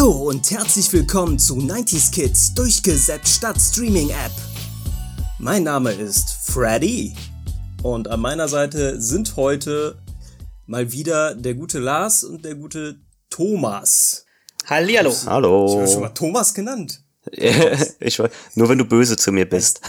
Hallo 0.00 0.30
und 0.30 0.50
herzlich 0.50 0.90
willkommen 0.94 1.38
zu 1.38 1.56
90s 1.56 2.10
Kids 2.10 2.54
durchgesetzt 2.54 3.36
statt 3.36 3.60
Streaming 3.60 4.08
App. 4.08 4.32
Mein 5.38 5.64
Name 5.64 5.92
ist 5.92 6.38
Freddy 6.42 7.14
und 7.82 8.08
an 8.08 8.20
meiner 8.20 8.48
Seite 8.48 8.98
sind 8.98 9.36
heute 9.36 10.00
mal 10.64 10.90
wieder 10.90 11.34
der 11.34 11.52
gute 11.52 11.80
Lars 11.80 12.24
und 12.24 12.46
der 12.46 12.54
gute 12.54 12.96
Thomas. 13.28 14.24
Hallihallo. 14.64 15.14
Hallo. 15.26 15.66
Ich 15.66 15.76
habe 15.76 15.88
schon 15.88 16.00
mal 16.00 16.08
Thomas 16.08 16.54
genannt. 16.54 17.02
ich, 18.00 18.18
nur 18.54 18.70
wenn 18.70 18.78
du 18.78 18.86
böse 18.86 19.18
zu 19.18 19.32
mir 19.32 19.46
bist. 19.46 19.82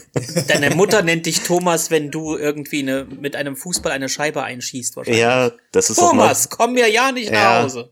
Deine 0.48 0.74
Mutter 0.74 1.02
nennt 1.02 1.26
dich 1.26 1.40
Thomas, 1.40 1.90
wenn 1.90 2.10
du 2.10 2.38
irgendwie 2.38 2.78
eine, 2.80 3.04
mit 3.04 3.36
einem 3.36 3.54
Fußball 3.54 3.92
eine 3.92 4.08
Scheibe 4.08 4.42
einschießt. 4.42 4.96
Wahrscheinlich. 4.96 5.20
Ja, 5.20 5.52
das 5.72 5.90
ist 5.90 5.98
Thomas, 5.98 6.48
komm 6.48 6.72
mir 6.72 6.90
ja 6.90 7.12
nicht 7.12 7.30
Ja. 7.30 7.32
nach 7.32 7.64
Hause. 7.64 7.90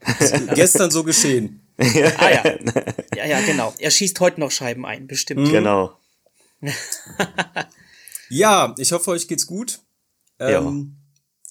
Gestern 0.55 0.91
so 0.91 1.05
geschehen. 1.05 1.65
Ah 1.79 2.31
ja. 2.31 2.45
Ja, 3.17 3.27
ja, 3.27 3.41
genau. 3.43 3.73
Er 3.79 3.91
schießt 3.91 4.19
heute 4.21 4.41
noch 4.41 4.51
Scheiben 4.51 4.85
ein, 4.87 5.07
bestimmt. 5.07 5.51
Genau. 5.51 5.97
Ja, 8.29 8.75
ich 8.79 8.93
hoffe, 8.93 9.11
euch 9.13 9.29
geht's 9.29 9.47
gut. 9.47 9.81
Ähm, 10.39 10.97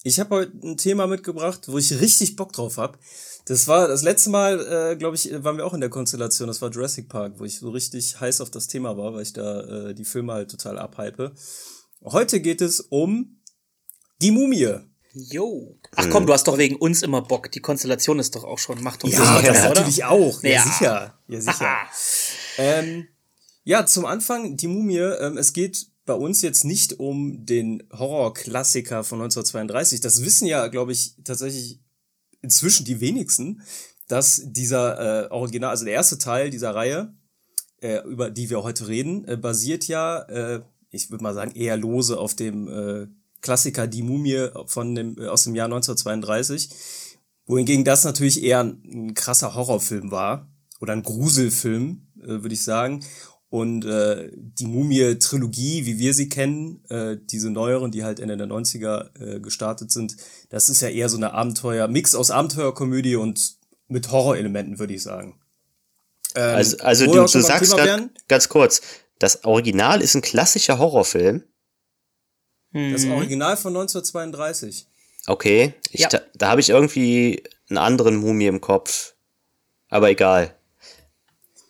Ich 0.03 0.19
habe 0.19 0.35
heute 0.35 0.51
ein 0.61 0.77
Thema 0.77 1.07
mitgebracht, 1.07 1.67
wo 1.67 1.77
ich 1.77 1.99
richtig 2.01 2.35
Bock 2.35 2.51
drauf 2.53 2.77
hab. 2.77 2.99
Das 3.45 3.67
war 3.67 3.87
das 3.87 4.03
letzte 4.03 4.29
Mal, 4.29 4.59
äh, 4.91 4.95
glaube 4.97 5.15
ich, 5.15 5.31
waren 5.43 5.57
wir 5.57 5.65
auch 5.65 5.73
in 5.73 5.79
der 5.79 5.89
Konstellation. 5.89 6.47
Das 6.47 6.61
war 6.61 6.69
Jurassic 6.69 7.07
Park, 7.07 7.39
wo 7.39 7.45
ich 7.45 7.59
so 7.59 7.69
richtig 7.69 8.19
heiß 8.19 8.41
auf 8.41 8.51
das 8.51 8.67
Thema 8.67 8.97
war, 8.97 9.13
weil 9.13 9.21
ich 9.21 9.33
da 9.33 9.61
äh, 9.89 9.93
die 9.95 10.05
Filme 10.05 10.33
halt 10.33 10.51
total 10.51 10.77
abhype. 10.77 11.33
Heute 12.03 12.41
geht 12.41 12.61
es 12.61 12.81
um 12.81 13.41
die 14.21 14.31
Mumie. 14.31 14.79
Jo. 15.17 15.77
Ach 15.95 16.09
komm, 16.09 16.25
du 16.25 16.33
hast 16.33 16.45
doch 16.47 16.57
wegen 16.57 16.75
uns 16.75 17.01
immer 17.01 17.21
Bock. 17.21 17.49
Die 17.51 17.61
Konstellation 17.61 18.19
ist 18.19 18.35
doch 18.35 18.43
auch 18.43 18.59
schon. 18.59 18.83
Macht 18.83 19.03
doch 19.03 19.07
Ja, 19.09 19.41
das 19.41 19.59
oder? 19.59 19.69
natürlich 19.69 20.03
auch. 20.03 20.43
Ja, 20.43 20.49
Ja. 20.49 20.63
sicher. 20.63 21.19
Ja, 21.29 21.41
sicher. 21.41 21.75
Ähm, 22.57 23.07
ja, 23.63 23.85
zum 23.85 24.05
Anfang 24.05 24.57
die 24.57 24.67
Mumie. 24.67 24.97
Ähm, 24.99 25.37
es 25.37 25.53
geht 25.53 25.87
bei 26.05 26.13
uns 26.13 26.41
jetzt 26.41 26.65
nicht 26.65 26.99
um 26.99 27.45
den 27.45 27.81
Horrorklassiker 27.91 29.03
von 29.05 29.19
1932. 29.21 30.01
Das 30.01 30.23
wissen 30.23 30.45
ja, 30.47 30.67
glaube 30.67 30.91
ich, 30.91 31.15
tatsächlich 31.23 31.79
inzwischen 32.41 32.85
die 32.85 32.99
wenigsten, 32.99 33.61
dass 34.07 34.41
dieser 34.45 35.25
äh, 35.25 35.31
Original, 35.31 35.71
also 35.71 35.85
der 35.85 35.93
erste 35.95 36.17
Teil 36.17 36.49
dieser 36.51 36.75
Reihe, 36.75 37.13
äh, 37.81 37.99
über 38.05 38.29
die 38.29 38.49
wir 38.49 38.63
heute 38.63 38.87
reden, 38.87 39.25
äh, 39.27 39.37
basiert 39.37 39.87
ja, 39.87 40.19
äh, 40.23 40.61
ich 40.91 41.09
würde 41.09 41.23
mal 41.23 41.33
sagen, 41.33 41.51
eher 41.55 41.75
lose 41.77 42.19
auf 42.19 42.35
dem 42.35 42.67
äh, 42.67 43.07
Klassiker 43.45 43.85
Die 43.85 44.01
Mumie 44.01 44.49
von 44.65 44.95
dem, 44.95 45.17
äh, 45.19 45.27
aus 45.27 45.43
dem 45.43 45.53
Jahr 45.53 45.67
1932. 45.67 46.69
Wohingegen 47.45 47.85
das 47.85 48.03
natürlich 48.03 48.43
eher 48.43 48.61
ein, 48.61 48.81
ein 48.83 49.13
krasser 49.13 49.53
Horrorfilm 49.53 50.09
war 50.09 50.51
oder 50.81 50.93
ein 50.93 51.03
Gruselfilm, 51.03 52.07
äh, 52.17 52.27
würde 52.27 52.53
ich 52.53 52.63
sagen. 52.63 53.05
Und 53.49 53.85
äh, 53.85 54.31
die 54.33 54.65
Mumie-Trilogie, 54.65 55.85
wie 55.85 55.99
wir 55.99 56.15
sie 56.15 56.27
kennen, 56.27 56.83
äh, 56.89 57.17
diese 57.21 57.51
neueren, 57.51 57.91
die 57.91 58.03
halt 58.03 58.19
Ende 58.19 58.35
der 58.35 58.47
90er 58.47 59.11
äh, 59.19 59.39
gestartet 59.39 59.91
sind, 59.91 60.17
das 60.49 60.67
ist 60.67 60.81
ja 60.81 60.89
eher 60.89 61.07
so 61.07 61.17
eine 61.17 61.33
Abenteuer, 61.33 61.87
Mix 61.87 62.15
aus 62.15 62.31
Abenteuerkomödie 62.31 63.15
und 63.15 63.57
mit 63.87 64.11
Horrorelementen, 64.11 64.79
würde 64.79 64.95
ich 64.95 65.03
sagen. 65.03 65.39
Ähm, 66.33 66.55
Also, 66.55 66.77
also 66.79 67.05
du, 67.05 67.13
du 67.13 67.41
sagst 67.41 67.77
wären, 67.77 68.09
ganz 68.27 68.49
kurz, 68.49 68.81
das 69.19 69.45
Original 69.45 70.01
ist 70.01 70.15
ein 70.15 70.21
klassischer 70.21 70.79
Horrorfilm. 70.79 71.43
Das 72.91 73.05
Original 73.05 73.57
von 73.57 73.73
1932. 73.75 74.85
Okay, 75.27 75.73
ich, 75.91 76.01
Ja. 76.01 76.09
da, 76.09 76.21
da 76.35 76.49
habe 76.49 76.61
ich 76.61 76.69
irgendwie 76.69 77.41
einen 77.69 77.77
anderen 77.79 78.15
Mumie 78.17 78.45
im 78.47 78.61
Kopf. 78.61 79.13
Aber 79.89 80.09
egal. 80.09 80.53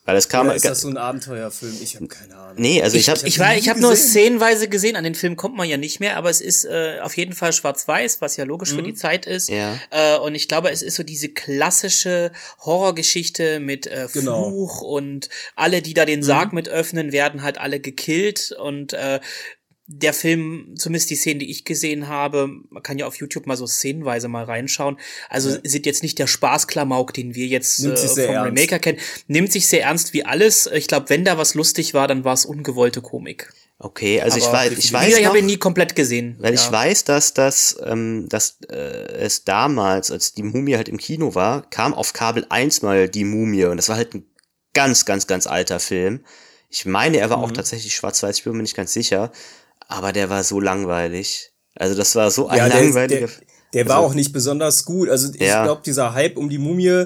Weil 0.08 0.18
es 0.18 0.30
kam. 0.30 0.46
Oder 0.46 0.56
ist 0.56 0.66
das 0.66 0.82
so 0.82 0.88
ein 0.88 0.98
Abenteuerfilm? 0.98 1.76
Ich 1.82 1.96
habe 1.96 2.08
keine 2.08 2.36
Ahnung. 2.36 2.62
nee, 2.62 2.80
also 2.84 2.96
ich, 2.96 3.10
habe 3.10 3.20
Ich, 3.28 3.40
hab 3.40 3.48
war, 3.48 3.54
ihn 3.54 3.58
ich 3.60 3.66
nie 3.66 3.70
habe 3.72 3.82
nur 3.82 3.96
szenenweise 3.96 4.70
gesehen, 4.70 4.96
an 4.96 5.04
den 5.04 5.16
Film 5.16 5.36
kommt 5.36 5.56
man 5.56 5.68
ja 5.68 5.78
nicht 5.78 6.00
mehr, 6.00 6.16
aber 6.18 6.30
es 6.30 6.42
ist 6.42 6.64
äh, 6.66 7.00
auf 7.02 7.18
jeden 7.18 7.34
Fall 7.34 7.54
schwarz-weiß, 7.54 8.22
was 8.22 8.38
ja 8.38 8.44
logisch 8.46 8.72
für 8.74 8.84
die 8.84 8.94
Zeit 8.94 9.26
ist. 9.26 9.50
Ja. 9.50 9.80
Äh, 9.90 10.20
und 10.20 10.36
ich 10.36 10.48
glaube, 10.48 10.70
es 10.70 10.84
ist 10.84 10.96
so 10.96 11.02
diese 11.02 11.30
klassische 11.30 12.32
Horrorgeschichte 12.60 13.60
mit 13.60 13.88
äh, 13.88 14.08
Genau. 14.14 14.50
Fluch 14.50 14.82
und 14.82 15.30
alle, 15.56 15.82
die 15.82 15.96
da 15.96 16.06
den 16.06 16.22
Sarg 16.22 16.54
mit 16.54 16.70
öffnen, 16.70 17.12
werden 17.12 17.42
halt 17.42 17.58
alle 17.58 17.80
gekillt 17.80 18.52
und 18.60 18.94
äh, 18.94 19.20
der 19.88 20.13
Film, 20.13 20.73
zumindest 20.75 21.09
die 21.12 21.16
Szenen, 21.16 21.40
die 21.40 21.51
ich 21.51 21.63
gesehen 21.63 22.07
habe, 22.07 22.50
man 22.69 22.81
kann 22.81 22.97
ja 22.97 23.06
auf 23.06 23.18
YouTube 23.18 23.46
mal 23.46 23.56
so 23.56 23.68
szenenweise 23.68 24.28
mal 24.28 24.44
reinschauen. 24.44 24.97
Also 25.29 25.56
sind 25.63 25.85
jetzt 25.85 26.01
nicht 26.01 26.18
der 26.18 26.28
Spaßklamauk, 26.28 27.13
den 27.13 27.35
wir 27.35 27.46
jetzt 27.46 27.79
äh, 27.84 27.96
vom 27.96 28.18
ernst. 28.18 28.18
Remaker 28.59 28.79
kennen. 28.79 29.00
Nimmt 29.28 29.51
sich 29.51 29.68
sehr 29.68 29.84
ernst 29.84 30.13
wie 30.13 30.25
alles. 30.25 30.68
Ich 30.73 30.88
glaube, 30.88 31.09
wenn 31.09 31.23
da 31.23 31.38
was 31.38 31.53
lustig 31.53 31.94
war, 31.94 32.07
dann 32.07 32.23
war 32.23 32.34
es 32.34 32.46
ungewollte 32.46 33.01
Komik. 33.01 33.53
Okay, 33.78 34.22
also 34.22 34.38
ich, 34.38 34.46
weiß, 34.46 34.72
ich 34.78 34.94
weiß 34.94 35.18
ich 35.18 35.25
habe 35.25 35.40
ihn 35.40 35.46
nie 35.46 35.57
komplett 35.57 35.96
gesehen. 35.96 36.38
weil 36.40 36.53
ja. 36.53 36.59
ich 36.62 36.72
weiß, 36.72 37.03
dass 37.03 37.34
das, 37.34 37.78
ähm, 37.85 38.28
dass 38.29 38.57
äh, 38.69 38.75
es 38.75 39.44
damals, 39.44 40.12
als 40.12 40.34
die 40.34 40.44
Mumie 40.44 40.78
halt 40.78 40.88
im 40.88 40.97
Kino 40.97 41.35
war, 41.35 41.69
kam 41.69 41.94
auf 41.94 42.13
Kabel 42.13 42.46
1 42.50 42.81
mal 42.84 43.09
die 43.09 43.25
Mumie 43.25 43.66
und 43.66 43.78
das 43.78 43.90
war 43.90 43.97
halt 43.97 44.13
ein 44.16 44.25
ganz, 44.73 45.06
ganz, 45.06 45.28
ganz 45.28 45.46
alter 45.46 45.81
Film. 45.81 46.23
Ich 46.69 46.85
meine, 46.85 47.17
er 47.17 47.29
war 47.29 47.38
Mhm. 47.38 47.44
auch 47.44 47.52
tatsächlich 47.52 47.94
schwarz-weiß, 47.96 48.38
ich 48.38 48.44
bin 48.46 48.53
mir 48.53 48.63
nicht 48.63 48.75
ganz 48.78 48.94
sicher, 48.94 49.31
aber 49.88 50.12
der 50.13 50.29
war 50.29 50.44
so 50.44 50.59
langweilig. 50.59 51.51
Also 51.75 51.96
das 51.96 52.16
war 52.16 52.31
so 52.31 52.47
ein 52.47 52.57
Ja, 52.57 52.68
langweiliger. 52.68 53.28
der, 53.28 53.29
der 53.73 53.90
war 53.90 53.97
also- 53.97 54.07
auch 54.09 54.13
nicht 54.13 54.31
besonders 54.31 54.85
gut. 54.85 55.09
Also 55.09 55.34
ich 55.34 55.41
Ja. 55.41 55.63
glaube, 55.63 55.81
dieser 55.85 56.13
Hype 56.13 56.38
um 56.38 56.50
die 56.50 56.57
Mumie, 56.57 57.06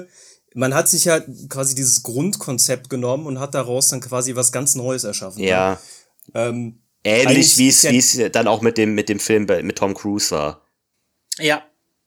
man 0.54 0.74
hat 0.74 0.88
sich 0.88 1.08
halt 1.08 1.26
quasi 1.48 1.74
dieses 1.74 2.02
Grundkonzept 2.02 2.90
genommen 2.90 3.26
und 3.26 3.38
hat 3.40 3.54
daraus 3.54 3.88
dann 3.88 4.00
quasi 4.00 4.34
was 4.36 4.52
ganz 4.52 4.74
Neues 4.74 5.04
erschaffen. 5.04 5.42
ja, 5.42 5.78
Ähm, 6.34 6.82
ähnlich 7.02 7.56
wie 7.58 7.68
es 7.68 7.76
ist 7.78 7.82
ja- 7.84 7.90
wie 7.92 7.98
es 7.98 8.32
dann 8.32 8.46
auch 8.48 8.60
mit 8.60 8.76
dem 8.78 8.94
mit 8.94 9.08
dem 9.08 9.18
Film 9.20 9.46
mit 9.62 9.76
Tom 9.78 9.94
Cruise 9.94 10.30
war. 10.32 10.62
ja, 11.38 11.62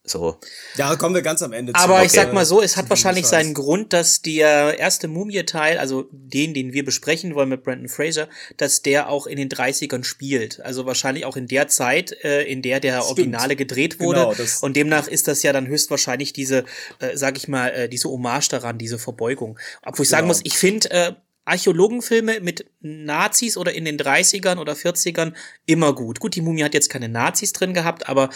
So. 0.06 0.38
da 0.76 0.96
kommen 0.96 1.14
wir 1.14 1.22
ganz 1.22 1.40
am 1.40 1.54
Ende 1.54 1.74
aber 1.74 2.00
zu. 2.00 2.04
ich 2.04 2.12
sag 2.12 2.34
mal 2.34 2.44
so, 2.44 2.60
es 2.60 2.72
zu 2.72 2.76
hat 2.76 2.90
wahrscheinlich 2.90 3.26
seinen 3.26 3.54
Grund, 3.54 3.94
dass 3.94 4.20
der 4.20 4.78
erste 4.78 5.08
Mumie-Teil, 5.08 5.78
also 5.78 6.08
den, 6.10 6.52
den 6.52 6.74
wir 6.74 6.84
besprechen 6.84 7.34
wollen 7.34 7.48
mit 7.48 7.62
Brandon 7.64 7.88
Fraser, 7.88 8.28
dass 8.58 8.82
der 8.82 9.08
auch 9.08 9.26
in 9.26 9.38
den 9.38 9.48
30ern 9.48 10.04
spielt. 10.04 10.60
Also 10.60 10.84
wahrscheinlich 10.84 11.24
auch 11.24 11.36
in 11.36 11.46
der 11.46 11.68
Zeit, 11.68 12.12
äh, 12.22 12.42
in 12.42 12.60
der 12.60 12.80
der 12.80 12.96
Stimmt. 13.00 13.10
Originale 13.10 13.56
gedreht 13.56 13.98
wurde. 13.98 14.28
Genau, 14.36 14.48
Und 14.60 14.76
demnach 14.76 15.08
ist 15.08 15.26
das 15.26 15.42
ja 15.42 15.54
dann 15.54 15.66
höchstwahrscheinlich 15.68 16.34
diese, 16.34 16.64
äh, 16.98 17.16
sag 17.16 17.38
ich 17.38 17.48
mal, 17.48 17.68
äh, 17.70 17.88
diese 17.88 18.10
Hommage 18.10 18.48
daran, 18.50 18.76
diese 18.76 18.98
Verbeugung. 18.98 19.58
Obwohl 19.86 20.02
ich 20.02 20.10
sagen 20.10 20.24
Genau. 20.24 20.34
muss, 20.34 20.42
ich 20.44 20.58
finde 20.58 20.90
äh, 20.90 21.12
Archäologenfilme 21.46 22.40
mit 22.40 22.66
Nazis 22.80 23.56
oder 23.56 23.72
in 23.72 23.84
den 23.84 23.98
30ern 23.98 24.58
oder 24.58 24.74
40ern 24.74 25.32
immer 25.66 25.94
gut. 25.94 26.20
Gut, 26.20 26.34
die 26.34 26.40
Mumie 26.40 26.64
hat 26.64 26.74
jetzt 26.74 26.90
keine 26.90 27.08
Nazis 27.08 27.52
drin 27.52 27.72
gehabt, 27.74 28.08
aber 28.08 28.30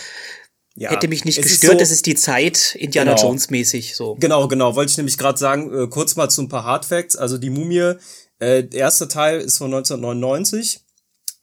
Ja, 0.81 0.91
hätte 0.91 1.09
mich 1.09 1.25
nicht 1.25 1.43
gestört. 1.43 1.73
so- 1.75 1.79
das 1.79 1.91
ist 1.91 2.07
die 2.07 2.15
Zeit 2.15 2.75
Indiana 2.79 3.15
Genau. 3.15 3.29
Jones 3.29 3.51
mäßig 3.51 3.97
so. 3.97 4.15
Genau, 4.21 4.47
genau, 4.49 4.77
wollte 4.77 4.91
ich 4.91 4.97
nämlich 4.97 5.19
gerade 5.19 5.39
sagen, 5.39 5.73
äh, 5.73 5.87
kurz 5.89 6.15
mal 6.17 6.29
zu 6.29 6.43
ein 6.43 6.49
paar 6.49 6.65
Hardfacts. 6.65 7.17
Also 7.17 7.37
die 7.39 7.51
Mumie, 7.51 7.95
äh, 8.39 8.63
der 8.65 8.73
erste 8.81 9.09
Teil 9.09 9.41
ist 9.41 9.59
von 9.59 9.71
1999. 9.73 10.81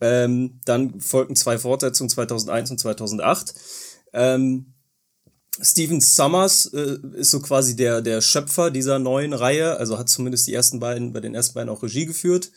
Ähm, 0.01 0.59
dann 0.65 0.99
folgten 0.99 1.35
zwei 1.35 1.57
Fortsetzungen 1.57 2.09
2001 2.09 2.71
und 2.71 2.79
2008. 2.79 3.53
Ähm, 4.13 4.73
Steven 5.61 6.01
Summers 6.01 6.65
äh, 6.73 6.97
ist 7.15 7.31
so 7.31 7.39
quasi 7.41 7.75
der, 7.77 8.01
der 8.01 8.19
Schöpfer 8.21 8.71
dieser 8.71 8.99
neuen 8.99 9.33
Reihe, 9.33 9.77
also 9.77 9.97
hat 9.97 10.09
zumindest 10.09 10.47
die 10.47 10.53
ersten 10.53 10.79
beiden, 10.81 11.13
bei 11.13 11.21
den 11.21 11.33
ersten 11.33 11.53
beiden 11.53 11.69
auch 11.69 11.81
Regie 11.81 12.05
geführt. 12.05 12.51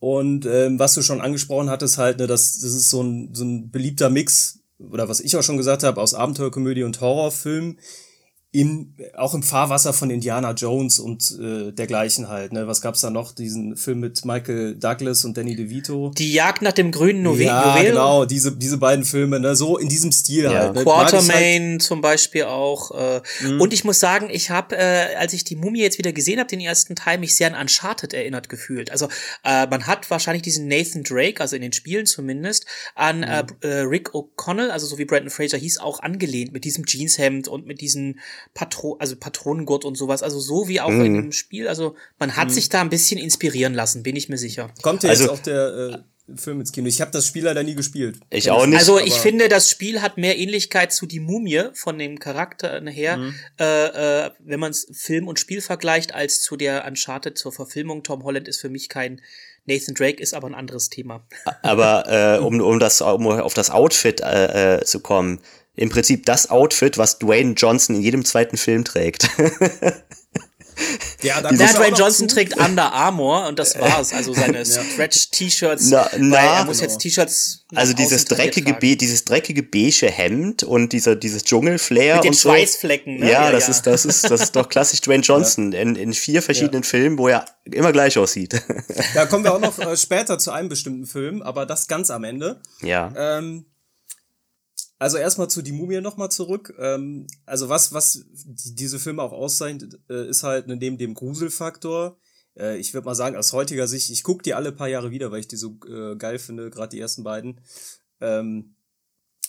Und 0.00 0.44
ähm, 0.46 0.78
was 0.78 0.94
du 0.94 1.02
schon 1.02 1.20
angesprochen 1.20 1.70
hattest, 1.70 1.98
halt, 1.98 2.18
ne, 2.18 2.26
das, 2.26 2.58
das 2.60 2.72
ist 2.74 2.90
so 2.90 3.02
ein, 3.02 3.30
so 3.32 3.44
ein 3.44 3.70
beliebter 3.70 4.10
Mix, 4.10 4.58
oder 4.78 5.08
was 5.08 5.20
ich 5.20 5.36
auch 5.36 5.42
schon 5.42 5.56
gesagt 5.56 5.82
habe, 5.82 6.00
aus 6.00 6.14
Abenteuerkomödie 6.14 6.82
und 6.82 7.00
Horrorfilm, 7.00 7.78
im, 8.52 8.94
auch 9.16 9.34
im 9.34 9.42
Fahrwasser 9.42 9.92
von 9.92 10.08
Indiana 10.08 10.52
Jones 10.52 10.98
und 10.98 11.38
äh, 11.38 11.72
dergleichen 11.72 12.28
halt. 12.28 12.52
Ne? 12.52 12.66
Was 12.66 12.80
gab's 12.80 13.02
da 13.02 13.10
noch? 13.10 13.32
Diesen 13.32 13.76
Film 13.76 14.00
mit 14.00 14.24
Michael 14.24 14.76
Douglas 14.76 15.24
und 15.24 15.36
Danny 15.36 15.54
DeVito. 15.54 16.10
Die 16.16 16.32
Jagd 16.32 16.62
nach 16.62 16.72
dem 16.72 16.90
grünen 16.90 17.22
Nove 17.22 17.42
ja, 17.42 17.76
Juwel. 17.76 17.90
genau, 17.90 18.24
diese, 18.24 18.56
diese 18.56 18.78
beiden 18.78 19.04
Filme, 19.04 19.40
ne? 19.40 19.54
so 19.56 19.76
in 19.76 19.88
diesem 19.88 20.10
Stil 20.10 20.48
halt. 20.48 20.72
Ne? 20.72 20.76
Halt, 20.76 20.86
Quartermain 20.86 21.80
zum 21.80 22.00
Beispiel 22.00 22.44
auch. 22.44 22.92
Äh, 22.92 23.20
Und 23.58 23.74
ich 23.74 23.84
muss 23.84 24.00
sagen, 24.00 24.30
ich 24.30 24.48
habe, 24.48 24.74
äh, 24.76 25.16
als 25.16 25.34
ich 25.34 25.44
die 25.44 25.56
Mumie 25.56 25.82
jetzt 25.82 25.98
wieder 25.98 26.12
gesehen 26.12 26.38
habe, 26.38 26.48
den 26.48 26.60
ersten 26.60 26.96
Teil, 26.96 27.18
mich 27.18 27.36
sehr 27.36 27.54
an 27.54 27.60
Uncharted 27.60 28.14
erinnert 28.14 28.48
gefühlt. 28.48 28.90
Also 28.90 29.08
äh, 29.44 29.66
man 29.66 29.86
hat 29.86 30.08
wahrscheinlich 30.10 30.42
diesen 30.42 30.66
Nathan 30.66 31.02
Drake, 31.02 31.42
also 31.42 31.56
in 31.56 31.62
den 31.62 31.72
Spielen 31.72 32.06
zumindest, 32.06 32.64
an 32.94 33.22
äh, 33.22 33.44
äh, 33.60 33.80
Rick 33.80 34.14
O'Connell, 34.14 34.70
also 34.70 34.86
so 34.86 34.96
wie 34.96 35.04
Brandon 35.04 35.30
Fraser 35.30 35.58
hieß, 35.58 35.78
auch 35.78 36.00
angelehnt 36.00 36.52
mit 36.52 36.64
diesem 36.64 36.86
Jeanshemd 36.86 37.48
und 37.48 37.66
mit 37.66 37.82
diesen 37.82 38.18
Patro 38.54 38.96
also 38.98 39.16
Patronengurt 39.16 39.84
und 39.84 39.96
sowas. 39.96 40.22
Also 40.22 40.40
so 40.40 40.68
wie 40.68 40.80
auch 40.80 40.90
in 40.90 41.14
dem 41.14 41.32
Spiel. 41.32 41.68
Also 41.68 41.94
man 42.18 42.36
hat 42.36 42.50
sich 42.50 42.68
da 42.68 42.80
ein 42.80 42.90
bisschen 42.90 43.18
inspirieren 43.18 43.74
lassen, 43.74 44.02
bin 44.02 44.16
ich 44.16 44.28
mir 44.28 44.38
sicher. 44.38 44.70
kommt 44.82 45.02
ja 45.02 45.10
Also- 45.10 45.24
jetzt 45.24 45.32
auch 45.32 45.40
der, 45.40 45.90
äh, 45.94 45.98
Film 46.34 46.58
ins 46.60 46.72
Kino. 46.72 46.88
Ich 46.88 47.00
habe 47.00 47.12
das 47.12 47.26
Spiel 47.26 47.44
leider 47.44 47.62
nie 47.62 47.76
gespielt. 47.76 48.18
Ich 48.30 48.50
auch 48.50 48.66
nicht. 48.66 48.78
Also 48.78 48.98
ich 48.98 49.14
finde, 49.14 49.48
das 49.48 49.70
Spiel 49.70 50.02
hat 50.02 50.18
mehr 50.18 50.36
Ähnlichkeit 50.36 50.92
zu 50.92 51.06
die 51.06 51.20
Mumie 51.20 51.66
von 51.74 51.98
dem 51.98 52.18
Charakter 52.18 52.80
her, 52.90 53.16
mhm. 53.18 53.34
äh, 53.60 54.24
äh, 54.24 54.30
wenn 54.40 54.58
man 54.58 54.72
es 54.72 54.88
Film 54.92 55.28
und 55.28 55.38
Spiel 55.38 55.60
vergleicht, 55.60 56.14
als 56.14 56.42
zu 56.42 56.56
der 56.56 56.84
Uncharted 56.84 57.38
zur 57.38 57.52
Verfilmung. 57.52 58.02
Tom 58.02 58.24
Holland 58.24 58.48
ist 58.48 58.60
für 58.60 58.68
mich 58.68 58.88
kein 58.88 59.20
Nathan 59.66 59.94
Drake, 59.94 60.20
ist 60.20 60.34
aber 60.34 60.48
ein 60.48 60.54
anderes 60.54 60.88
Thema. 60.90 61.24
Aber 61.62 62.04
äh, 62.08 62.38
um, 62.40 62.60
um, 62.60 62.78
das, 62.80 63.00
um 63.00 63.26
auf 63.26 63.54
das 63.54 63.70
Outfit 63.70 64.20
äh, 64.20 64.78
äh, 64.78 64.84
zu 64.84 65.00
kommen, 65.00 65.40
im 65.76 65.90
Prinzip 65.90 66.26
das 66.26 66.50
Outfit, 66.50 66.98
was 66.98 67.18
Dwayne 67.18 67.52
Johnson 67.52 67.96
in 67.96 68.02
jedem 68.02 68.24
zweiten 68.24 68.56
Film 68.56 68.84
trägt. 68.84 69.28
Ja, 71.22 71.40
dann 71.40 71.56
Dwayne 71.56 71.96
Johnson 71.96 72.28
zu. 72.28 72.34
trägt 72.34 72.56
Under 72.58 72.92
Armour 72.92 73.46
und 73.48 73.58
das 73.58 73.78
war's. 73.78 74.12
Also 74.12 74.34
seine 74.34 74.64
Stretch-T-Shirts. 74.66 75.88
Na, 75.88 76.08
na, 76.18 76.36
er 76.36 76.64
muss 76.64 76.78
genau. 76.78 76.90
jetzt 76.90 77.00
T-Shirts. 77.00 77.64
Also 77.74 77.94
dieses 77.94 78.26
dreckige, 78.26 78.74
Be 78.74 78.96
dieses 78.96 79.24
dreckige 79.24 79.62
beige 79.62 80.10
Hemd 80.10 80.62
und 80.62 80.92
dieser, 80.92 81.16
dieses 81.16 81.44
Dschungelflair. 81.44 82.16
Mit 82.16 82.24
den 82.24 82.30
und 82.30 82.38
Schweißflecken, 82.38 83.20
ne? 83.20 83.30
Ja, 83.30 83.46
ja, 83.46 83.52
das 83.52 83.64
ja. 83.64 83.70
ist, 83.70 83.86
das 83.86 84.04
ist, 84.04 84.30
das 84.30 84.42
ist 84.42 84.56
doch 84.56 84.68
klassisch 84.68 85.00
Dwayne 85.00 85.22
Johnson 85.24 85.72
ja. 85.72 85.80
in, 85.80 85.96
in 85.96 86.12
vier 86.12 86.42
verschiedenen 86.42 86.82
Filmen, 86.82 87.18
wo 87.18 87.28
er 87.28 87.46
immer 87.64 87.92
gleich 87.92 88.18
aussieht. 88.18 88.60
Da 89.14 89.26
kommen 89.26 89.44
wir 89.44 89.54
auch 89.54 89.60
noch 89.60 89.78
äh, 89.80 89.96
später 89.96 90.38
zu 90.38 90.50
einem 90.50 90.68
bestimmten 90.68 91.06
Film, 91.06 91.42
aber 91.42 91.64
das 91.64 91.88
ganz 91.88 92.10
am 92.10 92.24
Ende. 92.24 92.60
Ja. 92.82 93.12
Ähm, 93.16 93.64
also 94.98 95.18
erstmal 95.18 95.48
zu 95.48 95.62
die 95.62 95.72
Mumie 95.72 96.00
nochmal 96.00 96.30
zurück. 96.30 96.74
Ähm, 96.78 97.26
also 97.44 97.68
was, 97.68 97.92
was 97.92 98.24
die, 98.32 98.74
diese 98.74 98.98
Filme 98.98 99.22
auch 99.22 99.32
auszeichnet, 99.32 99.98
äh, 100.08 100.28
ist 100.28 100.42
halt 100.42 100.66
neben 100.68 100.98
dem 100.98 101.14
Gruselfaktor. 101.14 102.18
Äh, 102.58 102.78
ich 102.78 102.94
würde 102.94 103.04
mal 103.04 103.14
sagen, 103.14 103.36
aus 103.36 103.52
heutiger 103.52 103.88
Sicht, 103.88 104.10
ich 104.10 104.22
gucke 104.22 104.42
die 104.42 104.54
alle 104.54 104.72
paar 104.72 104.88
Jahre 104.88 105.10
wieder, 105.10 105.30
weil 105.30 105.40
ich 105.40 105.48
die 105.48 105.56
so 105.56 105.78
äh, 105.88 106.16
geil 106.16 106.38
finde, 106.38 106.70
gerade 106.70 106.90
die 106.90 107.00
ersten 107.00 107.24
beiden. 107.24 107.60
Ähm, 108.20 108.76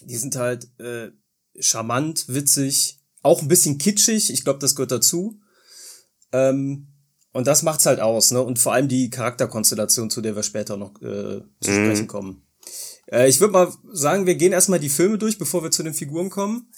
die 0.01 0.17
sind 0.17 0.35
halt 0.35 0.69
äh, 0.79 1.11
charmant, 1.59 2.27
witzig, 2.27 2.99
auch 3.21 3.41
ein 3.41 3.47
bisschen 3.47 3.77
kitschig. 3.77 4.31
Ich 4.31 4.43
glaube, 4.43 4.59
das 4.59 4.75
gehört 4.75 4.91
dazu. 4.91 5.39
Ähm, 6.31 6.87
und 7.31 7.47
das 7.47 7.63
macht's 7.63 7.85
halt 7.85 7.99
aus, 7.99 8.31
ne? 8.31 8.41
Und 8.41 8.59
vor 8.59 8.73
allem 8.73 8.87
die 8.87 9.09
Charakterkonstellation, 9.09 10.09
zu 10.09 10.21
der 10.21 10.35
wir 10.35 10.43
später 10.43 10.75
noch 10.75 11.01
äh, 11.01 11.41
zu 11.61 11.71
mhm. 11.71 11.85
sprechen 11.85 12.07
kommen. 12.07 12.46
Äh, 13.11 13.29
ich 13.29 13.39
würde 13.39 13.53
mal 13.53 13.73
sagen, 13.91 14.25
wir 14.25 14.35
gehen 14.35 14.53
erstmal 14.53 14.79
die 14.79 14.89
Filme 14.89 15.17
durch, 15.17 15.37
bevor 15.37 15.63
wir 15.63 15.71
zu 15.71 15.83
den 15.83 15.93
Figuren 15.93 16.29
kommen. 16.29 16.71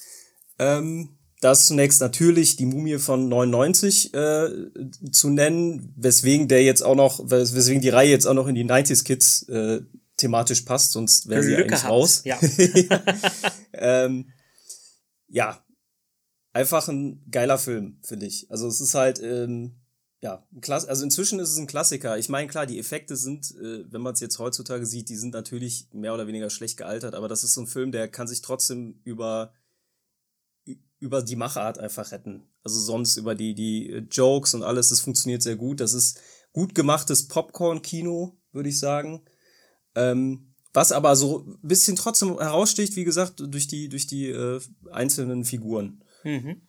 Ähm, 0.57 1.17
das 1.41 1.67
zunächst 1.67 2.01
natürlich 2.01 2.57
die 2.57 2.65
Mumie 2.65 2.97
von 2.97 3.29
99 3.29 4.13
äh, 4.13 4.49
zu 5.11 5.29
nennen, 5.29 5.93
weswegen 5.95 6.49
der 6.49 6.63
jetzt 6.63 6.81
auch 6.81 6.95
noch, 6.95 7.19
weswegen 7.29 7.81
die 7.81 7.89
Reihe 7.89 8.09
jetzt 8.09 8.25
auch 8.25 8.33
noch 8.33 8.47
in 8.47 8.55
die 8.55 8.65
90s 8.65 9.05
Kids 9.05 9.43
äh, 9.47 9.81
thematisch 10.17 10.61
passt, 10.61 10.91
sonst 10.91 11.29
wäre 11.29 11.43
sie 11.43 11.51
Lücke 11.51 11.63
eigentlich 11.63 11.85
raus. 11.85 12.23
Ja. 12.25 12.37
ähm, 13.73 14.33
ja, 15.29 15.63
einfach 16.51 16.89
ein 16.89 17.23
geiler 17.31 17.57
Film, 17.57 17.99
finde 18.01 18.25
ich. 18.25 18.51
Also 18.51 18.67
es 18.67 18.81
ist 18.81 18.95
halt, 18.95 19.21
ähm, 19.23 19.78
ja, 20.21 20.45
Klass 20.59 20.85
also 20.85 21.03
inzwischen 21.03 21.39
ist 21.39 21.49
es 21.49 21.57
ein 21.57 21.67
Klassiker. 21.67 22.17
Ich 22.17 22.27
meine, 22.27 22.47
klar, 22.47 22.65
die 22.65 22.79
Effekte 22.79 23.15
sind, 23.15 23.51
äh, 23.55 23.85
wenn 23.91 24.01
man 24.01 24.13
es 24.13 24.19
jetzt 24.19 24.39
heutzutage 24.39 24.85
sieht, 24.85 25.09
die 25.09 25.15
sind 25.15 25.33
natürlich 25.33 25.87
mehr 25.93 26.13
oder 26.13 26.27
weniger 26.27 26.49
schlecht 26.49 26.77
gealtert, 26.77 27.15
aber 27.15 27.27
das 27.29 27.43
ist 27.43 27.53
so 27.53 27.61
ein 27.61 27.67
Film, 27.67 27.91
der 27.91 28.09
kann 28.09 28.27
sich 28.27 28.41
trotzdem 28.41 28.99
über 29.03 29.53
über 30.99 31.21
die 31.21 31.37
Machart 31.37 31.79
einfach 31.79 32.11
retten. 32.11 32.43
Also 32.63 32.79
sonst 32.79 33.15
über 33.15 33.33
die 33.33 33.55
die 33.55 33.89
äh, 33.89 34.05
Jokes 34.11 34.53
und 34.53 34.63
alles, 34.63 34.89
das 34.89 34.99
funktioniert 34.99 35.41
sehr 35.41 35.55
gut. 35.55 35.79
Das 35.79 35.93
ist 35.93 36.19
gut 36.51 36.75
gemachtes 36.75 37.27
Popcorn-Kino, 37.27 38.37
würde 38.51 38.69
ich 38.69 38.79
sagen. 38.79 39.21
Ähm, 39.95 40.53
was 40.73 40.91
aber 40.91 41.15
so 41.15 41.45
ein 41.47 41.57
bisschen 41.61 41.95
trotzdem 41.95 42.37
heraussticht, 42.37 42.95
wie 42.97 43.05
gesagt, 43.05 43.39
durch 43.39 43.67
die 43.67 43.87
durch 43.87 44.07
die 44.07 44.27
äh, 44.27 44.59
einzelnen 44.91 45.45
Figuren. 45.45 46.03
Mhm. 46.23 46.61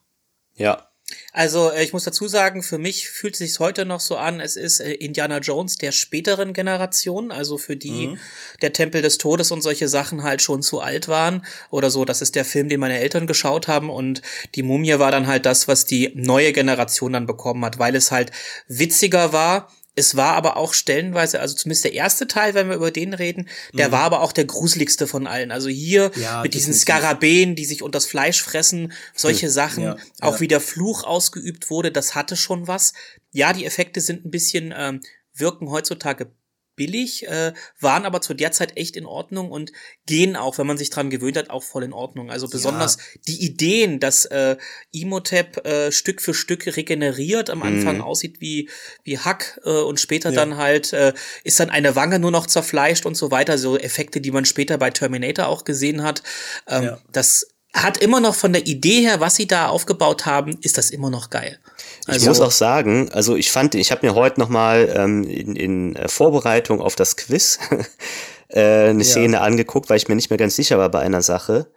Ja, 0.55 0.90
also 1.33 1.71
äh, 1.71 1.85
ich 1.85 1.93
muss 1.93 2.05
dazu 2.05 2.29
sagen, 2.29 2.63
für 2.63 2.79
mich 2.79 3.09
fühlt 3.09 3.35
es 3.35 3.39
sich 3.39 3.59
heute 3.59 3.85
noch 3.85 4.01
so 4.01 4.17
an, 4.17 4.41
es 4.41 4.57
ist 4.57 4.81
äh, 4.81 4.93
Indiana 4.93 5.39
Jones 5.39 5.77
der 5.77 5.93
späteren 5.93 6.53
Generation, 6.53 7.31
also 7.31 7.59
für 7.59 7.77
die 7.77 8.09
mhm. 8.09 8.19
der 8.63 8.73
Tempel 8.73 9.03
des 9.03 9.19
Todes 9.19 9.51
und 9.51 9.63
solche 9.63 9.89
Sachen 9.89 10.23
halt 10.23 10.43
schon 10.43 10.63
zu 10.63 10.81
alt 10.81 11.09
waren 11.09 11.45
oder 11.71 11.91
so. 11.91 12.05
Das 12.05 12.23
ist 12.23 12.35
der 12.35 12.45
Film, 12.45 12.69
den 12.69 12.81
meine 12.81 12.99
Eltern 12.99 13.27
geschaut 13.27 13.69
haben 13.69 13.91
und 13.91 14.23
die 14.55 14.63
Mumie 14.63 14.99
war 14.99 15.11
dann 15.11 15.27
halt 15.27 15.47
das, 15.47 15.69
was 15.69 15.85
die 15.85 16.13
neue 16.15 16.53
Generation 16.53 17.13
dann 17.13 17.27
bekommen 17.27 17.65
hat, 17.65 17.79
weil 17.79 17.95
es 17.95 18.11
halt 18.11 18.33
witziger 18.69 19.33
war 19.33 19.71
es 20.01 20.17
war 20.17 20.33
aber 20.33 20.57
auch 20.57 20.73
stellenweise, 20.73 21.41
also 21.41 21.55
zumindest 21.55 21.85
der 21.85 21.93
erste 21.93 22.27
Teil, 22.27 22.55
wenn 22.55 22.69
wir 22.69 22.77
über 22.77 22.91
den 22.91 23.13
reden, 23.13 23.49
der 23.75 23.89
mhm. 23.89 23.93
war 23.93 24.01
aber 24.01 24.23
auch 24.23 24.33
der 24.33 24.47
gruseligste 24.47 25.07
von 25.07 25.27
allen. 25.27 25.53
Also 25.53 25.69
hier 25.69 26.11
ja, 26.17 26.43
mit 26.43 26.55
diesen 26.55 26.73
Skarabäen, 26.75 27.55
die 27.55 27.67
sich 27.67 27.83
unters 27.83 28.07
Fleisch 28.07 28.43
fressen, 28.43 28.93
solche 29.15 29.47
mhm. 29.47 29.51
Sachen, 29.51 29.83
ja, 29.85 29.97
auch 30.21 30.35
ja. 30.35 30.41
wie 30.41 30.49
der 30.49 30.61
Fluch 30.61 31.05
ausgeübt 31.05 31.71
wurde, 31.71 31.93
das 31.93 32.15
hatte 32.15 32.37
schon 32.37 32.67
was. 32.67 32.95
Ja, 33.31 33.53
die 33.53 33.67
Effekte 33.67 34.01
sind 34.01 34.25
ein 34.25 34.31
bisschen, 34.31 34.75
ähm, 34.77 35.01
wirken 35.35 35.71
heutzutage 35.71 36.33
billig, 36.81 37.29
äh, 37.29 37.53
waren 37.79 38.07
aber 38.07 38.23
zu 38.23 38.33
der 38.33 38.53
Zeit 38.53 38.79
echt 38.79 38.97
in 38.97 39.05
Ordnung 39.05 39.51
und 39.51 39.71
gehen 40.07 40.35
auch, 40.35 40.57
wenn 40.57 40.67
man 40.67 40.79
sich 40.79 40.89
dran 40.89 41.11
gewöhnt 41.11 41.37
hat, 41.37 41.51
auch 41.51 41.63
voll 41.63 41.83
in 41.83 41.93
Ordnung. 41.93 42.31
Also 42.31 42.49
besonders 42.49 42.97
ja. 42.97 43.21
die 43.29 43.45
Ideen, 43.45 44.01
dass 44.01 44.25
äh, 44.25 44.57
Imhotep 44.91 45.67
äh, 45.67 45.93
Stück 45.93 46.23
für 46.23 46.33
Stück 46.33 46.65
regeneriert, 46.75 47.51
am 47.51 47.63
Anfang 47.63 47.97
mhm. 47.97 48.01
aussieht 48.01 48.41
wie 48.41 48.71
wie 49.05 49.19
Hack 49.19 49.61
äh, 49.67 49.69
und 49.69 50.01
später 50.01 50.31
ja. 50.31 50.37
dann 50.37 50.57
halt 50.57 50.95
äh, 50.95 51.13
ist 51.45 51.61
dann 51.61 51.69
eine 51.69 51.97
Wange 51.97 52.19
nur 52.19 52.31
noch 52.31 52.47
zerfleischt 52.47 53.05
und 53.05 53.15
so 53.15 53.31
weiter. 53.31 53.59
So 53.59 53.77
Effekte, 53.77 54.23
die 54.23 54.31
man 54.31 54.47
später 54.47 54.79
bei 54.79 54.89
Terminator 54.89 55.49
auch 55.49 55.65
gesehen 55.65 56.03
hat. 56.03 56.23
Ähm, 56.67 56.85
ja. 56.85 56.99
Das 57.13 57.47
hat 57.75 57.99
immer 57.99 58.21
noch 58.21 58.35
von 58.35 58.55
der 58.55 58.67
Idee 58.67 59.03
her, 59.03 59.21
was 59.21 59.37
sie 59.37 59.47
da 59.47 59.69
aufgebaut 59.69 60.25
haben, 60.25 60.59
ist 60.63 60.79
das 60.79 60.91
immer 60.91 61.11
noch 61.11 61.29
geil. 61.29 61.59
Also, 62.07 62.21
ich 62.21 62.29
muss 62.29 62.41
auch 62.41 62.51
sagen, 62.51 63.11
also 63.13 63.37
ich 63.37 63.51
fand, 63.51 63.75
ich 63.75 63.93
habe 63.93 64.07
mir 64.07 64.15
heute 64.15 64.41
noch 64.41 64.49
mal 64.49 64.93
ähm, 64.95 65.25
in, 65.25 65.57
in 65.57 65.97
äh, 65.97 66.09
Vorbereitung 66.09 66.81
auf 66.81 66.97
das 66.97 67.17
Quiz 67.17 67.59
äh, 68.49 68.89
eine 68.89 69.05
ja. 69.05 69.11
Szene 69.11 69.41
angeguckt, 69.41 69.91
weil 69.91 69.97
ich 69.97 70.09
mir 70.09 70.17
nicht 70.17 70.31
mehr 70.31 70.39
ganz 70.39 70.57
sicher 70.57 70.79
war 70.79 70.89
bei 70.91 71.01
einer 71.01 71.23
Sache. 71.23 71.71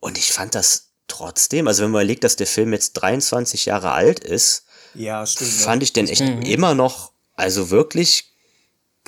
Und 0.00 0.18
ich 0.18 0.32
fand 0.32 0.54
das 0.54 0.90
trotzdem, 1.08 1.68
also 1.68 1.82
wenn 1.82 1.90
man 1.90 2.02
überlegt, 2.02 2.24
dass 2.24 2.36
der 2.36 2.46
Film 2.46 2.72
jetzt 2.72 2.94
23 2.94 3.66
Jahre 3.66 3.92
alt 3.92 4.20
ist, 4.20 4.64
ja, 4.94 5.26
stimmt, 5.26 5.50
fand 5.50 5.82
ich 5.82 5.92
den 5.92 6.08
echt 6.08 6.22
mhm. 6.22 6.42
immer 6.42 6.74
noch, 6.74 7.12
also 7.34 7.70
wirklich 7.70 8.32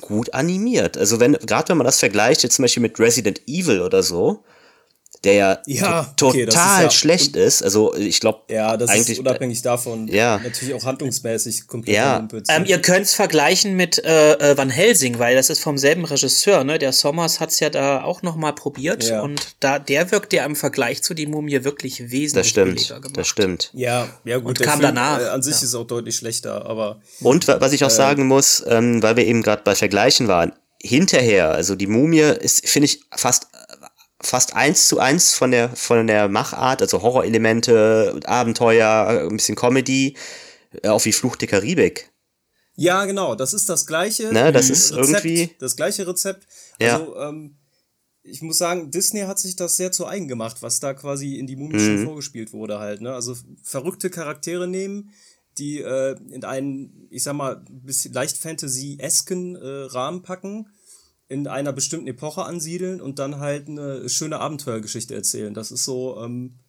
gut 0.01 0.33
animiert. 0.33 0.97
Also 0.97 1.19
wenn, 1.19 1.33
gerade 1.33 1.69
wenn 1.69 1.77
man 1.77 1.85
das 1.85 1.99
vergleicht, 1.99 2.43
jetzt 2.43 2.55
zum 2.55 2.63
Beispiel 2.63 2.81
mit 2.81 2.99
Resident 2.99 3.41
Evil 3.47 3.81
oder 3.81 4.03
so, 4.03 4.43
der 5.23 5.33
ja, 5.33 5.59
ja 5.65 6.13
to 6.15 6.27
okay, 6.27 6.45
total 6.45 6.79
ist 6.79 6.83
ja, 6.83 6.91
schlecht 6.91 7.35
ist. 7.35 7.63
Also 7.63 7.95
ich 7.95 8.19
glaube, 8.19 8.41
ja, 8.49 8.77
das 8.77 8.89
eigentlich, 8.89 9.09
ist 9.09 9.19
unabhängig 9.19 9.61
davon. 9.61 10.07
Ja. 10.07 10.39
Natürlich 10.43 10.73
auch 10.73 10.85
handlungsmäßig 10.85 11.67
komplett. 11.67 11.95
Ja. 11.95 12.27
Ähm, 12.49 12.65
ihr 12.65 12.81
könnt 12.81 13.05
es 13.05 13.13
vergleichen 13.13 13.75
mit 13.75 14.03
äh, 14.03 14.33
äh, 14.33 14.57
Van 14.57 14.69
Helsing, 14.69 15.19
weil 15.19 15.35
das 15.35 15.49
ist 15.49 15.59
vom 15.59 15.77
selben 15.77 16.05
Regisseur. 16.05 16.63
Ne, 16.63 16.79
der 16.79 16.93
Sommers 16.93 17.39
hat 17.39 17.49
es 17.49 17.59
ja 17.59 17.69
da 17.69 18.03
auch 18.03 18.21
noch 18.21 18.35
mal 18.35 18.53
probiert 18.53 19.03
ja. 19.03 19.21
und 19.21 19.55
da 19.59 19.79
der 19.79 20.11
wirkt 20.11 20.33
ja 20.33 20.45
im 20.45 20.55
Vergleich 20.55 21.03
zu 21.03 21.13
die 21.13 21.27
Mumie 21.27 21.63
wirklich 21.63 22.11
wesentlich 22.11 22.31
das 22.33 22.47
stimmt, 22.47 22.87
gemacht. 22.87 23.17
Das 23.17 23.27
stimmt. 23.27 23.71
Ja, 23.73 24.07
ja 24.23 24.37
gut. 24.37 24.47
Und 24.47 24.59
kam 24.59 24.79
Film, 24.79 24.95
danach. 24.95 25.19
Äh, 25.19 25.27
an 25.27 25.41
sich 25.41 25.55
ja. 25.55 25.63
ist 25.63 25.75
auch 25.75 25.85
deutlich 25.85 26.15
schlechter, 26.15 26.65
aber. 26.65 27.01
Und 27.21 27.47
was 27.47 27.73
ich 27.73 27.83
auch 27.83 27.89
äh, 27.89 27.91
sagen 27.91 28.27
muss, 28.27 28.63
ähm, 28.67 29.01
weil 29.03 29.15
wir 29.15 29.25
eben 29.25 29.43
gerade 29.43 29.61
bei 29.63 29.75
Vergleichen 29.75 30.27
waren, 30.27 30.53
hinterher, 30.81 31.51
also 31.51 31.75
die 31.75 31.87
Mumie 31.87 32.19
ist, 32.19 32.67
finde 32.67 32.85
ich, 32.85 33.01
fast 33.15 33.47
fast 34.21 34.55
eins 34.55 34.87
zu 34.87 34.99
eins 34.99 35.33
von 35.33 35.51
der, 35.51 35.69
von 35.69 36.07
der 36.07 36.27
Machart, 36.27 36.81
also 36.81 37.01
Horrorelemente, 37.01 38.19
Abenteuer, 38.25 39.27
ein 39.29 39.37
bisschen 39.37 39.55
Comedy, 39.55 40.15
äh, 40.81 40.89
auch 40.89 41.05
wie 41.05 41.13
Fluch 41.13 41.35
der 41.35 41.47
Karibik. 41.47 42.11
Ja, 42.75 43.05
genau, 43.05 43.35
das 43.35 43.53
ist 43.53 43.69
das 43.69 43.87
gleiche. 43.87 44.31
Ne, 44.31 44.51
das 44.51 44.69
ist 44.69 44.95
Rezept, 44.95 45.25
irgendwie. 45.25 45.55
Das 45.59 45.75
gleiche 45.75 46.07
Rezept. 46.07 46.47
Also, 46.79 47.15
ja. 47.15 47.29
ähm, 47.29 47.57
ich 48.21 48.41
muss 48.41 48.57
sagen, 48.57 48.91
Disney 48.91 49.21
hat 49.21 49.39
sich 49.39 49.55
das 49.55 49.77
sehr 49.77 49.91
zu 49.91 50.05
eigen 50.05 50.27
gemacht, 50.27 50.57
was 50.61 50.79
da 50.79 50.93
quasi 50.93 51.35
in 51.35 51.47
die 51.47 51.55
Mumie 51.55 51.77
mhm. 51.77 51.79
schon 51.79 52.05
vorgespielt 52.05 52.53
wurde 52.53 52.77
halt, 52.77 53.01
ne? 53.01 53.13
Also 53.13 53.35
verrückte 53.63 54.09
Charaktere 54.09 54.67
nehmen, 54.67 55.11
die 55.57 55.79
äh, 55.79 56.15
in 56.29 56.43
einen, 56.43 57.07
ich 57.09 57.23
sag 57.23 57.33
mal, 57.33 57.63
bisschen 57.69 58.13
leicht 58.13 58.37
Fantasy-esken 58.37 59.55
äh, 59.55 59.83
Rahmen 59.85 60.21
packen 60.21 60.69
in 61.29 61.47
einer 61.47 61.73
bestimmten 61.73 62.07
Epoche 62.07 62.43
ansiedeln 62.43 63.01
und 63.01 63.19
dann 63.19 63.39
halt 63.39 63.67
eine 63.67 64.07
schöne 64.09 64.39
Abenteuergeschichte 64.39 65.13
erzählen. 65.13 65.53
Das 65.53 65.71
ist 65.71 65.83
so, 65.83 66.17
ähm, 66.23 66.59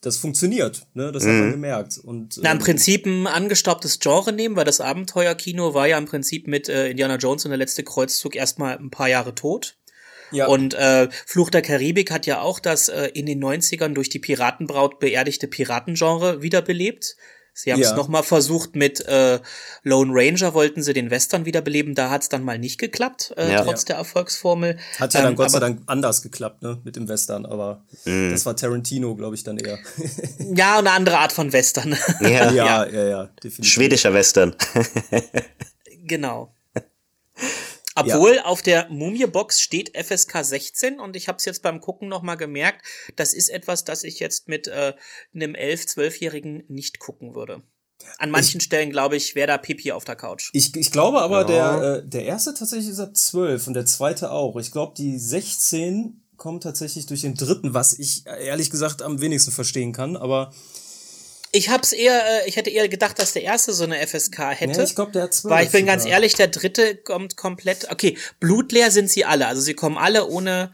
das 0.00 0.16
funktioniert, 0.16 0.86
ne? 0.94 1.12
Das 1.12 1.24
mhm. 1.24 1.28
hat 1.28 1.34
man 1.36 1.46
mhm. 1.48 1.52
gemerkt. 1.52 1.98
Und, 1.98 2.38
ähm, 2.38 2.42
Na, 2.44 2.52
im 2.52 2.58
ähm, 2.58 2.64
Prinzip 2.64 3.04
ein 3.04 3.26
angestaubtes 3.26 3.98
Genre 3.98 4.32
nehmen, 4.32 4.56
weil 4.56 4.64
das 4.64 4.80
Abenteuerkino 4.80 5.74
war 5.74 5.86
ja 5.86 5.98
im 5.98 6.06
Prinzip 6.06 6.46
mit 6.46 6.68
äh, 6.68 6.88
Indiana 6.88 7.16
Jones 7.16 7.44
und 7.44 7.50
der 7.50 7.58
letzte 7.58 7.84
Kreuzzug 7.84 8.34
erstmal 8.34 8.78
ein 8.78 8.90
paar 8.90 9.08
Jahre 9.08 9.34
tot. 9.34 9.76
Ja. 10.32 10.46
Und 10.46 10.74
äh, 10.74 11.08
Fluch 11.26 11.50
der 11.50 11.60
Karibik 11.60 12.10
hat 12.10 12.24
ja 12.24 12.40
auch 12.40 12.60
das 12.60 12.88
äh, 12.88 13.06
in 13.14 13.26
den 13.26 13.42
90ern 13.42 13.94
durch 13.94 14.08
die 14.08 14.20
Piratenbraut 14.20 15.00
beerdigte 15.00 15.48
Piratengenre 15.48 16.40
wiederbelebt 16.40 17.16
Sie 17.52 17.72
haben 17.72 17.80
es 17.80 17.90
ja. 17.90 17.96
nochmal 17.96 18.22
versucht 18.22 18.76
mit 18.76 19.04
äh, 19.06 19.40
Lone 19.82 20.12
Ranger, 20.14 20.54
wollten 20.54 20.82
sie 20.82 20.92
den 20.92 21.10
Western 21.10 21.44
wiederbeleben, 21.44 21.94
da 21.94 22.10
hat 22.10 22.22
es 22.22 22.28
dann 22.28 22.42
mal 22.42 22.58
nicht 22.58 22.78
geklappt, 22.78 23.34
äh, 23.36 23.52
ja. 23.52 23.64
trotz 23.64 23.84
der 23.84 23.96
Erfolgsformel. 23.96 24.78
Hat 24.98 25.14
ja 25.14 25.22
dann 25.22 25.30
ähm, 25.30 25.36
Gott 25.36 25.50
sei 25.50 25.60
Dank 25.60 25.82
anders 25.86 26.22
geklappt, 26.22 26.62
ne, 26.62 26.80
mit 26.84 26.96
dem 26.96 27.08
Western, 27.08 27.46
aber 27.46 27.84
mm. 28.04 28.30
das 28.30 28.46
war 28.46 28.56
Tarantino, 28.56 29.14
glaube 29.14 29.34
ich, 29.34 29.44
dann 29.44 29.58
eher. 29.58 29.78
ja, 30.54 30.78
eine 30.78 30.90
andere 30.92 31.18
Art 31.18 31.32
von 31.32 31.52
Western. 31.52 31.96
Ja, 32.20 32.50
ja, 32.50 32.86
ja, 32.86 33.04
ja, 33.08 33.24
definitiv. 33.42 33.72
Schwedischer 33.72 34.14
Western. 34.14 34.54
genau. 36.06 36.54
Obwohl 38.00 38.36
ja. 38.36 38.44
auf 38.44 38.62
der 38.62 38.88
Mumie-Box 38.88 39.60
steht 39.60 39.96
FSK 39.96 40.44
16 40.44 41.00
und 41.00 41.16
ich 41.16 41.28
habe 41.28 41.36
es 41.38 41.44
jetzt 41.44 41.62
beim 41.62 41.80
Gucken 41.80 42.08
nochmal 42.08 42.36
gemerkt, 42.36 42.84
das 43.16 43.32
ist 43.34 43.48
etwas, 43.48 43.84
das 43.84 44.04
ich 44.04 44.20
jetzt 44.20 44.48
mit 44.48 44.68
äh, 44.68 44.94
einem 45.34 45.54
11-, 45.54 45.94
12-Jährigen 45.94 46.64
nicht 46.68 46.98
gucken 46.98 47.34
würde. 47.34 47.62
An 48.18 48.30
manchen 48.30 48.58
ich, 48.58 48.64
Stellen, 48.64 48.90
glaube 48.90 49.16
ich, 49.16 49.34
wäre 49.34 49.48
da 49.48 49.58
Pipi 49.58 49.92
auf 49.92 50.04
der 50.04 50.16
Couch. 50.16 50.50
Ich, 50.52 50.74
ich 50.74 50.90
glaube 50.90 51.20
aber, 51.20 51.40
ja. 51.50 51.78
der, 51.78 51.94
äh, 51.98 52.08
der 52.08 52.24
erste 52.24 52.54
tatsächlich 52.54 52.88
ist 52.88 53.00
ab 53.00 53.14
12 53.14 53.66
und 53.66 53.74
der 53.74 53.86
zweite 53.86 54.30
auch. 54.30 54.56
Ich 54.56 54.72
glaube, 54.72 54.94
die 54.96 55.18
16 55.18 56.22
kommt 56.36 56.62
tatsächlich 56.62 57.06
durch 57.06 57.20
den 57.20 57.34
dritten, 57.34 57.74
was 57.74 57.98
ich 57.98 58.24
ehrlich 58.26 58.70
gesagt 58.70 59.02
am 59.02 59.20
wenigsten 59.20 59.52
verstehen 59.52 59.92
kann, 59.92 60.16
aber 60.16 60.52
ich 61.52 61.68
hab's 61.68 61.92
eher, 61.92 62.44
äh, 62.44 62.48
ich 62.48 62.56
hätte 62.56 62.70
eher 62.70 62.88
gedacht, 62.88 63.18
dass 63.18 63.32
der 63.32 63.42
erste 63.42 63.72
so 63.72 63.84
eine 63.84 64.06
FSK 64.06 64.50
hätte. 64.50 64.78
Ja, 64.78 64.84
ich 64.84 64.94
glaube, 64.94 65.12
der 65.12 65.24
hat 65.24 65.34
zwölf. 65.34 65.52
Weil 65.52 65.66
ich 65.66 65.72
bin 65.72 65.86
ganz 65.86 66.06
ehrlich, 66.06 66.34
der 66.34 66.48
dritte 66.48 66.96
kommt 66.96 67.36
komplett. 67.36 67.90
Okay, 67.90 68.16
blutleer 68.38 68.90
sind 68.90 69.10
sie 69.10 69.24
alle. 69.24 69.46
Also 69.46 69.60
sie 69.60 69.74
kommen 69.74 69.98
alle 69.98 70.28
ohne 70.28 70.72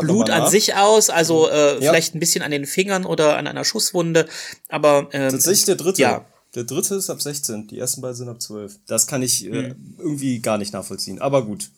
Blut 0.00 0.30
an 0.30 0.50
sich 0.50 0.74
aus. 0.74 1.10
Also 1.10 1.50
äh, 1.50 1.74
ja. 1.74 1.90
vielleicht 1.90 2.14
ein 2.14 2.20
bisschen 2.20 2.42
an 2.42 2.50
den 2.50 2.66
Fingern 2.66 3.04
oder 3.04 3.36
an 3.36 3.46
einer 3.46 3.64
Schusswunde. 3.64 4.26
Aber 4.68 5.08
ähm, 5.12 5.30
tatsächlich 5.30 5.66
der 5.66 5.76
dritte. 5.76 6.02
Ja. 6.02 6.24
Der 6.54 6.64
dritte 6.64 6.94
ist 6.94 7.10
ab 7.10 7.20
16. 7.20 7.66
Die 7.66 7.78
ersten 7.78 8.00
beiden 8.00 8.16
sind 8.16 8.28
ab 8.30 8.40
12. 8.40 8.78
Das 8.86 9.06
kann 9.06 9.20
ich 9.22 9.44
äh, 9.44 9.70
hm. 9.70 9.96
irgendwie 9.98 10.40
gar 10.40 10.56
nicht 10.56 10.72
nachvollziehen. 10.72 11.20
Aber 11.20 11.44
gut. 11.44 11.70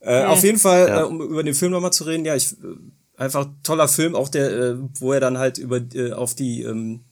Äh, 0.00 0.22
hm. 0.22 0.30
Auf 0.30 0.44
jeden 0.44 0.58
Fall, 0.58 0.88
ja. 0.88 1.00
äh, 1.00 1.04
um 1.04 1.22
über 1.22 1.42
den 1.42 1.54
Film 1.54 1.72
nochmal 1.72 1.92
zu 1.92 2.04
reden, 2.04 2.26
ja, 2.26 2.36
ich 2.36 2.52
äh, 2.52 2.76
einfach 3.16 3.48
toller 3.62 3.88
Film, 3.88 4.14
auch 4.14 4.28
der, 4.28 4.50
äh, 4.50 4.76
wo 4.98 5.14
er 5.14 5.20
dann 5.20 5.38
halt 5.38 5.56
über 5.56 5.80
äh, 5.94 6.12
auf 6.12 6.34
die 6.34 6.62
ähm, 6.62 7.04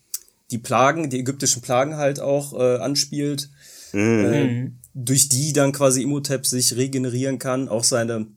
die 0.50 0.58
Plagen, 0.58 1.10
die 1.10 1.20
ägyptischen 1.20 1.62
Plagen 1.62 1.96
halt 1.96 2.20
auch 2.20 2.58
äh, 2.58 2.78
anspielt, 2.78 3.50
mhm. 3.92 4.24
äh, 4.24 4.70
durch 4.94 5.28
die 5.28 5.52
dann 5.52 5.72
quasi 5.72 6.02
Imhotep 6.02 6.46
sich 6.46 6.76
regenerieren 6.76 7.38
kann. 7.38 7.68
Auch 7.68 7.84
seine 7.84 8.28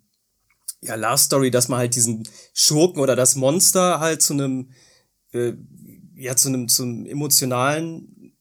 ja, 0.82 0.96
Last 0.96 1.25
Story, 1.25 1.51
dass 1.51 1.68
man 1.68 1.80
halt 1.80 1.96
diesen 1.96 2.27
Schurken 2.53 3.01
oder 3.01 3.15
das 3.15 3.36
Monster 3.36 4.00
halt 4.00 4.22
zu 4.22 4.34
einem 4.34 4.72
äh, 5.34 5.53
ja 6.15 6.36
zu 6.36 6.50
einem 6.50 6.68
zum 6.68 7.06
emotionalen 7.06 8.36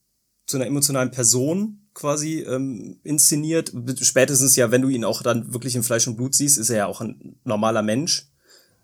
zu 0.45 0.57
einer 0.57 0.67
emotionalen 0.67 1.11
Person 1.11 1.89
quasi 1.93 2.39
ähm, 2.39 2.99
inszeniert. 3.03 3.71
Spätestens 4.01 4.55
ja, 4.55 4.71
wenn 4.71 4.81
du 4.81 4.89
ihn 4.89 5.05
auch 5.05 5.21
dann 5.21 5.53
wirklich 5.53 5.75
in 5.75 5.83
Fleisch 5.83 6.07
und 6.07 6.17
Blut 6.17 6.35
siehst, 6.35 6.57
ist 6.57 6.69
er 6.69 6.77
ja 6.77 6.85
auch 6.87 7.01
ein 7.01 7.39
normaler 7.43 7.83
Mensch. 7.83 8.30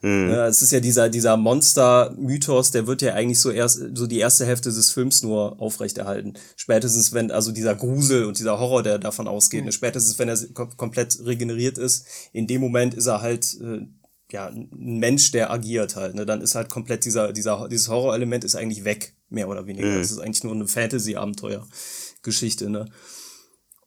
Mhm. 0.01 0.29
Ja, 0.29 0.47
es 0.47 0.61
ist 0.61 0.71
ja 0.71 0.79
dieser, 0.79 1.09
dieser 1.09 1.37
Monster-Mythos, 1.37 2.71
der 2.71 2.85
wird 2.85 3.01
ja 3.01 3.13
eigentlich 3.13 3.39
so 3.39 3.49
erst, 3.49 3.81
so 3.95 4.05
die 4.05 4.19
erste 4.19 4.45
Hälfte 4.45 4.71
des 4.71 4.91
Films 4.91 5.23
nur 5.23 5.59
aufrechterhalten. 5.59 6.33
Spätestens, 6.55 7.13
wenn, 7.13 7.31
also 7.31 7.51
dieser 7.51 7.75
Grusel 7.75 8.25
und 8.25 8.37
dieser 8.37 8.59
Horror, 8.59 8.83
der 8.83 8.99
davon 8.99 9.27
ausgeht, 9.27 9.65
mhm. 9.65 9.71
spätestens, 9.71 10.19
wenn 10.19 10.29
er 10.29 10.37
kom 10.53 10.75
komplett 10.77 11.17
regeneriert 11.25 11.77
ist, 11.77 12.05
in 12.31 12.45
dem 12.45 12.61
Moment 12.61 12.93
ist 12.93 13.07
er 13.07 13.21
halt, 13.21 13.57
äh, 13.61 13.87
ja, 14.31 14.47
ein 14.47 14.99
Mensch, 14.99 15.31
der 15.31 15.51
agiert 15.51 15.95
halt, 15.95 16.15
ne, 16.15 16.25
dann 16.25 16.41
ist 16.41 16.53
halt 16.53 16.69
komplett 16.69 17.05
dieser, 17.05 17.33
dieser, 17.33 17.67
dieses 17.69 17.87
Horrorelement 17.87 18.43
ist 18.43 18.55
eigentlich 18.55 18.83
weg, 18.83 19.15
mehr 19.29 19.47
oder 19.47 19.65
weniger. 19.65 19.87
Mhm. 19.87 19.99
Das 19.99 20.11
ist 20.11 20.19
eigentlich 20.19 20.43
nur 20.43 20.53
eine 20.53 20.67
Fantasy-Abenteuer-Geschichte, 20.67 22.69
ne. 22.69 22.85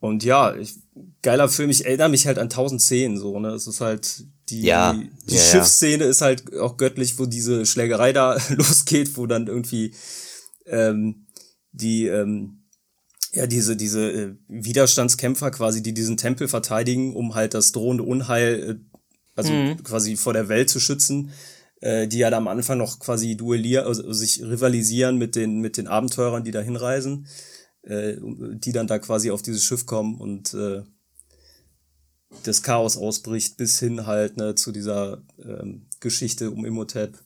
Und 0.01 0.25
ja, 0.25 0.57
ich, 0.57 0.77
geiler 1.21 1.51
Film. 1.51 1.69
Ich 1.69 1.85
erinnere 1.85 2.09
mich 2.09 2.27
halt 2.27 2.39
an 2.39 2.45
1010 2.45 3.19
so, 3.19 3.39
ne. 3.39 3.51
Es 3.51 3.67
ist 3.67 3.83
halt 3.83 4.25
die, 4.51 4.63
ja, 4.63 4.93
die 5.29 5.35
ja, 5.35 5.41
Schiffsszene 5.41 6.05
ja. 6.05 6.11
ist 6.11 6.21
halt 6.21 6.57
auch 6.57 6.77
göttlich, 6.77 7.19
wo 7.19 7.27
diese 7.27 7.67
Schlägerei 7.67 8.13
da 8.15 8.37
losgeht, 8.51 9.17
wo 9.17 9.27
dann 9.27 9.47
irgendwie 9.47 9.95
ähm, 10.67 11.27
die 11.73 12.07
ähm, 12.07 12.65
ja 13.33 13.47
diese 13.47 13.77
diese 13.77 14.11
äh, 14.11 14.35
Widerstandskämpfer 14.49 15.51
quasi, 15.51 15.83
die 15.83 15.95
diesen 15.95 16.17
Tempel 16.17 16.49
verteidigen, 16.49 17.15
um 17.15 17.35
halt 17.35 17.55
das 17.55 17.73
drohende 17.73 18.05
Unheil, 18.05 18.71
äh, 18.71 18.99
also 19.37 19.53
mhm. 19.53 19.83
quasi 19.83 20.17
vor 20.17 20.33
der 20.33 20.49
Welt 20.49 20.69
zu 20.69 20.81
schützen, 20.81 21.31
äh, 21.81 22.09
die 22.09 22.19
ja 22.19 22.31
da 22.31 22.37
am 22.37 22.49
Anfang 22.49 22.79
noch 22.79 22.99
quasi 22.99 23.37
duellieren, 23.37 23.87
also 23.87 24.13
sich 24.13 24.43
rivalisieren 24.43 25.17
mit 25.17 25.37
den 25.37 25.61
mit 25.61 25.77
den 25.77 25.87
Abenteurern, 25.87 26.45
die 26.45 26.51
da 26.51 26.61
hinreisen 26.61 27.27
äh, 27.83 28.17
die 28.21 28.73
dann 28.73 28.87
da 28.87 28.99
quasi 28.99 29.31
auf 29.31 29.43
dieses 29.43 29.65
Schiff 29.65 29.87
kommen 29.87 30.21
und 30.21 30.55
äh, 30.55 30.83
das 32.45 32.63
Chaos 32.63 32.97
ausbricht 32.97 33.57
bis 33.57 33.79
hin 33.79 34.07
halt 34.07 34.37
ne, 34.37 34.55
zu 34.55 34.73
dieser 34.73 35.23
ähm, 35.43 35.87
Geschichte 36.01 36.51
um 36.51 36.65
Imhotep. 36.65 37.19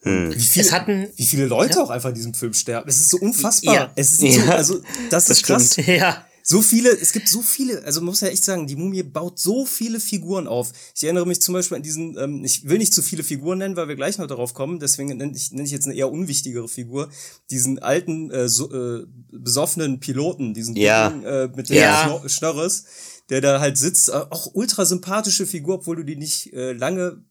Hm. 0.00 0.34
Wie, 0.34 0.40
viele, 0.40 0.70
hatten, 0.70 1.08
wie 1.16 1.24
viele 1.24 1.46
Leute 1.46 1.78
ja. 1.78 1.84
auch 1.84 1.90
einfach 1.90 2.10
in 2.10 2.14
diesem 2.14 2.34
Film 2.34 2.52
sterben. 2.52 2.88
Es 2.88 2.96
ist 2.96 3.10
so 3.10 3.18
unfassbar. 3.18 3.74
Ja. 3.74 3.92
Es 3.96 4.12
ist 4.12 4.22
ja. 4.22 4.30
so, 4.30 4.52
also 4.52 4.78
das, 5.10 5.26
das 5.26 5.30
ist 5.30 5.42
krass. 5.44 5.76
Ja 5.76 6.24
so 6.46 6.60
viele, 6.60 6.90
es 6.90 7.12
gibt 7.12 7.26
so 7.26 7.40
viele, 7.40 7.82
also 7.84 8.00
man 8.00 8.10
muss 8.10 8.20
ja 8.20 8.28
echt 8.28 8.44
sagen, 8.44 8.66
die 8.66 8.76
Mumie 8.76 9.02
baut 9.02 9.38
so 9.38 9.64
viele 9.64 9.98
Figuren 9.98 10.46
auf. 10.46 10.72
Ich 10.94 11.02
erinnere 11.02 11.26
mich 11.26 11.40
zum 11.40 11.54
Beispiel 11.54 11.78
an 11.78 11.82
diesen, 11.82 12.18
ähm, 12.18 12.44
ich 12.44 12.68
will 12.68 12.76
nicht 12.76 12.92
zu 12.92 13.00
viele 13.00 13.24
Figuren 13.24 13.56
nennen, 13.58 13.76
weil 13.76 13.88
wir 13.88 13.96
gleich 13.96 14.18
noch 14.18 14.26
darauf 14.26 14.52
kommen, 14.52 14.78
deswegen 14.78 15.16
nenne 15.16 15.32
ich, 15.34 15.52
nenne 15.52 15.64
ich 15.64 15.70
jetzt 15.70 15.86
eine 15.86 15.94
eher 15.94 16.12
unwichtigere 16.12 16.68
Figur, 16.68 17.08
diesen 17.50 17.78
alten, 17.78 18.30
äh, 18.30 18.46
so, 18.50 18.70
äh, 18.70 19.06
besoffenen 19.32 20.00
Piloten, 20.00 20.52
diesen 20.52 20.76
ja. 20.76 21.08
Dicken, 21.08 21.24
äh, 21.24 21.48
mit 21.56 21.70
dem 21.70 21.76
ja. 21.76 22.20
Schnörres, 22.26 22.84
der 23.30 23.40
da 23.40 23.60
halt 23.60 23.78
sitzt, 23.78 24.08
äh, 24.08 24.12
auch 24.12 24.50
ultra 24.54 24.84
sympathische 24.84 25.46
Figur, 25.46 25.76
obwohl 25.76 25.96
du 25.96 26.02
die 26.04 26.16
nicht 26.16 26.52
äh, 26.52 26.72
lange 26.72 27.22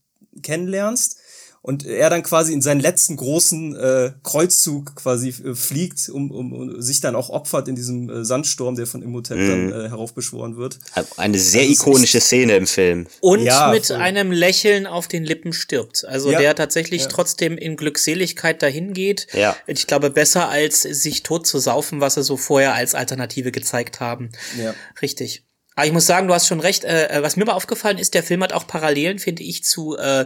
kennenlernst 0.41 1.17
und 1.63 1.85
er 1.85 2.09
dann 2.09 2.23
quasi 2.23 2.51
in 2.51 2.61
seinen 2.61 2.81
letzten 2.81 3.15
großen 3.15 3.73
äh, 3.77 4.11
Kreuzzug 4.21 4.97
quasi 4.97 5.29
äh, 5.29 5.55
fliegt, 5.55 6.09
um, 6.09 6.29
um, 6.29 6.51
um 6.51 6.81
sich 6.81 6.99
dann 6.99 7.15
auch 7.15 7.29
opfert 7.29 7.69
in 7.69 7.75
diesem 7.75 8.09
äh, 8.09 8.25
Sandsturm, 8.25 8.75
der 8.75 8.85
von 8.85 9.01
Imhotep 9.01 9.37
mm. 9.37 9.47
dann 9.47 9.71
äh, 9.71 9.89
heraufbeschworen 9.89 10.57
wird. 10.57 10.79
Eine 11.15 11.39
sehr 11.39 11.61
also 11.61 11.71
ikonische 11.71 12.19
Szene 12.19 12.57
im 12.57 12.67
Film. 12.67 13.07
Und 13.21 13.43
ja, 13.43 13.71
mit 13.71 13.85
voll. 13.85 13.95
einem 13.95 14.33
Lächeln 14.33 14.85
auf 14.85 15.07
den 15.07 15.23
Lippen 15.23 15.53
stirbt. 15.53 16.03
Also 16.03 16.31
ja, 16.31 16.39
der 16.39 16.55
tatsächlich 16.55 17.03
ja. 17.03 17.07
trotzdem 17.07 17.57
in 17.57 17.77
Glückseligkeit 17.77 18.61
dahin 18.61 18.91
geht. 18.91 19.27
Ja. 19.31 19.55
Ich 19.65 19.87
glaube, 19.87 20.09
besser 20.09 20.49
als 20.49 20.81
sich 20.81 21.23
tot 21.23 21.47
zu 21.47 21.59
saufen, 21.59 22.01
was 22.01 22.15
sie 22.15 22.23
so 22.23 22.35
vorher 22.35 22.73
als 22.73 22.93
Alternative 22.93 23.53
gezeigt 23.53 24.01
haben. 24.01 24.31
Ja. 24.61 24.73
Richtig. 25.01 25.45
Aber 25.75 25.85
ich 25.85 25.91
muss 25.91 26.05
sagen, 26.05 26.27
du 26.27 26.33
hast 26.33 26.47
schon 26.47 26.59
recht. 26.59 26.83
Äh, 26.83 27.07
äh, 27.07 27.23
was 27.23 27.35
mir 27.35 27.43
aber 27.43 27.55
aufgefallen 27.55 27.97
ist, 27.97 28.13
der 28.13 28.23
Film 28.23 28.43
hat 28.43 28.53
auch 28.53 28.67
Parallelen, 28.67 29.19
finde 29.19 29.43
ich, 29.43 29.63
zu 29.63 29.97
äh, 29.97 30.25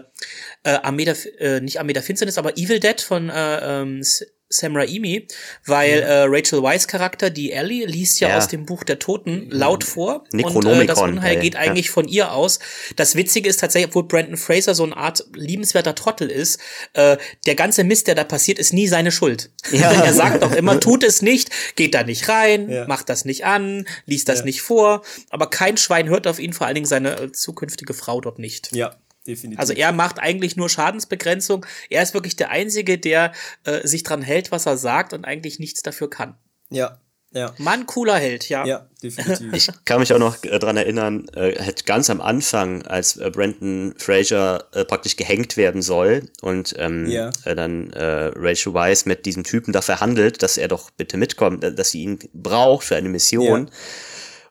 äh, 0.64 0.70
Armee 0.70 1.06
der, 1.06 1.18
äh, 1.40 1.62
nicht 1.62 1.80
Armee 1.80 1.94
der 1.94 2.04
Finsternis, 2.04 2.38
aber 2.38 2.58
Evil 2.58 2.80
Dead 2.80 3.00
von 3.00 3.30
äh, 3.30 3.82
ähm, 3.82 4.04
Sam 4.50 4.76
Raimi, 4.76 5.28
weil 5.66 6.00
äh, 6.00 6.24
Rachel 6.26 6.64
Weisz 6.64 6.88
Charakter, 6.88 7.30
die 7.30 7.52
Ellie, 7.52 7.86
liest 7.86 8.20
ja, 8.20 8.30
ja, 8.30 8.38
aus 8.38 8.48
dem 8.48 8.66
Buch 8.66 8.84
der 8.84 8.98
Toten 8.98 9.50
laut 9.50 9.84
vor 9.84 10.24
und 10.32 10.66
äh, 10.66 10.86
das 10.86 11.00
Unheil 11.00 11.36
ey, 11.36 11.42
geht 11.42 11.56
ja. 11.56 11.60
eigentlich 11.60 11.90
von 11.90 12.08
ihr 12.08 12.32
aus. 12.32 12.60
Das 12.96 13.16
Witzige 13.16 13.50
ist 13.50 13.60
tatsächlich, 13.60 13.90
obwohl 13.90 14.08
Brandon 14.08 14.38
Fraser 14.38 14.74
so 14.74 14.84
eine 14.84 14.96
Art 14.96 15.26
liebenswerter 15.34 15.96
Trottel 15.96 16.30
ist, 16.30 16.62
äh, 16.94 17.18
der 17.46 17.56
ganze 17.56 17.84
Mist, 17.84 18.08
der 18.08 18.16
da 18.16 18.24
passiert, 18.24 18.58
ist 18.58 18.74
nie 18.74 18.88
seine 18.88 19.12
Schuld. 19.12 19.50
Ja. 19.78 19.92
er 19.92 20.14
sagt 20.14 20.42
doch 20.44 20.54
immer, 20.54 20.80
tut 20.80 21.04
es 21.04 21.22
nicht, 21.22 21.52
geht 21.76 21.94
da 21.94 22.04
nicht 22.04 22.30
rein, 22.30 22.70
ja. 22.70 22.88
macht 22.88 23.10
das 23.10 23.26
nicht 23.26 23.46
an, 23.46 23.86
liest 24.06 24.30
das 24.30 24.44
nicht 24.44 24.62
vor, 24.62 25.04
aber 25.30 25.50
kein 25.50 25.78
Schwein 25.78 26.08
hört 26.08 26.26
auf 26.26 26.40
ihn, 26.40 26.54
vor 26.54 26.66
allen 26.66 26.76
Dingen 26.76 26.88
seine 26.88 27.20
äh, 27.20 27.32
zukünftige 27.32 27.94
Frau 27.94 28.22
dort 28.22 28.40
nicht. 28.40 28.74
Ja, 28.74 28.96
definitiv. 29.28 29.60
Also 29.60 29.74
er 29.74 29.92
macht 29.92 30.20
eigentlich 30.20 30.56
nur 30.56 30.70
Schadensbegrenzung. 30.70 31.66
Er 31.90 32.02
ist 32.04 32.14
wirklich 32.14 32.36
der 32.36 32.50
Einzige, 32.50 32.98
der 32.98 33.34
äh, 33.66 33.86
sich 33.88 34.04
dran 34.04 34.22
hält, 34.22 34.52
was 34.52 34.66
er 34.66 34.78
sagt 34.78 35.14
und 35.14 35.26
eigentlich 35.26 35.60
nichts 35.60 35.82
dafür 35.84 36.10
kann. 36.10 36.36
Ja. 36.70 37.00
Ja. 37.32 37.54
Mann, 37.58 37.86
cooler 37.86 38.16
Held, 38.16 38.48
ja. 38.48 38.66
Ja, 38.66 38.90
definitiv. 39.04 39.52
Ich 39.54 39.70
kann 39.86 40.00
mich 40.00 40.14
auch 40.14 40.20
noch 40.20 40.42
äh, 40.44 40.60
dran 40.60 40.78
erinnern, 40.78 41.28
äh, 41.36 41.74
ganz 41.86 42.10
am 42.10 42.22
Anfang, 42.22 42.84
als 42.84 43.18
äh, 43.18 43.30
Brandon 43.30 43.94
Fraser 43.98 44.66
äh, 44.72 44.86
praktisch 44.86 45.18
gehängt 45.18 45.58
werden 45.58 45.82
soll 45.82 46.30
und 46.42 46.74
ähm, 46.78 47.06
ja. 47.08 47.30
äh, 47.44 47.54
dann 47.54 47.92
äh, 47.92 48.32
Rachel 48.34 48.74
Weisz 48.74 49.06
mit 49.06 49.26
diesem 49.26 49.44
Typen 49.44 49.74
da 49.74 49.82
verhandelt, 49.82 50.42
dass 50.42 50.58
er 50.58 50.70
doch 50.70 50.90
bitte 50.90 51.18
mitkommt, 51.18 51.66
äh, 51.66 51.74
dass 51.76 51.92
sie 51.92 52.04
ihn 52.04 52.20
braucht 52.34 52.86
für 52.86 52.96
eine 52.96 53.10
Mission. 53.10 53.68
Ja. 53.68 53.74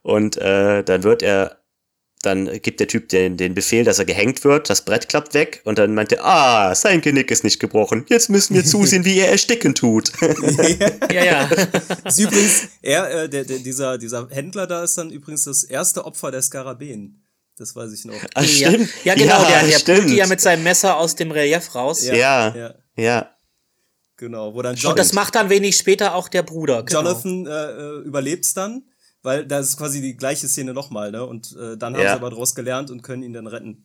Und 0.02 0.36
äh, 0.36 0.84
dann 0.84 1.02
wird 1.02 1.22
er 1.22 1.56
dann 2.26 2.60
gibt 2.60 2.80
der 2.80 2.88
Typ 2.88 3.08
den, 3.08 3.36
den 3.36 3.54
Befehl, 3.54 3.84
dass 3.84 3.98
er 3.98 4.04
gehängt 4.04 4.44
wird, 4.44 4.68
das 4.68 4.84
Brett 4.84 5.08
klappt 5.08 5.32
weg 5.34 5.62
und 5.64 5.78
dann 5.78 5.94
meint 5.94 6.12
er, 6.12 6.24
ah, 6.24 6.74
sein 6.74 7.00
Genick 7.00 7.30
ist 7.30 7.44
nicht 7.44 7.60
gebrochen, 7.60 8.04
jetzt 8.08 8.28
müssen 8.28 8.54
wir 8.54 8.64
zusehen, 8.66 9.04
wie 9.04 9.18
er 9.18 9.30
ersticken 9.30 9.74
tut. 9.74 10.12
ja, 11.12 11.24
ja. 11.24 11.50
ist 12.04 12.18
übrigens, 12.18 12.68
er, 12.82 13.22
äh, 13.24 13.28
der, 13.28 13.44
der, 13.44 13.58
dieser, 13.58 13.96
dieser 13.96 14.28
Händler 14.30 14.66
da 14.66 14.82
ist 14.82 14.98
dann 14.98 15.10
übrigens 15.10 15.44
das 15.44 15.64
erste 15.64 16.04
Opfer 16.04 16.30
der 16.30 16.42
Skarabäen. 16.42 17.22
Das 17.58 17.74
weiß 17.74 17.92
ich 17.92 18.04
noch. 18.04 18.14
Ach, 18.34 18.44
stimmt. 18.44 18.88
Ja, 19.04 19.14
ja 19.14 19.14
genau, 19.14 19.42
ja, 19.42 19.60
der, 19.60 19.68
der 19.68 19.78
stimmt. 19.78 20.10
ja 20.10 20.26
mit 20.26 20.42
seinem 20.42 20.62
Messer 20.62 20.98
aus 20.98 21.16
dem 21.16 21.30
Relief 21.30 21.74
raus. 21.74 22.04
Ja, 22.04 22.14
ja. 22.14 22.54
ja. 22.54 22.74
ja. 22.96 23.30
Genau, 24.18 24.54
wo 24.54 24.62
dann 24.62 24.76
John 24.76 24.92
Und 24.92 24.98
das 24.98 25.12
macht 25.12 25.34
dann 25.34 25.50
wenig 25.50 25.76
später 25.76 26.14
auch 26.14 26.28
der 26.28 26.42
Bruder. 26.42 26.82
Genau. 26.82 27.00
Jonathan 27.00 27.46
äh, 27.46 27.50
äh 27.50 27.98
überlebt's 28.02 28.54
dann, 28.54 28.84
weil 29.26 29.44
da 29.44 29.58
ist 29.58 29.76
quasi 29.76 30.00
die 30.00 30.16
gleiche 30.16 30.48
Szene 30.48 30.72
nochmal, 30.72 31.10
ne? 31.10 31.26
Und 31.26 31.54
äh, 31.56 31.76
dann 31.76 31.94
haben 31.94 32.02
ja. 32.02 32.10
sie 32.10 32.14
aber 32.14 32.30
daraus 32.30 32.54
gelernt 32.54 32.90
und 32.90 33.02
können 33.02 33.22
ihn 33.24 33.32
dann 33.32 33.48
retten. 33.48 33.84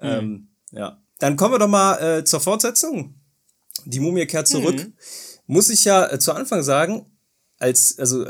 Mhm. 0.00 0.08
Ähm, 0.08 0.48
ja. 0.70 1.02
Dann 1.18 1.36
kommen 1.36 1.54
wir 1.54 1.58
doch 1.58 1.68
mal 1.68 1.96
äh, 1.96 2.24
zur 2.24 2.40
Fortsetzung. 2.40 3.20
Die 3.84 4.00
Mumie 4.00 4.26
kehrt 4.26 4.48
zurück. 4.48 4.76
Mhm. 4.76 4.94
Muss 5.46 5.68
ich 5.68 5.84
ja 5.84 6.10
äh, 6.10 6.18
zu 6.18 6.32
Anfang 6.32 6.62
sagen, 6.62 7.04
als, 7.58 7.98
also 7.98 8.24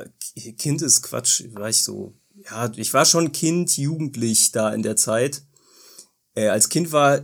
Kind 0.58 0.82
ist 0.82 1.02
Quatsch, 1.02 1.44
war 1.52 1.68
ich 1.68 1.84
so, 1.84 2.14
ja, 2.34 2.72
ich 2.74 2.92
war 2.94 3.04
schon 3.04 3.32
Kind, 3.32 3.76
jugendlich 3.76 4.50
da 4.50 4.72
in 4.72 4.82
der 4.82 4.96
Zeit. 4.96 5.42
Äh, 6.34 6.48
als 6.48 6.68
Kind 6.68 6.90
war 6.90 7.20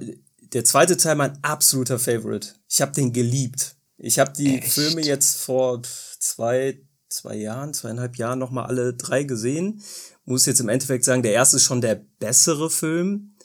der 0.53 0.65
zweite 0.65 0.97
Teil 0.97 1.17
mein 1.17 1.43
absoluter 1.43 1.99
Favorite. 1.99 2.55
Ich 2.69 2.81
habe 2.81 2.93
den 2.93 3.13
geliebt. 3.13 3.77
Ich 3.99 4.19
habe 4.19 4.33
die 4.33 4.59
Echt? 4.59 4.75
Filme 4.75 5.03
jetzt 5.03 5.39
vor 5.39 5.83
zwei, 5.83 6.81
zwei 7.09 7.37
Jahren, 7.37 7.75
zweieinhalb 7.75 8.17
Jahren 8.17 8.39
nochmal 8.39 8.67
alle 8.67 8.95
drei 8.95 9.23
gesehen. 9.23 9.83
Muss 10.25 10.47
jetzt 10.47 10.61
im 10.61 10.69
Endeffekt 10.69 11.05
sagen, 11.05 11.23
der 11.23 11.33
erste 11.33 11.57
ist 11.57 11.65
schon 11.65 11.81
der 11.81 12.03
bessere 12.19 12.71
Film. 12.71 13.37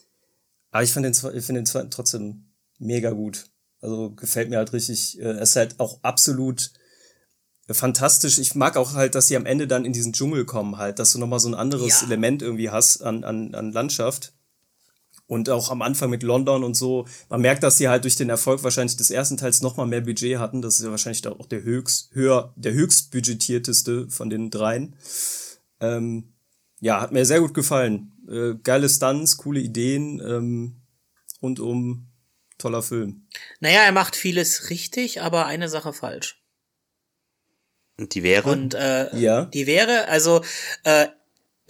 Aber 0.72 0.84
ich 0.84 0.94
fand 0.94 1.06
den, 1.06 1.14
ich 1.14 1.46
finde 1.46 1.62
den 1.62 1.66
zweiten 1.66 1.92
trotzdem 1.92 2.52
mega 2.80 3.12
gut. 3.12 3.46
Also 3.82 4.12
gefällt 4.12 4.50
mir 4.50 4.58
halt 4.58 4.74
richtig. 4.74 5.20
Äh, 5.20 5.32
es 5.32 5.52
ist 5.52 5.56
halt 5.56 5.80
auch 5.80 6.00
absolut 6.04 6.72
fantastisch. 7.70 8.40
Ich 8.40 8.56
mag 8.56 8.78
auch 8.78 8.94
halt, 8.94 9.16
dass 9.16 9.28
sie 9.28 9.36
am 9.36 9.46
Ende 9.46 9.68
dann 9.68 9.86
in 9.86 9.94
diesen 9.94 10.14
Dschungel 10.14 10.46
kommen 10.46 10.78
halt, 10.78 11.00
dass 11.00 11.12
du 11.12 11.20
nochmal 11.20 11.40
so 11.40 11.48
ein 11.48 11.56
anderes 11.56 12.02
ja. 12.02 12.08
Element 12.08 12.42
irgendwie 12.42 12.70
hast 12.70 13.02
an, 13.02 13.24
an, 13.24 13.56
an 13.56 13.72
Landschaft. 13.72 14.34
Und 15.32 15.50
auch 15.50 15.72
am 15.72 15.82
Anfang 15.82 16.10
mit 16.10 16.24
London 16.24 16.62
und 16.62 16.74
so. 16.74 17.08
Man 17.30 17.40
merkt, 17.40 17.64
dass 17.64 17.78
sie 17.78 17.88
halt 17.88 18.04
durch 18.04 18.18
den 18.18 18.28
Erfolg 18.28 18.66
wahrscheinlich 18.66 18.98
des 18.98 19.10
ersten 19.12 19.38
Teils 19.38 19.62
nochmal 19.62 19.88
mehr 19.88 20.02
Budget 20.02 20.40
hatten. 20.40 20.62
Das 20.62 20.78
ist 20.78 20.84
ja 20.84 20.92
wahrscheinlich 20.92 21.26
auch 21.26 21.46
der 21.46 21.64
höchst, 21.64 22.10
höher, 22.12 22.52
der 22.58 22.74
höchst 22.74 23.12
budgetierteste 23.12 24.10
von 24.10 24.30
den 24.30 24.50
dreien. 24.50 24.94
Ähm, 25.80 26.34
ja, 26.82 27.00
hat 27.00 27.14
mir 27.14 27.26
sehr 27.26 27.40
gut 27.40 27.54
gefallen. 27.54 28.12
Äh, 28.30 28.56
geile 28.62 28.90
Stunts, 28.90 29.38
coole 29.38 29.62
Ideen, 29.62 30.20
ähm, 30.20 30.82
rundum 31.42 32.10
toller 32.58 32.82
Film. 32.82 33.26
Naja, 33.62 33.84
er 33.84 33.94
macht 33.94 34.18
vieles 34.18 34.70
richtig, 34.70 35.22
aber 35.22 35.46
eine 35.46 35.70
Sache 35.70 35.94
falsch. 35.94 36.44
Und 37.98 38.16
die 38.16 38.24
wäre? 38.24 38.50
Und 38.50 38.74
äh, 38.74 39.16
ja. 39.16 39.46
die 39.46 39.66
wäre, 39.66 40.10
also 40.10 40.44
äh, 40.84 41.08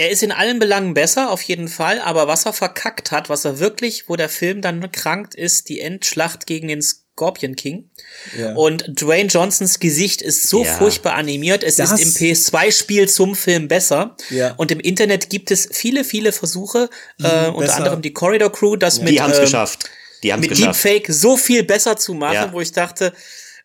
er 0.02 0.10
ist 0.10 0.24
in 0.24 0.32
allen 0.32 0.58
Belangen 0.58 0.96
besser, 0.96 1.30
auf 1.30 1.44
jeden 1.44 1.68
Fall, 1.68 2.02
aber 2.02 2.28
was 2.28 2.48
er 2.48 2.54
verkackt 2.54 3.12
hat, 3.12 3.30
was 3.30 3.46
er 3.46 3.60
wirklich, 3.60 4.10
wo 4.10 4.16
der 4.16 4.30
Film 4.30 4.64
dann 4.64 4.92
krankt, 4.92 5.36
ist 5.36 5.70
die 5.70 5.80
Endschlacht 5.80 6.48
gegen 6.48 6.70
den 6.70 6.82
Scorpion 6.82 7.56
King. 7.56 7.92
Ja. 8.36 8.56
Und 8.56 8.84
Dwayne 9.00 9.30
Johnsons 9.30 9.80
Gesicht 9.80 10.24
ist 10.24 10.50
so 10.50 10.64
ja. 10.66 10.74
furchtbar 10.74 11.14
animiert. 11.14 11.64
Es 11.64 11.76
das 11.76 11.92
ist 11.92 12.02
im 12.02 12.10
PS2-Spiel 12.10 13.10
zum 13.10 13.36
Film 13.36 13.68
besser. 13.68 14.18
Ja. 14.32 14.56
Und 14.56 14.72
im 14.72 14.80
Internet 14.80 15.30
gibt 15.30 15.52
es 15.52 15.70
viele, 15.72 16.04
viele 16.04 16.32
Versuche, 16.32 16.90
mhm, 17.20 17.26
äh, 17.26 17.48
unter 17.50 17.60
besser. 17.60 17.78
anderem 17.78 18.02
die 18.02 18.14
Corridor 18.14 18.52
Crew, 18.52 18.78
das 18.78 18.98
ja. 18.98 19.04
mit, 19.04 19.14
die 19.14 19.22
haben's 19.22 19.38
ähm, 19.38 19.44
geschafft. 19.44 19.92
Die 20.24 20.34
haben's 20.34 20.42
mit 20.42 20.58
geschafft. 20.58 20.84
Deepfake 20.84 21.14
so 21.14 21.38
viel 21.38 21.64
besser 21.64 21.96
zu 21.96 22.16
machen, 22.16 22.54
wo 22.54 22.62
ich 22.62 22.72
dachte, 22.72 23.14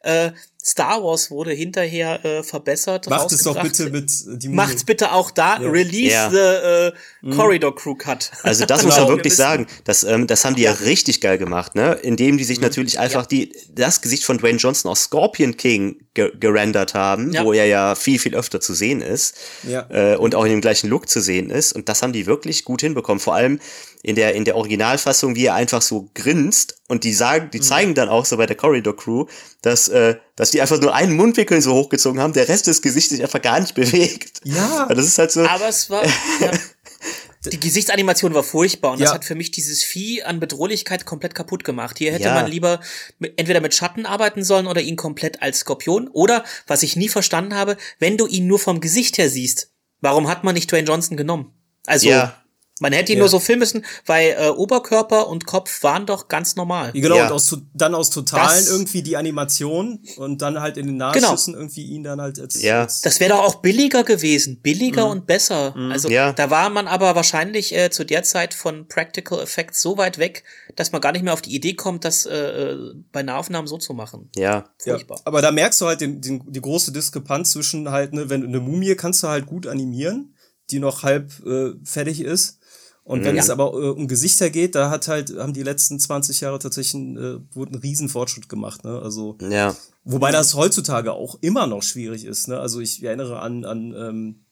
äh, 0.03 0.33
Star 0.67 1.01
Wars 1.05 1.31
wurde 1.31 1.53
hinterher 1.53 2.25
äh, 2.25 2.43
verbessert. 2.43 3.09
Macht 3.09 3.31
es 3.31 3.43
doch 3.43 3.63
bitte 3.63 3.89
mit 3.91 4.11
äh, 4.11 4.37
die 4.37 4.49
Macht's 4.49 4.83
bitte 4.83 5.13
auch 5.13 5.31
da. 5.31 5.61
Ja. 5.61 5.71
Release 5.71 6.13
ja. 6.13 6.31
the 6.31 6.37
äh, 6.37 6.93
mhm. 7.23 7.37
Corridor 7.37 7.77
Crew 7.77 7.95
Cut. 7.95 8.33
Also 8.43 8.67
das 8.67 8.83
muss 8.85 8.97
man 8.99 9.09
wirklich 9.09 9.37
sagen. 9.37 9.69
Das, 9.85 10.03
ähm, 10.03 10.27
das 10.27 10.45
haben 10.45 10.57
die 10.57 10.63
ja. 10.63 10.73
ja 10.73 10.79
richtig 10.85 11.21
geil 11.21 11.39
gemacht, 11.39 11.77
ne? 11.77 11.93
Indem 12.03 12.37
die 12.37 12.43
sich 12.43 12.59
mhm. 12.59 12.65
natürlich 12.65 12.99
einfach 12.99 13.27
die 13.27 13.53
das 13.71 14.01
Gesicht 14.01 14.25
von 14.25 14.39
Dwayne 14.39 14.59
Johnson 14.59 14.91
aus 14.91 15.05
Scorpion 15.05 15.57
King 15.57 16.01
ge 16.15 16.33
gerendert 16.35 16.95
haben, 16.95 17.33
wo 17.45 17.53
er 17.53 17.67
ja 17.67 17.95
viel 17.95 18.19
viel 18.19 18.35
öfter 18.35 18.61
zu 18.61 18.75
sehen 18.75 19.03
ist 19.03 19.37
ja. 19.63 19.87
äh, 19.91 20.17
und 20.17 20.35
auch 20.35 20.45
in 20.45 20.51
dem 20.51 20.61
gleichen 20.61 20.91
Look 20.91 21.09
zu 21.09 21.21
sehen 21.21 21.51
ist. 21.51 21.75
Und 21.75 21.89
das 21.89 22.03
haben 22.03 22.13
die 22.13 22.27
wirklich 22.27 22.65
gut 22.65 22.81
hinbekommen. 22.81 23.21
Vor 23.21 23.37
allem 23.37 23.61
in 24.07 24.15
der, 24.15 24.35
in 24.35 24.45
der 24.45 24.57
Originalfassung, 24.57 25.35
wie 25.35 25.47
er 25.47 25.55
einfach 25.55 25.83
so 25.83 26.09
grinst 26.15 26.77
und 26.87 27.03
die 27.03 27.13
sagen, 27.13 27.51
die 27.53 27.59
mhm. 27.59 27.63
zeigen 27.63 27.95
dann 27.95 28.09
auch 28.09 28.25
so 28.25 28.37
bei 28.37 28.47
der 28.47 28.57
Corridor 28.57 28.97
Crew, 28.97 29.27
dass, 29.67 29.89
äh, 29.89 30.15
dass 30.37 30.53
die 30.53 30.61
einfach 30.61 30.81
nur 30.81 30.95
einen 30.95 31.17
Mundwinkel 31.17 31.61
so 31.61 31.75
hochgezogen 31.75 32.21
haben, 32.21 32.33
der 32.33 32.49
Rest 32.49 32.69
des 32.69 32.83
Gesichts 32.83 33.11
sich 33.11 33.21
einfach 33.21 33.43
gar 33.43 33.59
nicht 33.59 33.75
bewegt. 33.75 34.41
Ja. 34.45 34.87
Das 34.87 35.05
ist 35.05 35.19
halt 35.19 35.33
so. 35.33 35.45
Aber 35.45 35.69
es 35.69 35.91
war, 35.91 36.05
ja. 36.05 36.53
Die 37.53 37.61
Gesichtsanimation 37.61 38.35
war 38.35 38.43
furchtbar 38.43 38.93
und 38.93 38.99
ja. 38.99 39.05
das 39.05 39.15
hat 39.15 39.25
für 39.25 39.37
mich 39.37 39.53
dieses 39.53 39.85
Vieh 39.85 40.25
an 40.25 40.41
Bedrohlichkeit 40.41 41.05
komplett 41.05 41.37
kaputt 41.37 41.63
gemacht. 41.63 41.99
Hier 41.99 42.13
hätte 42.13 42.25
ja. 42.25 42.35
man 42.35 42.51
lieber 42.51 42.81
mit, 43.21 43.39
entweder 43.39 43.61
mit 43.61 43.73
Schatten 43.73 44.05
arbeiten 44.05 44.43
sollen 44.43 44.67
oder 44.67 44.81
ihn 44.81 44.97
komplett 44.97 45.43
als 45.43 45.61
Skorpion. 45.61 46.09
Oder, 46.09 46.45
was 46.67 46.83
ich 46.83 46.97
nie 46.97 47.09
verstanden 47.09 47.55
habe, 47.55 47.77
wenn 48.01 48.17
du 48.17 48.27
ihn 48.27 48.49
nur 48.49 48.59
vom 48.59 48.81
Gesicht 48.81 49.19
her 49.19 49.31
siehst, 49.31 49.71
warum 50.01 50.27
hat 50.27 50.43
man 50.43 50.55
nicht 50.55 50.73
Dwayne 50.73 50.89
Johnson 50.89 51.17
genommen? 51.17 51.55
Also, 51.87 52.09
ja. 52.09 52.43
Man 52.79 52.93
hätte 52.93 53.13
ihn 53.13 53.17
ja. 53.17 53.23
nur 53.23 53.31
so 53.31 53.41
filmen 53.41 53.61
müssen, 53.61 53.87
weil 54.05 54.37
äh, 54.39 54.49
Oberkörper 54.49 55.29
und 55.29 55.47
Kopf 55.47 55.83
waren 55.83 56.05
doch 56.05 56.29
ganz 56.29 56.57
normal. 56.57 56.93
Genau, 56.93 57.17
ja. 57.17 57.27
und 57.27 57.33
aus, 57.33 57.57
dann 57.73 57.95
aus 57.95 58.11
Totalen 58.11 58.59
das, 58.59 58.71
irgendwie 58.71 59.03
die 59.03 59.17
Animation 59.17 60.01
und 60.19 60.43
dann 60.43 60.61
halt 60.61 60.77
in 60.77 60.87
den 60.87 60.99
Nahschüssen 60.99 61.55
genau. 61.55 61.59
irgendwie 61.59 61.85
ihn 61.85 62.03
dann 62.03 62.21
halt 62.21 62.39
als. 62.39 62.61
Ja. 62.61 62.83
Als 62.83 63.01
das 63.01 63.19
wäre 63.19 63.31
doch 63.31 63.45
auch 63.45 63.55
billiger 63.57 64.05
gewesen. 64.05 64.61
Billiger 64.61 65.07
mhm. 65.07 65.13
und 65.13 65.27
besser. 65.27 65.75
Mhm. 65.75 65.91
Also 65.91 66.11
ja. 66.11 66.35
da 66.35 66.51
war 66.51 66.69
man 66.69 66.87
aber 66.87 67.15
wahrscheinlich 67.15 67.75
äh, 67.75 67.89
zu 67.91 68.05
der 68.05 68.25
Zeit 68.25 68.53
von 68.53 68.87
Practical 68.89 69.41
Effects 69.41 69.81
so 69.81 69.97
weit 69.97 70.19
weg, 70.19 70.45
dass 70.75 70.93
man 70.93 71.01
gar 71.01 71.13
nicht 71.13 71.23
mehr 71.23 71.33
auf 71.33 71.43
die 71.43 71.55
Idee 71.55 71.73
kommt, 71.73 72.05
das 72.05 72.27
äh, 72.27 72.35
äh 72.37 72.95
bei 73.11 73.23
Nahaufnahmen 73.23 73.67
so 73.67 73.79
zu 73.79 73.95
machen. 73.95 74.29
Ja. 74.37 74.69
Furchtbar. 74.77 75.17
Ja. 75.17 75.23
Aber 75.25 75.41
da 75.41 75.51
merkst 75.51 75.81
du 75.81 75.87
halt 75.87 76.03
den, 76.03 76.21
den, 76.21 76.43
die 76.47 76.61
große 76.61 76.93
Diskrepanz 76.93 77.53
zwischen 77.53 77.91
halt, 77.91 78.13
ne, 78.13 78.29
wenn 78.29 78.45
eine 78.45 78.61
Mumie 78.61 78.97
kannst 78.97 79.23
du 79.23 79.29
halt 79.29 79.47
gut 79.47 79.67
animieren, 79.67 80.35
die 80.69 80.79
noch 80.79 81.05
halb 81.05 81.33
äh, 81.47 81.71
fertig 81.85 82.21
ist 82.21 82.59
und 83.07 83.25
wenn 83.25 83.37
ja. 83.37 83.43
es 83.43 83.51
aber 83.51 83.73
äh, 83.73 83.91
um 83.91 84.09
Gesichter 84.09 84.51
geht, 84.51 84.75
da 84.75 84.91
hat 84.91 85.07
halt, 85.07 85.33
haben 85.39 85.53
die 85.53 85.63
letzten 85.63 86.01
20 86.01 86.41
Jahre 86.41 86.59
tatsächlich 86.59 87.03
äh, 87.03 87.39
wurde 87.55 87.75
ein 87.75 87.79
Riesenfortschritt 87.79 88.49
gemacht, 88.49 88.85
ne? 88.85 89.01
Also 89.01 89.39
ja. 89.49 89.77
wobei 90.03 90.33
das 90.33 90.55
heutzutage 90.55 91.13
auch 91.13 91.39
immer 91.41 91.69
noch 91.69 91.85
schwierig 91.85 92.25
ist, 92.25 92.49
ne? 92.49 92.59
Also 92.59 92.81
ich 92.81 93.05
erinnere 93.05 93.39
an, 93.39 93.65
an 93.65 93.95
ähm, 93.97 94.47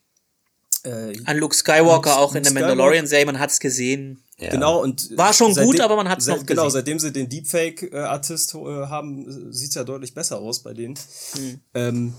äh, 0.85 1.19
an 1.25 1.39
Luke 1.39 1.57
Skywalker 1.57 2.11
Luke, 2.11 2.17
auch 2.17 2.37
in 2.37 2.45
der 2.45 2.53
Mandalorian-Serie, 2.53 3.27
man 3.27 3.41
hat's 3.41 3.59
gesehen. 3.59 4.23
Ja. 4.39 4.51
Genau, 4.51 4.81
und 4.81 5.17
war 5.17 5.33
schon 5.33 5.53
seitdem, 5.53 5.73
gut, 5.73 5.81
aber 5.81 5.97
man 5.97 6.09
hat's 6.09 6.25
seit, 6.25 6.37
noch 6.37 6.47
genau, 6.47 6.67
gesehen. 6.67 6.85
Genau, 6.85 6.97
seitdem 6.97 6.99
sie 7.01 7.13
den 7.13 7.29
Deepfake-Artist 7.29 8.55
äh, 8.55 8.87
haben, 8.87 9.53
sieht's 9.53 9.75
ja 9.75 9.83
deutlich 9.83 10.15
besser 10.15 10.39
aus 10.39 10.63
bei 10.63 10.75
denen. 10.75 10.95
Hm. 11.33 11.61
Ähm, 11.75 12.15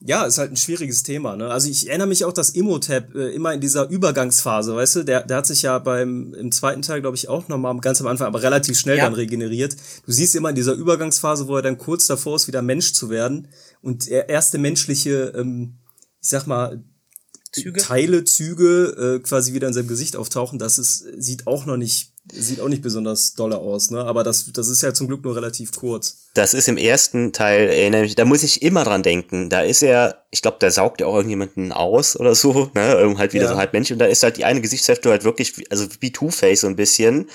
ja, 0.00 0.24
ist 0.24 0.38
halt 0.38 0.52
ein 0.52 0.56
schwieriges 0.56 1.02
Thema. 1.02 1.36
Ne? 1.36 1.50
Also 1.50 1.68
ich 1.68 1.88
erinnere 1.88 2.06
mich 2.06 2.24
auch, 2.24 2.32
dass 2.32 2.50
Imhotep 2.50 3.14
äh, 3.16 3.34
immer 3.34 3.52
in 3.52 3.60
dieser 3.60 3.88
Übergangsphase, 3.88 4.76
weißt 4.76 4.96
du, 4.96 5.02
der, 5.02 5.24
der 5.24 5.38
hat 5.38 5.46
sich 5.46 5.62
ja 5.62 5.78
beim 5.80 6.34
im 6.34 6.52
zweiten 6.52 6.82
Teil, 6.82 7.00
glaube 7.00 7.16
ich, 7.16 7.28
auch 7.28 7.48
nochmal 7.48 7.76
ganz 7.78 8.00
am 8.00 8.06
Anfang, 8.06 8.28
aber 8.28 8.42
relativ 8.42 8.78
schnell 8.78 8.98
ja. 8.98 9.04
dann 9.04 9.14
regeneriert. 9.14 9.76
Du 10.06 10.12
siehst 10.12 10.36
immer 10.36 10.50
in 10.50 10.54
dieser 10.54 10.74
Übergangsphase, 10.74 11.48
wo 11.48 11.56
er 11.56 11.62
dann 11.62 11.78
kurz 11.78 12.06
davor 12.06 12.36
ist, 12.36 12.46
wieder 12.46 12.62
Mensch 12.62 12.92
zu 12.92 13.10
werden 13.10 13.48
und 13.82 14.06
er 14.06 14.28
erste 14.28 14.58
menschliche, 14.58 15.32
ähm, 15.36 15.78
ich 16.20 16.28
sag 16.28 16.46
mal, 16.46 16.84
Züge? 17.50 17.80
Teile, 17.80 18.24
Züge 18.24 19.16
äh, 19.16 19.20
quasi 19.20 19.52
wieder 19.52 19.66
in 19.66 19.74
seinem 19.74 19.88
Gesicht 19.88 20.16
auftauchen. 20.16 20.58
Das 20.58 20.78
ist, 20.78 21.06
sieht 21.16 21.46
auch 21.46 21.66
noch 21.66 21.76
nicht 21.76 22.12
sieht 22.32 22.60
auch 22.60 22.68
nicht 22.68 22.82
besonders 22.82 23.34
dolle 23.34 23.58
aus, 23.58 23.90
ne? 23.90 24.04
Aber 24.04 24.24
das, 24.24 24.52
das 24.52 24.68
ist 24.68 24.82
ja 24.82 24.92
zum 24.92 25.08
Glück 25.08 25.24
nur 25.24 25.36
relativ 25.36 25.72
kurz. 25.72 26.28
Das 26.34 26.54
ist 26.54 26.68
im 26.68 26.76
ersten 26.76 27.32
Teil, 27.32 27.68
erinnere 27.68 28.02
mich, 28.02 28.14
da 28.14 28.24
muss 28.24 28.42
ich 28.42 28.62
immer 28.62 28.84
dran 28.84 29.02
denken. 29.02 29.50
Da 29.50 29.62
ist 29.62 29.82
er, 29.82 30.24
ich 30.30 30.42
glaube, 30.42 30.58
da 30.60 30.70
saugt 30.70 31.00
er 31.00 31.08
auch 31.08 31.16
irgendjemanden 31.16 31.72
aus 31.72 32.18
oder 32.18 32.34
so, 32.34 32.70
ne? 32.74 33.14
Halt 33.18 33.32
wieder 33.32 33.44
ja. 33.44 33.50
so 33.50 33.56
halb 33.56 33.72
Mensch. 33.72 33.90
Und 33.90 33.98
da 33.98 34.06
ist 34.06 34.22
halt 34.22 34.36
die 34.36 34.44
eine 34.44 34.60
Gesichtshälfte 34.60 35.10
halt 35.10 35.24
wirklich, 35.24 35.54
also 35.70 35.86
wie 36.00 36.12
Two-Face 36.12 36.60
so 36.60 36.66
ein 36.66 36.76
bisschen. 36.76 37.28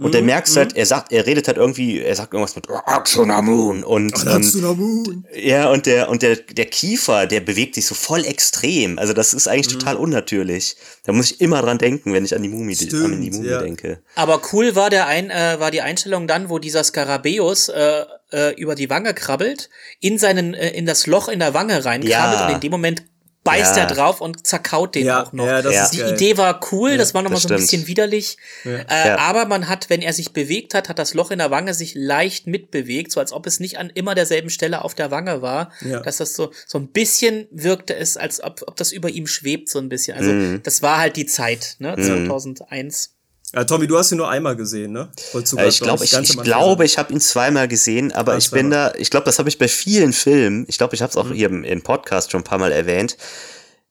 Und 0.00 0.08
mhm, 0.08 0.12
dann 0.12 0.24
merkst 0.24 0.56
du 0.56 0.60
halt, 0.60 0.72
mhm. 0.72 0.78
er 0.78 0.86
sagt, 0.86 1.12
er 1.12 1.26
redet 1.26 1.46
halt 1.46 1.58
irgendwie, 1.58 2.00
er 2.00 2.16
sagt 2.16 2.32
irgendwas 2.32 2.56
mit 2.56 2.66
Axonamun 2.70 3.84
und 3.84 4.14
ähm, 4.26 5.24
ja 5.34 5.68
und 5.68 5.84
der 5.84 6.08
und 6.08 6.22
der 6.22 6.36
der 6.36 6.64
Kiefer, 6.64 7.26
der 7.26 7.40
bewegt 7.40 7.74
sich 7.74 7.84
so 7.84 7.94
voll 7.94 8.24
extrem. 8.24 8.98
Also 8.98 9.12
das 9.12 9.34
ist 9.34 9.46
eigentlich 9.46 9.74
mhm. 9.74 9.78
total 9.80 9.96
unnatürlich. 9.96 10.76
Da 11.04 11.12
muss 11.12 11.32
ich 11.32 11.40
immer 11.42 11.60
dran 11.60 11.76
denken, 11.76 12.14
wenn 12.14 12.24
ich 12.24 12.34
an 12.34 12.42
die 12.42 12.48
Mumie, 12.48 12.74
Stimmt, 12.74 13.12
an 13.12 13.20
die 13.20 13.30
Mumie 13.30 13.48
ja. 13.48 13.60
denke. 13.60 14.00
Aber 14.14 14.40
cool 14.52 14.74
war 14.74 14.88
der 14.88 15.06
ein 15.06 15.28
äh, 15.30 15.60
war 15.60 15.70
die 15.70 15.82
Einstellung 15.82 16.26
dann, 16.26 16.48
wo 16.48 16.58
dieser 16.58 16.82
Skarabäus 16.82 17.68
äh, 17.68 18.04
äh, 18.32 18.54
über 18.54 18.74
die 18.74 18.88
Wange 18.88 19.12
krabbelt, 19.12 19.68
in 20.00 20.16
seinen 20.16 20.54
äh, 20.54 20.70
in 20.70 20.86
das 20.86 21.06
Loch 21.06 21.28
in 21.28 21.40
der 21.40 21.52
Wange 21.52 21.84
reinkrabbelt 21.84 22.40
ja. 22.40 22.46
und 22.46 22.54
in 22.54 22.60
dem 22.60 22.70
Moment 22.70 23.02
beißt 23.50 23.76
ja. 23.76 23.82
er 23.82 23.88
drauf 23.88 24.20
und 24.20 24.46
zerkaut 24.46 24.94
den 24.94 25.06
ja, 25.06 25.22
auch 25.22 25.32
noch. 25.32 25.46
Ja, 25.46 25.62
das 25.62 25.74
ja. 25.74 25.84
Ist 25.84 25.90
die 25.90 25.98
geil. 25.98 26.14
Idee 26.14 26.36
war 26.36 26.60
cool, 26.72 26.96
das 26.96 27.14
war 27.14 27.22
nochmal 27.22 27.40
so 27.40 27.48
ein 27.48 27.56
bisschen 27.56 27.86
widerlich. 27.86 28.36
Äh, 28.64 29.10
aber 29.10 29.46
man 29.46 29.68
hat, 29.68 29.90
wenn 29.90 30.02
er 30.02 30.12
sich 30.12 30.32
bewegt 30.32 30.74
hat, 30.74 30.88
hat 30.88 30.98
das 30.98 31.14
Loch 31.14 31.30
in 31.30 31.38
der 31.38 31.50
Wange 31.50 31.74
sich 31.74 31.94
leicht 31.94 32.46
mitbewegt, 32.46 33.12
so 33.12 33.20
als 33.20 33.32
ob 33.32 33.46
es 33.46 33.60
nicht 33.60 33.78
an 33.78 33.90
immer 33.94 34.14
derselben 34.14 34.50
Stelle 34.50 34.84
auf 34.84 34.94
der 34.94 35.10
Wange 35.10 35.42
war. 35.42 35.72
Dass 36.04 36.18
das 36.18 36.34
so, 36.34 36.52
so 36.66 36.78
ein 36.78 36.88
bisschen 36.88 37.46
wirkte 37.50 37.94
es, 37.94 38.16
als 38.16 38.42
ob, 38.42 38.62
ob 38.66 38.76
das 38.76 38.92
über 38.92 39.08
ihm 39.08 39.26
schwebt, 39.26 39.68
so 39.68 39.78
ein 39.78 39.88
bisschen. 39.88 40.16
Also, 40.16 40.30
mhm. 40.30 40.62
das 40.62 40.82
war 40.82 40.98
halt 40.98 41.16
die 41.16 41.26
Zeit, 41.26 41.76
ne, 41.78 41.94
2001. 41.96 43.16
Ja, 43.52 43.64
Tommy, 43.64 43.88
du 43.88 43.98
hast 43.98 44.12
ihn 44.12 44.18
nur 44.18 44.30
einmal 44.30 44.54
gesehen, 44.54 44.92
ne? 44.92 45.10
Äh, 45.34 45.68
ich 45.68 45.80
glaube, 45.80 46.04
ich, 46.04 46.12
ich 46.12 46.38
glaube, 46.38 46.84
ich 46.84 46.98
habe 46.98 47.12
ihn 47.12 47.20
zweimal 47.20 47.66
gesehen, 47.66 48.12
aber 48.12 48.32
ja, 48.32 48.38
ich 48.38 48.50
bin 48.52 48.70
da, 48.70 48.92
ich 48.96 49.10
glaube, 49.10 49.24
das 49.24 49.40
habe 49.40 49.48
ich 49.48 49.58
bei 49.58 49.66
vielen 49.66 50.12
Filmen, 50.12 50.66
ich 50.68 50.78
glaube, 50.78 50.94
ich 50.94 51.02
habe 51.02 51.10
es 51.10 51.16
auch 51.16 51.24
mhm. 51.24 51.32
hier 51.32 51.48
im, 51.48 51.64
im, 51.64 51.82
Podcast 51.82 52.30
schon 52.30 52.42
ein 52.42 52.44
paar 52.44 52.58
Mal 52.58 52.70
erwähnt. 52.70 53.16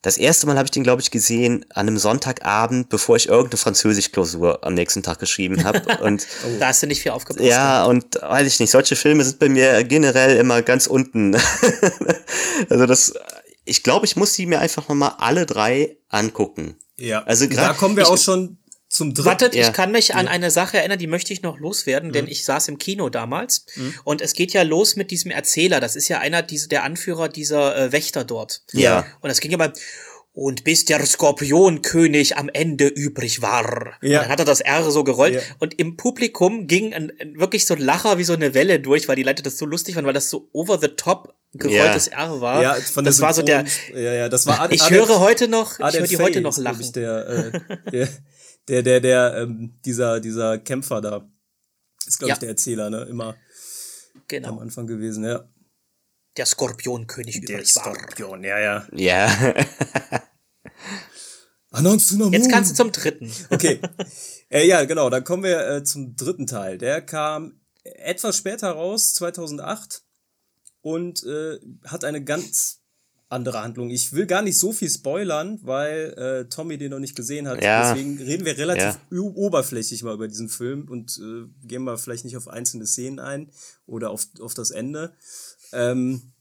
Das 0.02 0.17
erste 0.17 0.48
Mal 0.48 0.56
habe 0.56 0.67
ich 0.67 0.72
den, 0.72 0.84
glaube 0.84 1.02
ich, 1.02 1.12
gesehen 1.12 1.65
an 1.72 1.89
einem 1.89 1.98
Sonntagabend, 1.98 2.88
bevor 2.88 3.17
ich 3.17 3.28
irgendeine 3.28 3.58
Französisch-Klausur 3.58 4.63
am 4.63 4.76
nächsten 4.76 5.04
Tag 5.04 5.19
geschrieben 5.19 5.65
habe. 5.65 5.82
Und 6.02 6.26
oh. 6.45 6.58
da 6.58 6.67
hast 6.67 6.82
du 6.82 6.88
nicht 6.88 7.02
viel 7.02 7.12
aufgepasst. 7.12 7.45
Ja, 7.45 7.84
und 7.84 8.15
weiß 8.15 8.48
ich 8.48 8.62
nicht, 8.62 8.72
solche 8.72 8.95
Filme 8.95 9.26
sind 9.26 9.39
bei 9.39 9.50
mir 9.50 9.84
generell 9.84 10.38
immer 10.38 10.62
ganz 10.62 10.88
unten. 10.88 11.36
also 12.69 12.86
das, 12.86 13.13
ich 13.65 13.84
glaube, 13.84 14.06
ich 14.06 14.15
muss 14.15 14.34
sie 14.34 14.45
mir 14.45 14.62
einfach 14.62 14.88
nochmal 14.88 15.15
alle 15.17 15.45
drei 15.45 15.98
angucken. 16.08 16.78
Ja, 17.00 17.24
also 17.24 17.50
grad, 17.50 17.72
da 17.72 17.74
kommen 17.74 17.98
wir 17.98 18.04
ich, 18.04 18.10
auch 18.10 18.17
schon 18.17 18.58
zum 18.89 19.13
dritten. 19.13 19.28
Wartet, 19.28 19.56
ja. 19.56 19.67
ich 19.67 19.73
kann 19.73 19.91
mich 19.91 20.15
an 20.15 20.28
eine 20.28 20.49
Sache 20.49 20.78
erinnern, 20.78 20.97
die 20.97 21.08
möchte 21.08 21.32
ich 21.32 21.43
noch 21.43 21.60
loswerden, 21.60 22.10
mhm. 22.10 22.13
denn 22.13 22.28
ich 22.28 22.43
saß 22.43 22.67
im 22.67 22.80
Kino 22.80 23.10
damals 23.10 23.65
mhm. 23.75 23.93
und 24.04 24.21
es 24.21 24.34
geht 24.34 24.52
ja 24.52 24.63
los 24.63 24.95
mit 24.95 25.12
diesem 25.12 25.30
Erzähler. 25.30 25.80
Das 25.80 25.95
ist 25.95 26.08
ja 26.08 26.19
einer 26.19 26.41
dieser, 26.41 26.67
der 26.67 26.84
Anführer 26.84 27.30
dieser 27.30 27.78
äh, 27.78 27.91
Wächter 27.91 28.23
dort. 28.23 28.63
Ja. 28.73 29.06
Und 29.21 29.30
das 29.30 29.39
ging 29.39 29.52
ja 29.52 29.58
mal 29.58 29.73
und 30.34 30.63
bis 30.63 30.86
der 30.86 31.06
Skorpionkönig 31.06 32.38
am 32.38 32.49
Ende 32.49 32.88
übrig 32.88 33.41
war. 33.41 33.93
Ja. 34.02 34.21
Dann 34.21 34.30
hat 34.30 34.39
er 34.39 34.45
das 34.45 34.62
R 34.62 34.89
so 34.89 35.04
gerollt 35.04 35.36
ja. 35.36 35.41
und 35.60 35.78
im 35.80 35.97
Publikum 35.97 36.65
ging 36.65 36.93
ein, 36.93 37.12
wirklich 37.36 37.65
so 37.65 37.73
ein 37.73 37.82
Lacher 37.82 38.17
wie 38.17 38.23
so 38.23 38.34
eine 38.34 38.54
Welle 38.54 38.80
durch, 38.80 39.08
weil 39.08 39.15
die 39.15 39.23
Leute 39.23 39.43
das 39.43 39.58
so 39.58 39.65
lustig 39.65 39.95
fanden, 39.95 40.08
weil 40.08 40.13
das 40.13 40.30
so 40.30 40.47
over 40.54 40.80
the 40.80 40.88
top 40.88 41.36
gerolltes 41.54 42.08
ja. 42.08 42.25
R 42.25 42.41
war. 42.41 42.62
Ja, 42.62 42.73
von 42.75 43.04
das 43.04 43.21
war 43.21 43.34
so 43.34 43.41
der. 43.41 43.65
Ja, 43.93 44.13
ja, 44.13 44.30
das 44.30 44.45
war. 44.45 44.62
Ad, 44.62 44.73
ich 44.73 44.89
höre 44.89 45.19
heute 45.19 45.47
noch, 45.47 45.80
ich 45.80 45.99
höre 45.99 46.08
die 46.08 46.17
heute 46.17 46.41
noch 46.41 46.58
lachen. 46.58 46.82
Ich, 46.82 46.91
der, 46.91 47.52
äh, 47.52 47.91
der, 47.91 48.08
der, 48.69 48.84
der, 48.84 48.99
der, 49.01 49.38
ähm, 49.38 49.79
dieser, 49.84 50.19
dieser 50.19 50.60
Kämpfer 50.60 51.01
da. 51.01 51.29
Ist, 52.05 52.19
glaube 52.19 52.29
ja. 52.29 52.36
ich, 52.36 52.39
der 52.39 52.49
Erzähler, 52.49 52.89
ne? 52.89 53.01
Immer 53.03 53.36
genau. 54.27 54.49
am 54.49 54.60
Anfang 54.60 54.88
gewesen, 54.88 55.25
ja. 55.25 55.47
Der 56.38 56.45
Skorpionkönig 56.45 57.45
Der 57.45 57.65
Skorpion, 57.65 58.43
ja, 58.43 58.60
ja. 58.60 58.88
Ja. 58.93 59.55
Jetzt 61.71 62.51
kannst 62.51 62.71
du 62.71 62.75
zum 62.75 62.91
dritten. 62.91 63.32
Okay. 63.49 63.79
äh, 64.49 64.65
ja, 64.65 64.86
genau, 64.86 65.10
dann 65.10 65.23
kommen 65.23 65.43
wir 65.43 65.67
äh, 65.67 65.84
zum 65.84 66.15
dritten 66.15 66.47
Teil. 66.47 66.77
Der 66.77 67.01
kam 67.01 67.62
etwas 67.84 68.38
später 68.38 68.71
raus, 68.71 69.13
2008, 69.13 70.03
und 70.82 71.23
äh, 71.23 71.60
hat 71.86 72.05
eine 72.05 72.23
ganz 72.23 72.79
andere 73.30 73.62
Handlung. 73.62 73.92
Ich 73.92 74.13
will 74.13 74.26
gar 74.26 74.42
nicht 74.42 74.58
so 74.58 74.74
viel 74.74 74.89
spoilern, 74.89 75.60
weil 75.62 76.13
äh, 76.18 76.50
Tommy 76.50 76.78
den 76.78 76.92
noch 76.92 77.00
nicht 77.00 77.15
gesehen 77.15 77.48
hat. 77.48 77.63
Ja. 77.63 77.94
Deswegen 77.94 78.18
reden 78.18 78.44
wir 78.44 78.58
relativ 78.58 79.00
ja. 79.12 79.20
oberflächlich 79.20 80.04
mal 80.04 80.15
über 80.15 80.28
diesen 80.28 80.50
Film 80.50 80.88
und 80.89 81.20
äh, 81.20 81.68
gehen 81.68 81.84
mal 81.84 81.98
vielleicht 81.98 82.26
nicht 82.26 82.38
auf 82.38 82.48
einzelne 82.48 82.88
Szenen 82.88 83.20
ein 83.20 83.52
oder 83.86 84.10
auf, 84.10 84.28
auf 84.42 84.56
das 84.56 84.72
Ende. 84.72 85.13
Ähm, 85.72 86.34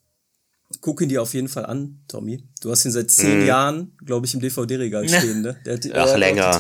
guck 0.81 1.03
ihn 1.03 1.11
dir 1.11 1.21
auf 1.21 1.35
jeden 1.35 1.49
Fall 1.49 1.67
an, 1.67 2.01
Tommy. 2.09 2.43
Du 2.63 2.71
hast 2.71 2.87
ihn 2.87 2.93
seit 2.93 3.11
zehn 3.11 3.45
mm. 3.45 3.47
Jahren, 3.47 3.97
glaube 4.05 4.27
ich, 4.27 4.35
im 4.35 4.41
DVD-Regal 4.41 5.09
stehen, 5.09 5.43
ne? 5.43 5.61
Der, 5.67 5.79
Ach, 5.95 6.17
länger. 6.17 6.59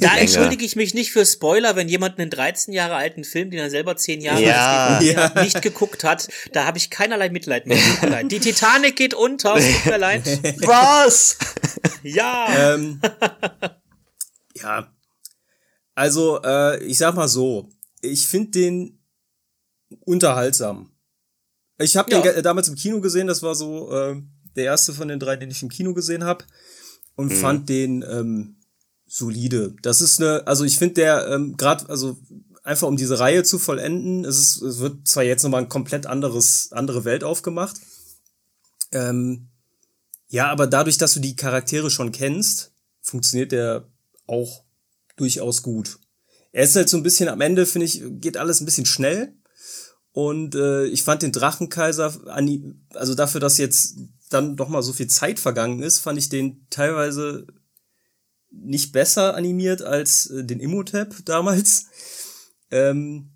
Da 0.00 0.16
entschuldige 0.16 0.64
ich 0.64 0.76
mich 0.76 0.94
nicht 0.94 1.10
für 1.10 1.26
Spoiler, 1.26 1.74
wenn 1.74 1.88
jemand 1.88 2.18
einen 2.18 2.30
13 2.30 2.72
Jahre 2.72 2.94
alten 2.94 3.24
Film, 3.24 3.50
den 3.50 3.58
er 3.58 3.70
selber 3.70 3.96
10 3.96 4.20
Jahre 4.20 4.42
ja. 4.42 5.00
ja. 5.00 5.42
nicht 5.42 5.60
geguckt 5.60 6.04
hat, 6.04 6.28
da 6.52 6.66
habe 6.66 6.78
ich 6.78 6.90
keinerlei 6.90 7.30
Mitleid 7.30 7.66
mehr. 7.66 7.78
Die 8.24 8.38
Titanic 8.38 8.94
geht 8.94 9.14
unter, 9.14 9.54
tut 9.54 9.86
mir 9.86 9.98
leid. 9.98 10.24
Was? 10.66 11.38
Ja. 12.02 12.74
Ähm, 12.74 13.00
ja. 14.54 14.92
Also, 15.96 16.40
äh, 16.44 16.82
ich 16.84 16.98
sag 16.98 17.16
mal 17.16 17.28
so, 17.28 17.68
ich 18.02 18.28
finde 18.28 18.50
den 18.52 19.02
unterhaltsam. 20.00 20.92
Ich 21.78 21.96
habe 21.96 22.10
ja. 22.12 22.20
den 22.20 22.42
damals 22.42 22.68
im 22.68 22.76
Kino 22.76 23.00
gesehen, 23.00 23.26
das 23.26 23.42
war 23.42 23.54
so 23.54 23.92
äh, 23.92 24.22
der 24.54 24.64
erste 24.64 24.92
von 24.92 25.08
den 25.08 25.18
drei, 25.18 25.36
den 25.36 25.50
ich 25.50 25.62
im 25.62 25.68
Kino 25.68 25.92
gesehen 25.92 26.24
habe 26.24 26.44
und 27.16 27.32
mhm. 27.32 27.36
fand 27.36 27.68
den 27.68 28.02
ähm, 28.02 28.55
solide. 29.16 29.74
Das 29.80 30.02
ist 30.02 30.20
eine, 30.20 30.46
also 30.46 30.64
ich 30.64 30.76
finde 30.76 30.94
der 30.94 31.28
ähm, 31.28 31.56
gerade, 31.56 31.88
also 31.88 32.18
einfach 32.62 32.86
um 32.86 32.96
diese 32.96 33.18
Reihe 33.18 33.44
zu 33.44 33.58
vollenden, 33.58 34.24
es, 34.24 34.38
ist, 34.38 34.62
es 34.62 34.78
wird 34.78 35.08
zwar 35.08 35.22
jetzt 35.22 35.42
nochmal 35.42 35.62
ein 35.62 35.70
komplett 35.70 36.06
anderes, 36.06 36.70
andere 36.72 37.04
Welt 37.04 37.24
aufgemacht. 37.24 37.76
Ähm, 38.92 39.48
ja, 40.28 40.50
aber 40.50 40.66
dadurch, 40.66 40.98
dass 40.98 41.14
du 41.14 41.20
die 41.20 41.36
Charaktere 41.36 41.90
schon 41.90 42.12
kennst, 42.12 42.72
funktioniert 43.00 43.52
der 43.52 43.88
auch 44.26 44.64
durchaus 45.16 45.62
gut. 45.62 45.98
Er 46.52 46.64
ist 46.64 46.76
halt 46.76 46.88
so 46.88 46.96
ein 46.98 47.02
bisschen 47.02 47.28
am 47.28 47.40
Ende, 47.40 47.64
finde 47.64 47.86
ich, 47.86 48.02
geht 48.20 48.36
alles 48.36 48.60
ein 48.60 48.66
bisschen 48.66 48.86
schnell. 48.86 49.34
Und 50.12 50.54
äh, 50.54 50.86
ich 50.86 51.02
fand 51.02 51.22
den 51.22 51.32
Drachenkaiser, 51.32 52.14
also 52.94 53.14
dafür, 53.14 53.40
dass 53.40 53.58
jetzt 53.58 53.96
dann 54.28 54.56
doch 54.56 54.68
mal 54.68 54.82
so 54.82 54.92
viel 54.92 55.06
Zeit 55.06 55.38
vergangen 55.38 55.82
ist, 55.82 56.00
fand 56.00 56.18
ich 56.18 56.28
den 56.28 56.66
teilweise 56.68 57.46
nicht 58.62 58.92
besser 58.92 59.34
animiert 59.34 59.82
als 59.82 60.26
äh, 60.30 60.44
den 60.44 60.60
Imhotep 60.60 61.24
damals. 61.24 61.86
Ähm, 62.70 63.30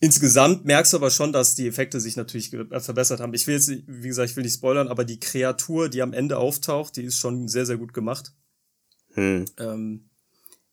insgesamt 0.00 0.64
merkst 0.64 0.92
du 0.92 0.98
aber 0.98 1.10
schon, 1.10 1.32
dass 1.32 1.54
die 1.54 1.66
Effekte 1.66 2.00
sich 2.00 2.16
natürlich 2.16 2.52
äh, 2.52 2.80
verbessert 2.80 3.20
haben. 3.20 3.34
Ich 3.34 3.46
will 3.46 3.54
jetzt, 3.54 3.70
wie 3.70 4.08
gesagt, 4.08 4.30
ich 4.30 4.36
will 4.36 4.44
nicht 4.44 4.54
spoilern, 4.54 4.88
aber 4.88 5.04
die 5.04 5.20
Kreatur, 5.20 5.88
die 5.88 6.02
am 6.02 6.12
Ende 6.12 6.38
auftaucht, 6.38 6.96
die 6.96 7.04
ist 7.04 7.18
schon 7.18 7.48
sehr, 7.48 7.66
sehr 7.66 7.78
gut 7.78 7.92
gemacht. 7.92 8.32
Hm. 9.14 9.46
Ähm, 9.58 10.10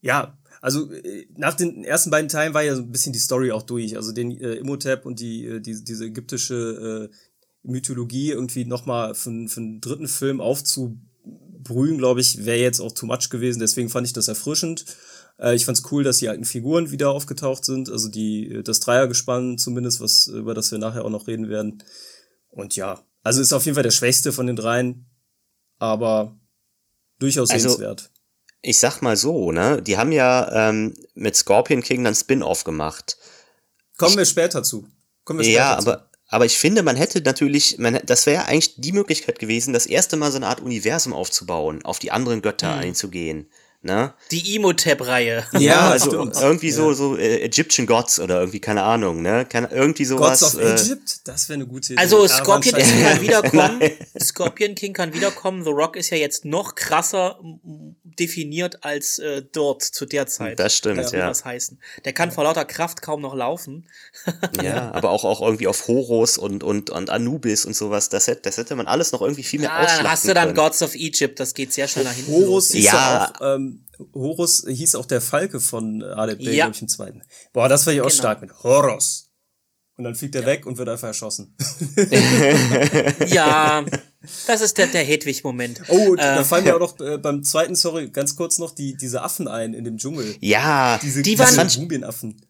ja, 0.02 0.38
also 0.62 0.92
äh, 0.92 1.28
nach 1.36 1.54
den 1.56 1.84
ersten 1.84 2.10
beiden 2.10 2.30
Teilen 2.30 2.54
war 2.54 2.64
ja 2.64 2.76
so 2.76 2.82
ein 2.82 2.92
bisschen 2.92 3.14
die 3.14 3.20
Story 3.20 3.52
auch 3.52 3.64
durch. 3.64 3.96
Also 3.96 4.12
den 4.12 4.32
äh, 4.32 4.56
Imhotep 4.56 5.06
und 5.06 5.20
die, 5.20 5.46
äh, 5.46 5.60
die 5.60 5.84
diese 5.84 6.06
ägyptische 6.06 7.10
äh, 7.12 7.16
Mythologie 7.64 8.32
irgendwie 8.32 8.66
nochmal 8.66 9.16
für, 9.16 9.48
für 9.48 9.60
einen 9.60 9.82
dritten 9.82 10.08
Film 10.08 10.42
aufzu 10.42 11.00
brühen, 11.64 11.98
glaube 11.98 12.22
ich, 12.22 12.46
wäre 12.46 12.60
jetzt 12.60 12.80
auch 12.80 12.92
too 12.92 13.06
much 13.06 13.30
gewesen. 13.30 13.60
Deswegen 13.60 13.90
fand 13.90 14.08
ich 14.08 14.14
das 14.14 14.28
erfrischend. 14.28 14.86
Äh, 15.40 15.56
ich 15.56 15.66
fand 15.66 15.78
es 15.78 15.92
cool, 15.92 16.04
dass 16.04 16.18
die 16.18 16.30
alten 16.30 16.46
Figuren 16.46 16.92
wieder 16.92 17.10
aufgetaucht 17.10 17.66
sind. 17.66 17.90
Also 17.90 18.10
die, 18.10 18.62
das 18.64 18.80
Dreiergespann 18.80 19.58
zumindest, 19.58 20.02
was, 20.02 20.28
über 20.28 20.54
das 20.54 20.72
wir 20.72 20.80
nachher 20.80 21.06
auch 21.06 21.10
noch 21.10 21.28
reden 21.28 21.50
werden. 21.50 21.84
Und 22.50 22.76
ja, 22.76 23.04
also 23.24 23.42
ist 23.42 23.54
auf 23.54 23.66
jeden 23.66 23.76
Fall 23.76 23.84
der 23.84 23.92
schwächste 23.92 24.32
von 24.32 24.48
den 24.48 24.56
dreien, 24.56 25.10
aber 25.80 26.38
durchaus 27.20 27.50
also, 27.50 27.70
sehenswert. 27.70 28.12
Ich 28.62 28.80
sag 28.80 29.02
mal 29.02 29.18
so, 29.18 29.52
ne? 29.52 29.82
Die 29.82 29.98
haben 29.98 30.12
ja 30.12 30.70
ähm, 30.70 30.94
mit 31.16 31.36
Scorpion 31.36 31.82
King 31.82 32.04
dann 32.04 32.16
Spin-off 32.16 32.64
gemacht. 32.64 33.18
Kommen 33.98 34.12
ich, 34.12 34.18
wir 34.18 34.26
später 34.26 34.64
zu. 34.64 34.88
Kommen 35.24 35.40
wir 35.40 35.46
später 35.46 35.60
ja, 35.60 35.80
zu. 35.80 35.90
aber 35.90 36.10
aber 36.28 36.46
ich 36.46 36.58
finde, 36.58 36.84
man 36.84 36.96
hätte 36.96 37.22
natürlich, 37.22 37.78
man, 37.78 38.00
das 38.06 38.26
wäre 38.26 38.46
eigentlich 38.46 38.76
die 38.78 38.92
Möglichkeit 38.92 39.40
gewesen, 39.40 39.74
das 39.74 39.86
erste 39.86 40.18
Mal 40.18 40.32
so 40.32 40.38
eine 40.38 40.48
Art 40.48 40.62
Universum 40.62 41.14
aufzubauen, 41.14 41.84
auf 41.84 42.00
die 42.00 42.12
anderen 42.12 42.42
Götter 42.42 42.76
mhm. 42.76 42.82
einzugehen. 42.82 43.50
Ne? 43.86 44.14
Die 44.32 44.56
Emotep-Reihe. 44.56 45.46
Ja, 45.60 45.90
also 45.90 46.14
irgendwie 46.14 46.70
ja. 46.70 46.74
so 46.74 46.94
so 46.94 47.18
äh, 47.18 47.42
Egyptian 47.42 47.86
Gods 47.86 48.18
oder 48.18 48.40
irgendwie 48.40 48.62
keine 48.62 48.82
Ahnung, 48.84 49.22
ne? 49.22 49.46
Keine, 49.46 49.72
irgendwie 49.72 50.06
sowas. 50.06 50.40
Gods 50.40 50.56
of 50.56 50.62
äh, 50.62 50.72
Egypt, 50.72 51.28
das 51.28 51.50
wäre 51.50 51.56
eine 51.56 51.68
gute 51.68 51.92
Idee. 51.92 52.02
Also 52.02 52.26
Scorpion 52.26 52.76
King 52.76 53.04
kann 53.04 53.22
wiederkommen. 53.22 53.82
Scorpion 54.22 54.76
King 54.76 54.94
kann 54.94 55.14
wiederkommen. 55.14 55.66
The 55.66 55.72
Rock 55.72 55.98
ist 55.98 56.12
ja 56.12 56.18
jetzt 56.18 56.46
noch 56.46 56.76
krasser 56.76 57.38
definiert 58.20 58.86
als 58.86 59.20
äh, 59.20 59.44
dort 59.52 59.84
zu 59.84 60.06
der 60.06 60.28
Zeit. 60.28 60.60
Das 60.60 60.78
stimmt, 60.78 61.00
das 61.00 61.12
ja. 61.12 61.28
Das 61.28 61.44
heißen. 61.44 61.78
Der 62.06 62.14
kann 62.14 62.32
vor 62.32 62.46
lauter 62.46 62.64
Kraft 62.64 63.02
kaum 63.02 63.22
noch 63.22 63.36
laufen. 63.36 63.86
ja, 64.62 64.92
aber 64.94 65.10
auch 65.10 65.26
auch 65.26 65.42
irgendwie 65.42 65.68
auf 65.68 65.90
Horus 65.90 66.38
und 66.38 66.64
und 66.64 66.90
und 66.90 67.10
Anubis 67.10 67.66
und 67.66 67.76
sowas. 67.76 68.08
Das 68.08 68.28
hätte 68.28 68.44
das 68.44 68.58
hätte 68.58 68.76
man 68.78 68.88
alles 68.88 69.12
noch 69.12 69.22
irgendwie 69.22 69.44
viel 69.44 69.60
mehr 69.60 69.70
ja, 69.70 69.98
Dann 69.98 70.10
hast 70.10 70.26
du 70.26 70.34
dann 70.34 70.46
können. 70.46 70.56
Gods 70.56 70.82
of 70.82 70.96
Egypt. 70.96 71.40
Das 71.40 71.54
geht 71.54 71.74
sehr 71.74 71.90
schnell 71.90 72.06
nach 72.06 72.14
hinten. 72.14 72.32
Horus 72.32 72.72
ist 72.72 72.86
ja 72.86 73.34
auch, 73.40 73.56
ähm, 73.56 73.73
Horus 74.14 74.66
hieß 74.68 74.96
auch 74.96 75.06
der 75.06 75.22
Falke 75.22 75.60
von 75.60 76.04
Adep 76.04 76.42
ja. 76.42 76.68
im 76.68 76.88
zweiten. 76.88 77.22
Boah, 77.52 77.70
das 77.70 77.86
war 77.86 77.94
ich 77.94 78.02
auch 78.02 78.08
genau. 78.08 78.16
stark 78.16 78.42
mit 78.42 78.64
Horus. 78.64 79.30
Und 79.96 80.06
dann 80.06 80.16
fliegt 80.16 80.34
er 80.34 80.42
ja. 80.42 80.48
weg 80.48 80.66
und 80.66 80.78
wird 80.78 80.90
einfach 80.90 81.10
erschossen. 81.10 81.56
ja, 83.28 83.86
das 84.48 84.62
ist 84.62 84.78
der, 84.80 84.88
der 84.88 85.04
Hedwig-Moment. 85.04 85.84
Oh, 85.88 86.16
äh, 86.16 86.18
da 86.18 86.44
fallen 86.44 86.64
mir 86.64 86.76
auch 86.76 86.80
noch 86.80 87.00
äh, 87.00 87.20
beim 87.20 87.44
zweiten, 87.44 87.76
sorry, 87.76 88.10
ganz 88.10 88.36
kurz 88.36 88.58
noch 88.58 88.72
die, 88.72 88.98
diese 88.98 89.22
Affen 89.22 89.48
ein 89.48 89.76
in 89.76 89.84
dem 89.84 89.98
Dschungel. 89.98 90.36
Ja, 90.40 91.00
diese, 91.04 91.22
die 91.22 91.38
waren 91.38 91.70
Mumienaffen. 91.78 92.42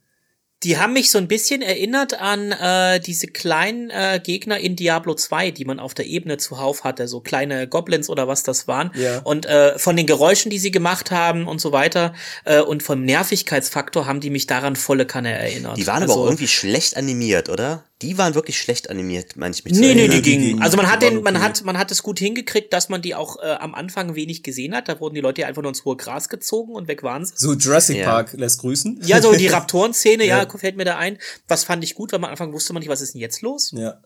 Die 0.63 0.77
haben 0.77 0.93
mich 0.93 1.11
so 1.11 1.17
ein 1.17 1.27
bisschen 1.27 1.61
erinnert 1.61 2.19
an 2.19 2.51
äh, 2.51 2.99
diese 2.99 3.27
kleinen 3.27 3.89
äh, 3.89 4.19
Gegner 4.23 4.59
in 4.59 4.75
Diablo 4.75 5.13
2, 5.13 5.51
die 5.51 5.65
man 5.65 5.79
auf 5.79 5.93
der 5.93 6.05
Ebene 6.05 6.37
zuhauf 6.37 6.83
hatte, 6.83 7.07
so 7.07 7.19
kleine 7.19 7.67
Goblins 7.67 8.09
oder 8.09 8.27
was 8.27 8.43
das 8.43 8.67
waren. 8.67 8.91
Ja. 8.95 9.19
Und 9.23 9.45
äh, 9.45 9.77
von 9.77 9.95
den 9.95 10.07
Geräuschen, 10.07 10.49
die 10.49 10.59
sie 10.59 10.71
gemacht 10.71 11.11
haben 11.11 11.47
und 11.47 11.59
so 11.59 11.71
weiter 11.71 12.13
äh, 12.45 12.61
und 12.61 12.83
vom 12.83 13.03
Nervigkeitsfaktor 13.03 14.05
haben 14.05 14.19
die 14.19 14.29
mich 14.29 14.47
daran 14.47 14.75
volle 14.75 15.05
Kanne 15.05 15.31
erinnert. 15.31 15.77
Die 15.77 15.87
waren 15.87 16.03
also, 16.03 16.13
aber 16.13 16.21
auch 16.23 16.25
irgendwie 16.27 16.47
schlecht 16.47 16.97
animiert, 16.97 17.49
oder? 17.49 17.83
Die 18.03 18.17
waren 18.17 18.35
wirklich 18.35 18.59
schlecht 18.59 18.89
animiert, 18.89 19.37
meine 19.37 19.55
ich 19.55 19.63
mich 19.63 19.73
Nee, 19.73 19.95
nee, 19.95 20.07
die 20.07 20.21
gingen. 20.21 20.61
Also 20.61 20.77
man 20.77 20.91
hat 20.91 21.01
den, 21.01 21.23
man 21.23 21.35
okay. 21.37 21.45
hat, 21.45 21.63
man 21.63 21.77
hat 21.77 21.89
es 21.89 22.03
gut 22.03 22.19
hingekriegt, 22.19 22.73
dass 22.73 22.89
man 22.89 23.01
die 23.01 23.15
auch 23.15 23.41
äh, 23.41 23.47
am 23.47 23.73
Anfang 23.73 24.13
wenig 24.15 24.43
gesehen 24.43 24.75
hat. 24.75 24.89
Da 24.89 24.99
wurden 24.99 25.15
die 25.15 25.21
Leute 25.21 25.41
ja 25.41 25.47
einfach 25.47 25.61
nur 25.61 25.69
ins 25.69 25.85
hohe 25.85 25.95
Gras 25.95 26.29
gezogen 26.29 26.73
und 26.73 26.87
weg 26.87 27.01
waren 27.01 27.25
sie. 27.25 27.33
So 27.35 27.53
Jurassic 27.53 27.97
Ja. 27.97 28.05
Park 28.05 28.33
lässt 28.33 28.59
grüßen. 28.59 29.01
Ja, 29.05 29.21
so 29.21 29.33
die 29.33 29.47
Raptoren-Szene, 29.53 30.25
ja. 30.25 30.43
Ja. 30.43 30.49
fällt 30.49 30.75
mir 30.75 30.85
da 30.85 30.97
ein. 30.97 31.17
Was 31.47 31.63
fand 31.63 31.83
ich 31.83 31.95
gut, 31.95 32.11
weil 32.11 32.19
man 32.19 32.27
am 32.27 32.33
Anfang 32.33 32.53
wusste 32.53 32.73
man 32.73 32.81
nicht, 32.81 32.89
was 32.89 33.01
ist 33.01 33.13
denn 33.13 33.21
jetzt 33.21 33.41
los? 33.41 33.71
Ja. 33.73 34.01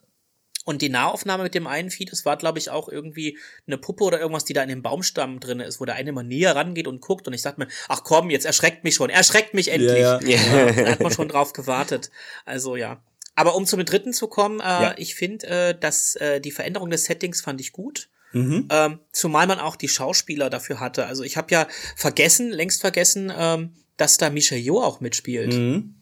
Und 0.68 0.82
die 0.82 0.90
Nahaufnahme 0.90 1.44
mit 1.44 1.56
dem 1.56 1.66
einen 1.66 1.90
Vieh, 1.90 2.04
das 2.04 2.26
war, 2.26 2.36
glaube 2.36 2.60
ich, 2.60 2.70
auch 2.70 2.90
irgendwie 2.90 3.38
eine 3.68 3.78
Puppe 3.78 4.04
oder 4.04 4.20
irgendwas, 4.20 4.44
die 4.44 4.52
da 4.52 4.62
in 4.62 4.68
dem 4.68 4.82
Baumstamm 4.82 5.40
drin 5.40 5.62
ist, 5.62 5.80
wo 5.80 5.86
der 5.86 5.96
eine 5.96 6.10
immer 6.10 6.24
näher 6.24 6.58
rangeht 6.58 6.88
und 6.88 7.00
guckt. 7.00 7.26
Und 7.26 7.34
ich 7.34 7.42
dachte 7.42 7.62
mir, 7.62 7.68
ach 7.88 8.04
komm, 8.04 8.30
jetzt 8.30 8.46
erschreckt 8.46 8.84
mich 8.84 8.96
schon, 8.96 9.10
erschreckt 9.10 9.54
mich 9.54 9.70
endlich. 9.72 9.98
Ja, 9.98 10.20
ja. 10.22 10.72
Da 10.74 10.92
hat 10.92 11.00
man 11.00 11.14
schon 11.14 11.30
drauf 11.30 11.54
gewartet. 11.54 12.12
Also 12.44 12.76
ja. 12.76 13.02
Aber 13.38 13.56
um 13.56 13.68
zum 13.68 13.86
dritten 13.86 14.14
zu 14.14 14.28
kommen, 14.28 14.60
äh, 14.60 14.64
Ja. 14.64 14.96
ich 14.98 15.14
finde, 15.14 15.48
äh, 15.48 15.80
dass 15.80 16.16
äh, 16.16 16.42
die 16.42 16.50
Veränderung 16.52 16.90
des 16.90 17.06
Settings 17.06 17.40
fand 17.40 17.62
ich 17.62 17.72
gut. 17.72 18.10
Mhm. 18.34 18.68
Ähm, 18.72 19.00
zumal 19.12 19.46
man 19.46 19.60
auch 19.60 19.76
die 19.76 19.88
Schauspieler 19.88 20.50
dafür 20.50 20.80
hatte. 20.80 21.06
Also 21.06 21.24
ich 21.24 21.38
habe 21.38 21.52
ja 21.52 21.68
vergessen, 21.96 22.50
längst 22.50 22.82
vergessen, 22.82 23.32
ähm, 23.36 23.74
dass 23.96 24.18
da 24.18 24.32
Michelle 24.32 24.60
Yeoh 24.60 24.82
auch 24.82 25.02
mitspielt. 25.02 25.54
Mhm. 25.54 25.97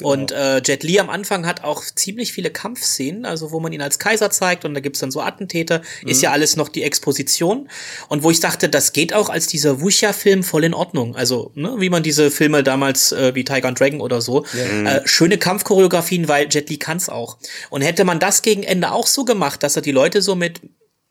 Und 0.00 0.32
äh, 0.32 0.60
Jet 0.64 0.82
Li 0.82 0.98
am 0.98 1.10
Anfang 1.10 1.46
hat 1.46 1.64
auch 1.64 1.82
ziemlich 1.84 2.32
viele 2.32 2.50
Kampfszenen, 2.50 3.24
also 3.24 3.50
wo 3.52 3.60
man 3.60 3.72
ihn 3.72 3.82
als 3.82 3.98
Kaiser 3.98 4.30
zeigt 4.30 4.64
und 4.64 4.74
da 4.74 4.80
gibt's 4.80 5.00
dann 5.00 5.10
so 5.10 5.20
Attentäter, 5.20 5.82
ist 6.04 6.22
ja 6.22 6.32
alles 6.32 6.56
noch 6.56 6.68
die 6.68 6.82
Exposition. 6.82 7.68
Und 8.08 8.22
wo 8.22 8.30
ich 8.30 8.40
dachte, 8.40 8.68
das 8.68 8.92
geht 8.92 9.12
auch 9.12 9.28
als 9.28 9.46
dieser 9.46 9.80
Wuxia-Film 9.80 10.42
voll 10.42 10.64
in 10.64 10.74
Ordnung. 10.74 11.16
Also, 11.16 11.52
ne, 11.54 11.74
wie 11.78 11.90
man 11.90 12.02
diese 12.02 12.30
Filme 12.30 12.62
damals, 12.62 13.12
äh, 13.12 13.34
wie 13.34 13.44
Tiger 13.44 13.68
and 13.68 13.78
Dragon 13.78 14.00
oder 14.00 14.20
so, 14.20 14.44
äh, 14.44 15.00
schöne 15.04 15.38
Kampfchoreografien, 15.38 16.28
weil 16.28 16.48
Jet 16.50 16.68
Li 16.70 16.76
kann's 16.78 17.08
auch. 17.08 17.38
Und 17.70 17.82
hätte 17.82 18.04
man 18.04 18.20
das 18.20 18.42
gegen 18.42 18.62
Ende 18.62 18.92
auch 18.92 19.06
so 19.06 19.24
gemacht, 19.24 19.62
dass 19.62 19.76
er 19.76 19.82
die 19.82 19.92
Leute 19.92 20.22
so 20.22 20.34
mit 20.34 20.60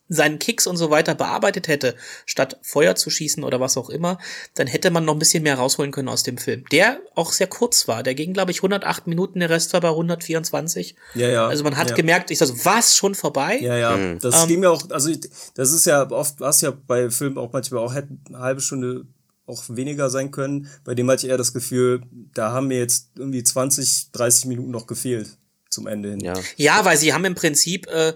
seinen 0.07 0.37
Kicks 0.39 0.67
und 0.67 0.77
so 0.77 0.89
weiter 0.91 1.15
bearbeitet 1.15 1.67
hätte, 1.67 1.95
statt 2.25 2.59
Feuer 2.61 2.95
zu 2.95 3.09
schießen 3.09 3.43
oder 3.43 3.59
was 3.59 3.75
auch 3.77 3.89
immer, 3.89 4.19
dann 4.53 4.67
hätte 4.67 4.91
man 4.91 5.03
noch 5.05 5.13
ein 5.13 5.19
bisschen 5.19 5.43
mehr 5.43 5.55
rausholen 5.55 5.91
können 5.91 6.09
aus 6.09 6.23
dem 6.23 6.37
Film. 6.37 6.63
Der 6.71 6.99
auch 7.15 7.31
sehr 7.31 7.47
kurz 7.47 7.87
war. 7.87 8.03
Der 8.03 8.13
ging, 8.15 8.33
glaube 8.33 8.51
ich, 8.51 8.59
108 8.59 9.07
Minuten, 9.07 9.39
der 9.39 9.49
Rest 9.49 9.73
war 9.73 9.81
bei 9.81 9.89
124. 9.89 10.95
Ja, 11.15 11.27
ja. 11.27 11.47
Also 11.47 11.63
man 11.63 11.75
hat 11.77 11.89
ja. 11.89 11.95
gemerkt, 11.95 12.29
ich 12.31 12.37
sag 12.39 12.47
so, 12.47 12.65
was, 12.65 12.95
schon 12.95 13.15
vorbei? 13.15 13.57
Ja, 13.61 13.75
ja. 13.77 13.97
Mhm. 13.97 14.19
Das 14.19 14.43
Ähm, 14.43 14.47
ging 14.47 14.59
mir 14.59 14.69
auch, 14.71 14.89
also 14.91 15.09
ich- 15.09 15.21
das 15.55 15.71
ist 15.71 15.85
ja 15.85 16.09
oft, 16.11 16.39
was 16.39 16.61
ja 16.61 16.71
bei 16.71 17.09
Filmen 17.09 17.37
auch 17.37 17.51
manchmal 17.51 17.81
auch 17.83 17.93
hätte 17.95 18.09
eine 18.27 18.39
halbe 18.39 18.61
Stunde 18.61 19.05
auch 19.47 19.63
weniger 19.69 20.09
sein 20.09 20.31
können. 20.31 20.69
Bei 20.83 20.95
dem 20.95 21.09
hatte 21.09 21.25
ich 21.25 21.31
eher 21.31 21.37
das 21.37 21.53
Gefühl, 21.53 22.01
da 22.33 22.51
haben 22.51 22.67
mir 22.67 22.79
jetzt 22.79 23.09
irgendwie 23.15 23.43
20, 23.43 24.11
30 24.11 24.45
Minuten 24.45 24.71
noch 24.71 24.87
gefehlt 24.87 25.37
zum 25.69 25.87
Ende 25.87 26.09
hin. 26.11 26.19
Ja. 26.21 26.33
Ja, 26.55 26.85
weil 26.85 26.97
sie 26.97 27.13
haben 27.13 27.25
im 27.25 27.35
Prinzip, 27.35 27.85
äh, 27.87 28.13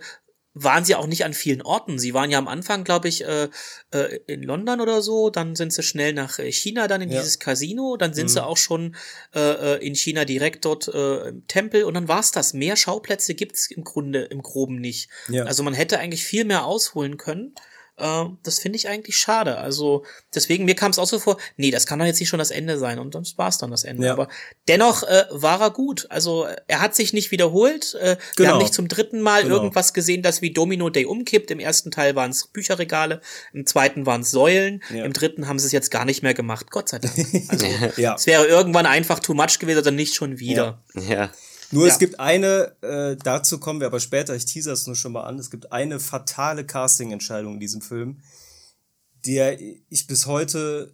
waren 0.53 0.83
sie 0.83 0.95
auch 0.95 1.07
nicht 1.07 1.25
an 1.25 1.33
vielen 1.33 1.61
Orten. 1.61 1.99
Sie 1.99 2.13
waren 2.13 2.31
ja 2.31 2.37
am 2.37 2.47
Anfang, 2.47 2.83
glaube 2.83 3.07
ich, 3.07 3.23
äh, 3.23 3.49
äh, 3.91 4.19
in 4.27 4.43
London 4.43 4.81
oder 4.81 5.01
so, 5.01 5.29
dann 5.29 5.55
sind 5.55 5.71
sie 5.71 5.83
schnell 5.83 6.13
nach 6.13 6.39
äh, 6.39 6.51
China, 6.51 6.87
dann 6.87 7.01
in 7.01 7.11
Ja. 7.11 7.19
dieses 7.19 7.39
Casino, 7.39 7.97
dann 7.97 8.13
sind 8.13 8.29
sie 8.29 8.43
auch 8.43 8.57
schon 8.57 8.95
äh, 9.35 9.75
äh, 9.75 9.85
in 9.85 9.95
China 9.95 10.25
direkt 10.25 10.65
dort 10.65 10.87
äh, 10.87 11.29
im 11.29 11.47
Tempel 11.47 11.83
und 11.83 11.93
dann 11.93 12.07
war's 12.07 12.31
das. 12.31 12.53
Mehr 12.53 12.75
Schauplätze 12.75 13.35
gibt's 13.35 13.69
im 13.69 13.83
Grunde 13.83 14.23
im 14.23 14.41
Groben 14.41 14.79
nicht. 14.81 15.09
Ja. 15.27 15.45
Also 15.45 15.63
man 15.63 15.73
hätte 15.73 15.99
eigentlich 15.99 16.23
viel 16.25 16.45
mehr 16.45 16.65
ausholen 16.65 17.17
können. 17.17 17.53
Äh, 17.99 18.29
das 18.43 18.59
finde 18.59 18.77
ich 18.77 18.87
eigentlich 18.87 19.17
schade. 19.17 19.57
Also 19.57 20.03
deswegen, 20.33 20.65
mir 20.65 20.75
kam 20.75 20.91
es 20.91 20.99
auch 20.99 21.07
so 21.07 21.19
vor, 21.19 21.37
nee, 21.57 21.71
das 21.71 21.85
kann 21.85 21.99
doch 21.99 22.05
jetzt 22.05 22.19
nicht 22.19 22.29
schon 22.29 22.39
das 22.39 22.51
Ende 22.51 22.77
sein. 22.77 22.99
Und 22.99 23.15
dann 23.15 23.25
war's 23.37 23.57
dann 23.57 23.71
das 23.71 23.83
Ende. 23.83 24.07
Ja. 24.07 24.13
Aber 24.13 24.27
dennoch 24.67 25.03
äh, 25.03 25.25
war 25.31 25.61
er 25.61 25.71
gut. 25.71 26.07
Also 26.09 26.47
er 26.67 26.81
hat 26.81 26.95
sich 26.95 27.13
nicht 27.13 27.31
wiederholt. 27.31 27.95
Äh, 27.95 28.05
Wir 28.09 28.17
Genau. 28.35 28.49
haben 28.51 28.57
nicht 28.59 28.73
zum 28.73 28.87
dritten 28.87 29.21
Mal 29.21 29.43
Genau. 29.43 29.55
irgendwas 29.55 29.93
gesehen, 29.93 30.21
das 30.21 30.41
wie 30.41 30.51
Domino 30.51 30.89
Day 30.89 31.05
umkippt. 31.05 31.51
Im 31.51 31.59
ersten 31.59 31.91
Teil 31.91 32.15
waren 32.15 32.31
es 32.31 32.47
Bücherregale, 32.47 33.21
im 33.53 33.65
zweiten 33.65 34.05
waren 34.05 34.21
es 34.21 34.31
Säulen, 34.31 34.81
Ja. 34.93 35.05
im 35.05 35.13
dritten 35.13 35.47
haben 35.47 35.59
sie 35.59 35.65
es 35.67 35.71
jetzt 35.71 35.91
gar 35.91 36.05
nicht 36.05 36.23
mehr 36.23 36.33
gemacht. 36.33 36.71
Gott 36.71 36.89
sei 36.89 36.99
Dank. 36.99 37.13
Also 37.49 37.65
Ja. 37.97 38.15
es 38.15 38.25
wäre 38.27 38.45
irgendwann 38.45 38.85
einfach 38.85 39.19
too 39.19 39.33
much 39.33 39.59
gewesen, 39.59 39.77
also 39.79 39.91
nicht 39.91 40.15
schon 40.15 40.39
wieder. 40.39 40.81
Ja. 40.95 41.31
Nur 41.71 41.85
Ja. 41.87 41.93
es 41.93 41.99
gibt 41.99 42.19
eine, 42.19 42.75
äh, 42.81 43.15
dazu 43.15 43.59
kommen 43.59 43.79
wir 43.79 43.87
aber 43.87 43.99
später, 43.99 44.35
ich 44.35 44.45
teaser 44.45 44.73
es 44.73 44.87
nur 44.87 44.95
schon 44.95 45.11
mal 45.11 45.23
an, 45.23 45.37
es 45.39 45.51
gibt 45.51 45.71
eine 45.71 45.99
fatale 45.99 46.65
Casting-Entscheidung 46.65 47.55
in 47.55 47.59
diesem 47.59 47.81
Film, 47.81 48.21
der 49.25 49.59
ich 49.61 50.07
bis 50.07 50.25
heute, 50.25 50.93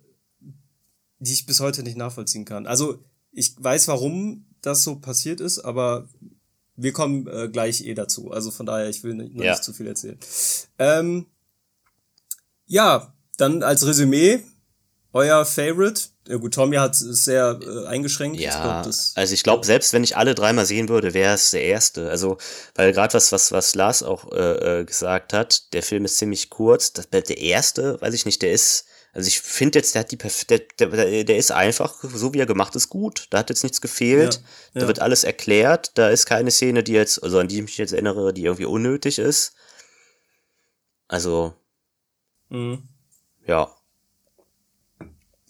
die 1.19 1.33
ich 1.33 1.45
bis 1.45 1.59
heute 1.59 1.83
nicht 1.83 1.97
nachvollziehen 1.97 2.45
kann. 2.45 2.67
Also 2.67 3.03
ich 3.31 3.55
weiß, 3.57 3.87
warum 3.87 4.45
das 4.61 4.83
so 4.83 4.95
passiert 4.97 5.39
ist, 5.39 5.59
aber 5.59 6.09
wir 6.75 6.91
kommen 6.91 7.27
äh, 7.27 7.47
gleich 7.49 7.85
eh 7.85 7.93
dazu. 7.93 8.31
Also 8.31 8.51
von 8.51 8.65
daher, 8.65 8.89
ich 8.89 9.03
will 9.03 9.13
nicht, 9.13 9.33
noch 9.33 9.43
Ja. 9.45 9.51
nicht 9.51 9.63
zu 9.63 9.71
viel 9.73 9.87
erzählen. 9.87 10.19
Ähm, 10.77 11.25
ja, 12.65 13.13
dann 13.37 13.63
als 13.63 13.85
Resümee, 13.85 14.41
euer 15.15 15.45
Favorite. 15.45 16.09
Ja 16.27 16.35
gut, 16.37 16.53
Tommy 16.55 16.75
hat 16.75 16.93
es 16.93 16.99
sehr 17.25 17.59
äh, 17.61 17.87
eingeschränkt. 17.87 18.37
Ich 18.37 18.45
Ja, 18.45 18.61
glaub, 18.61 18.83
das, 18.83 19.13
also 19.15 19.33
ich 19.33 19.43
glaube, 19.43 19.65
selbst 19.65 19.93
wenn 19.93 20.03
ich 20.03 20.17
alle 20.17 20.35
dreimal 20.35 20.65
sehen 20.65 20.89
würde, 20.89 21.13
wäre 21.13 21.35
es 21.35 21.51
der 21.51 21.63
erste. 21.63 22.09
Also, 22.09 22.37
weil 22.75 22.91
gerade 22.91 23.13
was, 23.13 23.31
was, 23.31 23.51
was 23.51 23.75
Lars 23.75 24.03
auch 24.03 24.31
äh, 24.33 24.81
äh, 24.81 24.85
gesagt 24.85 25.31
hat, 25.33 25.71
der 25.73 25.83
Film 25.83 26.03
ist 26.03 26.17
ziemlich 26.17 26.49
kurz. 26.49 26.91
Das, 26.93 27.09
der 27.09 27.37
erste, 27.37 27.99
weiß 28.01 28.13
ich 28.13 28.25
nicht, 28.25 28.41
der 28.41 28.51
ist, 28.51 28.85
also 29.13 29.27
ich 29.27 29.39
finde 29.39 29.79
jetzt, 29.79 29.95
der 29.95 30.01
hat 30.01 30.11
die 30.11 30.17
perf 30.17 30.43
der, 30.45 30.59
der, 30.79 31.23
der 31.23 31.37
ist 31.37 31.51
einfach, 31.51 32.03
so 32.03 32.33
wie 32.33 32.39
er 32.39 32.45
gemacht 32.45 32.75
ist, 32.75 32.89
gut. 32.89 33.27
Da 33.29 33.37
hat 33.37 33.49
jetzt 33.49 33.63
nichts 33.63 33.79
gefehlt. 33.79 34.33
Ja, 34.35 34.41
Da 34.73 34.81
ja. 34.81 34.87
wird 34.87 34.99
alles 34.99 35.23
erklärt. 35.23 35.91
Da 35.97 36.09
ist 36.09 36.25
keine 36.25 36.51
Szene, 36.51 36.83
die 36.83 36.93
jetzt, 36.93 37.23
also 37.23 37.39
an 37.39 37.47
die 37.47 37.55
ich 37.57 37.61
mich 37.61 37.77
jetzt 37.77 37.93
erinnere, 37.93 38.33
die 38.33 38.43
irgendwie 38.43 38.65
unnötig 38.65 39.19
ist. 39.19 39.53
Also, 41.07 41.53
Mhm. 42.49 42.89
ja. 43.47 43.74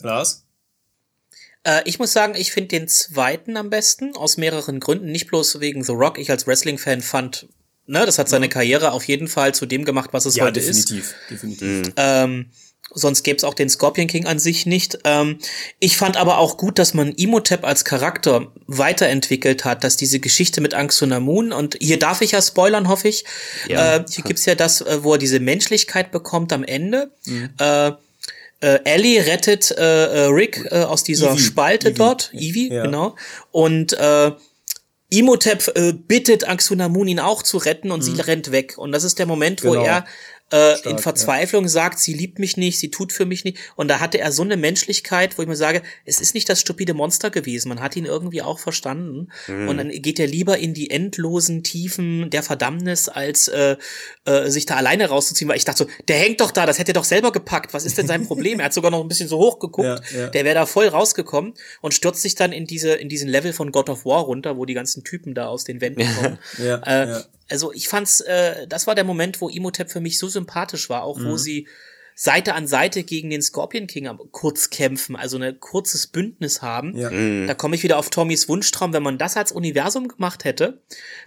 Lars? 0.01 0.43
Äh, 1.63 1.81
ich 1.85 1.99
muss 1.99 2.13
sagen, 2.13 2.35
ich 2.35 2.51
finde 2.51 2.69
den 2.69 2.87
zweiten 2.87 3.57
am 3.57 3.69
besten, 3.69 4.15
aus 4.15 4.37
mehreren 4.37 4.79
Gründen. 4.79 5.11
Nicht 5.11 5.27
bloß 5.27 5.59
wegen 5.59 5.83
The 5.83 5.93
Rock. 5.93 6.17
Ich 6.19 6.29
als 6.29 6.47
Wrestling-Fan 6.47 7.01
fand, 7.01 7.47
ne, 7.87 8.05
das 8.05 8.19
hat 8.19 8.29
seine 8.29 8.49
Karriere 8.49 8.91
auf 8.91 9.03
jeden 9.05 9.27
Fall 9.27 9.53
zu 9.55 9.65
dem 9.65 9.85
gemacht, 9.85 10.09
was 10.13 10.25
es 10.25 10.35
Ja, 10.35 10.45
heute 10.45 10.59
ist. 10.59 10.89
definitiv. 10.89 11.15
definitiv. 11.29 11.93
Ähm, 11.97 12.51
sonst 12.93 13.23
gäbe 13.23 13.37
es 13.37 13.43
auch 13.43 13.55
den 13.55 13.67
Scorpion 13.69 14.07
King 14.07 14.27
an 14.27 14.37
sich 14.37 14.65
nicht. 14.67 14.99
Ähm, 15.05 15.39
ich 15.79 15.97
fand 15.97 16.17
aber 16.17 16.37
auch 16.37 16.57
gut, 16.57 16.77
dass 16.77 16.93
man 16.93 17.11
Imhotep 17.13 17.65
als 17.65 17.83
Charakter 17.83 18.51
weiterentwickelt 18.67 19.65
hat, 19.65 19.83
dass 19.83 19.97
diese 19.97 20.19
Geschichte 20.19 20.61
mit 20.61 20.75
Anxunamun 20.75 21.51
und 21.51 21.77
hier 21.81 21.97
darf 21.97 22.21
ich 22.21 22.31
ja 22.31 22.41
spoilern, 22.43 22.87
hoffe 22.87 23.07
ich. 23.07 23.25
Ja. 23.67 23.95
Äh, 23.97 24.05
hier 24.07 24.23
gibt's 24.23 24.45
ja 24.45 24.53
das, 24.53 24.81
äh, 24.81 25.03
wo 25.03 25.13
er 25.13 25.17
diese 25.17 25.39
Menschlichkeit 25.39 26.11
bekommt 26.11 26.53
am 26.53 26.63
Ende. 26.63 27.11
Äh, 27.57 27.93
äh, 28.61 28.79
Ellie 28.85 29.19
rettet 29.25 29.71
äh, 29.71 30.05
äh, 30.05 30.25
Rick 30.27 30.67
äh, 30.71 30.83
aus 30.83 31.03
dieser 31.03 31.31
Ivy. 31.33 31.39
Spalte 31.39 31.89
Ivy. 31.89 31.97
dort, 31.97 32.29
Ivy, 32.33 32.73
Ja. 32.73 32.83
genau. 32.83 33.15
Und 33.51 33.93
äh, 33.93 34.31
Imhotep 35.09 35.71
äh, 35.75 35.93
bittet 35.93 36.45
Anxunamun 36.45 37.07
ihn 37.07 37.19
auch 37.19 37.43
zu 37.43 37.57
retten 37.57 37.91
und 37.91 38.01
sie 38.01 38.19
rennt 38.19 38.51
weg. 38.51 38.77
Und 38.77 38.91
das 38.91 39.03
ist 39.03 39.19
der 39.19 39.27
Moment, 39.27 39.63
wo 39.63 39.69
Mhm. 39.69 39.73
Genau. 39.73 39.85
er 39.85 40.05
äh, 40.55 40.77
Stark, 40.77 40.85
in 40.85 40.99
Verzweiflung 40.99 41.67
sagt, 41.67 41.99
sie 41.99 42.13
liebt 42.13 42.39
mich 42.39 42.57
nicht, 42.57 42.79
sie 42.79 42.91
tut 42.91 43.11
für 43.11 43.25
mich 43.25 43.43
nicht. 43.43 43.57
Und 43.75 43.87
da 43.87 43.99
hatte 43.99 44.19
er 44.19 44.31
so 44.31 44.43
eine 44.43 44.57
Menschlichkeit, 44.57 45.37
wo 45.37 45.41
ich 45.41 45.47
mir 45.47 45.55
sage, 45.55 45.81
es 46.05 46.21
ist 46.21 46.33
nicht 46.33 46.49
das 46.49 46.61
stupide 46.61 46.93
Monster 46.93 47.29
gewesen. 47.29 47.69
Man 47.69 47.81
hat 47.81 47.95
ihn 47.95 48.05
irgendwie 48.05 48.41
auch 48.41 48.59
verstanden. 48.59 49.29
Mhm. 49.47 49.69
Und 49.69 49.77
dann 49.77 49.89
geht 49.89 50.19
er 50.19 50.27
lieber 50.27 50.57
in 50.57 50.73
die 50.73 50.89
endlosen 50.89 51.63
Tiefen 51.63 52.29
der 52.29 52.43
Verdammnis, 52.43 53.09
als 53.09 53.47
äh, 53.47 53.77
äh, 54.25 54.49
sich 54.49 54.65
da 54.65 54.75
alleine 54.75 55.09
rauszuziehen. 55.09 55.49
Weil 55.49 55.57
ich 55.57 55.65
dachte 55.65 55.85
so, 55.85 55.89
der 56.07 56.17
hängt 56.17 56.41
doch 56.41 56.51
da, 56.51 56.65
das 56.65 56.79
hätte 56.79 56.91
er 56.91 56.95
doch 56.95 57.03
selber 57.03 57.31
gepackt. 57.31 57.73
Was 57.73 57.85
ist 57.85 57.97
denn 57.97 58.07
sein 58.07 58.25
Problem? 58.25 58.59
er 58.59 58.65
hat 58.65 58.73
sogar 58.73 58.91
noch 58.91 59.01
ein 59.01 59.07
bisschen 59.07 59.27
so 59.27 59.37
hoch 59.37 59.59
geguckt. 59.59 60.01
Ja, 60.13 60.19
ja. 60.19 60.27
Der 60.27 60.45
wäre 60.45 60.55
da 60.55 60.65
voll 60.65 60.87
rausgekommen 60.87 61.53
und 61.81 61.93
stürzt 61.93 62.21
sich 62.21 62.35
dann 62.35 62.51
in 62.51 62.65
diese 62.65 62.93
in 62.93 63.09
diesen 63.09 63.27
Level 63.27 63.53
von 63.53 63.71
God 63.71 63.89
of 63.89 64.05
War 64.05 64.21
runter, 64.21 64.57
wo 64.57 64.65
die 64.65 64.73
ganzen 64.73 65.03
Typen 65.03 65.33
da 65.33 65.47
aus 65.47 65.63
den 65.63 65.81
Wänden 65.81 66.07
kommen. 66.21 66.39
Ja, 66.57 66.77
äh, 66.85 67.09
ja. 67.09 67.23
Also 67.49 67.71
ich 67.71 67.87
fand's, 67.87 68.21
äh, 68.21 68.67
das 68.67 68.87
war 68.87 68.95
der 68.95 69.03
Moment, 69.03 69.41
wo 69.41 69.49
Imhotep 69.49 69.91
für 69.91 70.01
mich 70.01 70.17
so 70.19 70.27
sympathisch 70.27 70.89
war, 70.89 71.03
auch 71.03 71.19
Mhm. 71.19 71.29
wo 71.29 71.37
sie 71.37 71.67
Seite 72.17 72.53
an 72.55 72.65
Seite 72.65 73.03
gegen 73.03 73.29
den 73.29 73.41
Scorpion 73.41 73.87
King 73.87 74.09
kurz 74.31 74.69
kämpfen, 74.69 75.17
also 75.17 75.37
ein 75.37 75.59
kurzes 75.59 76.07
Bündnis 76.07 76.61
haben. 76.61 76.95
Ja. 76.95 77.09
Da 77.09 77.53
komme 77.55 77.75
ich 77.75 77.83
wieder 77.83 77.97
auf 77.97 78.09
Tommys 78.09 78.47
Wunschtraum, 78.47 78.93
wenn 78.93 79.03
man 79.03 79.17
das 79.17 79.35
als 79.35 79.51
Universum 79.51 80.07
gemacht 80.07 80.45
hätte. 80.45 80.81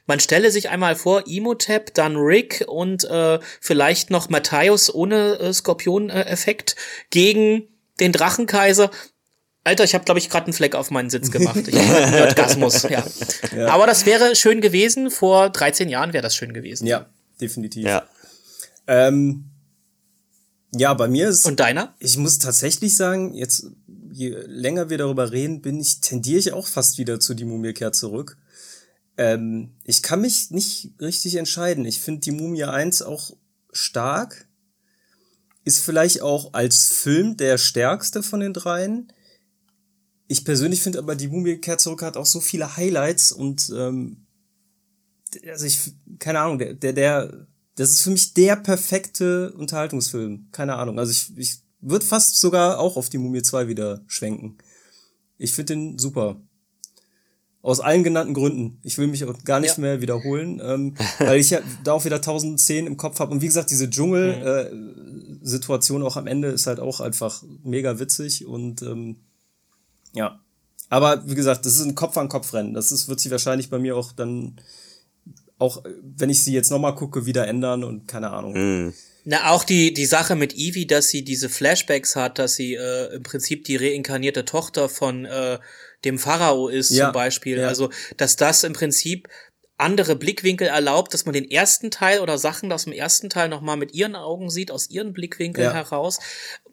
Man 0.07 0.18
stelle 0.18 0.50
sich 0.50 0.70
einmal 0.70 0.96
vor, 0.96 1.26
Imhotep, 1.26 1.92
dann 1.92 2.16
Rick 2.16 2.64
und 2.66 3.04
äh, 3.04 3.38
vielleicht 3.61 4.11
noch 4.11 4.31
Matthäus 4.31 4.92
ohne 4.92 5.38
äh, 5.38 5.52
Skorpion-Effekt 5.52 6.74
gegen 7.11 7.68
den 8.00 8.12
Drachenkaiser. 8.12 8.90
Alter, 9.68 9.85
ich 9.85 9.94
habe, 9.94 10.04
glaube 10.04 10.18
ich, 10.18 10.31
gerade 10.31 10.46
einen 10.46 10.54
Fleck 10.54 10.74
auf 10.74 10.90
meinen 10.90 11.11
Sitz 11.11 11.31
gemacht. 11.31 11.68
Ich 11.68 11.74
einen 11.78 12.22
Orgasmus, 12.22 12.85
ja. 12.85 13.04
Aber 13.68 13.87
das 13.87 14.07
wäre 14.07 14.35
schön 14.35 14.62
gewesen. 14.62 15.11
Vor 15.11 15.50
13 15.50 15.90
Jahren 15.90 16.14
wäre 16.14 16.22
das 16.22 16.35
schön 16.35 16.54
gewesen. 16.54 16.87
Ja, 16.87 17.07
definitiv. 17.38 17.85
Ja. 17.85 18.09
Ähm, 18.87 19.44
ja, 20.74 20.94
bei 20.94 21.07
mir 21.07 21.28
ist, 21.28 21.44
Und 21.44 21.61
deiner? 21.61 21.94
ich 21.98 22.16
muss 22.16 22.38
tatsächlich 22.38 22.96
sagen, 22.96 23.35
jetzt, 23.35 23.66
je 24.11 24.31
länger 24.46 24.88
wir 24.88 24.96
darüber 24.96 25.33
reden, 25.33 25.61
bin 25.61 25.78
ich, 25.78 26.00
tendiere 26.00 26.38
ich 26.38 26.52
auch 26.54 26.66
fast 26.66 26.96
wieder 26.96 27.20
zu 27.20 27.35
die 27.35 27.44
Mumie 27.44 27.74
kehrt 27.74 27.94
zurück. 27.94 28.38
Ähm, 29.18 29.74
ich 29.85 30.02
kann 30.02 30.22
mich 30.22 30.50
nicht 30.50 30.92
richtig 30.98 31.37
entscheiden. 31.37 31.85
Ich 31.85 32.00
finde 32.00 32.22
die 32.22 32.31
Mumie 32.31 32.64
1 32.64 33.02
auch 33.02 33.37
stark. 33.70 34.48
Ist 35.64 35.81
vielleicht 35.81 36.22
auch 36.22 36.54
als 36.54 36.88
Film 36.88 37.37
der 37.37 37.59
stärkste 37.59 38.22
von 38.22 38.40
den 38.40 38.54
dreien. 38.54 39.12
Ich 40.29 40.45
persönlich 40.45 40.83
finde 40.83 40.99
aber, 40.99 41.17
die 41.17 41.29
Mumie 41.29 41.57
kehrt 41.57 41.81
zurück 41.81 42.03
hat 42.03 42.19
auch 42.19 42.27
so 42.27 42.41
viele 42.41 42.77
Highlights 42.77 43.33
und 43.33 43.73
ähm, 43.75 44.27
also 45.49 45.67
ich, 45.67 45.93
keine 46.19 46.41
Ahnung, 46.41 46.59
der, 46.59 46.75
der, 46.75 46.93
der, 46.93 47.47
das 47.77 47.91
ist 47.91 48.03
für 48.03 48.11
mich 48.11 48.35
der 48.35 48.57
perfekte 48.57 49.53
Unterhaltungsfilm. 49.53 50.49
Keine 50.53 50.77
Ahnung. 50.77 50.99
Also 50.99 51.12
ich, 51.12 51.33
ich 51.37 51.61
würde 51.81 52.05
fast 52.05 52.38
sogar 52.41 52.79
auch 52.79 52.97
auf 52.97 53.09
die 53.09 53.19
Mumie 53.19 53.43
2 53.43 53.69
wieder 53.69 54.03
schwenken. 54.07 54.59
Ich 55.38 55.55
finde 55.55 55.75
den 55.75 55.99
super. 55.99 56.41
Aus 57.61 57.81
allen 57.81 58.05
genannten 58.05 58.35
Gründen. 58.35 58.79
Ich 58.83 58.99
will 58.99 59.09
mich 59.09 59.25
auch 59.25 59.37
gar 59.45 59.59
nicht 59.61 59.77
ja. 59.77 59.83
mehr 59.83 60.01
wiederholen, 60.01 60.61
ähm, 60.62 60.95
weil 61.19 61.41
ich 61.41 61.51
ja 61.51 61.59
da 61.85 61.93
auch 61.93 62.05
wieder 62.05 62.21
tausend 62.21 62.61
Szenen 62.61 62.87
im 62.87 62.97
Kopf 62.97 63.19
habe. 63.21 63.33
Und 63.33 63.43
wie 63.43 63.47
gesagt, 63.47 63.71
diese 63.71 63.91
Dschungel-Situation 63.91 66.01
mhm. 66.01 66.05
äh, 66.05 66.07
auch 66.07 66.17
am 66.17 66.27
Ende 66.27 66.49
ist 66.49 66.67
halt 66.67 66.81
auch 66.81 67.01
einfach 67.01 67.45
mega 67.62 67.99
witzig 67.99 68.47
und 68.47 68.83
ähm, 68.83 69.17
ja. 70.12 70.40
Aber 70.90 71.29
wie 71.29 71.35
gesagt, 71.35 71.66
das 71.66 71.77
ist 71.77 71.85
ein 71.85 71.94
Kopf-an-Kopf-Rennen. 71.94 72.75
Das 72.75 72.92
ist, 72.92 73.09
wird 73.09 73.21
sich 73.21 73.31
wahrscheinlich 73.31 73.68
bei 73.68 73.79
mir 73.79 73.97
auch 73.97 74.12
dann, 74.12 74.61
auch 75.59 75.85
wenn 76.03 76.31
ich 76.31 76.42
sie 76.42 76.55
jetzt 76.55 76.71
nochmal 76.71 76.94
gucke, 76.94 77.27
wieder 77.27 77.47
ändern 77.47 77.85
und 77.85 78.09
keine 78.09 78.31
Ahnung. 78.31 78.55
Mhm. 78.55 78.94
Na, 79.25 79.51
auch 79.51 79.64
die, 79.64 79.92
die 79.92 80.07
Sache 80.07 80.35
mit 80.37 80.55
Evie, 80.55 80.87
dass 80.87 81.11
sie 81.11 81.23
diese 81.23 81.51
Flashbacks 81.51 82.16
hat, 82.16 82.38
dass 82.38 82.55
sie 82.55 82.75
äh, 82.75 83.14
im 83.14 83.23
Prinzip 83.23 83.64
die 83.64 83.77
reinkarnierte 83.77 84.47
Tochter 84.47 84.88
von 84.88 85.27
äh, 85.27 85.59
dem 86.05 86.18
Pharao 86.18 86.68
ist, 86.68 86.90
ja, 86.90 87.07
zum 87.07 87.12
Beispiel. 87.12 87.59
Ja. 87.59 87.68
Also, 87.68 87.90
dass 88.16 88.37
das 88.37 88.64
im 88.64 88.73
Prinzip 88.73 89.29
andere 89.79 90.17
Blickwinkel 90.17 90.67
erlaubt, 90.67 91.14
dass 91.14 91.25
man 91.25 91.33
den 91.33 91.51
ersten 91.51 91.91
Teil 91.91 92.21
oder 92.21 92.37
Sachen 92.37 92.71
aus 92.73 92.85
dem 92.85 92.93
ersten 92.93 93.31
Teil 93.31 93.49
nochmal 93.49 93.77
mit 93.77 93.95
ihren 93.95 94.17
Augen 94.17 94.51
sieht, 94.51 94.71
aus 94.71 94.91
ihren 94.91 95.12
Blickwinkeln 95.12 95.69
ja. 95.69 95.73
heraus. 95.73 96.19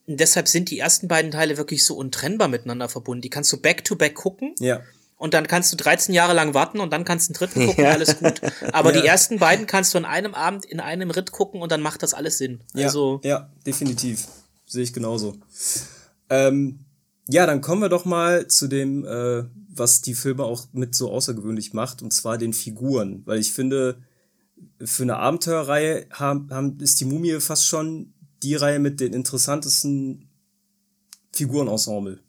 Und 0.07 0.19
deshalb 0.19 0.47
sind 0.47 0.69
die 0.69 0.79
ersten 0.79 1.07
beiden 1.07 1.31
Teile 1.31 1.57
wirklich 1.57 1.85
so 1.85 1.95
untrennbar 1.95 2.47
miteinander 2.47 2.89
verbunden. 2.89 3.21
Die 3.21 3.29
kannst 3.29 3.51
du 3.53 3.57
back-to-back 3.57 4.13
-back 4.13 4.21
gucken. 4.21 4.55
Ja. 4.59 4.81
Und 5.17 5.33
dann 5.33 5.47
kannst 5.47 5.71
du 5.71 5.77
13 5.77 6.13
Jahre 6.13 6.33
lang 6.33 6.53
warten 6.53 6.79
und 6.79 6.91
dann 6.91 7.05
kannst 7.05 7.29
du 7.29 7.31
einen 7.31 7.39
dritten 7.39 7.65
gucken, 7.67 7.83
ja. 7.85 7.91
alles 7.91 8.19
gut. 8.19 8.41
Aber 8.73 8.93
ja. 8.93 9.01
die 9.01 9.07
ersten 9.07 9.39
beiden 9.39 9.65
kannst 9.65 9.93
du 9.93 9.97
an 9.97 10.05
einem 10.05 10.33
Abend 10.33 10.65
in 10.65 10.79
einem 10.79 11.09
Ritt 11.09 11.31
gucken 11.31 11.61
und 11.61 11.71
dann 11.71 11.81
macht 11.81 12.03
das 12.03 12.13
alles 12.13 12.37
Sinn. 12.37 12.61
Ja, 12.73 12.87
also, 12.87 13.21
ja 13.23 13.49
definitiv. 13.65 14.27
Sehe 14.65 14.83
ich 14.83 14.93
genauso. 14.93 15.37
Ähm, 16.29 16.84
ja, 17.27 17.45
dann 17.45 17.61
kommen 17.61 17.81
wir 17.81 17.89
doch 17.89 18.05
mal 18.05 18.47
zu 18.47 18.67
dem, 18.67 19.05
äh, 19.05 19.43
was 19.69 20.01
die 20.01 20.13
Filme 20.13 20.43
auch 20.43 20.67
mit 20.73 20.95
so 20.95 21.11
außergewöhnlich 21.11 21.73
macht, 21.73 22.01
und 22.01 22.11
zwar 22.11 22.37
den 22.37 22.53
Figuren. 22.53 23.23
Weil 23.25 23.39
ich 23.39 23.51
finde, 23.51 23.97
für 24.83 25.03
eine 25.03 25.17
Abenteuerreihe 25.17 26.07
haben, 26.11 26.49
haben, 26.51 26.79
ist 26.79 26.99
die 26.99 27.05
Mumie 27.05 27.39
fast 27.39 27.65
schon 27.65 28.13
die 28.43 28.55
Reihe 28.55 28.79
mit 28.79 28.99
den 28.99 29.13
interessantesten 29.13 30.29
Figurenensemble. 31.33 32.19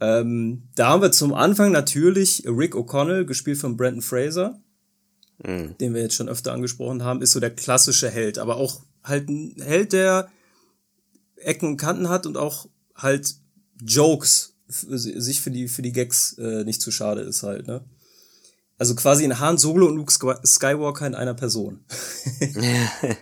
Ähm, 0.00 0.68
da 0.74 0.88
haben 0.88 1.02
wir 1.02 1.12
zum 1.12 1.34
Anfang 1.34 1.72
natürlich 1.72 2.44
Rick 2.46 2.74
O'Connell, 2.74 3.24
gespielt 3.24 3.58
von 3.58 3.76
Brandon 3.76 4.02
Fraser, 4.02 4.60
mhm. 5.44 5.76
den 5.78 5.92
wir 5.92 6.02
jetzt 6.02 6.14
schon 6.14 6.28
öfter 6.28 6.52
angesprochen 6.52 7.02
haben, 7.02 7.20
ist 7.20 7.32
so 7.32 7.40
der 7.40 7.54
klassische 7.54 8.08
Held, 8.08 8.38
aber 8.38 8.56
auch 8.56 8.82
halt 9.02 9.28
ein 9.28 9.60
Held, 9.60 9.92
der 9.92 10.28
Ecken 11.36 11.66
und 11.66 11.76
Kanten 11.76 12.08
hat 12.08 12.26
und 12.26 12.36
auch 12.36 12.68
halt 12.94 13.36
Jokes 13.82 14.54
sich 14.68 15.40
für 15.40 15.50
die 15.50 15.68
für 15.68 15.82
die 15.82 15.92
Gags 15.92 16.34
äh, 16.38 16.64
nicht 16.64 16.82
zu 16.82 16.90
schade 16.90 17.22
ist 17.22 17.42
halt, 17.42 17.66
ne? 17.66 17.84
Also 18.76 18.94
quasi 18.94 19.24
ein 19.24 19.40
Han 19.40 19.58
Solo 19.58 19.86
und 19.86 19.96
Luke 19.96 20.12
Skywalker 20.12 21.06
in 21.06 21.14
einer 21.14 21.34
Person. 21.34 21.84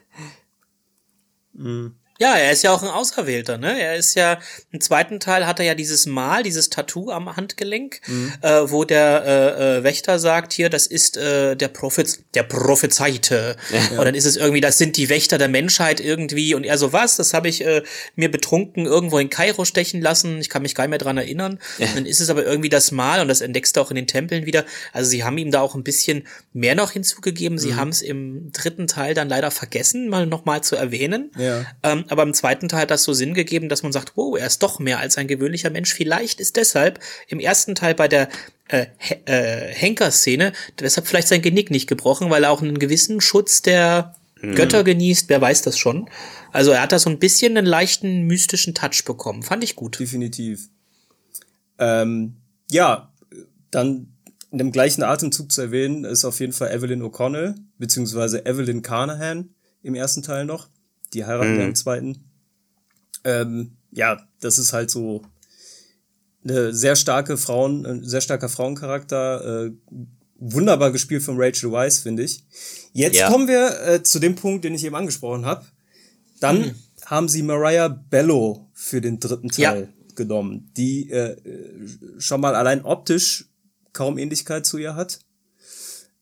mhm. 1.54 1.94
Ja, 2.18 2.34
er 2.34 2.52
ist 2.52 2.62
ja 2.62 2.72
auch 2.72 2.82
ein 2.82 2.88
Auserwählter, 2.88 3.58
ne? 3.58 3.78
Er 3.80 3.96
ist 3.96 4.14
ja, 4.14 4.38
im 4.70 4.80
zweiten 4.80 5.20
Teil 5.20 5.46
hat 5.46 5.58
er 5.58 5.66
ja 5.66 5.74
dieses 5.74 6.06
Mal, 6.06 6.42
dieses 6.42 6.70
Tattoo 6.70 7.10
am 7.10 7.36
Handgelenk, 7.36 8.00
mhm. 8.06 8.32
äh, 8.40 8.70
wo 8.70 8.84
der 8.84 9.24
äh, 9.26 9.78
äh, 9.78 9.84
Wächter 9.84 10.18
sagt, 10.18 10.52
hier, 10.52 10.70
das 10.70 10.86
ist 10.86 11.16
äh, 11.16 11.56
der 11.56 11.68
Prophet, 11.68 12.20
der 12.34 12.44
Prophezeite. 12.44 13.56
Ja. 13.70 13.98
Und 13.98 14.04
dann 14.04 14.14
ist 14.14 14.24
es 14.24 14.36
irgendwie, 14.36 14.60
das 14.60 14.78
sind 14.78 14.96
die 14.96 15.08
Wächter 15.08 15.36
der 15.38 15.48
Menschheit 15.48 16.00
irgendwie. 16.00 16.54
Und 16.54 16.64
er 16.64 16.78
so, 16.78 16.92
was? 16.92 17.16
Das 17.16 17.34
habe 17.34 17.48
ich 17.48 17.64
äh, 17.64 17.82
mir 18.14 18.30
betrunken 18.30 18.86
irgendwo 18.86 19.18
in 19.18 19.28
Kairo 19.28 19.64
stechen 19.64 20.00
lassen. 20.00 20.38
Ich 20.38 20.48
kann 20.48 20.62
mich 20.62 20.74
gar 20.74 20.84
nicht 20.84 20.90
mehr 20.90 20.98
dran 20.98 21.18
erinnern. 21.18 21.58
Ja. 21.78 21.88
Dann 21.94 22.06
ist 22.06 22.20
es 22.20 22.30
aber 22.30 22.44
irgendwie 22.44 22.70
das 22.70 22.92
Mal 22.92 23.20
und 23.20 23.28
das 23.28 23.42
entdeckst 23.42 23.76
du 23.76 23.80
auch 23.80 23.90
in 23.90 23.96
den 23.96 24.06
Tempeln 24.06 24.46
wieder. 24.46 24.64
Also 24.92 25.10
sie 25.10 25.24
haben 25.24 25.36
ihm 25.38 25.50
da 25.50 25.60
auch 25.60 25.74
ein 25.74 25.84
bisschen 25.84 26.26
mehr 26.52 26.74
noch 26.74 26.92
hinzugegeben. 26.92 27.58
Sie 27.58 27.72
mhm. 27.72 27.76
haben 27.76 27.88
es 27.90 28.00
im 28.00 28.52
dritten 28.52 28.86
Teil 28.86 29.12
dann 29.12 29.28
leider 29.28 29.50
vergessen, 29.50 30.08
mal 30.08 30.26
nochmal 30.26 30.62
zu 30.62 30.76
erwähnen. 30.76 31.30
Ja. 31.36 31.66
Ähm, 31.82 32.05
aber 32.08 32.22
im 32.22 32.34
zweiten 32.34 32.68
Teil 32.68 32.82
hat 32.82 32.90
das 32.90 33.04
so 33.04 33.12
Sinn 33.12 33.34
gegeben, 33.34 33.68
dass 33.68 33.82
man 33.82 33.92
sagt, 33.92 34.12
wow, 34.16 34.38
er 34.38 34.46
ist 34.46 34.62
doch 34.62 34.78
mehr 34.78 34.98
als 34.98 35.18
ein 35.18 35.28
gewöhnlicher 35.28 35.70
Mensch. 35.70 35.92
Vielleicht 35.94 36.40
ist 36.40 36.56
deshalb 36.56 37.00
im 37.28 37.40
ersten 37.40 37.74
Teil 37.74 37.94
bei 37.94 38.08
der 38.08 38.28
äh, 38.68 38.86
äh, 39.26 39.72
Henker-Szene 39.72 40.52
deshalb 40.80 41.06
vielleicht 41.06 41.28
sein 41.28 41.42
Genick 41.42 41.70
nicht 41.70 41.86
gebrochen, 41.86 42.30
weil 42.30 42.44
er 42.44 42.50
auch 42.50 42.62
einen 42.62 42.78
gewissen 42.78 43.20
Schutz 43.20 43.62
der 43.62 44.14
mhm. 44.40 44.54
Götter 44.54 44.84
genießt, 44.84 45.28
wer 45.28 45.40
weiß 45.40 45.62
das 45.62 45.78
schon. 45.78 46.08
Also 46.52 46.72
er 46.72 46.82
hat 46.82 46.92
da 46.92 46.98
so 46.98 47.10
ein 47.10 47.18
bisschen 47.18 47.56
einen 47.56 47.66
leichten 47.66 48.22
mystischen 48.22 48.74
Touch 48.74 49.04
bekommen. 49.04 49.42
Fand 49.42 49.62
ich 49.62 49.76
gut. 49.76 49.98
Definitiv. 49.98 50.68
Ähm, 51.78 52.36
ja, 52.70 53.12
dann 53.70 54.08
in 54.50 54.58
dem 54.58 54.72
gleichen 54.72 55.02
Atemzug 55.02 55.52
zu 55.52 55.60
erwähnen 55.60 56.04
ist 56.04 56.24
auf 56.24 56.40
jeden 56.40 56.52
Fall 56.52 56.70
Evelyn 56.70 57.02
O'Connell, 57.02 57.56
beziehungsweise 57.78 58.46
Evelyn 58.46 58.82
Carnahan 58.82 59.50
im 59.82 59.94
ersten 59.94 60.22
Teil 60.22 60.44
noch 60.44 60.68
die 61.12 61.24
heiraten 61.24 61.54
mhm. 61.54 61.60
im 61.60 61.74
zweiten. 61.74 62.24
Ähm, 63.24 63.76
ja, 63.90 64.26
das 64.40 64.58
ist 64.58 64.72
halt 64.72 64.90
so 64.90 65.22
eine 66.44 66.72
sehr 66.72 66.96
starke 66.96 67.36
Frauen, 67.36 67.84
ein 67.86 68.04
sehr 68.04 68.20
starker 68.20 68.48
Frauencharakter, 68.48 69.66
äh, 69.66 69.70
wunderbar 70.38 70.92
gespielt 70.92 71.22
von 71.22 71.36
Rachel 71.38 71.72
Weisz, 71.72 71.98
finde 71.98 72.22
ich. 72.22 72.44
Jetzt 72.92 73.18
ja. 73.18 73.30
kommen 73.30 73.48
wir 73.48 73.80
äh, 73.86 74.02
zu 74.02 74.18
dem 74.18 74.36
Punkt, 74.36 74.64
den 74.64 74.74
ich 74.74 74.84
eben 74.84 74.94
angesprochen 74.94 75.46
habe. 75.46 75.64
Dann 76.40 76.58
mhm. 76.58 76.74
haben 77.06 77.28
sie 77.28 77.42
Mariah 77.42 77.88
Bello 77.88 78.68
für 78.74 79.00
den 79.00 79.18
dritten 79.18 79.48
Teil 79.48 79.80
ja. 79.80 80.14
genommen, 80.14 80.70
die 80.76 81.10
äh, 81.10 81.36
schon 82.18 82.40
mal 82.40 82.54
allein 82.54 82.84
optisch 82.84 83.46
kaum 83.92 84.18
Ähnlichkeit 84.18 84.66
zu 84.66 84.78
ihr 84.78 84.94
hat. 84.94 85.20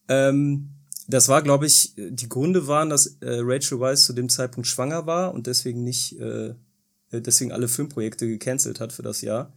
Ähm, 0.08 0.70
das 1.06 1.28
war, 1.28 1.42
glaube 1.42 1.66
ich, 1.66 1.92
die 1.96 2.28
Gründe 2.28 2.66
waren, 2.66 2.88
dass 2.90 3.06
äh, 3.20 3.40
Rachel 3.42 3.80
Weisz 3.80 4.04
zu 4.04 4.12
dem 4.12 4.28
Zeitpunkt 4.28 4.66
schwanger 4.66 5.06
war 5.06 5.34
und 5.34 5.46
deswegen 5.46 5.84
nicht, 5.84 6.18
äh, 6.18 6.54
deswegen 7.12 7.52
alle 7.52 7.68
Filmprojekte 7.68 8.26
gecancelt 8.26 8.80
hat 8.80 8.92
für 8.92 9.02
das 9.02 9.20
Jahr. 9.20 9.52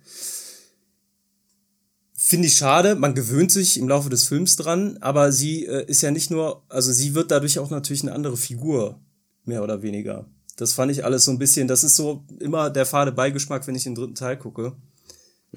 Finde 2.14 2.48
ich 2.48 2.56
schade, 2.56 2.96
man 2.96 3.14
gewöhnt 3.14 3.52
sich 3.52 3.78
im 3.78 3.88
Laufe 3.88 4.10
des 4.10 4.28
Films 4.28 4.56
dran, 4.56 4.98
aber 5.02 5.32
sie 5.32 5.66
äh, 5.66 5.86
ist 5.86 6.02
ja 6.02 6.12
nicht 6.12 6.32
nur, 6.32 6.64
also 6.68 6.92
sie 6.92 7.14
wird 7.14 7.32
dadurch 7.32 7.60
auch 7.60 7.70
natürlich 7.70 8.02
eine 8.02 8.14
andere 8.14 8.38
Figur, 8.38 9.00
mehr 9.46 9.64
oder 9.64 9.84
weniger. 9.84 10.26
Das 10.58 10.74
fand 10.74 10.92
ich 10.92 11.06
alles 11.06 11.26
so 11.26 11.32
ein 11.32 11.38
bisschen, 11.38 11.68
das 11.68 11.84
ist 11.84 11.96
so 11.96 12.26
immer 12.40 12.72
der 12.72 12.88
fade 12.88 13.12
Beigeschmack, 13.12 13.68
wenn 13.68 13.76
ich 13.76 13.84
den 13.84 13.94
dritten 13.94 14.16
Teil 14.16 14.36
gucke. 14.38 14.76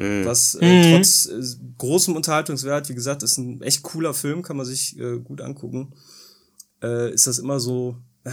Mhm. 0.00 0.24
Was 0.24 0.54
äh, 0.54 0.64
mhm. 0.64 0.94
trotz 0.96 1.26
äh, 1.26 1.42
großem 1.76 2.16
Unterhaltungswert, 2.16 2.88
wie 2.88 2.94
gesagt, 2.94 3.22
ist 3.22 3.36
ein 3.36 3.60
echt 3.60 3.82
cooler 3.82 4.14
Film, 4.14 4.42
kann 4.42 4.56
man 4.56 4.64
sich 4.64 4.98
äh, 4.98 5.18
gut 5.18 5.42
angucken. 5.42 5.92
Äh, 6.82 7.12
ist 7.12 7.26
das 7.26 7.38
immer 7.38 7.60
so, 7.60 7.98
äh, 8.24 8.30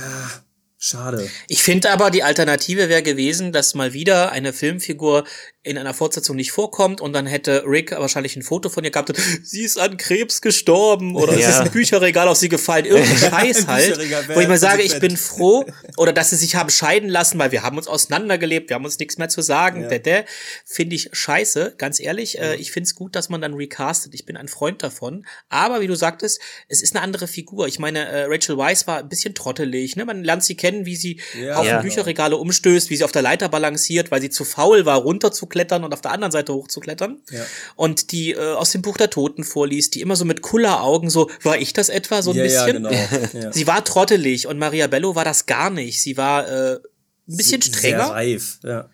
schade. 0.77 1.29
Ich 1.49 1.61
finde 1.61 1.91
aber, 1.91 2.09
die 2.09 2.23
Alternative 2.23 2.87
wäre 2.87 3.03
gewesen, 3.03 3.51
dass 3.51 3.75
mal 3.75 3.91
wieder 3.91 4.31
eine 4.31 4.53
Filmfigur 4.53 5.25
in 5.67 5.77
einer 5.77 5.93
Fortsetzung 5.93 6.35
nicht 6.35 6.51
vorkommt 6.51 7.01
und 7.01 7.13
dann 7.13 7.25
hätte 7.27 7.63
Rick 7.65 7.91
wahrscheinlich 7.91 8.35
ein 8.35 8.41
Foto 8.41 8.69
von 8.69 8.83
ihr 8.83 8.91
gehabt 8.91 9.09
und 9.09 9.19
sie 9.43 9.63
ist 9.63 9.77
an 9.77 9.97
Krebs 9.97 10.41
gestorben 10.41 11.15
oder 11.15 11.33
ja. 11.33 11.39
es 11.39 11.55
ist 11.55 11.61
ein 11.61 11.71
Bücherregal 11.71 12.27
auf 12.27 12.37
sie 12.37 12.49
gefallen, 12.49 12.85
irgendein 12.85 13.17
Scheiß 13.31 13.67
halt, 13.67 13.99
wo 14.33 14.39
ich 14.39 14.47
mal 14.47 14.57
sage, 14.57 14.81
ich 14.81 14.99
bin 14.99 15.17
froh 15.17 15.65
oder 15.97 16.13
dass 16.13 16.29
sie 16.29 16.37
sich 16.37 16.55
haben 16.55 16.69
scheiden 16.69 17.09
lassen, 17.09 17.37
weil 17.37 17.51
wir 17.51 17.63
haben 17.63 17.77
uns 17.77 17.87
auseinandergelebt, 17.87 18.69
wir 18.69 18.75
haben 18.75 18.85
uns 18.85 18.97
nichts 18.97 19.17
mehr 19.17 19.29
zu 19.29 19.41
sagen, 19.41 19.87
ja. 19.91 20.23
finde 20.65 20.95
ich 20.95 21.09
scheiße, 21.11 21.75
ganz 21.77 21.99
ehrlich, 21.99 22.39
äh, 22.39 22.55
ich 22.55 22.71
finde 22.71 22.87
es 22.87 22.95
gut, 22.95 23.15
dass 23.15 23.29
man 23.29 23.41
dann 23.41 23.53
recastet, 23.53 24.13
ich 24.13 24.25
bin 24.25 24.37
ein 24.37 24.47
Freund 24.47 24.81
davon, 24.81 25.25
aber 25.49 25.81
wie 25.81 25.87
du 25.87 25.95
sagtest, 25.95 26.39
es 26.67 26.81
ist 26.81 26.95
eine 26.95 27.03
andere 27.03 27.27
Figur, 27.27 27.67
ich 27.67 27.79
meine, 27.79 28.05
äh, 28.07 28.25
Rachel 28.27 28.57
Weisz 28.57 28.87
war 28.87 28.99
ein 28.99 29.09
bisschen 29.09 29.35
trottelig, 29.35 29.95
ne? 29.95 30.05
man 30.05 30.23
lernt 30.23 30.43
sie 30.43 30.55
kennen, 30.55 30.85
wie 30.85 30.95
sie 30.95 31.19
ja, 31.39 31.57
auf 31.57 31.65
ja. 31.65 31.81
Bücherregale 31.81 32.37
umstößt, 32.37 32.89
wie 32.89 32.95
sie 32.95 33.03
auf 33.03 33.11
der 33.11 33.21
Leiter 33.21 33.49
balanciert, 33.49 34.11
weil 34.11 34.21
sie 34.21 34.29
zu 34.29 34.45
faul 34.45 34.85
war, 34.85 34.97
runterzuklettern 34.97 35.56
hochzuklettern 35.57 35.83
und 35.83 35.93
auf 35.93 36.01
der 36.01 36.11
anderen 36.11 36.31
Seite 36.31 36.53
hochzuklettern. 36.53 37.21
Ja. 37.31 37.45
Und 37.75 38.11
die 38.11 38.31
äh, 38.31 38.53
aus 38.53 38.71
dem 38.71 38.81
Buch 38.81 38.97
der 38.97 39.09
Toten 39.09 39.43
vorliest, 39.43 39.95
die 39.95 40.01
immer 40.01 40.15
so 40.15 40.25
mit 40.25 40.41
Kulleraugen 40.41 41.09
so, 41.09 41.29
war 41.43 41.57
ich 41.57 41.73
das 41.73 41.89
etwa 41.89 42.21
so 42.21 42.31
ein 42.31 42.37
ja, 42.37 42.43
bisschen? 42.43 42.83
Ja, 42.83 42.89
genau. 42.89 42.91
ja. 43.33 43.51
Sie 43.51 43.67
war 43.67 43.83
trottelig 43.83 44.47
und 44.47 44.57
Maria 44.57 44.87
Bello 44.87 45.15
war 45.15 45.25
das 45.25 45.45
gar 45.45 45.69
nicht. 45.69 46.01
Sie 46.01 46.17
war 46.17 46.47
äh, 46.47 46.75
ein 46.75 47.37
bisschen 47.37 47.61
Sie, 47.61 47.69
strenger. 47.69 48.05
Sehr 48.05 48.13
reif, 48.13 48.59
ja. 48.63 48.89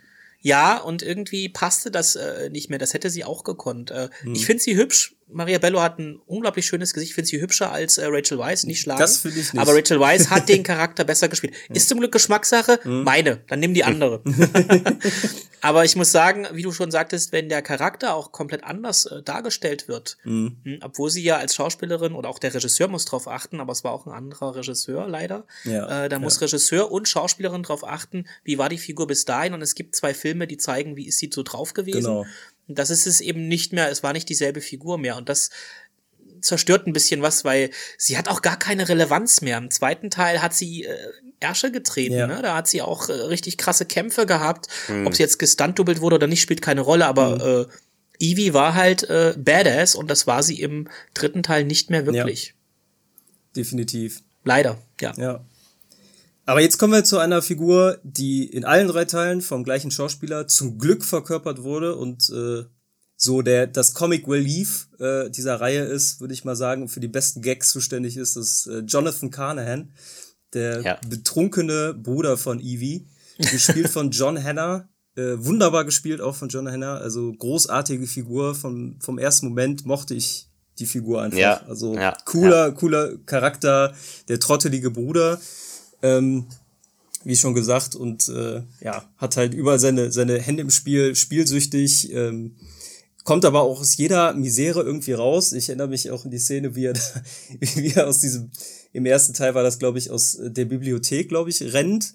Ja, 0.45 0.77
und 0.77 1.03
irgendwie 1.03 1.47
passte 1.47 1.89
das 1.89 2.17
äh, 2.17 2.49
nicht 2.49 2.69
mehr. 2.69 2.77
Das 2.77 2.93
hätte 2.93 3.09
sie 3.09 3.23
auch 3.23 3.45
gekonnt. 3.45 3.91
Äh, 3.91 4.09
hm. 4.23 4.35
Ich 4.35 4.45
finde 4.45 4.61
sie 4.61 4.75
hübsch, 4.75 5.15
Maria 5.27 5.57
Bello 5.57 5.81
hat 5.81 5.99
ein 5.99 6.19
unglaublich 6.25 6.65
schönes 6.65 6.93
Gesicht, 6.93 7.13
finde 7.13 7.27
sie 7.27 7.41
hübscher 7.41 7.71
als 7.71 7.97
äh, 7.97 8.05
Rachel 8.07 8.37
Weisz, 8.37 8.63
nicht 8.65 8.81
schlagen. 8.81 8.99
Das 8.99 9.17
finde 9.17 9.39
ich 9.39 9.51
nicht. 9.53 9.61
Aber 9.61 9.75
Rachel 9.75 9.99
Weisz 9.99 10.29
hat 10.29 10.47
den 10.49 10.63
Charakter 10.63 11.03
besser 11.03 11.27
gespielt. 11.29 11.53
Ist 11.69 11.89
zum 11.89 11.99
Glück 11.99 12.11
Geschmackssache, 12.11 12.79
Mhm. 12.83 13.03
meine, 13.03 13.37
dann 13.47 13.59
nimm 13.59 13.73
die 13.73 13.83
andere. 13.83 14.21
Aber 15.61 15.85
ich 15.85 15.95
muss 15.95 16.11
sagen, 16.11 16.45
wie 16.51 16.61
du 16.61 16.73
schon 16.73 16.91
sagtest, 16.91 17.31
wenn 17.31 17.47
der 17.47 17.61
Charakter 17.61 18.15
auch 18.15 18.33
komplett 18.33 18.65
anders 18.65 19.05
äh, 19.05 19.23
dargestellt 19.23 19.87
wird, 19.87 20.17
Mhm. 20.25 20.57
mh, 20.63 20.77
obwohl 20.81 21.09
sie 21.09 21.23
ja 21.23 21.37
als 21.37 21.55
Schauspielerin 21.55 22.13
oder 22.13 22.27
auch 22.29 22.37
der 22.39 22.53
Regisseur 22.53 22.89
muss 22.89 23.05
drauf 23.05 23.27
achten, 23.29 23.59
aber 23.61 23.71
es 23.71 23.83
war 23.85 23.93
auch 23.93 24.05
ein 24.05 24.11
anderer 24.11 24.55
Regisseur 24.57 25.07
leider. 25.07 25.45
Ja, 25.63 26.05
äh, 26.05 26.09
da 26.09 26.19
muss 26.19 26.35
ja. 26.35 26.41
Regisseur 26.41 26.91
und 26.91 27.07
Schauspielerin 27.07 27.63
drauf 27.63 27.87
achten, 27.87 28.25
wie 28.43 28.57
war 28.57 28.67
die 28.67 28.77
Figur 28.77 29.07
bis 29.07 29.23
dahin 29.25 29.53
und 29.53 29.61
es 29.61 29.73
gibt 29.75 29.95
zwei 29.95 30.13
Filme, 30.13 30.47
die 30.47 30.57
zeigen, 30.57 30.97
wie 30.97 31.07
ist 31.07 31.19
sie 31.19 31.29
so 31.33 31.43
drauf 31.43 31.73
gewesen. 31.73 32.01
Genau. 32.01 32.25
Das 32.67 32.89
ist 32.89 33.05
es 33.07 33.21
eben 33.21 33.47
nicht 33.47 33.73
mehr, 33.73 33.89
es 33.91 34.03
war 34.03 34.13
nicht 34.13 34.29
dieselbe 34.29 34.61
Figur 34.61 34.97
mehr 34.97 35.17
und 35.17 35.29
das 35.29 35.49
zerstört 36.41 36.87
ein 36.87 36.93
bisschen 36.93 37.21
was, 37.21 37.45
weil 37.45 37.69
sie 37.97 38.17
hat 38.17 38.27
auch 38.27 38.41
gar 38.41 38.57
keine 38.57 38.89
Relevanz 38.89 39.41
mehr. 39.41 39.57
Im 39.57 39.71
zweiten 39.71 40.09
Teil 40.09 40.41
hat 40.41 40.53
sie 40.53 40.83
äh, 40.83 40.95
Ärsche 41.39 41.71
getreten, 41.71 42.15
Ja. 42.15 42.27
ne? 42.27 42.41
Da 42.41 42.55
hat 42.55 42.67
sie 42.67 42.81
auch 42.81 43.07
äh, 43.09 43.13
richtig 43.13 43.57
krasse 43.57 43.85
Kämpfe 43.85 44.25
gehabt. 44.25 44.67
Ob 45.05 45.15
sie 45.15 45.23
jetzt 45.23 45.39
gestuntdubelt 45.39 46.01
wurde 46.01 46.15
oder 46.17 46.27
nicht, 46.27 46.41
spielt 46.41 46.61
keine 46.61 46.81
Rolle, 46.81 47.05
aber 47.05 47.69
äh, 48.19 48.23
Evie 48.25 48.53
war 48.53 48.73
halt 48.75 49.03
äh, 49.09 49.33
badass 49.37 49.95
und 49.95 50.09
das 50.09 50.27
war 50.27 50.43
sie 50.43 50.61
im 50.61 50.89
dritten 51.13 51.43
Teil 51.43 51.63
nicht 51.65 51.89
mehr 51.89 52.05
wirklich. 52.05 52.53
Definitiv. 53.55 54.21
Leider, 54.43 54.77
ja. 54.99 55.13
Ja. 55.17 55.45
Aber 56.45 56.61
jetzt 56.61 56.77
kommen 56.77 56.93
wir 56.93 57.03
zu 57.03 57.19
einer 57.19 57.41
Figur, 57.41 57.99
die 58.03 58.45
in 58.45 58.65
allen 58.65 58.87
drei 58.87 59.05
Teilen 59.05 59.41
vom 59.41 59.63
gleichen 59.63 59.91
Schauspieler 59.91 60.47
zum 60.47 60.77
Glück 60.77 61.05
verkörpert 61.05 61.63
wurde 61.63 61.95
und 61.95 62.29
äh, 62.29 62.63
so 63.15 63.41
der 63.41 63.67
das 63.67 63.93
Comic 63.93 64.27
Relief 64.27 64.89
äh, 64.99 65.29
dieser 65.29 65.61
Reihe 65.61 65.83
ist, 65.83 66.19
würde 66.19 66.33
ich 66.33 66.43
mal 66.43 66.55
sagen, 66.57 66.89
für 66.89 66.99
die 66.99 67.07
besten 67.07 67.41
Gags 67.41 67.69
zuständig 67.69 68.17
ist, 68.17 68.35
das 68.35 68.67
äh, 68.67 68.79
Jonathan 68.79 69.31
Carnahan, 69.31 69.93
der 70.53 70.81
Ja. 70.81 70.99
betrunkene 71.07 71.93
Bruder 71.93 72.37
von 72.37 72.59
Evie, 72.59 73.07
gespielt 73.37 73.89
von 73.89 74.11
John 74.11 74.41
Hanna. 74.43 74.89
Äh, 75.15 75.35
wunderbar 75.45 75.85
gespielt 75.85 76.21
auch 76.21 76.35
von 76.35 76.49
John 76.49 76.69
Hanna, 76.69 76.97
also 76.97 77.31
großartige 77.31 78.07
Figur. 78.07 78.55
Vom, 78.55 78.99
vom 78.99 79.17
ersten 79.19 79.47
Moment 79.47 79.85
mochte 79.85 80.15
ich 80.15 80.49
die 80.79 80.87
Figur 80.87 81.21
einfach. 81.21 81.37
Ja, 81.37 81.61
Also 81.67 81.95
ja, 81.95 82.17
cooler, 82.25 82.71
cooler 82.71 83.17
Charakter, 83.25 83.93
der 84.27 84.39
trottelige 84.39 84.89
Bruder. 84.91 85.39
Ähm, 86.03 86.45
wie 87.23 87.35
schon 87.35 87.53
gesagt, 87.53 87.95
und 87.95 88.27
äh, 88.29 88.61
ja, 88.81 89.09
hat 89.17 89.37
halt 89.37 89.53
überall 89.53 89.79
seine, 89.79 90.11
seine 90.11 90.39
Hände 90.39 90.61
im 90.61 90.69
Spiel, 90.69 91.15
spielsüchtig, 91.15 92.11
ähm, 92.13 92.55
kommt 93.23 93.45
aber 93.45 93.61
auch 93.61 93.79
aus 93.79 93.95
jeder 93.95 94.33
Misere 94.33 94.83
irgendwie 94.83 95.13
raus. 95.13 95.53
Ich 95.53 95.69
erinnere 95.69 95.87
mich 95.87 96.11
auch 96.11 96.25
an 96.25 96.31
die 96.31 96.39
Szene, 96.39 96.75
wie 96.75 96.85
er, 96.85 96.93
da, 96.93 97.01
wie 97.59 97.93
er 97.93 98.07
aus 98.07 98.19
diesem, 98.19 98.51
im 98.91 99.05
ersten 99.05 99.33
Teil 99.33 99.55
war 99.55 99.63
das, 99.63 99.79
glaube 99.79 99.97
ich, 99.97 100.11
aus 100.11 100.37
der 100.39 100.65
Bibliothek, 100.65 101.29
glaube 101.29 101.49
ich, 101.49 101.73
rennt 101.73 102.13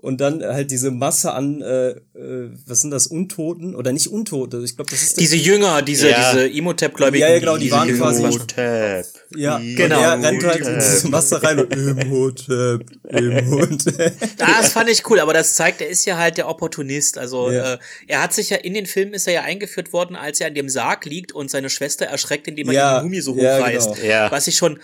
und 0.00 0.20
dann 0.20 0.44
halt 0.44 0.70
diese 0.70 0.92
Masse 0.92 1.32
an, 1.32 1.60
äh, 1.60 1.88
äh, 1.90 2.50
was 2.66 2.80
sind 2.82 2.92
das, 2.92 3.08
Untoten 3.08 3.74
oder 3.74 3.90
nicht 3.92 4.06
Untote, 4.06 4.62
ich 4.64 4.76
glaube, 4.76 4.90
das 4.92 5.02
ist 5.02 5.18
Diese 5.20 5.34
Jünger, 5.36 5.82
diese, 5.82 6.08
Ja. 6.10 6.32
diese 6.32 6.46
Imhotep-Gläubigen. 6.46 7.26
Ja, 7.26 7.32
ja, 7.34 7.40
genau, 7.40 7.56
die 7.56 7.70
waren 7.72 7.88
quasi- 7.96 8.22
Imhotep. 8.22 9.06
ja, 9.36 9.58
Genau. 9.58 9.96
Und 9.98 10.02
er 10.04 10.22
rennt 10.22 10.44
halt 10.44 10.60
in 10.66 10.74
diese 10.76 11.08
Masse 11.08 11.42
rein 11.42 11.58
und 11.58 11.74
Imhotep, 11.74 12.84
Imhotep. 13.08 14.12
Das 14.38 14.72
fand 14.72 14.88
ich 14.88 15.08
cool, 15.10 15.18
aber 15.20 15.32
das 15.32 15.54
zeigt, 15.54 15.80
er 15.80 15.88
ist 15.88 16.04
ja 16.04 16.16
halt 16.16 16.36
der 16.38 16.48
Opportunist. 16.48 17.18
Also 17.18 17.50
Ja. 17.50 17.74
äh, 17.74 17.78
er 18.06 18.22
hat 18.22 18.32
sich 18.32 18.50
ja 18.50 18.56
in 18.58 18.74
den 18.74 18.86
Filmen 18.86 19.14
ist 19.14 19.26
er 19.26 19.32
ja 19.34 19.42
eingeführt 19.42 19.92
worden, 19.92 20.14
als 20.16 20.40
er 20.40 20.46
an 20.46 20.54
dem 20.54 20.68
Sarg 20.68 21.04
liegt 21.06 21.32
und 21.32 21.50
seine 21.50 21.70
Schwester 21.70 22.06
erschreckt, 22.06 22.46
indem 22.46 22.68
er 22.68 22.74
Ja, 22.74 22.98
die 23.00 23.04
Mumie 23.04 23.20
so 23.20 23.36
ja, 23.36 23.58
hochreißt. 23.58 23.94
genau. 23.96 24.06
Ja. 24.06 24.30
Was 24.30 24.46
ich 24.46 24.56
schon, 24.56 24.78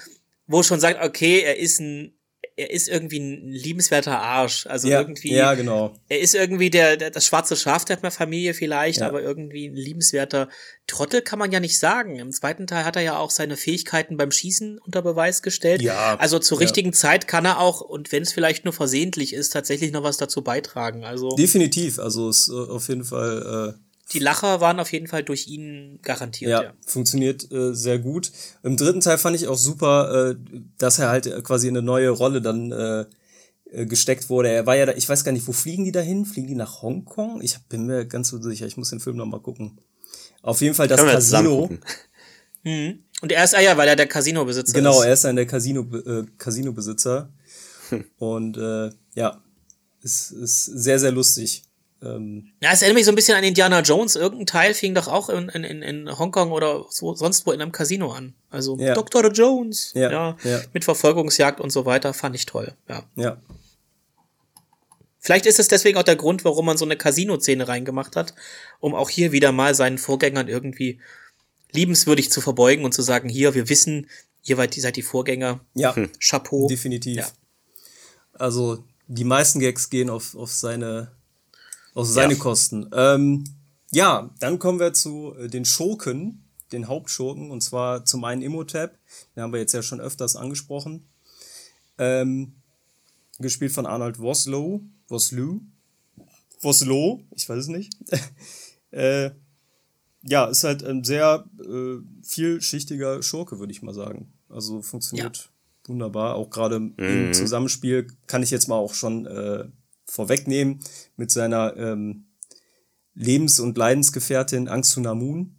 wo 0.48 0.62
schon 0.64 0.80
sagt, 0.80 1.02
okay, 1.04 1.40
er 1.44 1.58
ist 1.58 1.80
ein, 1.80 2.14
er 2.56 2.70
ist 2.70 2.88
irgendwie 2.88 3.18
ein 3.18 3.48
liebenswerter 3.48 4.20
Arsch. 4.20 4.66
Also 4.66 4.88
ja, 4.88 5.00
irgendwie, 5.00 5.34
ja, 5.34 5.54
genau. 5.54 5.94
er 6.08 6.20
ist 6.20 6.34
irgendwie 6.34 6.70
der, 6.70 6.96
der 6.96 7.10
das 7.10 7.26
schwarze 7.26 7.56
Schaf 7.56 7.84
der 7.84 7.98
Familie 8.10 8.54
vielleicht, 8.54 9.00
Ja. 9.00 9.08
aber 9.08 9.22
irgendwie 9.22 9.68
ein 9.68 9.74
liebenswerter 9.74 10.48
Trottel 10.86 11.22
kann 11.22 11.38
man 11.38 11.50
ja 11.50 11.58
nicht 11.58 11.78
sagen. 11.78 12.18
Im 12.18 12.30
zweiten 12.30 12.66
Teil 12.66 12.84
hat 12.84 12.94
er 12.96 13.02
ja 13.02 13.18
auch 13.18 13.30
seine 13.30 13.56
Fähigkeiten 13.56 14.16
beim 14.16 14.30
Schießen 14.30 14.78
unter 14.78 15.02
Beweis 15.02 15.42
gestellt. 15.42 15.82
Ja, 15.82 16.16
Also 16.16 16.38
zur 16.38 16.58
ja. 16.58 16.62
richtigen 16.62 16.92
Zeit 16.92 17.26
kann 17.26 17.44
er 17.44 17.58
auch, 17.58 17.80
und 17.80 18.12
wenn 18.12 18.22
es 18.22 18.32
vielleicht 18.32 18.64
nur 18.64 18.74
versehentlich 18.74 19.32
ist, 19.32 19.50
tatsächlich 19.50 19.90
noch 19.90 20.04
was 20.04 20.16
dazu 20.16 20.42
beitragen. 20.42 21.04
Also 21.04 21.30
Definitiv, 21.30 21.98
also 21.98 22.28
ist 22.28 22.48
äh, 22.48 22.52
auf 22.52 22.88
jeden 22.88 23.04
Fall, 23.04 23.74
äh, 23.76 23.83
die 24.12 24.18
Lacher 24.18 24.60
waren 24.60 24.78
auf 24.80 24.92
jeden 24.92 25.06
Fall 25.06 25.22
durch 25.22 25.46
ihn 25.48 25.98
garantiert. 26.02 26.50
ja, 26.50 26.62
Ja. 26.64 26.72
funktioniert 26.86 27.50
äh, 27.50 27.74
sehr 27.74 27.98
gut. 27.98 28.30
Im 28.62 28.76
dritten 28.76 29.00
Teil 29.00 29.18
fand 29.18 29.34
ich 29.36 29.48
auch 29.48 29.56
super, 29.56 30.30
äh, 30.32 30.36
dass 30.78 30.98
er 30.98 31.08
halt 31.08 31.24
quasi 31.44 31.68
in 31.68 31.76
eine 31.76 31.84
neue 31.84 32.10
Rolle 32.10 32.42
dann 32.42 32.70
äh, 32.70 33.04
äh, 33.70 33.86
gesteckt 33.86 34.28
wurde. 34.28 34.50
Er 34.50 34.66
war 34.66 34.76
ja 34.76 34.86
da, 34.86 34.92
ich 34.92 35.08
weiß 35.08 35.24
gar 35.24 35.32
nicht, 35.32 35.46
wo 35.48 35.52
fliegen 35.52 35.84
die 35.84 35.92
dahin? 35.92 36.26
Fliegen 36.26 36.48
die 36.48 36.54
nach 36.54 36.82
Hongkong? 36.82 37.40
Ich 37.42 37.58
bin 37.68 37.86
mir 37.86 38.04
ganz 38.06 38.28
so 38.28 38.40
sicher, 38.42 38.66
ich 38.66 38.76
muss 38.76 38.90
den 38.90 39.00
Film 39.00 39.16
noch 39.16 39.26
mal 39.26 39.40
gucken. 39.40 39.78
Auf 40.42 40.60
jeden 40.60 40.74
Fall 40.74 40.86
das 40.88 41.00
Casino. 41.00 41.70
Mhm. 42.62 43.04
Und 43.22 43.32
er 43.32 43.44
ist, 43.44 43.54
ah 43.54 43.60
ja, 43.60 43.76
weil 43.76 43.88
er 43.88 43.96
der 43.96 44.06
Casino-Besitzer 44.06 44.74
Genau, 44.74 45.00
ist. 45.00 45.06
er 45.06 45.12
ist 45.14 45.24
ein 45.24 45.36
der 45.36 45.46
Casino, 45.46 45.80
äh, 45.96 46.24
Casino-Besitzer. 46.38 47.30
Und 48.18 48.56
äh, 48.58 48.90
ja, 49.14 49.42
ist, 50.02 50.30
ist 50.32 50.64
sehr, 50.66 50.98
sehr 50.98 51.12
lustig. 51.12 51.62
Ähm, 52.04 52.52
Ja, 52.60 52.70
es 52.72 52.82
erinnert 52.82 52.96
mich 52.96 53.04
so 53.06 53.12
ein 53.12 53.14
bisschen 53.14 53.36
an 53.36 53.44
Indiana 53.44 53.80
Jones. 53.80 54.16
Irgendein 54.16 54.46
Teil 54.46 54.74
fing 54.74 54.94
doch 54.94 55.08
auch 55.08 55.28
in, 55.28 55.48
in, 55.48 55.64
in- 55.82 56.18
Hongkong 56.18 56.52
oder 56.52 56.84
so, 56.90 57.14
sonst 57.14 57.46
wo 57.46 57.52
in 57.52 57.60
einem 57.62 57.72
Casino 57.72 58.12
an. 58.12 58.34
Also 58.50 58.76
Ja. 58.78 58.94
Dr. 58.94 59.30
Jones. 59.32 59.92
Ja, 59.94 60.10
ja, 60.10 60.36
ja. 60.44 60.60
Mit 60.72 60.84
Verfolgungsjagd 60.84 61.60
und 61.60 61.70
so 61.70 61.86
weiter. 61.86 62.12
Fand 62.14 62.34
ich 62.36 62.46
toll. 62.46 62.74
Ja. 62.88 63.04
ja, 63.16 63.38
Vielleicht 65.18 65.46
ist 65.46 65.58
es 65.58 65.68
deswegen 65.68 65.96
auch 65.98 66.02
der 66.02 66.16
Grund, 66.16 66.44
warum 66.44 66.66
man 66.66 66.76
so 66.76 66.84
eine 66.84 66.96
Casino-Szene 66.98 67.66
reingemacht 67.66 68.14
hat, 68.14 68.34
um 68.80 68.94
auch 68.94 69.08
hier 69.08 69.32
wieder 69.32 69.52
mal 69.52 69.74
seinen 69.74 69.96
Vorgängern 69.96 70.48
irgendwie 70.48 71.00
liebenswürdig 71.72 72.30
zu 72.30 72.40
verbeugen 72.42 72.84
und 72.84 72.92
zu 72.92 73.00
sagen, 73.02 73.28
hier, 73.30 73.54
wir 73.54 73.68
wissen, 73.70 74.08
ihr 74.44 74.56
seid, 74.56 74.96
die 74.96 75.02
Vorgänger. 75.02 75.60
ja, 75.74 75.94
Chapeau. 76.20 76.66
definitiv. 76.68 77.16
Ja. 77.16 77.26
Also 78.34 78.84
die 79.06 79.24
meisten 79.24 79.60
Gags 79.60 79.88
gehen 79.88 80.10
auf, 80.10 80.34
auf 80.34 80.52
seine, 80.52 81.12
auf 81.94 82.06
seine 82.06 82.34
Ja. 82.34 82.38
Kosten. 82.38 82.88
Ähm, 82.92 83.44
ja, 83.90 84.30
dann 84.40 84.58
kommen 84.58 84.80
wir 84.80 84.92
zu 84.92 85.34
äh, 85.38 85.48
den 85.48 85.64
Schurken, 85.64 86.44
den 86.72 86.88
Hauptschurken, 86.88 87.50
und 87.50 87.60
zwar 87.62 88.04
zum 88.04 88.24
einen 88.24 88.42
Imhotep, 88.42 88.98
den 89.34 89.42
haben 89.42 89.52
wir 89.52 89.60
jetzt 89.60 89.72
ja 89.72 89.82
schon 89.82 90.00
öfters 90.00 90.36
angesprochen. 90.36 91.08
Ähm, 91.98 92.54
gespielt 93.38 93.72
von 93.72 93.86
Arnold 93.86 94.18
Vosloo, 94.18 94.82
Vosloo, 95.08 95.60
Vosloo, 96.60 97.22
ich 97.30 97.48
weiß 97.48 97.58
es 97.58 97.68
nicht. 97.68 97.92
äh, 98.90 99.30
ja, 100.22 100.46
ist 100.46 100.64
halt 100.64 100.82
ein 100.82 101.04
sehr 101.04 101.44
äh, 101.60 101.96
vielschichtiger 102.22 103.22
Schurke, 103.22 103.58
würde 103.58 103.72
ich 103.72 103.82
mal 103.82 103.94
sagen. 103.94 104.32
Also 104.48 104.82
funktioniert 104.82 105.50
wunderbar. 105.86 106.34
Auch 106.34 106.50
gerade 106.50 106.76
im 106.76 107.34
Zusammenspiel 107.34 108.06
kann 108.26 108.42
ich 108.42 108.50
jetzt 108.50 108.68
mal 108.68 108.76
auch 108.76 108.94
schon 108.94 109.26
äh, 109.26 109.66
vorwegnehmen 110.06 110.80
mit 111.16 111.30
seiner 111.30 111.76
ähm, 111.76 112.26
Lebens- 113.14 113.60
und 113.60 113.78
Leidensgefährtin 113.78 114.68
Angsuna 114.68 115.14
Moon, 115.14 115.56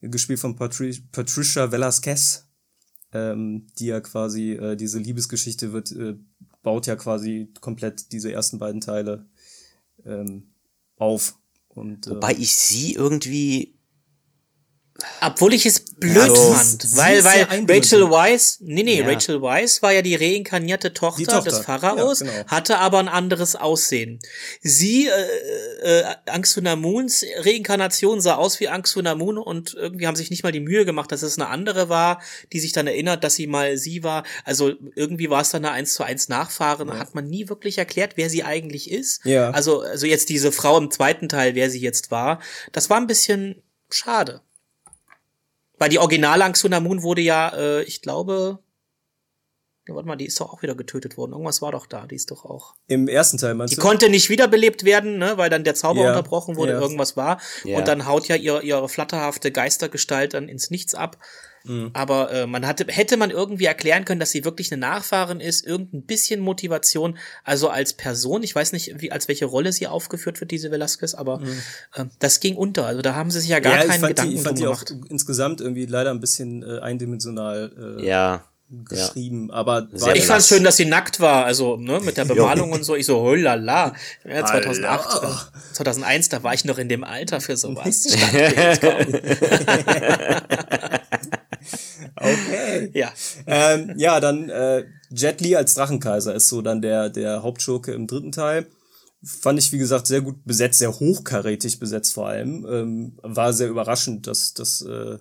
gespielt 0.00 0.40
von 0.40 0.56
Patri 0.56 0.98
Patricia 1.12 1.72
Velasquez, 1.72 2.46
ähm, 3.12 3.66
die 3.78 3.86
ja 3.86 4.00
quasi 4.00 4.52
äh, 4.52 4.76
diese 4.76 4.98
Liebesgeschichte 4.98 5.72
wird, 5.72 5.92
äh, 5.92 6.16
baut 6.62 6.86
ja 6.86 6.96
quasi 6.96 7.52
komplett 7.60 8.12
diese 8.12 8.32
ersten 8.32 8.58
beiden 8.58 8.80
Teile 8.80 9.26
ähm, 10.04 10.50
auf. 10.96 11.38
Und, 11.68 12.06
äh, 12.06 12.10
Wobei 12.10 12.32
ich 12.32 12.54
sie 12.56 12.94
irgendwie 12.94 13.75
Obwohl 15.20 15.54
ich 15.54 15.66
es 15.66 15.80
blöd 15.80 16.16
Ja, 16.16 16.34
sie 16.34 16.54
fand, 16.54 16.96
weil, 16.96 17.24
weil. 17.24 17.66
Rachel 17.68 18.10
Weisz, 18.10 18.58
nee, 18.60 18.82
nee, 18.82 19.00
Ja. 19.00 19.06
Rachel 19.06 19.42
Weisz 19.42 19.82
war 19.82 19.92
ja 19.92 20.02
die 20.02 20.14
reinkarnierte 20.14 20.92
Tochter, 20.92 21.18
Die 21.18 21.24
Tochter, 21.26 21.50
des 21.50 21.58
Pharaos, 21.60 22.20
ja, 22.20 22.26
genau. 22.26 22.46
hatte 22.46 22.78
aber 22.78 22.98
ein 22.98 23.08
anderes 23.08 23.56
Aussehen. 23.56 24.20
Sie, 24.60 25.08
äh, 25.08 26.00
äh, 26.00 26.04
Angsunamuns 26.26 27.24
Reinkarnation 27.38 28.20
sah 28.20 28.36
aus 28.36 28.60
wie 28.60 28.68
Angsunamun 28.68 29.38
und 29.38 29.74
irgendwie 29.74 30.06
haben 30.06 30.16
sich 30.16 30.30
nicht 30.30 30.42
mal 30.42 30.52
die 30.52 30.60
Mühe 30.60 30.84
gemacht, 30.84 31.12
dass 31.12 31.22
es 31.22 31.38
eine 31.38 31.48
andere 31.48 31.88
war, 31.88 32.20
die 32.52 32.60
sich 32.60 32.72
dann 32.72 32.86
erinnert, 32.86 33.24
dass 33.24 33.34
sie 33.34 33.46
mal 33.46 33.76
sie 33.76 34.02
war. 34.02 34.24
Also 34.44 34.72
irgendwie 34.94 35.30
war 35.30 35.42
es 35.42 35.50
dann 35.50 35.64
eine 35.64 35.74
1 35.74 35.94
zu 35.94 36.04
1 36.04 36.28
Nachfahren, 36.28 36.98
hat 36.98 37.14
man 37.14 37.26
nie 37.26 37.48
wirklich 37.48 37.78
erklärt, 37.78 38.12
wer 38.16 38.30
sie 38.30 38.44
eigentlich 38.44 38.90
ist. 38.90 39.24
Ja. 39.24 39.50
Also, 39.50 39.80
also 39.80 40.06
jetzt 40.06 40.28
diese 40.28 40.52
Frau 40.52 40.78
im 40.78 40.90
zweiten 40.90 41.28
Teil, 41.28 41.54
wer 41.54 41.70
sie 41.70 41.80
jetzt 41.80 42.10
war, 42.10 42.40
das 42.72 42.90
war 42.90 42.98
ein 42.98 43.06
bisschen 43.06 43.62
schade. 43.90 44.40
Weil 45.78 45.90
die 45.90 45.98
Original 45.98 46.42
Angsunamun 46.42 47.02
wurde 47.02 47.20
ja, 47.20 47.48
äh, 47.54 47.82
ich 47.82 48.00
glaube, 48.02 48.58
warte 49.88 50.08
mal, 50.08 50.16
die 50.16 50.26
ist 50.26 50.40
doch 50.40 50.52
auch 50.52 50.62
wieder 50.62 50.74
getötet 50.74 51.16
worden. 51.16 51.32
Irgendwas 51.32 51.62
war 51.62 51.72
doch 51.72 51.86
da, 51.86 52.06
die 52.06 52.16
ist 52.16 52.30
doch 52.30 52.44
auch. 52.44 52.74
Im 52.88 53.08
ersten 53.08 53.38
Teil 53.38 53.54
meinst 53.54 53.72
Die 53.72 53.76
du? 53.76 53.82
konnte 53.82 54.08
nicht 54.08 54.30
wiederbelebt 54.30 54.84
werden, 54.84 55.18
ne, 55.18 55.36
weil 55.38 55.50
dann 55.50 55.64
der 55.64 55.74
Zauber 55.74 56.02
Ja, 56.02 56.08
unterbrochen 56.10 56.56
wurde, 56.56 56.72
ja. 56.72 56.80
irgendwas 56.80 57.16
war. 57.16 57.40
Ja. 57.64 57.78
Und 57.78 57.86
dann 57.88 58.06
haut 58.06 58.26
ja 58.28 58.36
ihr, 58.36 58.62
ihre 58.62 58.88
flatterhafte 58.88 59.52
Geistergestalt 59.52 60.34
dann 60.34 60.48
ins 60.48 60.70
Nichts 60.70 60.94
ab. 60.94 61.18
Mhm. 61.66 61.90
Aber 61.92 62.32
äh, 62.32 62.46
man 62.46 62.66
hatte, 62.66 62.86
hätte 62.88 63.16
man 63.16 63.30
irgendwie 63.30 63.64
erklären 63.66 64.04
können, 64.04 64.20
dass 64.20 64.30
sie 64.30 64.44
wirklich 64.44 64.72
eine 64.72 64.80
Nachfahrin 64.80 65.40
ist, 65.40 65.66
irgendein 65.66 66.02
bisschen 66.02 66.40
Motivation, 66.40 67.18
also 67.44 67.68
als 67.68 67.92
Person, 67.92 68.42
ich 68.42 68.54
weiß 68.54 68.72
nicht, 68.72 69.00
wie, 69.00 69.12
als 69.12 69.28
welche 69.28 69.46
Rolle 69.46 69.72
sie 69.72 69.86
aufgeführt 69.86 70.40
wird, 70.40 70.50
diese 70.50 70.70
Velasquez, 70.70 71.14
aber 71.14 71.40
äh, 71.94 72.04
das 72.18 72.40
ging 72.40 72.56
unter. 72.56 72.86
Also 72.86 73.02
da 73.02 73.14
haben 73.14 73.30
sie 73.30 73.40
sich 73.40 73.50
ja 73.50 73.60
gar 73.60 73.74
Mhm. 73.74 73.80
ja, 73.80 73.86
keinen 73.86 74.06
Gedanken 74.08 74.30
die, 74.32 74.36
ich 74.38 74.42
fand 74.42 74.58
drum 74.58 74.64
die 74.64 74.68
auch 74.72 74.84
gemacht. 74.84 75.06
insgesamt 75.10 75.60
irgendwie 75.60 75.86
leider 75.86 76.10
ein 76.10 76.20
bisschen 76.20 76.62
äh, 76.62 76.80
eindimensional 76.80 77.98
äh, 78.00 78.06
Ja. 78.06 78.44
geschrieben, 78.68 79.52
aber 79.52 79.86
Sehr 79.92 80.08
war 80.08 80.16
Ich 80.16 80.24
fand 80.26 80.42
schön, 80.42 80.64
dass 80.64 80.76
sie 80.76 80.86
nackt 80.86 81.20
war, 81.20 81.44
also 81.44 81.76
ne, 81.76 82.00
mit 82.00 82.16
der 82.16 82.24
Bemalung 82.24 82.72
und 82.72 82.82
so. 82.84 82.96
Ich 82.96 83.06
so, 83.06 83.20
holala. 83.20 83.94
Ja, 84.24 84.44
2008, 84.44 85.22
Alter. 85.22 85.52
äh, 85.54 85.74
2001, 85.74 86.28
da 86.30 86.42
war 86.42 86.52
ich 86.52 86.64
noch 86.64 86.78
in 86.78 86.88
dem 86.88 87.04
Alter 87.04 87.40
für 87.40 87.56
sowas. 87.56 88.06
Okay. 92.16 92.90
ja. 92.94 93.12
ähm, 93.46 93.94
ja, 93.96 94.20
dann 94.20 94.48
äh, 94.48 94.84
Jet 95.10 95.40
Li 95.40 95.56
als 95.56 95.74
Drachenkaiser 95.74 96.34
ist 96.34 96.48
so 96.48 96.62
dann 96.62 96.82
der, 96.82 97.10
der 97.10 97.42
Hauptschurke 97.42 97.92
im 97.92 98.06
dritten 98.06 98.32
Teil. 98.32 98.66
Fand 99.22 99.58
ich, 99.58 99.72
wie 99.72 99.78
gesagt, 99.78 100.06
sehr 100.06 100.20
gut 100.20 100.44
besetzt, 100.44 100.78
sehr 100.78 100.98
hochkarätig 100.98 101.78
besetzt 101.78 102.14
vor 102.14 102.28
allem. 102.28 102.66
Ähm, 102.68 103.18
war 103.22 103.52
sehr 103.52 103.68
überraschend, 103.68 104.26
dass, 104.26 104.54
dass 104.54 104.82
äh, 104.82 105.18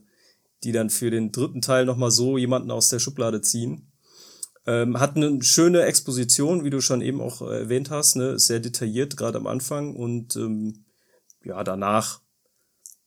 die 0.63 0.71
dann 0.71 0.89
für 0.89 1.11
den 1.11 1.31
dritten 1.31 1.61
Teil 1.61 1.85
nochmal 1.85 2.11
so 2.11 2.37
jemanden 2.37 2.71
aus 2.71 2.89
der 2.89 2.99
Schublade 2.99 3.41
ziehen. 3.41 3.91
Ähm, 4.67 4.99
hat 4.99 5.15
eine 5.15 5.43
schöne 5.43 5.83
Exposition, 5.83 6.63
wie 6.63 6.71
du 6.71 6.81
schon 6.81 7.01
eben 7.01 7.21
auch 7.21 7.41
äh, 7.41 7.59
erwähnt 7.61 7.91
hast, 7.91 8.15
ne? 8.15 8.31
Ist 8.31 8.47
sehr 8.47 8.59
detailliert, 8.59 9.15
gerade 9.15 9.37
am 9.37 9.45
Anfang. 9.45 9.95
Und 9.95 10.35
ähm, 10.35 10.85
ja, 11.43 11.63
danach, 11.63 12.21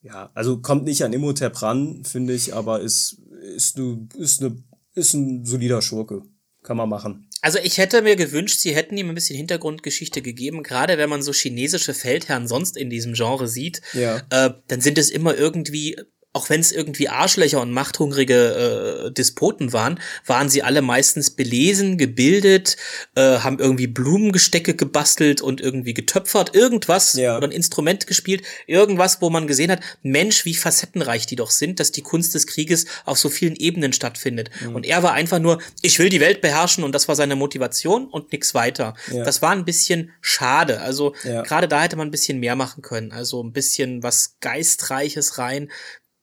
ja, 0.01 0.30
also 0.34 0.61
kommt 0.61 0.84
nicht 0.84 1.03
an 1.03 1.12
Imhotep 1.12 1.61
ran, 1.61 2.05
finde 2.05 2.32
ich, 2.32 2.55
aber 2.55 2.80
ist, 2.80 3.20
ist, 3.57 3.78
ne, 3.78 4.09
ist, 4.16 4.41
ne, 4.41 4.62
ist 4.95 5.14
ein 5.14 5.45
solider 5.45 5.82
Schurke. 5.82 6.22
Kann 6.62 6.76
man 6.76 6.89
machen. 6.89 7.28
Also 7.41 7.59
ich 7.62 7.78
hätte 7.78 8.03
mir 8.03 8.16
gewünscht, 8.16 8.59
sie 8.59 8.74
hätten 8.74 8.97
ihm 8.97 9.09
ein 9.09 9.14
bisschen 9.14 9.36
Hintergrundgeschichte 9.36 10.22
gegeben, 10.22 10.62
gerade 10.64 10.99
wenn 10.99 11.09
man 11.09 11.22
so 11.22 11.32
chinesische 11.32 11.95
Feldherren 11.95 12.49
sonst 12.49 12.76
in 12.76 12.91
diesem 12.91 13.12
Genre 13.14 13.47
sieht, 13.47 13.80
Ja. 13.95 14.22
äh, 14.30 14.51
dann 14.66 14.80
sind 14.80 14.99
es 14.99 15.09
immer 15.09 15.36
irgendwie, 15.36 15.97
auch 16.39 16.49
wenn 16.51 16.61
es 16.61 16.70
irgendwie 16.70 17.09
Arschlöcher 17.09 17.61
und 17.61 17.72
machthungrige 17.72 19.07
äh, 19.09 19.12
Despoten 19.12 19.72
waren, 19.72 19.99
waren 20.24 20.49
sie 20.49 20.62
alle 20.62 20.82
meistens 20.82 21.30
belesen, 21.30 21.99
gebildet, 21.99 22.76
äh, 23.16 23.39
haben 23.41 23.59
irgendwie 23.59 23.89
Blumengestecke 23.89 24.74
gebastelt 24.76 25.41
und 25.43 25.61
irgendwie 25.61 25.95
getöpfert, 25.95 26.55
irgendwas 26.55 27.14
Ja. 27.14 27.36
oder 27.36 27.49
ein 27.49 27.53
Instrument 27.53 28.07
gespielt, 28.07 28.43
irgendwas, 28.68 29.20
wo 29.20 29.30
man 29.30 29.49
gesehen 29.49 29.72
hat, 29.72 29.80
Mensch, 30.03 30.45
wie 30.45 30.55
facettenreich 30.55 31.26
die 31.26 31.34
doch 31.36 31.51
sind, 31.51 31.80
dass 31.80 31.91
die 31.91 32.03
Kunst 32.03 32.34
des 32.36 32.47
Krieges 32.47 32.86
auf 33.05 33.18
so 33.18 33.28
vielen 33.28 33.57
Ebenen 33.57 33.93
stattfindet. 33.93 34.51
Mhm. 34.64 34.76
Und 34.76 34.86
er 34.86 35.03
war 35.03 35.14
einfach 35.14 35.41
nur, 35.41 35.61
ich 35.82 35.99
will 35.99 36.09
die 36.09 36.20
Welt 36.20 36.41
beherrschen 36.41 36.84
und 36.84 36.95
das 36.95 37.09
war 37.09 37.16
seine 37.16 37.34
Motivation 37.34 38.07
und 38.07 38.30
nix 38.32 38.55
weiter. 38.55 38.95
Ja. 39.12 39.24
Das 39.24 39.43
war 39.43 39.51
ein 39.51 39.64
bisschen 39.64 40.12
schade. 40.20 40.80
Also 40.80 41.14
Ja. 41.24 41.43
gerade 41.43 41.66
da 41.66 41.82
hätte 41.82 41.97
man 41.97 42.07
ein 42.09 42.12
bisschen 42.12 42.39
mehr 42.39 42.55
machen 42.55 42.82
können. 42.82 43.11
Also 43.11 43.43
ein 43.43 43.53
bisschen 43.53 44.05
was 44.05 44.36
Geistreiches 44.41 45.39
rein. 45.39 45.68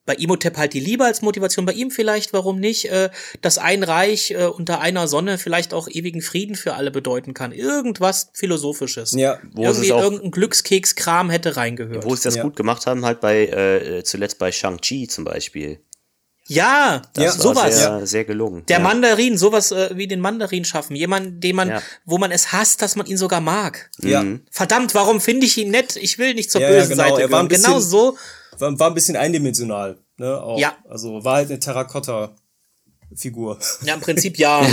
Bei 0.05 0.13
Imhotep 0.13 0.57
halt 0.57 0.73
die 0.73 0.79
Liebe 0.79 1.03
als 1.03 1.21
Motivation, 1.23 1.65
bei 1.65 1.73
ihm 1.73 1.89
vielleicht, 1.89 2.31
warum 2.31 2.59
nicht, 2.59 2.91
äh, 2.91 3.09
dass 3.41 3.57
ein 3.57 3.81
Reich 3.81 4.31
äh, 4.31 4.45
unter 4.45 4.79
einer 4.79 5.07
Sonne 5.07 5.37
vielleicht 5.39 5.73
auch 5.73 5.87
ewigen 5.89 6.21
Frieden 6.21 6.55
für 6.55 6.75
alle 6.75 6.91
bedeuten 6.91 7.33
kann. 7.33 7.51
Irgendwas 7.51 8.29
Philosophisches. 8.33 9.13
Ja. 9.13 9.39
Wo 9.53 9.63
es 9.63 9.69
Irgendwie 9.77 9.93
auch- 9.93 10.01
irgendein 10.03 10.31
Glückskekskram 10.31 11.29
hätte 11.31 11.57
reingehört. 11.57 12.05
Wo 12.05 12.15
sie 12.15 12.23
das 12.23 12.35
Ja. 12.35 12.43
gut 12.43 12.55
gemacht 12.55 12.85
haben, 12.85 13.03
halt 13.03 13.19
bei, 13.19 13.47
äh, 13.47 14.03
zuletzt 14.03 14.37
bei 14.37 14.51
Shang-Chi 14.51 15.07
zum 15.07 15.23
Beispiel. 15.25 15.79
ja, 16.47 17.01
Ja, 17.17 17.23
Das 17.25 17.39
war 17.39 17.55
sowas. 17.55 17.75
Sehr, 17.79 18.05
sehr 18.05 18.23
gelungen. 18.25 18.63
Der 18.67 18.77
ja. 18.77 18.83
Mandarin, 18.83 19.35
sowas 19.35 19.71
äh, 19.71 19.89
wie 19.95 20.07
den 20.07 20.19
Mandarin 20.19 20.63
schaffen. 20.63 20.95
Jemand, 20.95 21.43
den 21.43 21.55
man, 21.55 21.69
Ja. 21.69 21.81
wo 22.05 22.19
man 22.19 22.31
es 22.31 22.51
hasst, 22.51 22.83
dass 22.83 22.95
man 22.95 23.07
ihn 23.07 23.17
sogar 23.17 23.41
mag. 23.41 23.89
Ja. 24.03 24.23
Verdammt, 24.51 24.93
warum 24.93 25.19
finde 25.19 25.47
ich 25.47 25.57
ihn 25.57 25.71
nett? 25.71 25.95
Ich 25.95 26.19
will 26.19 26.35
nicht 26.35 26.51
zur 26.51 26.61
Ja, 26.61 26.69
ja, 26.69 26.75
bösen 26.81 26.89
genau. 26.97 27.09
Seite 27.09 27.21
Er 27.23 27.31
war 27.31 27.39
ein 27.39 27.47
gehören. 27.49 27.63
Genau 27.63 27.79
so. 27.79 28.15
War, 28.59 28.79
war 28.79 28.87
ein 28.87 28.93
bisschen 28.93 29.15
eindimensional. 29.15 29.97
Ne? 30.17 30.41
Auch. 30.41 30.59
Ja. 30.59 30.77
Also 30.89 31.23
war 31.23 31.35
halt 31.35 31.49
eine 31.49 31.59
Terrakotta-Figur. 31.59 33.59
Ja, 33.83 33.95
im 33.95 34.01
Prinzip 34.01 34.37
ja. 34.37 34.65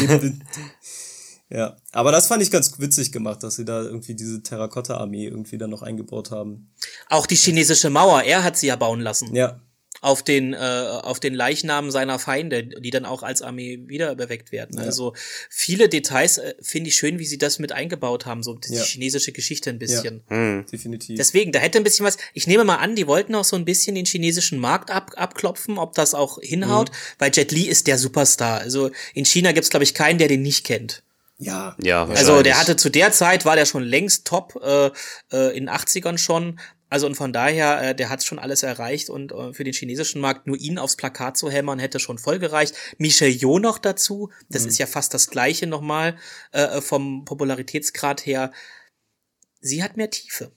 ja. 1.51 1.77
Aber 1.93 2.13
das 2.13 2.27
fand 2.27 2.43
ich 2.43 2.51
ganz 2.51 2.79
witzig 2.79 3.13
gemacht, 3.13 3.43
dass 3.43 3.57
sie 3.57 3.65
da 3.65 3.83
irgendwie 3.83 4.15
diese 4.15 4.43
Terrakotta-Armee 4.43 5.27
irgendwie 5.27 5.59
dann 5.59 5.71
noch 5.71 5.83
eingebaut 5.83 6.31
haben. 6.31 6.73
Auch 7.09 7.27
die 7.27 7.37
chinesische 7.37 7.91
Mauer, 7.91 8.23
er 8.23 8.45
hat 8.45 8.57
sie 8.57 8.69
ja 8.69 8.77
bauen 8.77 9.01
lassen. 9.01 9.35
Ja. 9.35 9.61
Auf 10.05 10.25
den, 10.25 10.53
äh, 10.53 10.57
auf 10.59 11.21
den 11.21 11.33
Leichnam 11.33 11.93
seiner 11.93 12.19
Feinde, 12.19 12.65
die 12.65 12.91
dann 12.91 13.05
auch 13.07 13.23
als 13.23 13.41
Armee 13.41 13.85
wieder 13.87 14.15
beweckt 14.17 14.51
werden. 14.51 14.81
Also 14.81 15.15
viele 15.49 15.89
Details 15.89 16.39
äh, 16.39 16.55
finde 16.61 16.89
ich 16.89 16.97
schön, 16.97 17.21
wie 17.21 17.25
sie 17.25 17.39
das 17.39 17.61
mit 17.61 17.71
eingebaut 17.71 18.27
haben, 18.27 18.43
so 18.43 18.55
die 18.55 18.75
Ja. 18.75 18.83
chinesische 18.83 19.31
Geschichte 19.31 19.71
ein 19.71 19.79
bisschen. 19.79 20.23
Hm. 20.27 20.67
Definitiv. 20.73 21.17
Deswegen, 21.17 21.53
da 21.53 21.61
hätte 21.61 21.79
ein 21.79 21.85
bisschen 21.85 22.05
was. 22.05 22.17
Ich 22.35 22.49
nehme 22.49 22.65
mal 22.65 22.77
an, 22.77 22.97
die 22.97 23.07
wollten 23.07 23.33
auch 23.37 23.45
so 23.45 23.55
ein 23.55 23.65
bisschen 23.65 23.95
den 23.95 24.05
chinesischen 24.05 24.59
Markt 24.59 24.91
ab, 24.91 25.13
abklopfen, 25.15 25.79
ob 25.79 25.95
das 25.95 26.15
auch 26.15 26.41
hinhaut, 26.43 26.91
Mhm. 26.91 26.95
weil 27.21 27.31
Jet 27.33 27.53
Li 27.53 27.69
ist 27.69 27.87
der 27.87 27.97
Superstar. 27.97 28.59
Also 28.59 28.91
in 29.15 29.25
China 29.25 29.53
gibt's 29.53 29.71
glaube 29.71 29.85
ich, 29.85 29.95
keinen, 29.95 30.19
der 30.19 30.27
den 30.27 30.43
nicht 30.43 30.67
kennt. 30.67 31.05
ja. 31.39 31.77
Ja, 31.81 32.07
Also 32.07 32.43
der 32.43 32.59
hatte 32.59 32.75
zu 32.77 32.91
der 32.91 33.13
Zeit, 33.13 33.45
war 33.45 33.55
der 33.55 33.67
schon 33.67 33.85
längst 33.85 34.27
top, 34.27 34.61
äh, 34.65 34.91
äh, 35.33 35.57
in 35.57 35.69
80ern 35.69 36.19
schon. 36.19 36.59
Also 36.93 37.07
und 37.07 37.15
von 37.15 37.33
daher, 37.33 37.81
äh, 37.83 37.95
der 37.95 38.11
hat 38.11 38.23
schon 38.23 38.39
alles 38.39 38.63
erreicht 38.63 39.09
und 39.09 39.33
äh, 39.33 39.55
für 39.55 39.65
den 39.65 39.73
chinesischen 39.73 40.21
Markt 40.21 40.47
nur 40.47 40.59
ihn 40.59 40.79
aufs 40.79 40.95
Plakat 40.97 41.39
zu 41.39 41.49
hämmern, 41.51 41.79
hätte 41.79 41.99
schon 41.99 42.19
voll 42.19 42.39
gereicht. 42.39 42.75
Michelle 42.99 43.31
Yeoh 43.31 43.59
noch 43.59 43.79
dazu, 43.79 44.29
das 44.51 44.67
ist 44.67 44.77
ja 44.77 44.85
fast 44.85 45.15
das 45.15 45.29
gleiche 45.29 45.67
nochmal 45.67 46.19
äh, 46.51 46.83
vom 46.83 47.25
Popularitätsgrad 47.25 48.27
her. 48.27 48.53
Sie 49.63 49.83
hat 49.83 49.97
mehr 49.97 50.11
Tiefe. 50.11 50.53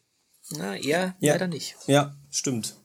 Na, 0.49 0.75
er 0.75 1.15
Ja. 1.21 1.31
leider 1.33 1.47
nicht. 1.47 1.77
Ja, 1.87 2.17
stimmt. 2.29 2.75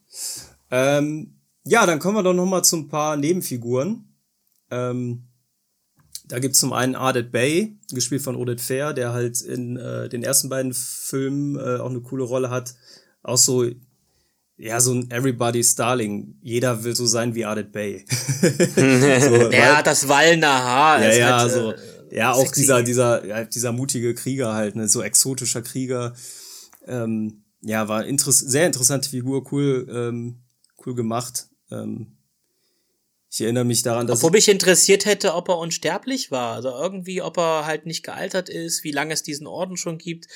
Ähm, 0.70 1.40
ja, 1.64 1.86
dann 1.86 1.98
kommen 1.98 2.18
wir 2.18 2.22
doch 2.22 2.32
noch 2.34 2.46
mal 2.46 2.62
zu 2.62 2.76
ein 2.76 2.86
paar 2.86 3.16
Nebenfiguren. 3.16 4.14
Ähm, 4.70 5.24
da 6.26 6.38
gibt's 6.38 6.60
zum 6.60 6.72
einen 6.72 6.94
Ardet 6.94 7.32
Bay, 7.32 7.76
gespielt 7.92 8.22
von 8.22 8.36
Odette 8.36 8.62
Fair, 8.62 8.92
der 8.92 9.12
halt 9.12 9.40
in 9.40 9.76
äh, 9.76 10.08
den 10.08 10.22
ersten 10.22 10.48
beiden 10.48 10.72
Filmen 10.72 11.56
äh, 11.56 11.80
auch 11.80 11.90
eine 11.90 12.00
coole 12.00 12.22
Rolle 12.22 12.50
hat. 12.50 12.74
Auch 13.22 13.36
so, 13.36 13.66
ja, 14.56 14.80
so 14.80 14.92
ein 14.92 15.10
Everybody's 15.10 15.74
Darling. 15.74 16.36
Jeder 16.42 16.84
will 16.84 16.94
so 16.94 17.06
sein 17.06 17.34
wie 17.34 17.44
Ardet 17.44 17.72
Bay. 17.72 18.04
so, 18.40 19.34
Er 19.50 19.78
hat 19.78 19.86
das 19.86 20.06
Wallner 20.08 20.48
Haar. 20.48 21.02
ja, 21.02 21.12
ja, 21.12 21.38
halt, 21.38 21.52
so, 21.52 21.72
äh, 21.72 22.16
ja, 22.16 22.32
auch 22.32 22.50
dieser, 22.50 22.82
dieser, 22.82 23.24
ja, 23.24 23.44
dieser 23.44 23.72
mutige 23.72 24.14
Krieger 24.14 24.54
halt, 24.54 24.76
ne, 24.76 24.88
so 24.88 25.02
exotischer 25.02 25.62
Krieger. 25.62 26.14
Ähm, 26.86 27.44
ja, 27.62 27.88
war 27.88 28.04
interess 28.04 28.38
sehr 28.38 28.66
interessante 28.66 29.08
Figur, 29.08 29.50
cool, 29.52 29.86
ähm, 29.90 30.40
cool 30.84 30.94
gemacht. 30.94 31.48
Ähm, 31.70 32.16
ich 33.32 33.40
erinnere 33.42 33.64
mich 33.64 33.82
daran, 33.82 34.08
dass 34.08 34.18
Obwohl 34.18 34.32
mich 34.32 34.48
interessiert 34.48 35.04
hätte, 35.04 35.34
ob 35.34 35.48
er 35.48 35.58
unsterblich 35.58 36.32
war. 36.32 36.56
Also 36.56 36.70
irgendwie, 36.70 37.22
ob 37.22 37.38
er 37.38 37.64
halt 37.64 37.86
nicht 37.86 38.02
gealtert 38.02 38.48
ist, 38.48 38.82
wie 38.82 38.90
lange 38.90 39.14
es 39.14 39.22
diesen 39.22 39.46
Orden 39.46 39.76
schon 39.76 39.98
gibt. 39.98 40.26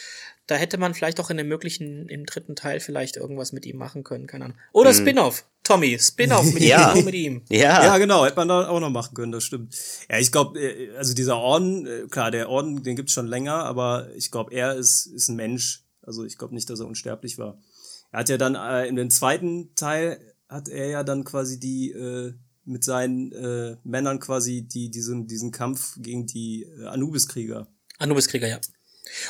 Da 0.47 0.57
hätte 0.57 0.77
man 0.77 0.93
vielleicht 0.93 1.21
auch 1.21 1.31
in 1.31 1.39
dem 1.39 1.49
möglichen, 1.49 2.09
im 2.09 2.27
dritten 2.27 2.55
Teil 2.55 2.81
vielleicht 2.81 3.17
irgendwas 3.17 3.53
mit 3.53 3.65
ihm 3.65 3.79
machen 3.79 4.05
können, 4.05 4.27
keine 4.27 4.47
Ahnung. 4.47 4.59
Oder 4.73 4.93
Spin-off. 4.93 5.47
Tommy, 5.63 5.99
Spin-off 5.99 6.45
mit 6.53 6.63
Ja. 6.63 6.95
mit 6.95 7.15
ihm. 7.15 7.43
Ja, 7.49 7.83
ja, 7.83 7.97
genau, 7.99 8.27
hätte 8.27 8.37
man 8.37 8.49
da 8.49 8.69
auch 8.69 8.81
noch 8.81 8.91
machen 8.91 9.15
können, 9.15 9.33
das 9.33 9.45
stimmt. 9.45 9.75
Ja, 10.11 10.19
ich 10.19 10.31
glaube, 10.31 10.61
also 10.99 11.15
dieser 11.15 11.39
Orden, 11.39 11.87
äh, 11.87 12.07
klar, 12.11 12.31
der 12.31 12.51
Orden, 12.51 12.83
den 12.83 12.95
gibt's 12.97 13.13
schon 13.13 13.27
länger, 13.27 13.65
aber 13.65 14.09
ich 14.17 14.31
glaube, 14.31 14.53
er 14.53 14.75
ist, 14.75 15.07
ist 15.07 15.29
ein 15.29 15.37
Mensch. 15.37 15.85
Also 16.03 16.25
ich 16.25 16.37
glaube 16.37 16.55
nicht, 16.55 16.69
dass 16.69 16.81
er 16.81 16.87
unsterblich 16.87 17.39
war. 17.39 17.59
Er 18.13 18.21
hat 18.21 18.29
ja 18.29 18.37
dann 18.37 18.55
äh, 18.55 18.87
in 18.87 18.97
dem 18.97 19.09
zweiten 19.09 19.75
Teil 19.75 20.21
hat 20.49 20.69
er 20.69 20.89
ja 20.89 21.03
dann 21.03 21.25
quasi 21.25 21.59
die 21.59 21.91
äh, 21.93 22.35
mit 22.67 22.85
seinen 22.85 23.33
äh, 23.33 23.77
Männern 23.85 24.21
quasi 24.21 24.63
die 24.63 24.91
diesen 24.91 25.27
diesen 25.27 25.51
Kampf 25.51 25.97
gegen 25.99 26.27
die 26.27 26.65
äh, 26.79 26.85
Anubis-Krieger. 26.85 27.67
Anubis-Krieger, 27.99 28.49
ja. 28.49 28.61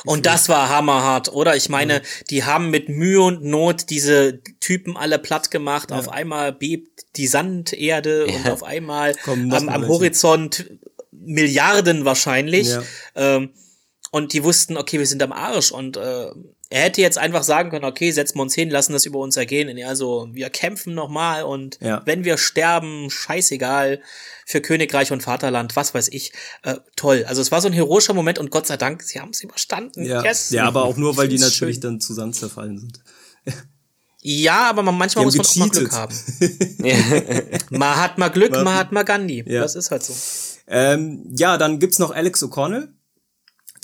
Und 0.05 0.25
das 0.25 0.49
war 0.49 0.69
hammerhart, 0.69 1.31
oder? 1.31 1.55
Ich 1.55 1.69
meine, 1.69 2.01
die 2.29 2.43
haben 2.43 2.69
mit 2.69 2.89
Mühe 2.89 3.21
und 3.21 3.43
Not 3.43 3.89
diese 3.89 4.41
Typen 4.59 4.97
alle 4.97 5.19
platt 5.19 5.51
gemacht. 5.51 5.91
Auf 5.91 6.09
einmal 6.09 6.53
bebt 6.53 7.05
die 7.17 7.27
Sanderde 7.27 8.25
und 8.25 8.49
auf 8.49 8.63
einmal 8.63 9.15
noch 9.25 9.57
am, 9.57 9.69
am. 9.69 9.87
Horizont 9.87 10.65
Milliarden 11.11 12.05
wahrscheinlich. 12.05 12.69
Ja. 12.69 12.83
Ähm, 13.15 13.51
und 14.11 14.33
die 14.33 14.43
wussten, 14.43 14.77
okay, 14.77 14.99
wir 14.99 15.07
sind 15.07 15.21
am 15.23 15.31
Arsch. 15.31 15.71
Und 15.71 15.97
äh, 15.97 16.27
er 16.69 16.81
hätte 16.83 16.99
jetzt 17.01 17.17
einfach 17.17 17.43
sagen 17.43 17.69
können, 17.69 17.85
okay, 17.85 18.11
setzen 18.11 18.37
wir 18.37 18.41
uns 18.41 18.55
hin, 18.55 18.69
lassen 18.71 18.93
das 18.93 19.05
über 19.05 19.19
uns 19.19 19.37
ergehen. 19.37 19.69
Und 19.69 19.77
er 19.77 19.95
so, 19.95 20.27
wir 20.31 20.49
kämpfen 20.49 20.95
nochmal 20.95 21.43
und 21.43 21.77
Ja. 21.81 22.01
wenn 22.05 22.23
wir 22.23 22.37
sterben, 22.37 23.09
scheißegal, 23.11 24.01
für 24.47 24.61
Königreich 24.61 25.11
und 25.11 25.21
Vaterland, 25.21 25.75
was 25.75 25.93
weiß 25.93 26.07
ich. 26.09 26.33
Äh, 26.63 26.75
toll. 26.95 27.23
Also 27.27 27.41
es 27.41 27.51
war 27.51 27.61
so 27.61 27.67
ein 27.67 27.73
heroischer 27.73 28.13
Moment 28.13 28.39
und 28.39 28.49
Gott 28.51 28.65
sei 28.67 28.77
Dank, 28.77 29.03
sie 29.03 29.19
haben 29.19 29.29
es 29.29 29.41
überstanden. 29.43 30.03
Ja, 30.05 30.23
Yes. 30.23 30.49
ja 30.49 30.65
aber 30.65 30.85
auch 30.85 30.97
nur, 30.97 31.15
weil 31.17 31.27
die 31.27 31.37
natürlich 31.39 31.75
schön. 31.75 31.81
dann 31.81 31.99
zusammen 32.01 32.33
zerfallen 32.33 32.79
sind. 32.79 32.99
Ja, 34.27 34.67
aber 34.69 34.81
man, 34.81 34.97
manchmal 34.97 35.23
muss 35.25 35.35
man 35.37 35.45
auch 35.45 35.55
mal 35.55 35.69
gecheatet. 35.69 35.81
Glück 35.81 35.91
haben. 35.93 36.15
Man 37.69 37.95
hat 37.95 38.17
mal 38.17 38.29
Glück, 38.29 38.51
man 38.53 38.73
hat 38.73 38.91
mal 38.91 39.03
Gandhi. 39.03 39.43
Ja. 39.45 39.61
Das 39.61 39.75
ist 39.75 39.91
halt 39.91 40.01
so. 40.03 40.13
Ähm, 40.67 41.25
ja, 41.37 41.57
dann 41.59 41.77
gibt's 41.77 41.99
noch 41.99 42.09
Alex 42.09 42.41
O'Connell. 42.43 42.87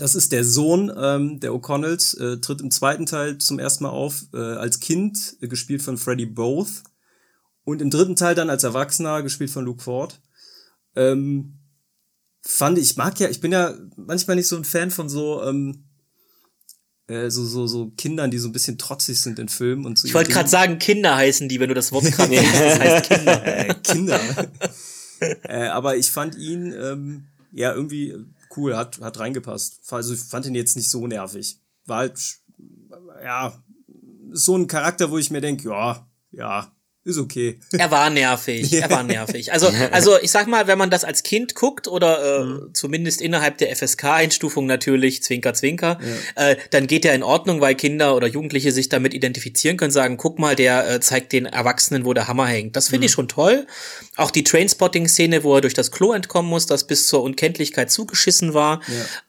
Das 0.02 0.16
ist 0.16 0.32
der 0.32 0.44
Sohn 0.44 0.92
ähm, 0.98 1.40
der 1.42 1.52
O'Connells, 1.52 2.20
äh, 2.20 2.42
tritt 2.42 2.60
im 2.60 2.72
zweiten 2.72 3.06
Teil 3.06 3.38
zum 3.38 3.60
ersten 3.60 3.84
Mal 3.84 3.92
auf, 3.92 4.24
äh, 4.34 4.38
als 4.38 4.80
Kind, 4.80 5.38
äh, 5.42 5.48
gespielt 5.48 5.84
von 5.84 6.00
Freddie 6.00 6.26
Both. 6.26 6.82
Und 7.66 7.84
im 7.84 7.92
dritten 7.92 8.16
Teil 8.16 8.34
dann 8.34 8.50
als 8.50 8.64
Erwachsener, 8.64 9.22
gespielt 9.22 9.52
von 9.52 9.64
Luke 9.64 9.84
Ford. 9.84 10.20
Ähm, 10.96 11.60
fand 12.42 12.80
ich, 12.80 12.98
mag 12.98 13.20
ja, 13.20 13.30
ich 13.30 13.42
bin 13.42 13.52
ja 13.52 13.76
manchmal 13.96 14.38
nicht 14.38 14.48
so 14.48 14.56
ein 14.56 14.66
Fan 14.66 14.90
von 14.90 15.08
so, 15.08 15.44
ähm, 15.44 15.84
äh, 17.06 17.30
so, 17.30 17.46
so, 17.46 17.68
so 17.68 17.92
Kindern, 17.92 18.32
die 18.32 18.40
so 18.40 18.50
ein 18.50 18.54
bisschen 18.54 18.80
trotzig 18.80 19.22
sind 19.22 19.38
in 19.38 19.50
Filmen 19.50 19.86
und 19.86 20.00
so. 20.00 20.08
Ich 20.08 20.16
wollte 20.16 20.32
gerade 20.32 20.50
sagen, 20.50 20.80
Kinder 20.80 21.16
heißen 21.16 21.48
die, 21.48 21.60
wenn 21.60 21.70
du 21.70 21.76
das 21.76 21.92
Wort 21.92 22.06
gerade 22.12 22.32
nennst. 22.32 22.56
Das 22.56 22.80
heißt 22.80 23.08
Kinder. 23.08 23.46
äh, 23.46 23.76
Kinder. 23.76 24.20
äh, 25.44 25.68
aber 25.68 25.96
ich 25.96 26.10
fand 26.10 26.36
ihn 26.40 26.74
ähm, 26.74 27.28
ja 27.52 27.72
irgendwie 27.72 28.16
cool, 28.58 28.76
hat, 28.76 29.00
hat 29.02 29.20
reingepasst. 29.20 29.82
Also 29.92 30.14
ich 30.14 30.20
fand 30.20 30.46
ihn 30.46 30.56
jetzt 30.56 30.76
nicht 30.76 30.90
so 30.90 31.08
nervig. 31.08 31.60
War 31.86 31.98
halt, 32.00 32.40
ja, 33.24 33.54
so 34.32 34.56
ein 34.56 34.68
Charakter, 34.68 35.12
wo 35.12 35.18
ich 35.18 35.32
mir 35.32 35.42
denke, 35.42 35.70
ja, 35.70 36.08
ja, 36.32 36.72
ist 37.04 37.18
okay. 37.18 37.60
Er 37.72 37.90
war 37.90 38.10
nervig, 38.12 38.72
er 38.74 38.90
war 38.90 39.02
nervig. 39.04 39.52
Also, 39.52 39.72
also 39.92 40.20
ich 40.22 40.30
sag 40.30 40.48
mal, 40.48 40.68
wenn 40.68 40.78
man 40.78 40.90
das 40.92 41.04
als 41.04 41.24
Kind 41.24 41.56
guckt 41.56 41.88
oder 41.88 42.42
äh, 42.42 42.44
Mhm. 42.46 42.70
zumindest 42.74 43.22
innerhalb 43.22 43.58
der 43.58 43.76
FSK-Einstufung 43.76 44.66
natürlich, 44.68 45.24
Zwinker, 45.24 45.54
Zwinker, 45.54 46.00
äh, 46.36 46.56
dann 46.70 46.86
geht 46.88 47.04
er 47.06 47.16
in 47.16 47.24
Ordnung, 47.24 47.60
weil 47.60 47.74
Kinder 47.76 48.16
oder 48.16 48.28
Jugendliche 48.28 48.72
sich 48.72 48.88
damit 48.90 49.14
identifizieren 49.14 49.78
können, 49.78 49.92
sagen, 49.92 50.18
guck 50.18 50.38
mal, 50.40 50.56
der 50.56 50.90
äh, 50.90 51.00
zeigt 51.00 51.32
den 51.34 51.46
Erwachsenen, 51.48 52.06
wo 52.06 52.14
der 52.14 52.28
Hammer 52.28 52.46
hängt. 52.48 52.76
Das 52.76 52.90
Mhm. 52.90 52.92
finde 52.92 53.06
ich 53.08 53.12
schon 53.14 53.28
toll. 53.28 53.66
Auch 54.18 54.30
die 54.32 54.44
Trainspotting-Szene, 54.44 55.44
wo 55.44 55.56
er 55.56 55.62
durch 55.62 55.74
das 55.74 55.92
Klo 55.92 56.14
entkommen 56.14 56.50
muss, 56.50 56.68
das 56.68 56.86
bis 56.86 57.08
zur 57.08 57.24
Unkenntlichkeit 57.24 57.90
zugeschissen 57.90 58.54
war, 58.54 58.82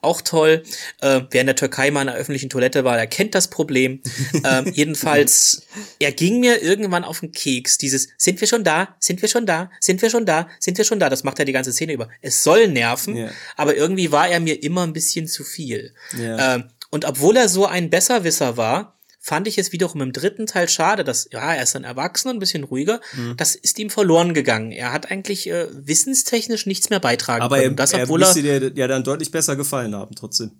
auch 0.02 0.20
toll. 0.20 0.62
Äh, 1.00 1.22
wer 1.30 1.40
in 1.40 1.46
der 1.46 1.56
Türkei 1.56 1.90
mal 1.90 2.02
in 2.02 2.08
einer 2.10 2.18
öffentlichen 2.18 2.50
Toilette 2.50 2.84
war, 2.84 2.96
der 2.96 3.06
kennt 3.06 3.34
das 3.34 3.48
Problem. 3.48 4.00
ähm, 4.44 4.70
jedenfalls, 4.74 5.62
er 5.98 6.12
ging 6.12 6.40
mir 6.40 6.62
irgendwann 6.62 7.04
auf 7.04 7.20
den 7.20 7.32
Keks. 7.32 7.61
Dieses, 7.62 8.08
sind 8.16 8.40
wir 8.40 8.48
schon 8.48 8.64
da? 8.64 8.94
Sind 8.98 9.20
wir 9.22 9.28
schon 9.28 9.46
da? 9.46 9.70
Sind 9.80 10.02
wir 10.02 10.10
schon 10.10 10.26
da? 10.26 10.48
Sind 10.60 10.78
wir 10.78 10.84
schon 10.84 10.98
da? 11.00 11.08
Das 11.08 11.24
macht 11.24 11.38
er 11.38 11.44
die 11.44 11.52
ganze 11.52 11.72
Szene 11.72 11.92
über. 11.92 12.08
Es 12.20 12.42
soll 12.42 12.68
nerven, 12.68 13.16
Ja. 13.16 13.30
aber 13.56 13.76
irgendwie 13.76 14.12
war 14.12 14.28
er 14.28 14.40
mir 14.40 14.62
immer 14.62 14.82
ein 14.86 14.92
bisschen 14.92 15.26
zu 15.28 15.44
viel. 15.44 15.94
Ja. 16.18 16.54
Ähm, 16.56 16.64
und 16.90 17.04
obwohl 17.04 17.36
er 17.36 17.48
so 17.48 17.66
ein 17.66 17.88
Besserwisser 17.90 18.56
war, 18.56 18.98
fand 19.24 19.46
ich 19.46 19.56
es 19.56 19.70
wiederum 19.70 20.02
im 20.02 20.12
dritten 20.12 20.46
Teil 20.46 20.68
schade, 20.68 21.04
dass, 21.04 21.28
ja, 21.32 21.54
er 21.54 21.62
ist 21.62 21.76
ein 21.76 21.84
Erwachsener, 21.84 22.34
ein 22.34 22.40
bisschen 22.40 22.64
ruhiger. 22.64 23.00
Mhm. 23.14 23.36
Das 23.36 23.54
ist 23.54 23.78
ihm 23.78 23.88
verloren 23.88 24.34
gegangen. 24.34 24.72
Er 24.72 24.92
hat 24.92 25.10
eigentlich 25.12 25.48
äh, 25.48 25.68
wissenstechnisch 25.70 26.66
nichts 26.66 26.90
mehr 26.90 26.98
beitragen 26.98 27.40
Aber 27.42 27.56
können. 27.58 27.70
er, 27.72 27.76
das, 27.76 27.92
er 27.92 28.02
obwohl 28.02 28.20
er, 28.22 28.26
müsste 28.26 28.42
dir 28.42 28.72
ja 28.74 28.88
dann 28.88 29.04
deutlich 29.04 29.30
besser 29.30 29.54
gefallen 29.54 29.94
haben, 29.94 30.14
trotzdem. 30.16 30.50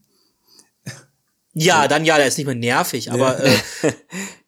ja, 1.55 1.87
dann 1.89 2.05
ja, 2.05 2.17
der 2.17 2.27
ist 2.29 2.39
nicht 2.39 2.47
mehr 2.47 2.55
nervig, 2.55 3.11
aber 3.13 3.43
äh, 3.45 3.51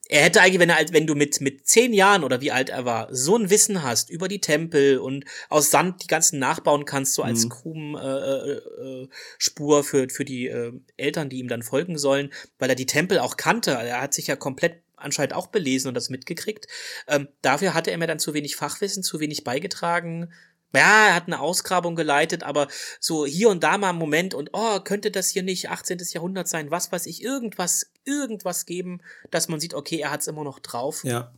er 0.09 0.23
hätte 0.23 0.41
eigentlich, 0.41 0.61
wenn 0.61 0.71
er, 0.71 0.85
wenn 0.93 1.07
du 1.07 1.15
mit, 1.15 1.41
mit 1.41 1.67
zehn 1.67 1.93
Jahren 1.93 2.25
oder 2.25 2.41
wie 2.41 2.53
alt 2.53 2.69
er 2.69 2.85
war, 2.85 3.09
so 3.11 3.37
ein 3.37 3.49
Wissen 3.49 3.83
hast 3.83 4.11
über 4.11 4.29
die 4.29 4.41
Tempel 4.41 4.99
und 4.99 5.25
aus 5.49 5.71
Sand 5.71 6.03
die 6.03 6.07
ganzen 6.07 6.39
nachbauen 6.39 6.85
kannst, 6.85 7.15
so 7.15 7.23
als 7.23 7.49
Krumen 7.49 7.95
äh, 7.95 8.53
äh, 8.53 9.03
äh, 9.03 9.09
Spur 9.39 9.83
für, 9.83 10.09
für 10.11 10.25
die 10.25 10.49
äh, 10.49 10.73
Eltern, 10.97 11.31
die 11.31 11.39
ihm 11.39 11.49
dann 11.49 11.63
folgen 11.63 11.97
sollen, 11.97 12.31
weil 12.59 12.69
er 12.69 12.77
die 12.77 12.87
Tempel 12.87 13.19
auch 13.19 13.37
kannte. 13.37 13.71
Er 13.71 14.03
hat 14.03 14.13
sich 14.13 14.27
ja 14.27 14.37
komplett 14.37 14.83
anscheinend 14.97 15.35
auch 15.35 15.47
belesen 15.47 15.89
und 15.89 15.95
das 15.95 16.11
mitgekriegt. 16.11 16.67
Ähm, 17.09 17.29
dafür 17.43 17.75
hatte 17.75 17.91
er 17.91 17.99
mir 17.99 18.07
dann 18.07 18.19
zu 18.19 18.35
wenig 18.35 18.57
Fachwissen, 18.57 19.03
zu 19.03 19.21
wenig 19.21 19.45
beigetragen. 19.45 20.33
Ja, 20.75 21.07
er 21.09 21.15
hat 21.15 21.27
eine 21.27 21.41
Ausgrabung 21.41 21.95
geleitet, 21.97 22.43
aber 22.43 22.69
so 23.01 23.27
hier 23.27 23.49
und 23.49 23.63
da 23.63 23.79
mal 23.79 23.91
einen 23.91 23.99
Moment 23.99 24.35
und 24.35 24.51
oh, 24.53 24.81
könnte 24.81 25.11
das 25.11 25.29
hier 25.31 25.43
nicht 25.43 25.71
18. 25.71 25.99
Jahrhundert 26.13 26.49
sein, 26.49 26.71
was 26.71 26.91
weiß 26.91 27.07
ich, 27.07 27.23
irgendwas, 27.23 27.91
irgendwas 28.05 28.67
geben, 28.67 29.01
dass 29.31 29.49
man 29.49 29.61
sieht, 29.61 29.75
okay, 29.75 29.99
er 29.99 30.11
hat's 30.11 30.27
immer 30.27 30.45
noch 30.45 30.59
drauf. 30.59 31.05
Ja. 31.05 31.33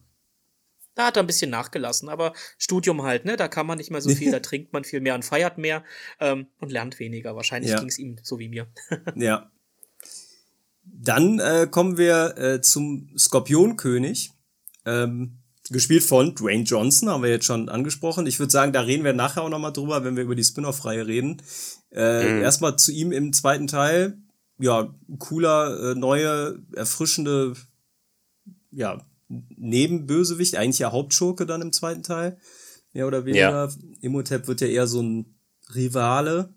Da 0.94 1.08
hat 1.08 1.16
er 1.18 1.22
ein 1.22 1.26
bisschen 1.26 1.50
nachgelassen, 1.50 2.08
aber 2.08 2.32
Studium 2.56 3.02
halt, 3.02 3.26
ne? 3.26 3.36
Da 3.36 3.48
kann 3.48 3.66
man 3.66 3.76
nicht 3.76 3.90
mehr 3.90 4.00
so 4.00 4.08
viel, 4.08 4.30
da 4.32 4.40
trinkt 4.40 4.72
man 4.72 4.84
viel 4.84 5.00
mehr 5.00 5.14
und 5.14 5.24
feiert 5.24 5.58
mehr 5.58 5.84
ähm, 6.20 6.46
und 6.58 6.72
lernt 6.72 6.98
weniger. 6.98 7.36
Wahrscheinlich 7.36 7.70
Ja. 7.72 7.78
ging's 7.78 7.98
ihm 7.98 8.16
so 8.22 8.38
wie 8.38 8.48
mir. 8.48 8.66
Ja. 9.14 9.50
Dann 10.84 11.40
äh, 11.40 11.66
kommen 11.70 11.98
wir 11.98 12.38
äh, 12.38 12.60
zum 12.60 13.10
Skorpionkönig. 13.18 14.30
Ähm, 14.86 15.38
gespielt 15.70 16.02
von 16.02 16.34
Dwayne 16.34 16.64
Johnson, 16.64 17.08
haben 17.08 17.22
wir 17.22 17.30
jetzt 17.30 17.46
schon 17.46 17.68
angesprochen. 17.68 18.26
Ich 18.26 18.38
würde 18.38 18.50
sagen, 18.50 18.72
da 18.72 18.82
reden 18.82 19.04
wir 19.04 19.12
nachher 19.12 19.42
auch 19.42 19.48
nochmal 19.48 19.72
drüber, 19.72 20.04
wenn 20.04 20.16
wir 20.16 20.24
über 20.24 20.34
die 20.34 20.44
Spin-off-Reihe 20.44 21.06
reden. 21.06 21.42
Äh, 21.92 22.40
Erstmal 22.40 22.76
zu 22.76 22.92
ihm 22.92 23.12
im 23.12 23.32
zweiten 23.32 23.66
Teil. 23.66 24.18
Ja, 24.58 24.94
cooler, 25.18 25.92
äh, 25.92 25.94
neue, 25.94 26.62
erfrischende, 26.72 27.54
ja, 28.70 29.04
Nebenbösewicht, 29.28 30.56
eigentlich 30.56 30.78
ja 30.78 30.92
Hauptschurke 30.92 31.46
dann 31.46 31.62
im 31.62 31.72
zweiten 31.72 32.02
Teil. 32.02 32.38
Mehr 32.92 33.06
oder 33.06 33.24
weniger. 33.24 33.72
Imhotep 34.00 34.48
wird 34.48 34.60
ja 34.60 34.68
eher 34.68 34.86
so 34.86 35.02
ein 35.02 35.38
Rivale. 35.74 36.54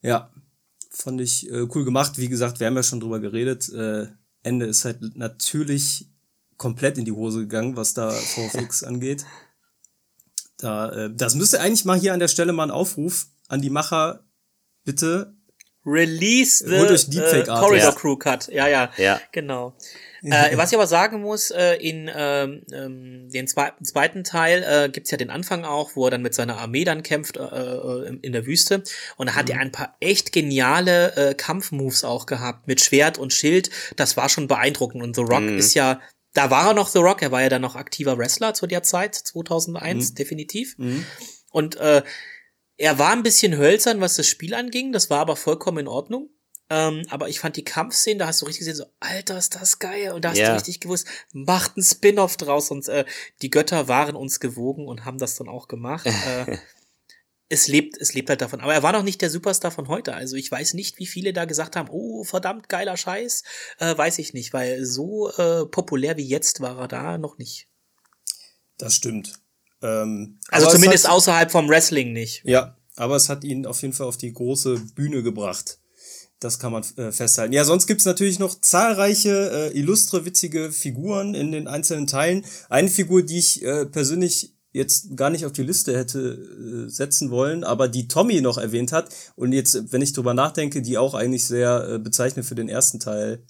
Ja, 0.00 0.32
fand 0.90 1.20
ich 1.20 1.50
äh, 1.50 1.66
cool 1.74 1.84
gemacht. 1.84 2.18
Wie 2.18 2.28
gesagt, 2.28 2.60
wir 2.60 2.66
haben 2.66 2.76
ja 2.76 2.82
schon 2.82 3.00
drüber 3.00 3.20
geredet. 3.20 3.68
Äh, 3.70 4.06
Ende 4.42 4.66
ist 4.66 4.84
halt 4.84 5.00
natürlich 5.16 6.11
komplett 6.56 6.98
in 6.98 7.04
die 7.04 7.12
Hose 7.12 7.40
gegangen, 7.40 7.76
was 7.76 7.94
da 7.94 8.10
VFX 8.34 8.82
angeht. 8.84 9.24
Da, 10.58 10.90
äh, 11.06 11.10
das 11.14 11.34
müsste 11.34 11.60
eigentlich 11.60 11.84
mal 11.84 11.98
hier 11.98 12.12
an 12.12 12.20
der 12.20 12.28
Stelle 12.28 12.52
mal 12.52 12.64
ein 12.64 12.70
Aufruf 12.70 13.26
an 13.48 13.60
die 13.62 13.70
Macher. 13.70 14.24
Bitte, 14.84 15.34
Release 15.84 16.64
the 16.64 17.18
äh. 17.18 17.44
Corridor 17.44 17.76
Ja. 17.76 17.92
Crew 17.92 18.16
Cut. 18.16 18.46
Ja, 18.48 18.68
ja. 18.68 18.92
Ja. 18.98 19.20
Genau. 19.32 19.76
Äh, 20.22 20.56
was 20.56 20.70
ich 20.70 20.76
aber 20.78 20.86
sagen 20.86 21.20
muss, 21.20 21.50
äh, 21.50 21.74
in 21.74 22.08
ähm, 22.14 22.62
ähm, 22.72 23.28
den 23.30 23.48
zwe 23.48 23.72
zweiten 23.82 24.22
Teil 24.22 24.62
äh, 24.62 24.88
gibt's 24.88 25.10
ja 25.10 25.16
den 25.16 25.30
Anfang 25.30 25.64
auch, 25.64 25.96
wo 25.96 26.04
er 26.06 26.12
dann 26.12 26.22
mit 26.22 26.34
seiner 26.34 26.58
Armee 26.58 26.84
dann 26.84 27.02
kämpft 27.02 27.36
äh, 27.36 27.42
äh, 27.42 28.06
in- 28.06 28.20
in 28.20 28.32
der 28.32 28.46
Wüste. 28.46 28.84
Und 29.16 29.28
da 29.30 29.34
hat 29.34 29.50
er 29.50 29.58
ein 29.58 29.72
paar 29.72 29.96
echt 29.98 30.30
geniale 30.32 31.16
äh, 31.16 31.34
Kampfmoves 31.34 32.04
auch 32.04 32.26
gehabt 32.26 32.68
mit 32.68 32.80
Schwert 32.80 33.18
und 33.18 33.32
Schild. 33.32 33.70
Das 33.96 34.16
war 34.16 34.28
schon 34.28 34.46
beeindruckend. 34.46 35.02
Und 35.02 35.16
The 35.16 35.22
Rock 35.22 35.42
ist 35.42 35.74
ja, 35.74 36.00
da 36.34 36.50
war 36.50 36.68
er 36.68 36.74
noch 36.74 36.88
The 36.88 36.98
Rock, 36.98 37.22
er 37.22 37.30
war 37.32 37.42
ja 37.42 37.48
dann 37.48 37.62
noch 37.62 37.76
aktiver 37.76 38.16
Wrestler 38.18 38.54
zu 38.54 38.66
der 38.66 38.82
Zeit, 38.82 39.14
2001, 39.14 40.14
definitiv. 40.14 40.76
Und 41.50 41.76
äh, 41.76 42.02
er 42.78 42.98
war 42.98 43.12
ein 43.12 43.22
bisschen 43.22 43.56
hölzern, 43.56 44.00
was 44.00 44.16
das 44.16 44.26
Spiel 44.26 44.54
anging, 44.54 44.92
das 44.92 45.10
war 45.10 45.20
aber 45.20 45.36
vollkommen 45.36 45.78
in 45.78 45.88
Ordnung. 45.88 46.30
Ähm, 46.70 47.02
aber 47.10 47.28
ich 47.28 47.38
fand 47.38 47.56
die 47.56 47.64
Kampfszenen, 47.64 48.18
da 48.18 48.26
hast 48.26 48.40
du 48.40 48.46
richtig 48.46 48.60
gesehen, 48.60 48.76
so, 48.76 48.86
Alter, 48.98 49.36
ist 49.36 49.54
das 49.56 49.78
geil. 49.78 50.12
Und 50.12 50.24
da 50.24 50.30
hast 50.30 50.38
Ja. 50.38 50.48
du 50.48 50.54
richtig 50.54 50.80
gewusst, 50.80 51.06
macht 51.34 51.76
ein 51.76 51.82
Spin-off 51.82 52.38
draus. 52.38 52.70
Und 52.70 52.88
äh, 52.88 53.04
die 53.42 53.50
Götter 53.50 53.88
waren 53.88 54.16
uns 54.16 54.40
gewogen 54.40 54.88
und 54.88 55.04
haben 55.04 55.18
das 55.18 55.34
dann 55.36 55.48
auch 55.48 55.68
gemacht. 55.68 56.06
äh, 56.26 56.56
es 57.52 57.68
lebt, 57.68 57.98
es 58.00 58.14
lebt 58.14 58.30
halt 58.30 58.40
davon. 58.40 58.60
Aber 58.60 58.72
er 58.72 58.82
war 58.82 58.92
noch 58.92 59.02
nicht 59.02 59.20
der 59.20 59.28
Superstar 59.28 59.70
von 59.70 59.88
heute. 59.88 60.14
Also 60.14 60.36
ich 60.36 60.50
weiß 60.50 60.72
nicht, 60.72 60.98
wie 60.98 61.06
viele 61.06 61.34
da 61.34 61.44
gesagt 61.44 61.76
haben, 61.76 61.90
oh, 61.90 62.24
verdammt 62.24 62.70
geiler 62.70 62.96
Scheiß. 62.96 63.42
Äh, 63.78 63.96
weiß 63.96 64.18
ich 64.18 64.32
nicht, 64.32 64.54
weil 64.54 64.84
so 64.86 65.30
äh, 65.30 65.66
populär 65.66 66.16
wie 66.16 66.26
jetzt 66.26 66.60
war 66.60 66.78
er 66.78 66.88
da 66.88 67.18
noch 67.18 67.36
nicht. 67.36 67.68
das 68.78 68.94
stimmt. 68.94 69.34
Ähm, 69.82 70.38
Also 70.48 70.66
es 70.68 70.72
zumindest 70.72 71.04
hat, 71.04 71.12
außerhalb 71.12 71.50
vom 71.50 71.68
Wrestling 71.68 72.12
nicht. 72.12 72.42
Ja, 72.44 72.78
aber 72.96 73.16
es 73.16 73.28
hat 73.28 73.44
ihn 73.44 73.66
auf 73.66 73.82
jeden 73.82 73.92
Fall 73.92 74.06
auf 74.06 74.16
die 74.16 74.32
große 74.32 74.78
Bühne 74.94 75.22
gebracht. 75.22 75.78
Das 76.40 76.58
kann 76.58 76.72
man 76.72 76.82
äh, 76.96 77.12
festhalten. 77.12 77.52
Ja, 77.52 77.64
sonst 77.64 77.86
gibt's 77.86 78.04
natürlich 78.06 78.38
noch 78.38 78.60
zahlreiche 78.60 79.70
äh, 79.72 79.78
illustre, 79.78 80.24
witzige 80.24 80.72
Figuren 80.72 81.34
in 81.34 81.52
den 81.52 81.68
einzelnen 81.68 82.06
Teilen. 82.06 82.44
Eine 82.68 82.88
Figur, 82.88 83.22
die 83.22 83.38
ich 83.38 83.62
äh, 83.62 83.86
persönlich 83.86 84.54
jetzt 84.72 85.16
gar 85.16 85.30
nicht 85.30 85.44
auf 85.44 85.52
die 85.52 85.62
Liste 85.62 85.96
hätte 85.96 86.86
äh, 86.86 86.88
setzen 86.88 87.30
wollen, 87.30 87.62
aber 87.64 87.88
die 87.88 88.08
Tommy 88.08 88.40
noch 88.40 88.58
erwähnt 88.58 88.92
hat 88.92 89.14
und 89.36 89.52
jetzt, 89.52 89.92
wenn 89.92 90.02
ich 90.02 90.12
drüber 90.12 90.34
nachdenke, 90.34 90.82
die 90.82 90.98
auch 90.98 91.14
eigentlich 91.14 91.46
sehr 91.46 91.88
äh, 91.88 91.98
bezeichnet 91.98 92.46
für 92.46 92.54
den 92.54 92.68
ersten 92.68 92.98
Teil 92.98 93.44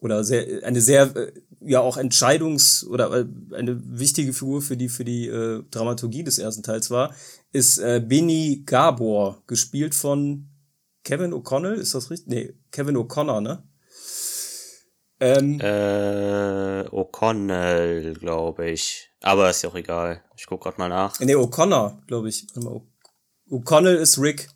oder 0.00 0.24
sehr 0.24 0.64
eine 0.64 0.80
sehr 0.80 1.14
äh, 1.16 1.32
ja 1.60 1.80
auch 1.80 1.96
Entscheidungs 1.96 2.84
oder 2.84 3.12
äh, 3.12 3.26
eine 3.54 3.80
wichtige 3.98 4.32
Figur 4.32 4.62
für 4.62 4.76
die 4.76 4.88
für 4.88 5.04
die 5.04 5.28
äh, 5.28 5.62
Dramaturgie 5.70 6.24
des 6.24 6.38
ersten 6.38 6.64
Teils 6.64 6.90
war, 6.90 7.14
ist 7.52 7.78
äh, 7.78 8.02
Benny 8.04 8.64
Gabor, 8.66 9.42
gespielt 9.46 9.94
von 9.94 10.48
Kevin 11.04 11.32
O'Connell, 11.32 11.74
ist 11.74 11.94
das 11.94 12.10
richtig? 12.10 12.28
Nee, 12.28 12.54
Kevin 12.70 12.96
O'Connor, 12.96 13.40
ne? 13.40 13.62
Ähm, 15.20 15.60
äh, 15.60 16.84
O'Connell, 16.90 18.14
glaube 18.14 18.70
ich. 18.70 19.11
Aber 19.22 19.50
ist 19.50 19.62
ja 19.62 19.70
auch 19.70 19.74
egal. 19.74 20.22
Ich 20.36 20.46
guck 20.46 20.62
grad 20.62 20.78
mal 20.78 20.88
nach. 20.88 21.18
Nee, 21.20 21.34
O'Connor, 21.34 22.04
glaube 22.06 22.28
ich. 22.28 22.46
O'Connell 23.50 23.96
ist 23.96 24.18
Rick. 24.18 24.48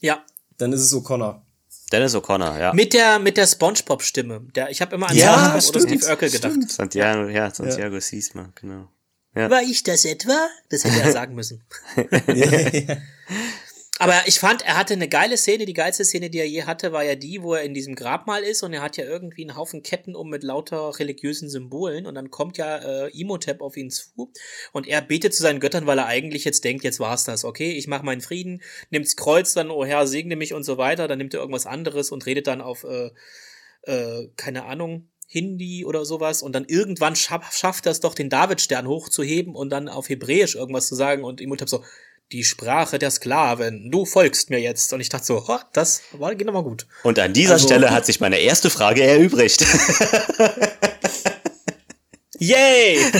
Ja. 0.00 0.24
Dann 0.58 0.72
ist 0.72 0.80
es 0.80 0.92
O'Connor. 0.92 1.42
Dennis 1.92 2.14
O'Connor, 2.16 2.58
ja. 2.58 2.72
Mit 2.72 2.92
der, 2.92 3.18
mit 3.20 3.36
der 3.36 3.46
Spongebob-Stimme. 3.46 4.40
Der, 4.54 4.70
ich 4.70 4.80
habe 4.80 4.96
immer 4.96 5.08
an 5.08 5.16
ja, 5.16 5.60
Spongebob 5.60 5.68
oder 5.68 5.80
Steve 5.80 6.10
Urkel 6.10 6.30
gedacht. 6.30 6.70
Santiago, 6.70 7.28
ja, 7.28 7.54
Santiago 7.54 7.94
ja. 7.94 8.00
Siesma, 8.00 8.50
genau. 8.56 8.88
Ja. 9.34 9.50
War 9.50 9.62
ich 9.62 9.82
das 9.84 10.04
etwa? 10.04 10.48
Das 10.70 10.84
hätte 10.84 11.00
er 11.00 11.12
sagen 11.12 11.34
müssen. 11.34 11.62
Aber 13.98 14.14
ich 14.26 14.38
fand, 14.38 14.62
er 14.62 14.76
hatte 14.76 14.92
eine 14.92 15.08
geile 15.08 15.38
Szene. 15.38 15.64
Die 15.64 15.72
geilste 15.72 16.04
Szene, 16.04 16.28
die 16.28 16.38
er 16.38 16.46
je 16.46 16.64
hatte, 16.64 16.92
war 16.92 17.02
ja 17.02 17.14
die, 17.14 17.42
wo 17.42 17.54
er 17.54 17.62
in 17.62 17.72
diesem 17.72 17.94
Grabmal 17.94 18.42
ist 18.42 18.62
und 18.62 18.74
er 18.74 18.82
hat 18.82 18.98
ja 18.98 19.04
irgendwie 19.04 19.42
einen 19.42 19.56
Haufen 19.56 19.82
Ketten 19.82 20.14
um 20.14 20.28
mit 20.28 20.42
lauter 20.42 20.98
religiösen 20.98 21.48
Symbolen 21.48 22.06
und 22.06 22.14
dann 22.14 22.30
kommt 22.30 22.58
ja 22.58 22.76
äh, 22.76 23.18
Imhotep 23.18 23.62
auf 23.62 23.76
ihn 23.76 23.90
zu 23.90 24.32
und 24.72 24.86
er 24.86 25.00
betet 25.00 25.34
zu 25.34 25.42
seinen 25.42 25.60
Göttern, 25.60 25.86
weil 25.86 25.98
er 25.98 26.06
eigentlich 26.06 26.44
jetzt 26.44 26.64
denkt, 26.64 26.84
jetzt 26.84 27.00
war's 27.00 27.24
das, 27.24 27.44
okay, 27.44 27.72
ich 27.72 27.86
mache 27.86 28.04
meinen 28.04 28.20
Frieden, 28.20 28.62
nimmt's 28.90 29.16
Kreuz 29.16 29.54
dann, 29.54 29.70
oh 29.70 29.84
Herr, 29.84 30.06
segne 30.06 30.36
mich 30.36 30.52
und 30.52 30.64
so 30.64 30.76
weiter, 30.76 31.08
dann 31.08 31.18
nimmt 31.18 31.32
er 31.32 31.40
irgendwas 31.40 31.66
anderes 31.66 32.10
und 32.10 32.26
redet 32.26 32.46
dann 32.46 32.60
auf, 32.60 32.84
äh, 32.84 33.10
äh, 33.82 34.28
keine 34.36 34.64
Ahnung, 34.64 35.08
Hindi 35.28 35.84
oder 35.84 36.04
sowas. 36.04 36.42
Und 36.42 36.52
dann 36.54 36.64
irgendwann 36.66 37.16
schaff, 37.16 37.52
schafft 37.52 37.86
er 37.86 37.92
es 37.92 38.00
doch, 38.00 38.14
den 38.14 38.30
Davidstern 38.30 38.86
hochzuheben 38.86 39.56
und 39.56 39.70
dann 39.70 39.88
auf 39.88 40.08
Hebräisch 40.08 40.54
irgendwas 40.54 40.86
zu 40.86 40.94
sagen. 40.94 41.24
Und 41.24 41.40
Imhotep 41.40 41.68
so, 41.68 41.82
die 42.32 42.44
Sprache 42.44 42.98
der 42.98 43.10
Sklaven, 43.10 43.90
du 43.90 44.04
folgst 44.04 44.50
mir 44.50 44.60
jetzt. 44.60 44.92
Und 44.92 45.00
ich 45.00 45.08
dachte 45.08 45.26
so, 45.26 45.44
oh, 45.46 45.58
das 45.72 46.02
war, 46.12 46.34
geht 46.34 46.46
nochmal 46.46 46.64
gut. 46.64 46.86
Und 47.04 47.18
an 47.18 47.32
dieser 47.32 47.54
also, 47.54 47.66
Stelle 47.66 47.90
hat 47.90 48.04
sich 48.06 48.20
meine 48.20 48.38
erste 48.38 48.70
Frage 48.70 49.02
erübrigt. 49.02 49.64
Yay! 52.38 52.98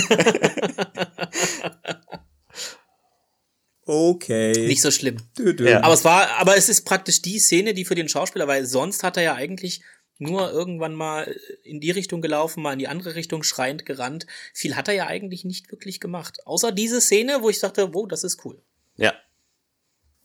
okay. 3.85 4.67
Nicht 4.67 4.81
so 4.81 4.91
schlimm. 4.91 5.17
Ja. 5.59 5.81
Aber 5.81 5.93
es 5.93 6.03
war, 6.03 6.29
aber 6.37 6.55
es 6.57 6.69
ist 6.69 6.81
praktisch 6.83 7.21
die 7.21 7.39
Szene, 7.39 7.73
die 7.73 7.85
für 7.85 7.95
den 7.95 8.09
Schauspieler, 8.09 8.47
weil 8.47 8.65
sonst 8.65 9.03
hat 9.03 9.17
er 9.17 9.23
ja 9.23 9.33
eigentlich 9.35 9.81
nur 10.19 10.51
irgendwann 10.51 10.95
mal 10.95 11.35
in 11.63 11.79
die 11.79 11.91
Richtung 11.91 12.21
gelaufen, 12.21 12.61
mal 12.63 12.73
in 12.73 12.79
die 12.79 12.87
andere 12.87 13.15
Richtung 13.15 13.43
schreiend 13.43 13.85
gerannt. 13.85 14.25
Viel 14.53 14.75
hat 14.75 14.87
er 14.87 14.95
ja 14.95 15.07
eigentlich 15.07 15.45
nicht 15.45 15.71
wirklich 15.71 15.99
gemacht. 15.99 16.45
Außer 16.45 16.71
diese 16.71 17.01
Szene, 17.01 17.41
wo 17.41 17.49
ich 17.49 17.59
dachte, 17.59 17.93
wow, 17.93 18.07
das 18.07 18.23
ist 18.23 18.43
cool. 18.45 18.61
Ja. 18.97 19.13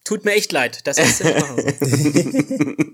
Tut 0.05 0.25
mir 0.25 0.33
echt 0.33 0.51
leid, 0.53 0.87
das 0.87 0.99
hättest 0.99 1.21
du 1.21 1.25
nicht 1.25 1.41
machen 1.41 2.87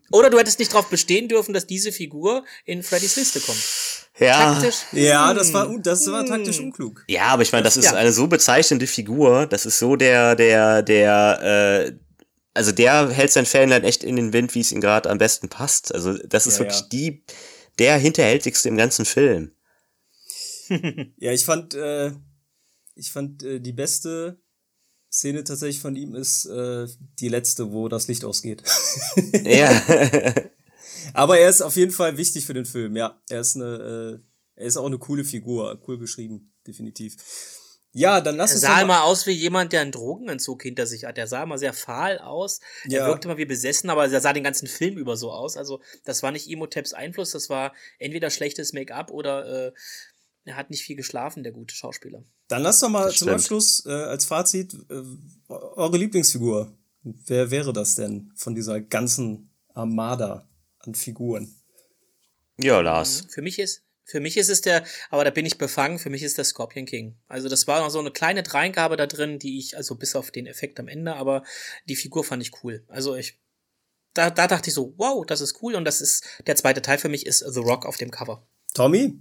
Oder 0.14 0.30
du 0.30 0.38
hättest 0.38 0.60
nicht 0.60 0.72
darauf 0.72 0.88
bestehen 0.88 1.28
dürfen, 1.28 1.52
dass 1.52 1.66
diese 1.66 1.90
Figur 1.90 2.44
in 2.64 2.84
Freddys 2.84 3.16
Liste 3.16 3.40
kommt. 3.40 3.58
Ja. 4.18 4.54
Taktisch? 4.54 4.76
Ja, 4.92 5.34
das 5.34 5.52
war, 5.52 5.76
das 5.78 6.06
war 6.06 6.24
taktisch 6.24 6.58
hm. 6.58 6.66
unklug. 6.66 7.04
Ja, 7.08 7.24
aber 7.24 7.42
ich 7.42 7.50
meine, 7.50 7.64
das 7.64 7.76
ist 7.76 7.86
ja. 7.86 7.94
eine 7.94 8.12
so 8.12 8.28
bezeichnende 8.28 8.86
Figur, 8.86 9.46
das 9.46 9.66
ist 9.66 9.80
so 9.80 9.96
der, 9.96 10.36
der, 10.36 10.82
der, 10.82 11.88
äh, 11.88 11.92
also 12.54 12.70
der 12.70 13.10
hält 13.10 13.32
sein 13.32 13.44
Fanland 13.44 13.84
echt 13.84 14.04
in 14.04 14.14
den 14.14 14.32
Wind, 14.32 14.54
wie 14.54 14.60
es 14.60 14.70
ihm 14.70 14.80
gerade 14.80 15.10
am 15.10 15.18
besten 15.18 15.48
passt. 15.48 15.92
Also 15.92 16.16
das 16.18 16.46
ist 16.46 16.54
ja, 16.54 16.60
wirklich 16.60 16.80
ja. 16.80 16.86
die, 16.92 17.24
der 17.80 17.98
hinterhältigste 17.98 18.68
im 18.68 18.76
ganzen 18.76 19.04
Film. 19.04 19.50
ja, 21.18 21.32
ich 21.32 21.44
fand, 21.44 21.74
äh, 21.74 22.12
ich 22.94 23.10
fand 23.10 23.42
äh, 23.42 23.58
die 23.58 23.72
beste 23.72 24.38
Szene 25.14 25.44
tatsächlich 25.44 25.80
von 25.80 25.94
ihm 25.94 26.16
ist 26.16 26.46
äh, 26.46 26.88
die 27.20 27.28
letzte, 27.28 27.72
wo 27.72 27.88
das 27.88 28.08
Licht 28.08 28.24
ausgeht. 28.24 28.64
ja. 29.44 29.70
Aber 31.14 31.38
er 31.38 31.48
ist 31.48 31.62
auf 31.62 31.76
jeden 31.76 31.92
Fall 31.92 32.16
wichtig 32.16 32.46
für 32.46 32.54
den 32.54 32.64
Film, 32.64 32.96
ja. 32.96 33.22
Er 33.28 33.40
ist 33.40 33.54
eine, 33.54 34.20
äh, 34.56 34.60
er 34.60 34.66
ist 34.66 34.76
auch 34.76 34.86
eine 34.86 34.98
coole 34.98 35.24
Figur, 35.24 35.80
cool 35.86 35.98
geschrieben, 35.98 36.52
definitiv. 36.66 37.16
Ja, 37.92 38.20
dann 38.20 38.36
lass 38.36 38.50
er 38.50 38.54
uns. 38.56 38.62
sah 38.62 38.82
immer 38.82 39.04
aus 39.04 39.24
wie 39.28 39.30
jemand, 39.30 39.72
der 39.72 39.82
einen 39.82 39.92
Drogenentzug 39.92 40.64
hinter 40.64 40.84
sich 40.84 41.04
hat. 41.04 41.16
Er 41.16 41.28
sah 41.28 41.44
immer 41.44 41.58
sehr 41.58 41.72
fahl 41.72 42.18
aus. 42.18 42.58
Ja. 42.86 43.02
Er 43.02 43.06
wirkte 43.06 43.28
immer 43.28 43.38
wie 43.38 43.44
besessen, 43.44 43.90
aber 43.90 44.10
er 44.10 44.20
sah 44.20 44.32
den 44.32 44.42
ganzen 44.42 44.66
Film 44.66 44.98
über 44.98 45.16
so 45.16 45.30
aus. 45.30 45.56
Also, 45.56 45.80
das 46.04 46.24
war 46.24 46.32
nicht 46.32 46.50
Emoteps 46.50 46.92
Einfluss, 46.92 47.30
das 47.30 47.48
war 47.50 47.72
entweder 48.00 48.30
schlechtes 48.30 48.72
Make-up 48.72 49.12
oder 49.12 49.68
äh, 49.68 49.72
er 50.44 50.56
hat 50.56 50.70
nicht 50.70 50.82
viel 50.82 50.96
geschlafen, 50.96 51.42
der 51.42 51.52
gute 51.52 51.74
Schauspieler. 51.74 52.22
Dann 52.48 52.62
lass 52.62 52.80
doch 52.80 52.88
mal 52.88 53.10
zum 53.10 53.28
Abschluss 53.28 53.84
äh, 53.86 53.90
als 53.90 54.26
Fazit 54.26 54.74
äh, 54.90 55.02
eure 55.48 55.96
Lieblingsfigur. 55.96 56.72
Wer 57.02 57.50
wäre 57.50 57.72
das 57.72 57.94
denn 57.94 58.32
von 58.34 58.54
dieser 58.54 58.80
ganzen 58.80 59.50
Armada 59.74 60.48
an 60.78 60.94
Figuren? 60.94 61.54
Ja, 62.58 62.80
Lars. 62.80 63.26
Für 63.30 63.42
mich 63.42 63.58
ist 63.58 63.84
für 64.06 64.20
mich 64.20 64.36
ist 64.36 64.50
es 64.50 64.60
der, 64.60 64.84
aber 65.08 65.24
da 65.24 65.30
bin 65.30 65.46
ich 65.46 65.56
befangen, 65.56 65.98
für 65.98 66.10
mich 66.10 66.22
ist 66.22 66.36
der 66.36 66.44
Scorpion 66.44 66.84
King. 66.84 67.16
Also 67.26 67.48
das 67.48 67.66
war 67.66 67.80
noch 67.80 67.88
so 67.88 67.98
eine 67.98 68.10
kleine 68.10 68.42
Dreingabe 68.42 68.96
da 68.96 69.06
drin, 69.06 69.38
die 69.38 69.58
ich, 69.58 69.76
also 69.78 69.94
bis 69.94 70.14
auf 70.14 70.30
den 70.30 70.46
Effekt 70.46 70.78
am 70.78 70.88
Ende, 70.88 71.16
aber 71.16 71.42
die 71.88 71.96
Figur 71.96 72.22
fand 72.22 72.42
ich 72.42 72.62
cool. 72.62 72.84
Also 72.88 73.16
ich, 73.16 73.38
da, 74.12 74.28
da 74.28 74.46
dachte 74.46 74.68
ich 74.68 74.74
so, 74.74 74.92
wow, 74.98 75.24
das 75.26 75.40
ist 75.40 75.62
cool 75.62 75.74
und 75.74 75.86
das 75.86 76.02
ist, 76.02 76.22
der 76.46 76.54
zweite 76.54 76.82
Teil 76.82 76.98
für 76.98 77.08
mich 77.08 77.24
ist 77.24 77.38
The 77.38 77.60
Rock 77.60 77.86
auf 77.86 77.96
dem 77.96 78.10
Cover. 78.10 78.46
Tommy? 78.74 79.18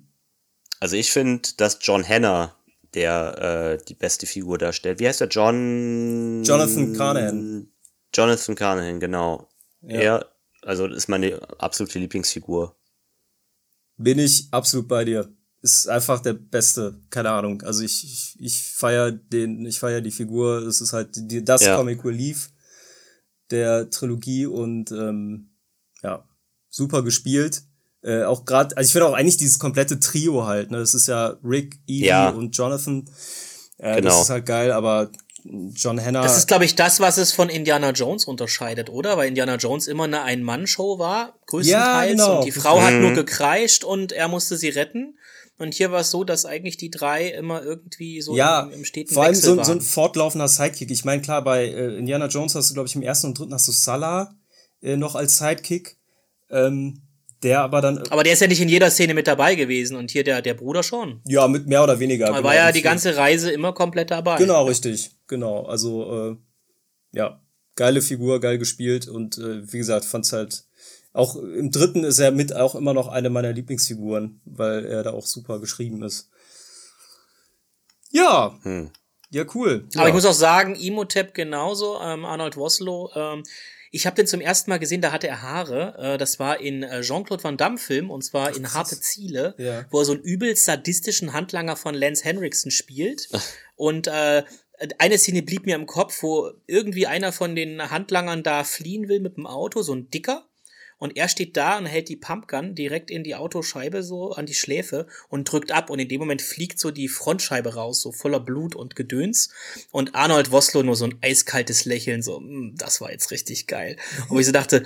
Also 0.79 0.95
ich 0.95 1.11
finde, 1.11 1.49
dass 1.57 1.79
John 1.81 2.07
Hanna 2.07 2.55
der 2.93 3.77
äh, 3.79 3.83
die 3.85 3.95
beste 3.95 4.25
Figur 4.25 4.57
darstellt. 4.57 4.99
Wie 4.99 5.07
heißt 5.07 5.21
der? 5.21 5.27
John. 5.27 6.43
Jonathan 6.43 6.93
Carnahan. 6.93 7.67
Jonathan 8.13 8.55
Carnahan, 8.55 8.99
genau. 8.99 9.49
Ja. 9.81 9.99
Er, 9.99 10.25
also 10.61 10.85
ist 10.87 11.09
meine 11.09 11.41
absolute 11.59 11.99
Lieblingsfigur. 11.99 12.75
Bin 13.97 14.19
ich 14.19 14.47
absolut 14.51 14.87
bei 14.87 15.05
dir. 15.05 15.31
Ist 15.61 15.87
einfach 15.87 16.19
der 16.19 16.33
Beste, 16.33 16.99
keine 17.09 17.31
Ahnung. 17.31 17.61
Also 17.61 17.83
ich, 17.83 18.03
ich, 18.03 18.35
ich 18.39 18.63
feier 18.63 19.11
den, 19.11 19.65
ich 19.65 19.79
feier 19.79 20.01
die 20.01 20.11
Figur. 20.11 20.57
Es 20.67 20.81
ist 20.81 20.93
halt 20.93 21.09
die, 21.15 21.43
das 21.43 21.63
ja. 21.63 21.77
Comic 21.77 22.03
Relief 22.03 22.51
der 23.49 23.89
Trilogie 23.89 24.45
und 24.45 24.91
ähm, 24.91 25.51
ja, 26.01 26.27
super 26.69 27.03
gespielt. 27.03 27.63
Äh, 28.03 28.23
auch 28.23 28.45
gerade, 28.45 28.75
also 28.75 28.87
ich 28.87 28.91
finde 28.91 29.07
auch 29.07 29.13
eigentlich 29.13 29.37
dieses 29.37 29.59
komplette 29.59 29.99
Trio 29.99 30.45
halt, 30.45 30.71
ne? 30.71 30.79
Das 30.79 30.93
ist 30.93 31.07
ja 31.07 31.37
Rick, 31.43 31.79
Evie 31.87 32.05
ja. 32.05 32.29
und 32.29 32.55
Jonathan. 32.55 33.09
Äh, 33.77 33.95
genau. 33.95 34.09
Das 34.09 34.23
ist 34.23 34.29
halt 34.29 34.45
geil, 34.45 34.71
aber 34.71 35.09
John 35.45 35.99
Hanna. 35.99 36.21
Das 36.21 36.37
ist, 36.37 36.47
glaube 36.47 36.65
ich, 36.65 36.75
das, 36.75 36.99
was 36.99 37.17
es 37.17 37.31
von 37.33 37.49
Indiana 37.49 37.91
Jones 37.91 38.25
unterscheidet, 38.25 38.89
oder? 38.89 39.17
Weil 39.17 39.29
Indiana 39.29 39.55
Jones 39.55 39.87
immer 39.87 40.05
eine 40.05 40.23
Ein-Mann-Show 40.23 40.99
war, 40.99 41.39
größtenteils. 41.47 41.71
Ja, 41.71 42.05
genau. 42.05 42.37
Und 42.37 42.45
die 42.45 42.51
Frau 42.51 42.79
mhm. 42.79 42.83
hat 42.83 42.93
nur 42.95 43.11
gekreischt 43.13 43.83
und 43.83 44.11
er 44.11 44.27
musste 44.27 44.57
sie 44.57 44.69
retten. 44.69 45.17
Und 45.57 45.73
hier 45.73 45.91
war 45.91 46.01
es 46.01 46.11
so, 46.11 46.23
dass 46.23 46.45
eigentlich 46.45 46.77
die 46.77 46.89
drei 46.89 47.27
immer 47.27 47.61
irgendwie 47.63 48.21
so 48.21 48.35
ja, 48.35 48.61
im, 48.61 48.71
im 48.71 48.85
steten 48.85 49.13
vor 49.13 49.23
allem 49.23 49.35
Wechsel 49.35 49.51
so, 49.51 49.57
waren. 49.57 49.65
so 49.65 49.71
ein 49.73 49.81
fortlaufender 49.81 50.47
Sidekick. 50.47 50.89
Ich 50.91 51.05
meine, 51.05 51.21
klar, 51.21 51.43
bei 51.43 51.65
äh, 51.67 51.97
Indiana 51.97 52.27
Jones 52.27 52.55
hast 52.55 52.69
du, 52.69 52.73
glaube 52.73 52.87
ich, 52.87 52.95
im 52.95 53.01
ersten 53.01 53.27
und 53.27 53.39
dritten 53.39 53.53
hast 53.53 53.67
du 53.67 53.71
Salah 53.71 54.33
äh, 54.81 54.97
noch 54.97 55.15
als 55.15 55.37
Sidekick. 55.37 55.97
Ähm, 56.49 57.01
der 57.43 57.61
aber 57.61 57.81
dann. 57.81 57.99
Aber 58.09 58.23
der 58.23 58.33
ist 58.33 58.41
ja 58.41 58.47
nicht 58.47 58.61
in 58.61 58.69
jeder 58.69 58.89
Szene 58.89 59.13
mit 59.13 59.27
dabei 59.27 59.55
gewesen 59.55 59.97
und 59.97 60.11
hier 60.11 60.23
der, 60.23 60.41
der 60.41 60.53
Bruder 60.53 60.83
schon. 60.83 61.21
Ja, 61.27 61.47
mit 61.47 61.67
mehr 61.67 61.83
oder 61.83 61.99
weniger. 61.99 62.27
Aber 62.27 62.37
genau, 62.37 62.47
war 62.47 62.55
ja 62.55 62.71
die 62.71 62.81
ganze 62.81 63.17
Reise 63.17 63.51
immer 63.51 63.73
komplett 63.73 64.11
dabei. 64.11 64.37
Genau, 64.37 64.65
richtig. 64.65 65.11
Genau. 65.27 65.65
Also, 65.65 66.31
äh, 66.31 66.37
ja, 67.11 67.41
geile 67.75 68.01
Figur, 68.01 68.39
geil 68.39 68.57
gespielt 68.57 69.07
und 69.07 69.37
äh, 69.37 69.71
wie 69.71 69.77
gesagt, 69.77 70.05
fand's 70.05 70.33
halt. 70.33 70.65
Auch 71.15 71.35
im 71.35 71.69
dritten 71.69 72.03
ist 72.03 72.17
er 72.17 72.31
mit 72.31 72.55
auch 72.55 72.73
immer 72.73 72.95
noch 72.95 73.07
eine 73.07 73.29
meiner 73.29 73.53
Lieblingsfiguren, 73.53 74.41
weil 74.45 74.83
er 74.83 75.03
da 75.03 75.11
auch 75.11 75.27
super 75.27 75.59
geschrieben 75.59 76.01
ist. 76.01 76.31
Ja. 78.09 78.57
Hm. 78.63 78.89
Ja, 79.29 79.45
cool. 79.55 79.87
Aber 79.95 80.07
ich 80.07 80.13
muss 80.13 80.25
auch 80.25 80.33
sagen, 80.33 80.75
Imhotep 80.75 81.33
genauso, 81.33 81.99
ähm, 82.01 82.23
Arnold 82.23 82.55
Woslow, 82.55 83.11
ähm, 83.15 83.43
ich 83.95 84.07
habe 84.07 84.15
den 84.15 84.25
zum 84.25 84.41
ersten 84.41 84.71
Mal 84.71 84.79
gesehen, 84.79 85.01
da 85.01 85.11
hatte 85.11 85.27
er 85.27 85.43
Haare. 85.43 85.95
Äh, 85.99 86.17
das 86.17 86.39
war 86.39 86.59
in 86.59 86.81
äh, 86.81 87.01
Jean-Claude 87.01 87.43
Van 87.43 87.57
Damme 87.57 87.77
Film 87.77 88.09
und 88.09 88.23
zwar 88.23 88.55
in 88.55 88.73
Harte 88.73 88.99
Ziele, 88.99 89.53
ja. 89.59 89.85
wo 89.91 89.99
er 89.99 90.05
so 90.05 90.13
einen 90.13 90.23
übelst 90.23 90.65
sadistischen 90.65 91.31
Handlanger 91.31 91.75
von 91.75 91.93
Lance 91.93 92.23
Henriksen 92.23 92.71
spielt. 92.71 93.29
und 93.75 94.07
äh, 94.07 94.43
eine 94.97 95.17
Szene 95.19 95.43
blieb 95.43 95.67
mir 95.67 95.75
im 95.75 95.85
Kopf, 95.85 96.23
wo 96.23 96.49
irgendwie 96.65 97.05
einer 97.05 97.31
von 97.31 97.55
den 97.55 97.91
Handlangern 97.91 98.41
da 98.41 98.63
fliehen 98.63 99.07
will 99.09 99.19
mit 99.19 99.37
dem 99.37 99.45
Auto, 99.45 99.83
so 99.83 99.93
ein 99.93 100.09
Dicker. 100.09 100.47
Und 101.03 101.17
er 101.17 101.27
steht 101.27 101.57
da 101.57 101.77
und 101.77 101.85
hält 101.85 102.07
die 102.07 102.15
Pumpgun 102.15 102.75
direkt 102.75 103.11
in 103.11 103.25
die 103.25 103.35
Autoscheibe 103.35 104.03
so 104.03 104.31
an 104.31 104.45
die 104.45 104.53
Schläfe 104.53 105.05
und 105.27 105.51
drückt 105.51 105.73
ab. 105.73 105.89
Und 105.89 105.99
in 105.99 106.07
dem 106.07 106.21
Moment 106.21 106.41
fliegt 106.41 106.79
so 106.79 106.91
die 106.91 107.09
Frontscheibe 107.09 107.73
raus, 107.73 107.99
so 107.99 108.13
voller 108.13 108.39
Blut 108.39 108.73
und 108.73 108.95
Gedöns. 108.95 109.49
Und 109.91 110.15
Arnold 110.15 110.53
Woslow 110.53 110.81
nur 110.81 110.95
so 110.95 111.03
ein 111.03 111.19
eiskaltes 111.21 111.83
Lächeln, 111.83 112.21
so, 112.21 112.37
hm, 112.37 112.75
das 112.77 113.01
war 113.01 113.11
jetzt 113.11 113.31
richtig 113.31 113.67
geil. 113.67 113.97
Und 114.29 114.39
ich 114.39 114.45
so 114.45 114.53
dachte, 114.53 114.85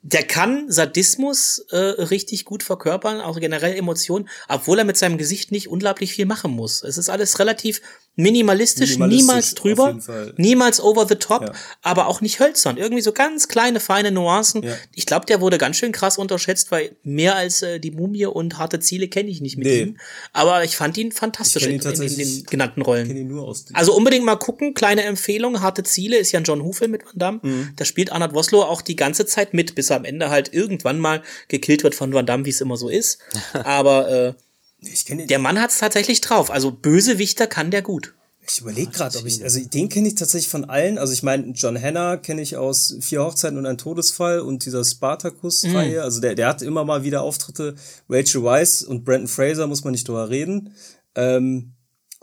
der 0.00 0.22
kann 0.22 0.70
Sadismus 0.70 1.58
äh, 1.68 1.76
richtig 1.76 2.46
gut 2.46 2.62
verkörpern, 2.62 3.20
auch 3.20 3.38
generell 3.38 3.76
Emotionen, 3.76 4.30
obwohl 4.48 4.78
er 4.78 4.86
mit 4.86 4.96
seinem 4.96 5.18
Gesicht 5.18 5.52
nicht 5.52 5.68
unglaublich 5.68 6.14
viel 6.14 6.24
machen 6.24 6.52
muss. 6.52 6.82
Es 6.82 6.96
ist 6.96 7.10
alles 7.10 7.38
relativ 7.38 7.82
Minimalistisch, 8.16 8.90
Minimalistisch, 8.98 9.26
niemals 9.26 9.54
drüber, 9.54 9.98
niemals 10.36 10.80
over 10.80 11.06
the 11.08 11.14
top, 11.14 11.42
Ja. 11.42 11.52
aber 11.82 12.06
auch 12.06 12.20
nicht 12.20 12.38
hölzern. 12.40 12.76
Irgendwie 12.76 13.00
so 13.02 13.12
ganz 13.12 13.48
kleine, 13.48 13.80
feine 13.80 14.10
Nuancen. 14.10 14.62
Ja. 14.62 14.74
Ich 14.94 15.06
glaube, 15.06 15.24
der 15.26 15.40
wurde 15.40 15.56
ganz 15.58 15.76
schön 15.76 15.92
krass 15.92 16.18
unterschätzt, 16.18 16.70
weil 16.70 16.96
mehr 17.02 17.36
als 17.36 17.62
äh, 17.62 17.78
die 17.80 17.92
Mumie 17.92 18.26
und 18.26 18.58
harte 18.58 18.78
Ziele 18.80 19.08
kenne 19.08 19.30
ich 19.30 19.40
nicht 19.40 19.56
mit 19.56 19.66
Nee. 19.66 19.80
ihm. 19.82 19.96
Aber 20.32 20.64
ich 20.64 20.76
fand 20.76 20.98
ihn 20.98 21.12
fantastisch 21.12 21.64
in, 21.66 21.80
in, 21.80 22.02
in 22.02 22.16
den 22.16 22.44
genannten 22.44 22.82
Rollen. 22.82 23.32
Also 23.72 23.94
unbedingt 23.94 24.24
mal 24.24 24.36
gucken, 24.36 24.74
kleine 24.74 25.02
Empfehlung, 25.04 25.60
harte 25.62 25.82
Ziele 25.82 26.18
ist 26.18 26.32
ja 26.32 26.40
ein 26.40 26.44
John 26.44 26.62
Who-Film 26.62 26.90
mit 26.90 27.06
Van 27.06 27.12
Damme. 27.16 27.40
Mhm. 27.42 27.70
Da 27.76 27.84
spielt 27.84 28.12
Arnold 28.12 28.34
Vosloo 28.34 28.60
auch 28.62 28.82
die 28.82 28.96
ganze 28.96 29.24
Zeit 29.24 29.54
mit, 29.54 29.74
bis 29.74 29.88
er 29.90 29.96
am 29.96 30.04
Ende 30.04 30.28
halt 30.30 30.52
irgendwann 30.52 30.98
mal 30.98 31.22
gekillt 31.48 31.84
wird 31.84 31.94
von 31.94 32.12
Van 32.12 32.26
Damme, 32.26 32.44
wie 32.44 32.50
es 32.50 32.60
immer 32.60 32.76
so 32.76 32.88
ist. 32.88 33.18
Aber 33.64 34.10
äh, 34.10 34.34
ich 34.80 35.04
kenne 35.04 35.26
der 35.26 35.38
Mann 35.38 35.60
hat's 35.60 35.78
tatsächlich 35.78 36.20
drauf. 36.20 36.50
Also 36.50 36.70
Bösewichter 36.70 37.46
kann 37.46 37.70
der 37.70 37.82
gut. 37.82 38.14
Ich 38.46 38.60
überlege 38.60 38.90
gerade, 38.90 39.18
ob 39.18 39.26
ich, 39.26 39.44
also 39.44 39.60
den 39.60 39.88
kenne 39.88 40.08
ich 40.08 40.16
tatsächlich 40.16 40.48
von 40.48 40.64
allen. 40.64 40.98
Also 40.98 41.12
ich 41.12 41.22
meine, 41.22 41.52
John 41.52 41.80
Hanna 41.80 42.16
kenne 42.16 42.42
ich 42.42 42.56
aus 42.56 42.96
Vier 43.00 43.22
Hochzeiten 43.22 43.58
und 43.58 43.66
ein 43.66 43.78
Todesfall 43.78 44.40
und 44.40 44.64
dieser 44.64 44.84
Spartacus-Reihe. 44.84 46.02
Also 46.02 46.20
der, 46.20 46.34
der 46.34 46.48
hat 46.48 46.62
immer 46.62 46.84
mal 46.84 47.04
wieder 47.04 47.22
Auftritte. 47.22 47.76
Rachel 48.08 48.42
Weisz 48.42 48.82
und 48.82 49.04
Brandon 49.04 49.28
Fraser 49.28 49.66
muss 49.66 49.84
man 49.84 49.92
nicht 49.92 50.08
drüber 50.08 50.30
reden. 50.30 50.74
Ähm, 51.14 51.74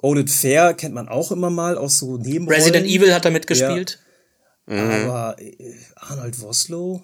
Oded 0.01 0.29
Fair 0.29 0.73
kennt 0.73 0.93
man 0.93 1.07
auch 1.07 1.31
immer 1.31 1.49
mal, 1.49 1.77
auch 1.77 1.89
so 1.89 2.17
Nebenrollen. 2.17 2.61
Resident 2.61 2.87
Evil 2.87 3.13
hat 3.13 3.25
er 3.25 3.31
mitgespielt. 3.31 3.99
Aber 4.65 5.37
äh, 5.39 5.75
Arnold 5.95 6.41
Vosloo, 6.41 7.01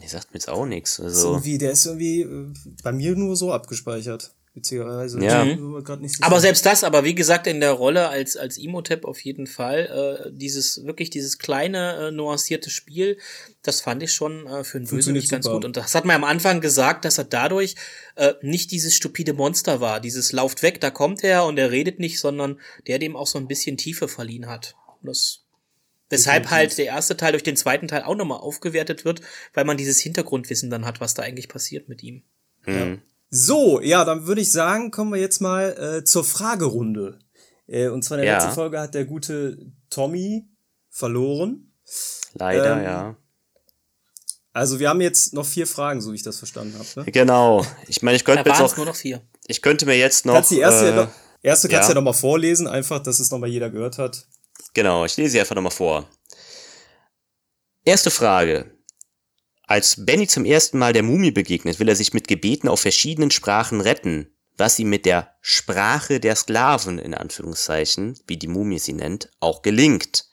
Nee, 0.00 0.06
sagt 0.06 0.32
mir 0.32 0.38
jetzt 0.38 0.48
auch 0.48 0.66
nichts. 0.66 1.00
Also, 1.00 1.32
irgendwie, 1.32 1.58
der 1.58 1.72
ist 1.72 1.86
irgendwie 1.86 2.22
äh, 2.22 2.46
bei 2.82 2.92
mir 2.92 3.16
nur 3.16 3.36
so 3.36 3.52
abgespeichert. 3.52 4.32
Witzigerweise. 4.54 5.20
Ja. 5.20 5.44
Nicht. 5.44 6.22
Aber 6.22 6.38
selbst 6.38 6.64
das, 6.64 6.84
aber 6.84 7.02
wie 7.02 7.16
gesagt, 7.16 7.48
in 7.48 7.58
der 7.58 7.72
Rolle 7.72 8.08
als, 8.08 8.36
als 8.36 8.56
Imhotep 8.56 9.04
auf 9.04 9.18
jeden 9.18 9.48
Fall, 9.48 10.28
äh, 10.28 10.30
dieses, 10.32 10.84
wirklich 10.84 11.10
dieses 11.10 11.38
kleine, 11.38 11.96
äh, 11.96 12.10
nuancierte 12.12 12.70
Spiel, 12.70 13.18
das 13.62 13.80
fand 13.80 14.04
ich 14.04 14.12
schon 14.12 14.46
äh, 14.46 14.62
für 14.62 14.78
einen 14.78 14.86
Bösewicht 14.86 15.28
ganz 15.28 15.46
super. 15.46 15.56
gut. 15.56 15.64
Und 15.64 15.76
das 15.76 15.96
hat 15.96 16.04
man 16.04 16.14
am 16.14 16.24
Anfang 16.24 16.60
gesagt, 16.60 17.04
dass 17.04 17.18
er 17.18 17.24
dadurch 17.24 17.74
äh, 18.14 18.34
nicht 18.42 18.70
dieses 18.70 18.94
stupide 18.94 19.32
Monster 19.32 19.80
war. 19.80 19.98
Dieses 19.98 20.30
lauft 20.30 20.62
weg, 20.62 20.80
da 20.80 20.90
kommt 20.90 21.24
er 21.24 21.46
und 21.46 21.58
er 21.58 21.72
redet 21.72 21.98
nicht, 21.98 22.20
sondern 22.20 22.60
der 22.86 23.00
dem 23.00 23.16
auch 23.16 23.26
so 23.26 23.38
ein 23.38 23.48
bisschen 23.48 23.76
Tiefe 23.76 24.06
verliehen 24.06 24.46
hat. 24.46 24.76
Und 25.02 25.08
das 25.08 25.43
Weshalb 26.14 26.50
halt 26.50 26.76
der 26.78 26.86
erste 26.86 27.16
Teil 27.16 27.32
durch 27.32 27.42
den 27.42 27.56
zweiten 27.56 27.88
Teil 27.88 28.02
auch 28.02 28.14
nochmal 28.14 28.38
aufgewertet 28.38 29.04
wird, 29.04 29.20
weil 29.52 29.64
man 29.64 29.76
dieses 29.76 30.00
Hintergrundwissen 30.00 30.70
dann 30.70 30.84
hat, 30.86 31.00
was 31.00 31.14
da 31.14 31.22
eigentlich 31.22 31.48
passiert 31.48 31.88
mit 31.88 32.02
ihm. 32.02 32.22
So, 33.30 33.80
ja, 33.80 34.04
dann 34.04 34.26
würde 34.26 34.40
ich 34.40 34.52
sagen, 34.52 34.90
kommen 34.90 35.12
wir 35.12 35.20
jetzt 35.20 35.40
mal 35.40 35.98
äh, 36.00 36.04
zur 36.04 36.24
Fragerunde. 36.24 37.18
Äh, 37.66 37.88
und 37.88 38.02
zwar 38.04 38.18
in 38.18 38.24
der 38.24 38.32
Ja. 38.32 38.38
letzten 38.38 38.54
Folge 38.54 38.80
hat 38.80 38.94
der 38.94 39.04
gute 39.04 39.58
Tommy 39.90 40.46
verloren. 40.88 41.72
leider, 42.34 42.78
ähm, 42.78 42.84
ja. 42.84 43.16
Also 44.52 44.78
wir 44.78 44.88
haben 44.88 45.00
jetzt 45.00 45.34
noch 45.34 45.44
vier 45.44 45.66
Fragen, 45.66 46.00
so 46.00 46.12
wie 46.12 46.16
ich 46.16 46.22
das 46.22 46.38
verstanden 46.38 46.78
habe. 46.78 46.86
Ne? 47.04 47.10
Genau. 47.12 47.66
Ich 47.88 48.02
meine, 48.02 48.16
ich 48.16 48.24
könnte 48.24 48.48
jetzt 48.48 48.58
waren 48.58 48.66
es 48.66 48.70
noch, 48.72 48.76
nur 48.78 48.86
noch 48.86 48.96
vier. 48.96 49.20
ich 49.48 49.60
könnte 49.62 49.84
mir 49.84 49.98
jetzt 49.98 50.24
noch. 50.26 50.34
Kannst 50.34 50.52
die 50.52 50.60
erste, 50.60 50.84
äh, 50.86 50.90
ja 50.90 50.96
noch, 51.04 51.08
erste 51.42 51.68
kannst 51.68 51.88
du 51.88 51.92
ja. 51.92 51.94
ja 51.96 52.00
noch 52.00 52.04
mal 52.04 52.12
vorlesen, 52.16 52.68
einfach, 52.68 53.02
dass 53.02 53.18
es 53.18 53.32
noch 53.32 53.38
mal 53.40 53.48
jeder 53.48 53.68
gehört 53.70 53.98
hat. 53.98 54.28
Genau, 54.72 55.04
ich 55.04 55.16
lese 55.16 55.30
sie 55.30 55.40
einfach 55.40 55.54
nochmal 55.54 55.70
vor. 55.70 56.08
Erste 57.84 58.10
Frage. 58.10 58.70
Als 59.66 60.04
Benny 60.04 60.26
zum 60.26 60.44
ersten 60.44 60.78
Mal 60.78 60.92
der 60.92 61.02
Mumie 61.02 61.30
begegnet, 61.30 61.78
will 61.78 61.88
er 61.88 61.96
sich 61.96 62.12
mit 62.12 62.28
Gebeten 62.28 62.68
auf 62.68 62.80
verschiedenen 62.80 63.30
Sprachen 63.30 63.80
retten, 63.80 64.34
was 64.56 64.78
ihm 64.78 64.90
mit 64.90 65.06
der 65.06 65.34
Sprache 65.40 66.20
der 66.20 66.36
Sklaven, 66.36 66.98
in 66.98 67.14
Anführungszeichen, 67.14 68.18
wie 68.26 68.36
die 68.36 68.48
Mumie 68.48 68.78
sie 68.78 68.92
nennt, 68.92 69.30
auch 69.40 69.62
gelingt. 69.62 70.26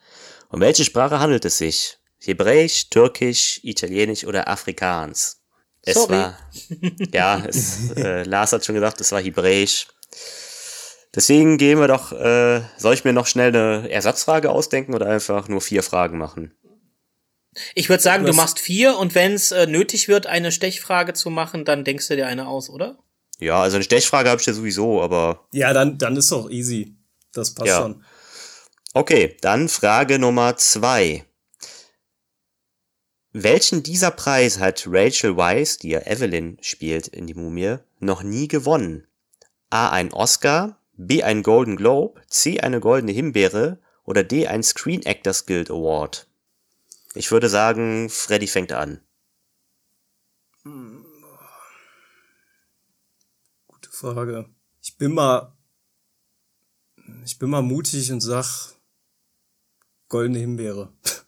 Um 0.49 0.59
welche 0.59 0.83
Sprache 0.83 1.19
handelt 1.19 1.45
es 1.45 1.57
sich? 1.57 1.97
Hebräisch, 2.19 2.89
Türkisch, 2.89 3.59
Italienisch 3.63 4.25
oder 4.25 4.47
Afrikaans? 4.47 5.41
Es 5.81 5.95
Sorry. 5.95 6.13
war, 6.13 6.37
ja, 7.11 7.43
es, 7.47 7.91
äh, 7.95 8.23
Lars 8.23 8.51
hat 8.51 8.63
schon 8.63 8.75
gesagt, 8.75 9.01
es 9.01 9.11
war 9.11 9.21
Hebräisch. 9.21 9.87
Deswegen 11.13 11.57
gehen 11.57 11.79
wir 11.79 11.87
doch, 11.87 12.13
äh, 12.13 12.61
soll 12.77 12.93
ich 12.93 13.03
mir 13.03 13.11
noch 13.13 13.27
schnell 13.27 13.49
eine 13.49 13.89
Ersatzfrage 13.89 14.49
ausdenken 14.49 14.93
oder 14.93 15.07
einfach 15.07 15.47
nur 15.49 15.59
vier 15.61 15.83
Fragen 15.83 16.17
machen? 16.17 16.53
Ich 17.75 17.89
würde 17.89 18.01
sagen, 18.01 18.23
Du 18.23 18.31
du 18.31 18.37
machst 18.37 18.59
vier 18.59 18.97
und 18.97 19.13
wenn 19.13 19.33
es 19.33 19.51
äh, 19.51 19.67
nötig 19.67 20.07
wird, 20.07 20.25
eine 20.25 20.53
Stechfrage 20.53 21.11
zu 21.13 21.29
machen, 21.29 21.65
dann 21.65 21.83
denkst 21.83 22.07
du 22.07 22.15
dir 22.15 22.27
eine 22.27 22.47
aus, 22.47 22.69
oder? 22.69 22.97
Ja, 23.39 23.61
also 23.61 23.75
eine 23.75 23.83
Stechfrage 23.83 24.29
habe 24.29 24.39
ich 24.39 24.47
ja 24.47 24.53
sowieso, 24.53 25.01
aber 25.01 25.45
Ja, 25.51 25.73
dann, 25.73 25.97
dann 25.97 26.15
ist 26.15 26.31
doch 26.31 26.49
easy. 26.49 26.95
Das 27.33 27.53
passt 27.53 27.67
Ja. 27.67 27.81
schon. 27.81 28.05
okay, 28.93 29.35
dann 29.41 29.67
Frage 29.67 30.17
Nummer 30.17 30.55
zwei. 30.55 31.25
Welchen 33.33 33.83
dieser 33.83 34.11
Preise 34.11 34.59
hat 34.59 34.85
Rachel 34.87 35.35
Weisz, 35.37 35.77
die 35.77 35.89
ja 35.89 35.99
Evelyn 36.05 36.57
spielt 36.61 37.07
in 37.07 37.27
die 37.27 37.33
Mumie, 37.33 37.77
noch 37.99 38.23
nie 38.23 38.47
gewonnen? 38.47 39.07
A. 39.69 39.89
ein 39.89 40.11
Oscar, 40.11 40.77
B. 41.07 41.23
ein 41.23 41.41
Golden 41.41 41.77
Globe, 41.77 42.21
C. 42.27 42.59
eine 42.59 42.79
goldene 42.79 43.11
Himbeere 43.11 43.79
oder 44.03 44.23
D. 44.23 44.47
ein 44.47 44.61
Screen 44.61 45.01
Actors 45.03 45.45
Guild 45.45 45.71
Award? 45.71 46.27
Ich 47.15 47.31
würde 47.31 47.49
sagen, 47.49 48.09
Freddy 48.09 48.47
fängt 48.47 48.71
an. 48.71 49.01
Gute 53.67 53.89
Frage. 53.91 54.49
Ich 54.81 54.97
bin 54.97 55.13
mal, 55.13 55.57
ich 57.25 57.39
bin 57.39 57.49
mal 57.49 57.63
mutig 57.63 58.11
und 58.11 58.21
sag 58.21 58.75
goldene 60.07 60.39
Himbeere. 60.39 60.93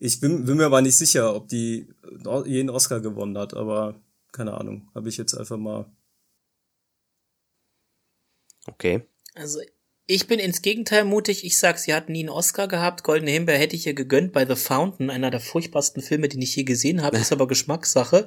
Ich 0.00 0.20
bin, 0.20 0.44
bin 0.44 0.58
mir 0.58 0.66
aber 0.66 0.82
nicht 0.82 0.98
sicher, 0.98 1.34
ob 1.34 1.48
die 1.48 1.88
jeden 2.44 2.68
Oscar 2.68 3.00
gewonnen 3.00 3.38
hat, 3.38 3.54
aber 3.54 3.94
keine 4.32 4.52
Ahnung. 4.52 4.90
Habe 4.94 5.08
ich 5.08 5.16
jetzt 5.16 5.32
einfach 5.32 5.56
mal. 5.56 5.90
Okay. 8.66 9.02
Also 9.34 9.60
ich 10.06 10.26
bin 10.26 10.38
ins 10.38 10.60
Gegenteil 10.60 11.04
mutig. 11.04 11.46
Ich 11.46 11.58
sag, 11.58 11.78
sie 11.78 11.94
hat 11.94 12.10
nie 12.10 12.20
einen 12.20 12.28
Oscar 12.28 12.68
gehabt. 12.68 13.04
Goldene 13.04 13.30
Himbeere 13.30 13.56
hätte 13.56 13.74
ich 13.74 13.86
ihr 13.86 13.94
gegönnt 13.94 14.34
bei 14.34 14.44
The 14.44 14.54
Fountain, 14.54 15.08
einer 15.08 15.30
der 15.30 15.40
furchtbarsten 15.40 16.02
Filme, 16.02 16.28
den 16.28 16.42
ich 16.42 16.54
je 16.54 16.64
gesehen 16.64 17.02
habe. 17.02 17.16
Ist 17.16 17.32
aber 17.32 17.48
Geschmackssache. 17.48 18.26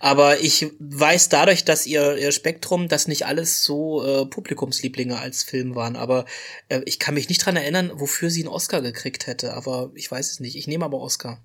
Aber 0.00 0.40
ich 0.40 0.66
weiß 0.78 1.30
dadurch, 1.30 1.64
dass 1.64 1.86
ihr, 1.86 2.18
ihr 2.18 2.30
Spektrum, 2.30 2.88
dass 2.88 3.08
nicht 3.08 3.24
alles 3.24 3.64
so 3.64 4.04
äh, 4.04 4.26
Publikumslieblinge 4.26 5.18
als 5.18 5.44
Film 5.44 5.74
waren. 5.74 5.96
Aber 5.96 6.26
äh, 6.68 6.82
ich 6.84 6.98
kann 6.98 7.14
mich 7.14 7.30
nicht 7.30 7.44
dran 7.44 7.56
erinnern, 7.56 7.90
wofür 7.94 8.28
sie 8.28 8.42
einen 8.42 8.52
Oscar 8.52 8.82
gekriegt 8.82 9.26
hätte. 9.26 9.54
Aber 9.54 9.92
ich 9.94 10.10
weiß 10.10 10.30
es 10.30 10.40
nicht. 10.40 10.56
Ich 10.56 10.66
nehme 10.66 10.84
aber 10.84 11.00
Oscar. 11.00 11.42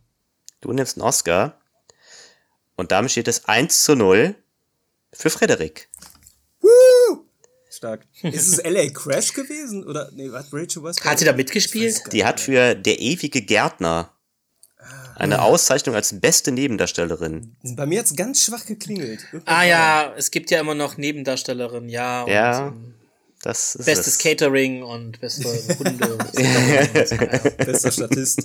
Du 0.60 0.74
nimmst 0.74 0.98
einen 0.98 1.08
Oscar. 1.08 1.62
Und 2.76 2.92
damit 2.92 3.12
steht 3.12 3.30
es 3.30 3.46
1 3.46 3.84
zu 3.84 3.96
0 3.96 4.36
für 5.14 5.30
Frederik. 5.30 5.88
Stark. 7.80 8.06
Ist 8.24 8.48
es 8.52 8.64
LA 8.64 8.90
Crash 8.90 9.32
gewesen? 9.34 9.86
Oder, 9.86 10.10
nee, 10.14 10.30
hat 10.32 10.48
Rachel 10.52 10.84
was? 10.84 11.00
Hat 11.04 11.18
sie 11.20 11.24
da 11.26 11.32
mitgespielt? 11.34 12.02
Die 12.12 12.26
hat 12.26 12.42
für 12.42 12.76
Der 12.76 13.00
ewige 13.00 13.42
Gärtner 13.42 14.12
eine 15.16 15.42
Auszeichnung 15.42 15.96
als 15.96 16.20
beste 16.20 16.52
Nebendarstellerin. 16.52 17.56
Bei 17.76 17.86
mir 17.86 18.00
hat's 18.00 18.16
ganz 18.16 18.44
schwach 18.44 18.66
geklingelt. 18.66 19.26
Ah 19.46 19.64
ja, 19.64 20.14
es 20.18 20.30
gibt 20.32 20.52
ja 20.52 20.60
immer 20.60 20.76
noch 20.76 20.98
Nebendarstellerin, 20.98 21.88
ja. 21.90 22.24
Und, 22.24 22.32
Ja, 22.32 22.68
ähm, 22.68 22.96
das 23.42 23.76
ist 23.76 23.86
Bestes 23.86 24.08
es. 24.08 24.18
Catering 24.20 24.84
und 24.84 25.20
beste 25.22 25.44
Hunde. 25.80 26.18
Bester 27.66 27.92
Statist. 27.92 28.44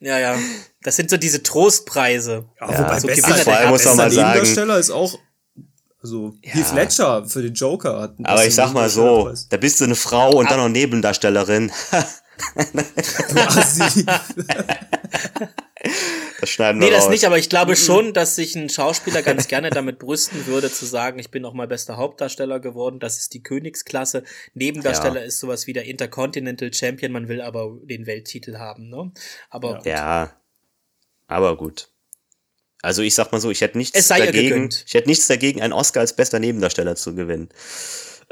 ja, 0.00 0.18
ja. 0.18 0.38
Das 0.82 0.96
sind 0.96 1.08
so 1.10 1.16
diese 1.16 1.42
Trostpreise. 1.42 2.46
Ja, 2.60 2.70
Ja, 2.72 2.78
wobei 2.78 3.00
so 3.00 3.06
bester, 3.06 3.22
Gewinner 3.28 3.44
vor 3.44 3.52
allem 3.56 3.70
muss 3.70 3.84
man 3.86 3.96
mal 3.96 4.10
sagen- 4.10 4.26
Nebendarsteller 4.28 4.78
ist 4.78 4.90
auch, 4.90 5.18
also 6.04 6.34
Heath 6.42 6.74
Ledger 6.74 7.26
für 7.26 7.40
den 7.42 7.54
Joker 7.54 7.98
hat. 7.98 8.18
einen 8.18 8.26
Aber 8.26 8.44
ich 8.46 8.54
sag 8.54 8.74
mal 8.74 8.90
so, 8.90 9.32
da 9.48 9.56
bist 9.56 9.80
du 9.80 9.84
eine 9.84 9.94
Frau 9.94 10.36
und 10.36 10.50
dann 10.50 10.58
noch 10.58 10.68
Nebendarstellerin. 10.68 11.72
Das 16.40 16.50
schneiden 16.50 16.78
Nee, 16.80 16.86
wir 16.86 16.92
das 16.92 17.04
raus. 17.04 17.10
nicht, 17.10 17.24
aber 17.26 17.38
ich 17.38 17.48
glaube 17.48 17.76
schon, 17.76 18.12
dass 18.12 18.36
sich 18.36 18.54
ein 18.56 18.68
Schauspieler 18.68 19.22
ganz 19.22 19.48
gerne 19.48 19.70
damit 19.70 19.98
brüsten 19.98 20.46
würde, 20.46 20.70
zu 20.70 20.84
sagen, 20.86 21.18
ich 21.18 21.30
bin 21.30 21.44
auch 21.44 21.52
mal 21.54 21.68
bester 21.68 21.96
Hauptdarsteller 21.96 22.58
geworden, 22.60 22.98
das 23.00 23.18
ist 23.18 23.34
die 23.34 23.42
Königsklasse. 23.42 24.24
Nebendarsteller 24.54 25.20
Ja. 25.20 25.26
ist 25.26 25.40
sowas 25.40 25.66
wie 25.66 25.72
der 25.72 25.84
Intercontinental 25.84 26.72
Champion, 26.72 27.12
man 27.12 27.28
will 27.28 27.40
aber 27.40 27.76
den 27.82 28.06
Welttitel 28.06 28.56
haben, 28.58 28.88
ne? 28.88 29.12
Aber 29.50 29.80
Ja, 29.86 30.32
aber 31.28 31.56
gut. 31.56 31.88
Also 32.84 33.02
ich 33.02 33.14
sag 33.14 33.32
mal 33.32 33.40
so, 33.40 33.50
ich 33.50 33.60
hätte 33.62 33.78
nichts 33.78 33.98
Es 33.98 34.08
sei 34.08 34.20
ihr 34.20 34.26
dagegen, 34.26 34.68
ich 34.86 34.94
hätte 34.94 35.08
nichts 35.08 35.26
dagegen, 35.26 35.62
einen 35.62 35.72
Oscar 35.72 36.00
als 36.00 36.14
bester 36.14 36.38
Nebendarsteller 36.38 36.96
zu 36.96 37.14
gewinnen. 37.14 37.48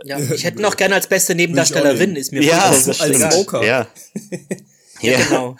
ja, 0.05 0.19
ich 0.19 0.45
hätte 0.45 0.61
noch 0.61 0.77
gerne 0.77 0.95
als 0.95 1.07
beste 1.07 1.35
Nebendarstellerin, 1.35 2.17
ist 2.17 2.33
mir 2.33 2.43
Ja, 2.43 2.69
das 2.71 3.01
als. 3.01 3.19
Smoker. 3.19 3.65
Ja. 3.65 3.89
Ja, 5.01 5.11
Ja, 5.13 5.25
genau. 5.25 5.57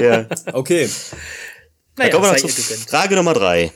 ja. 0.00 0.26
Okay. 0.52 0.88
Naja, 1.96 2.10
kommen 2.10 2.24
wir 2.24 2.38
sei 2.38 2.46
noch 2.46 2.48
ihr 2.48 2.54
zu. 2.54 2.88
Frage 2.88 3.14
Nummer 3.16 3.34
drei. 3.34 3.70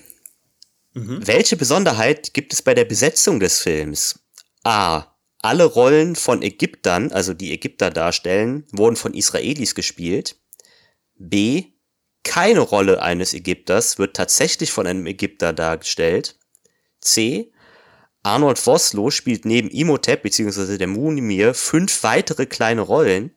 Mhm. 0.95 1.27
Welche 1.27 1.57
Besonderheit 1.57 2.33
gibt 2.33 2.55
es 2.55 2.63
bei 2.63 2.73
der 2.75 2.87
Besetzung 2.87 3.39
des 3.39 3.61
Films? 3.61 4.19
A. 4.65 5.15
alle 5.43 5.65
Rollen 5.65 6.17
von 6.17 6.43
Ägyptern, 6.43 7.13
also 7.13 7.35
die 7.35 7.53
Ägypter 7.53 7.91
darstellen, 7.91 8.65
wurden 8.73 8.97
von 8.97 9.13
Israelis 9.15 9.75
gespielt. 9.75 10.37
B. 11.19 11.67
Keine 12.27 12.59
Rolle 12.59 13.01
eines 13.01 13.35
Ägypters 13.35 13.99
wird 13.99 14.17
tatsächlich 14.17 14.73
von 14.73 14.85
einem 14.89 15.07
Ägypter 15.07 15.53
dargestellt. 15.53 16.37
C. 17.01 17.53
Arnold 18.25 18.59
Vosloo 18.59 19.13
spielt 19.13 19.45
neben 19.45 19.71
Imhotep 19.71 20.25
bzw. 20.25 20.77
der 20.77 20.89
Mumie 20.89 21.53
fünf 21.55 22.03
weitere 22.03 22.47
kleine 22.47 22.81
Rollen. 22.81 23.33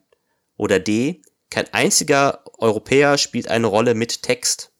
Oder 0.56 0.80
D. 0.80 1.22
Kein 1.50 1.72
einziger 1.72 2.42
Europäer 2.58 3.16
spielt 3.16 3.46
eine 3.46 3.68
Rolle 3.68 3.94
mit 3.94 4.22
Text. 4.22 4.72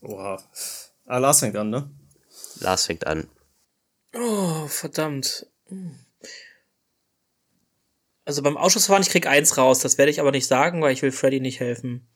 Oha. 0.00 0.42
Ah, 1.06 1.18
Lars 1.18 1.38
fängt 1.38 1.56
an, 1.56 1.70
ne? 1.70 1.88
Lars 2.58 2.86
fängt 2.86 3.06
an. 3.06 3.30
Oh, 4.12 4.66
verdammt. 4.66 5.46
Also 8.24 8.42
beim 8.42 8.56
Ausschussverfahren, 8.56 9.04
ich 9.04 9.10
krieg 9.10 9.28
eins 9.28 9.56
raus. 9.56 9.78
Das 9.78 9.98
werde 9.98 10.10
ich 10.10 10.20
aber 10.20 10.32
nicht 10.32 10.48
sagen, 10.48 10.82
weil 10.82 10.92
ich 10.92 11.02
will 11.02 11.12
Freddy 11.12 11.38
nicht 11.38 11.60
helfen. 11.60 12.08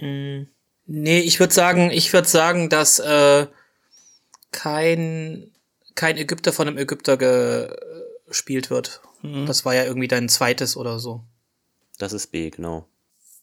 Nee, 0.00 1.20
ich 1.20 1.38
würde 1.38 1.54
sagen, 1.54 1.90
ich 1.90 2.12
würde 2.12 2.28
sagen, 2.28 2.68
dass 2.68 2.98
äh, 2.98 3.46
kein, 4.50 5.50
kein 5.94 6.16
Ägypter 6.16 6.52
von 6.52 6.68
einem 6.68 6.78
Ägypter 6.78 7.16
gespielt 8.26 8.70
wird. 8.70 9.00
Mhm. 9.22 9.46
Das 9.46 9.64
war 9.64 9.74
ja 9.74 9.84
irgendwie 9.84 10.08
dein 10.08 10.28
zweites 10.28 10.76
oder 10.76 10.98
so. 10.98 11.24
Das 11.98 12.12
ist 12.12 12.28
B, 12.28 12.50
genau. 12.50 12.86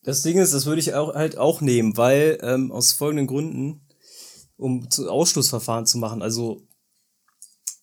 Das 0.03 0.22
Ding 0.22 0.38
ist, 0.38 0.53
das 0.53 0.66
würde 0.66 0.80
ich 0.80 0.93
auch 0.93 1.14
halt 1.14 1.38
auch 1.38 1.62
nehmen, 1.62 1.97
weil 1.97 2.39
ähm, 2.41 2.72
aus 2.72 2.93
folgenden 2.93 3.28
Gründen, 3.28 3.82
um 4.55 4.89
zu 4.89 5.10
Ausschlussverfahren 5.10 5.86
zu 5.86 5.97
machen, 5.97 6.22
also 6.22 6.64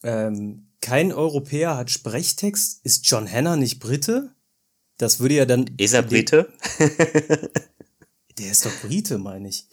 ähm, 0.02 0.68
kein 0.80 1.12
Europäer 1.12 1.76
hat 1.76 1.90
Sprechtext. 1.90 2.84
Ist 2.84 3.08
John 3.08 3.30
Hanna 3.30 3.56
nicht 3.56 3.78
Brite? 3.78 4.34
Das 4.98 5.20
würde 5.20 5.34
ja 5.34 5.46
dann. 5.46 5.70
Ist 5.78 5.94
er 5.94 6.02
Brite? 6.02 6.52
Der 8.38 8.50
ist 8.50 8.66
doch 8.66 8.72
Brite, 8.82 9.18
meine 9.18 9.48
ich. 9.48 9.66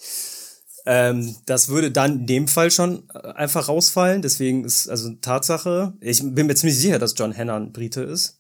Ähm, 0.86 1.36
das 1.46 1.68
würde 1.68 1.92
dann 1.92 2.22
in 2.22 2.28
dem 2.28 2.48
Fall 2.48 2.72
schon 2.72 3.08
äh, 3.14 3.20
einfach 3.34 3.68
rausfallen. 3.68 4.22
Deswegen 4.22 4.66
ist 4.66 4.88
also 4.88 5.12
Tatsache. 5.16 5.94
Ich 6.00 6.22
bin 6.22 6.48
mir 6.48 6.56
ziemlich 6.56 6.80
sicher, 6.80 7.00
dass 7.00 7.16
John 7.18 7.36
Hanna 7.36 7.56
ein 7.56 7.72
Brite 7.72 8.02
ist. 8.02 8.40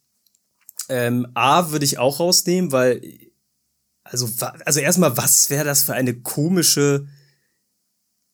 Ähm, 0.89 1.27
A 1.35 1.71
würde 1.71 1.85
ich 1.85 1.99
auch 1.99 2.19
rausnehmen, 2.19 2.71
weil 2.71 3.01
also 4.03 4.27
also 4.65 4.79
erstmal, 4.79 5.15
was 5.17 5.49
wäre 5.49 5.63
das 5.63 5.83
für 5.83 5.93
eine 5.93 6.19
komische 6.19 7.07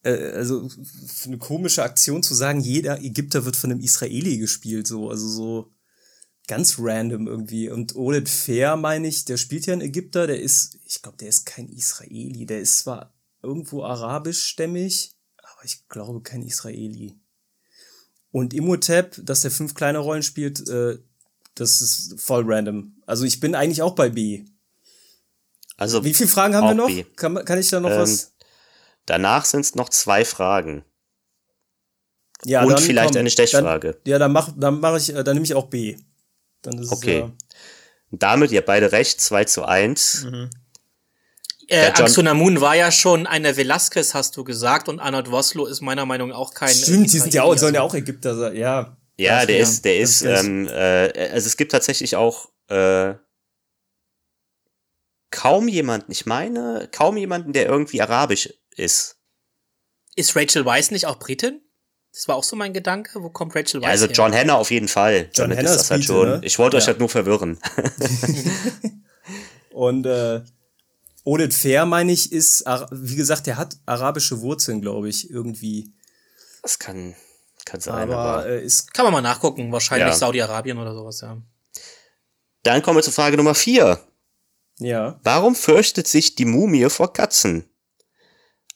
äh, 0.04 0.32
also 0.32 0.70
für 0.70 1.28
eine 1.28 1.38
komische 1.38 1.84
Aktion 1.84 2.24
zu 2.24 2.34
sagen, 2.34 2.62
jeder 2.62 3.02
Ägypter 3.02 3.46
wird 3.46 3.56
von 3.56 3.72
einem 3.72 3.82
Israeli 3.82 4.38
gespielt, 4.38 4.88
so 4.88 5.10
also 5.10 5.28
so 5.28 5.77
ganz 6.48 6.78
random 6.80 7.28
irgendwie. 7.28 7.70
Und 7.70 7.96
Olet 7.96 8.30
Fair, 8.30 8.76
meine 8.78 9.08
ich, 9.08 9.26
der 9.26 9.38
spielt 9.38 9.66
ja 9.66 9.74
einen 9.74 9.82
Ägypter, 9.82 10.28
der 10.28 10.42
ist, 10.42 10.80
ich 10.86 11.02
glaube, 11.02 11.18
der 11.18 11.28
ist 11.28 11.46
kein 11.46 11.70
Israeli, 11.70 12.46
der 12.46 12.62
ist 12.62 12.80
zwar 12.80 13.14
irgendwo 13.44 13.84
arabischstämmig, 13.84 15.16
aber 15.38 15.66
ich 15.66 15.88
glaube 15.88 16.22
kein 16.22 16.42
Israeli. 16.42 17.20
Und 18.32 18.54
Imhotep, 18.54 19.20
dass 19.24 19.42
der 19.42 19.52
fünf 19.52 19.74
kleine 19.74 20.00
Rollen 20.00 20.24
spielt, 20.24 20.68
äh, 20.68 20.98
das 21.56 21.82
ist 21.82 22.20
voll 22.20 22.44
random. 22.46 22.96
Also 23.06 23.26
ich 23.26 23.40
bin 23.40 23.56
eigentlich 23.56 23.82
auch 23.82 23.96
bei 23.96 24.10
B. 24.10 24.46
Also 25.76 26.04
wie 26.04 26.14
viele 26.14 26.30
Fragen 26.30 26.56
haben 26.56 26.68
wir 26.68 26.74
noch? 26.76 27.16
Kann, 27.16 27.44
kann 27.46 27.60
ich 27.60 27.70
da 27.70 27.80
noch 27.80 27.90
ähm, 27.90 28.00
was? 28.00 28.34
Danach 29.06 29.46
sind 29.46 29.62
es 29.62 29.76
noch 29.76 29.90
zwei 29.90 30.26
Fragen. 30.26 30.84
Ja, 32.44 32.64
Und 32.64 32.80
vielleicht 32.80 33.14
komm, 33.14 33.20
eine 33.20 33.30
Stechfrage. 33.30 33.94
Dann, 33.94 34.02
ja, 34.06 34.20
dann 34.20 34.32
mach, 34.32 34.52
dann 34.56 34.80
mach 34.80 34.98
ich, 34.98 35.14
äh, 35.14 35.24
dann 35.24 35.36
nehme 35.36 35.46
ich 35.46 35.56
auch 35.56 35.68
B. 35.68 35.98
Dann 36.62 36.80
ist 36.80 36.92
okay. 36.92 37.20
Es, 37.20 37.30
äh, 37.30 38.18
Damit 38.18 38.52
ihr 38.52 38.62
beide 38.62 38.92
recht, 38.92 39.22
2 39.22 39.46
zu 39.46 39.66
1. 39.66 40.24
Mhm. 40.26 40.50
Äh, 41.70 41.88
Axonamun 41.88 42.62
war 42.62 42.76
ja 42.76 42.92
schon 42.92 43.28
eine 43.28 43.58
Velasquez, 43.58 44.14
hast 44.14 44.38
du 44.38 44.46
gesagt, 44.46 44.88
und 44.88 45.02
Arnold 45.02 45.30
Voslo 45.32 45.66
ist 45.66 45.82
meiner 45.82 46.06
Meinung 46.06 46.30
nach 46.30 46.38
auch 46.38 46.54
kein. 46.54 46.74
Stimmt, 46.74 47.12
die 47.12 47.20
sind 47.20 47.34
ja 47.34 47.44
auch, 47.44 47.58
sollen 47.58 47.76
ja 47.76 47.82
auch 47.82 47.94
Ägypter 47.94 48.36
sein, 48.36 48.56
ja. 48.56 48.98
Ja, 49.18 49.46
der 49.46 49.60
ist, 49.60 49.84
der 49.84 49.98
ist, 49.98 50.22
ähm, 50.22 50.68
äh, 50.68 51.32
also 51.32 51.48
es 51.48 51.58
gibt 51.58 51.72
tatsächlich 51.72 52.16
auch 52.16 52.50
äh, 52.70 53.16
kaum 55.32 55.68
jemanden, 55.68 56.12
ich 56.12 56.26
meine, 56.26 56.88
kaum 56.92 57.18
jemanden, 57.18 57.52
der 57.52 57.66
irgendwie 57.66 58.02
arabisch 58.02 58.54
ist. 58.76 59.18
Ist 60.16 60.36
Rachel 60.36 60.66
Weisz 60.66 60.92
nicht 60.92 61.08
auch 61.08 61.20
Britin? 61.20 61.62
Das 62.18 62.28
war 62.28 62.36
auch 62.36 62.44
so 62.44 62.56
mein 62.56 62.74
Gedanke. 62.74 63.22
Wo 63.22 63.30
kommt 63.30 63.56
Rachel 63.56 63.80
Weisz 63.80 63.86
ja, 63.86 63.92
Also 63.92 64.08
John 64.08 64.34
her? 64.34 64.42
Hanna 64.42 64.56
auf 64.56 64.72
jeden 64.72 64.88
Fall. 64.88 65.30
John 65.36 65.52
Hanna 65.52 65.70
ist 65.70 65.82
das 65.82 65.92
halt 65.92 66.04
schon. 66.04 66.28
Ne? 66.28 66.42
Ich 66.42 66.58
wollte 66.58 66.76
ja. 66.76 66.82
euch 66.82 66.88
halt 66.88 66.98
nur 66.98 67.10
verwirren. 67.10 67.60
Und 69.72 70.08
äh, 70.08 70.42
Oded 71.24 71.54
Fair, 71.54 71.86
meine 71.86 72.12
ich, 72.12 72.32
ist, 72.32 72.66
wie 72.90 73.16
gesagt, 73.16 73.46
der 73.46 73.58
hat 73.58 73.76
arabische 73.86 74.42
Wurzeln, 74.42 74.82
glaube 74.82 75.10
ich, 75.10 75.30
irgendwie. 75.30 75.94
Das 76.64 76.80
kann, 76.80 77.14
kann 77.66 77.82
sein. 77.82 77.94
Aber, 77.94 78.18
aber 78.18 78.46
äh, 78.48 78.66
ist, 78.66 78.96
kann 78.96 79.06
man 79.06 79.14
mal 79.14 79.22
nachgucken. 79.22 79.72
Wahrscheinlich 79.72 80.08
ja. 80.08 80.16
Saudi-Arabien 80.16 80.80
oder 80.80 80.96
sowas, 80.96 81.22
ja. 81.22 81.40
Dann 82.64 82.82
kommen 82.82 82.98
wir 82.98 83.04
zur 83.04 83.14
Frage 83.14 83.38
Nummer 83.38 83.54
vier. 83.54 84.00
Ja. 84.80 85.20
Warum 85.22 85.54
fürchtet 85.54 86.08
sich 86.08 86.34
die 86.34 86.46
Mumie 86.46 86.90
vor 86.90 87.14
Katzen? 87.14 87.70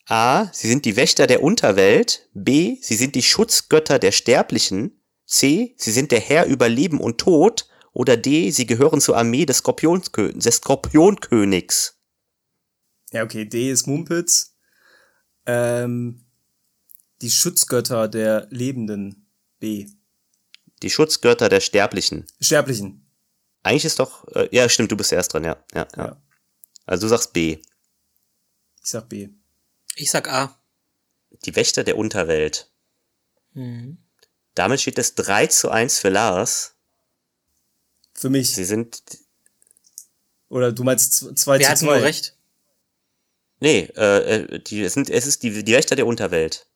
A. 0.07 0.49
Sie 0.53 0.67
sind 0.67 0.85
die 0.85 0.95
Wächter 0.95 1.27
der 1.27 1.43
Unterwelt. 1.43 2.29
B. 2.33 2.77
Sie 2.81 2.95
sind 2.95 3.15
die 3.15 3.23
Schutzgötter 3.23 3.99
der 3.99 4.11
Sterblichen. 4.11 5.01
C. 5.25 5.75
Sie 5.77 5.91
sind 5.91 6.11
der 6.11 6.19
Herr 6.19 6.45
über 6.45 6.69
Leben 6.69 6.99
und 6.99 7.17
Tod. 7.17 7.67
Oder 7.93 8.17
D. 8.17 8.51
Sie 8.51 8.65
gehören 8.65 9.01
zur 9.01 9.17
Armee 9.17 9.45
des, 9.45 9.57
Skorpionkö 9.57 10.33
des 10.33 10.55
Skorpionkönigs. 10.55 11.97
Ja, 13.11 13.23
okay, 13.23 13.45
D 13.45 13.71
ist 13.71 13.87
Mumpitz. 13.87 14.55
Ähm, 15.45 16.25
die 17.21 17.31
Schutzgötter 17.31 18.07
der 18.07 18.47
Lebenden. 18.49 19.27
B. 19.59 19.87
Die 20.81 20.89
Schutzgötter 20.89 21.49
der 21.49 21.59
Sterblichen. 21.59 22.25
Sterblichen. 22.39 23.05
Eigentlich 23.63 23.85
ist 23.85 23.99
doch, 23.99 24.27
äh, 24.29 24.49
ja, 24.51 24.67
stimmt, 24.69 24.91
du 24.91 24.97
bist 24.97 25.11
erst 25.11 25.33
dran, 25.33 25.43
ja, 25.43 25.63
ja, 25.73 25.87
ja. 25.95 26.05
ja. 26.05 26.21
Also 26.85 27.05
du 27.05 27.09
sagst 27.09 27.33
B. 27.33 27.59
Ich 28.83 28.89
sag 28.89 29.07
B. 29.07 29.29
Ich 29.95 30.11
sag 30.11 30.29
A. 30.29 30.57
Die 31.45 31.55
Wächter 31.55 31.83
der 31.83 31.97
Unterwelt. 31.97 32.69
Mhm. 33.53 33.97
Damit 34.55 34.81
steht 34.81 34.97
es 34.97 35.15
3 35.15 35.47
zu 35.47 35.69
1 35.69 35.99
für 35.99 36.09
Lars. 36.09 36.75
Für 38.13 38.29
mich. 38.29 38.53
Sie 38.53 38.65
sind. 38.65 39.01
Oder 40.49 40.71
du 40.71 40.83
meinst 40.83 41.13
2 41.13 41.59
zu 41.59 41.75
2? 41.75 41.85
nur 41.85 42.01
recht. 42.01 42.35
Nee, 43.59 43.81
äh, 43.95 44.59
die 44.59 44.89
sind, 44.89 45.09
es 45.09 45.27
ist 45.27 45.43
die, 45.43 45.63
die 45.63 45.73
Wächter 45.73 45.95
der 45.95 46.07
Unterwelt. 46.07 46.67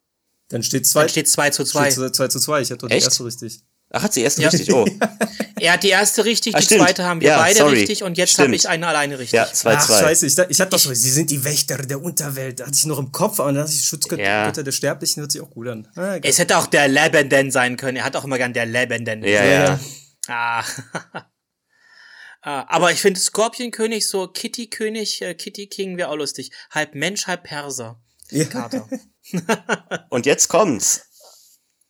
Dann 0.49 0.61
steht 0.61 0.85
2 0.85 1.07
steht 1.07 1.27
2 1.27 1.49
zu 1.49 1.65
2. 1.65 2.11
2 2.11 2.27
zu 2.27 2.39
2, 2.39 2.61
ich 2.61 2.71
hatte 2.71 2.81
doch 2.81 2.87
die 2.87 2.93
erste 2.93 3.25
richtig. 3.25 3.63
Ach, 3.95 4.03
hat 4.03 4.13
sie 4.13 4.23
erste 4.23 4.41
ja. 4.41 4.49
richtig? 4.49 4.73
Oh. 4.73 4.85
er 5.59 5.73
hat 5.73 5.83
die 5.83 5.89
erste 5.89 6.25
richtig, 6.25 6.53
ah, 6.53 6.59
die 6.59 6.65
stimmt. 6.65 6.81
zweite 6.81 7.05
haben 7.05 7.21
wir 7.21 7.29
ja, 7.29 7.37
beide 7.37 7.59
sorry. 7.59 7.79
richtig 7.79 8.03
und 8.03 8.17
jetzt 8.17 8.37
habe 8.37 8.53
ich 8.53 8.67
eine 8.67 8.87
alleine 8.87 9.17
richtig. 9.17 9.37
Ja, 9.37 9.51
zwei, 9.51 9.77
Ach, 9.77 9.85
zwei. 9.85 9.99
scheiße, 10.01 10.27
ich, 10.27 10.37
ich 10.37 10.59
hatte 10.59 10.71
doch 10.71 10.79
so, 10.79 10.93
sie 10.93 11.09
sind 11.09 11.29
die 11.29 11.45
Wächter 11.45 11.77
der 11.77 12.01
Unterwelt. 12.01 12.59
Da 12.59 12.65
hatte 12.65 12.75
ich 12.75 12.85
noch 12.85 12.99
im 12.99 13.13
Kopf, 13.13 13.39
aber 13.39 13.53
dann 13.53 13.63
dachte 13.63 13.71
ich, 13.71 13.87
Schutzgötter 13.87 14.21
ja. 14.21 14.51
der 14.51 14.71
Sterblichen 14.73 15.21
hört 15.21 15.31
sich 15.31 15.39
auch 15.39 15.49
gut 15.49 15.69
an. 15.69 15.87
Ah, 15.95 16.17
es 16.21 16.39
hätte 16.39 16.57
auch 16.57 16.67
der 16.67 16.89
Lebenden 16.89 17.51
sein 17.51 17.77
können. 17.77 17.95
Er 17.95 18.03
hat 18.03 18.17
auch 18.17 18.25
immer 18.25 18.37
gern 18.37 18.51
der 18.51 18.65
Lebenden. 18.65 19.23
Ja, 19.23 19.45
ja. 19.45 19.79
Ah. 20.27 20.61
ah. 22.41 22.65
Aber 22.67 22.91
ich 22.91 22.99
finde 22.99 23.21
Skorpionkönig, 23.21 24.09
so 24.09 24.27
Kitty-König, 24.27 25.21
äh, 25.21 25.35
Kitty-King 25.35 25.95
wäre 25.95 26.09
auch 26.09 26.17
lustig. 26.17 26.51
Halb 26.69 26.95
Mensch, 26.95 27.27
halb 27.27 27.43
Perser. 27.43 28.01
Ja. 28.29 28.85
und 30.09 30.25
jetzt 30.25 30.49
kommt's. 30.49 31.05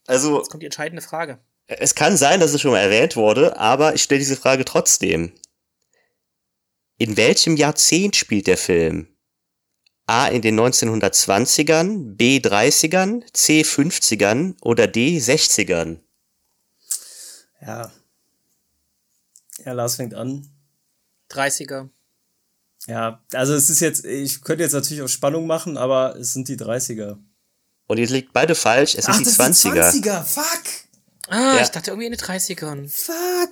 Also. 0.05 0.37
Jetzt 0.37 0.51
kommt 0.51 0.61
die 0.61 0.67
entscheidende 0.67 1.01
Frage. 1.01 1.39
Es 1.68 1.95
kann 1.95 2.16
sein, 2.16 2.39
dass 2.39 2.53
es 2.53 2.61
schon 2.61 2.72
mal 2.72 2.80
erwähnt 2.80 3.16
wurde, 3.16 3.57
aber 3.57 3.95
ich 3.95 4.03
stelle 4.03 4.20
diese 4.20 4.36
Frage 4.36 4.66
trotzdem. 4.66 5.34
In 6.97 7.18
welchem 7.18 7.57
Jahrzehnt 7.57 8.16
spielt 8.16 8.47
der 8.47 8.57
Film? 8.57 9.07
A 10.07 10.28
in 10.28 10.41
den 10.43 10.59
1920ern, 10.59 12.16
B 12.16 12.38
30ern, 12.38 13.24
C 13.34 13.61
50ern 13.61 14.55
oder 14.61 14.86
D 14.88 15.18
60ern? 15.18 15.99
Ja. 17.61 17.91
Ja, 19.66 19.74
Lars 19.74 19.95
fängt 19.95 20.13
an. 20.13 20.47
30er. 21.32 21.89
Ja, 22.86 23.24
also 23.34 23.55
es 23.55 23.72
ist 23.72 23.80
jetzt, 23.80 24.05
ich 24.05 24.43
könnte 24.43 24.63
jetzt 24.63 24.74
natürlich 24.74 25.01
auch 25.01 25.07
Spannung 25.07 25.47
machen, 25.47 25.76
aber 25.76 26.16
es 26.18 26.34
sind 26.34 26.47
die 26.47 26.57
30er. 26.57 27.18
Und 27.88 27.97
ihr 27.97 28.07
liegt 28.07 28.32
beide 28.32 28.53
falsch, 28.53 28.93
es 28.93 29.07
Ach, 29.07 29.16
sind 29.16 29.26
die 29.26 29.32
20er. 29.32 29.91
Die 29.91 30.07
20er, 30.07 30.24
fuck! 30.24 30.84
Ah, 31.28 31.55
ja. 31.55 31.61
ich 31.61 31.69
dachte 31.69 31.91
irgendwie 31.91 32.07
in 32.07 32.13
den 32.13 32.19
30ern. 32.19 32.89
Fuck. 32.89 33.51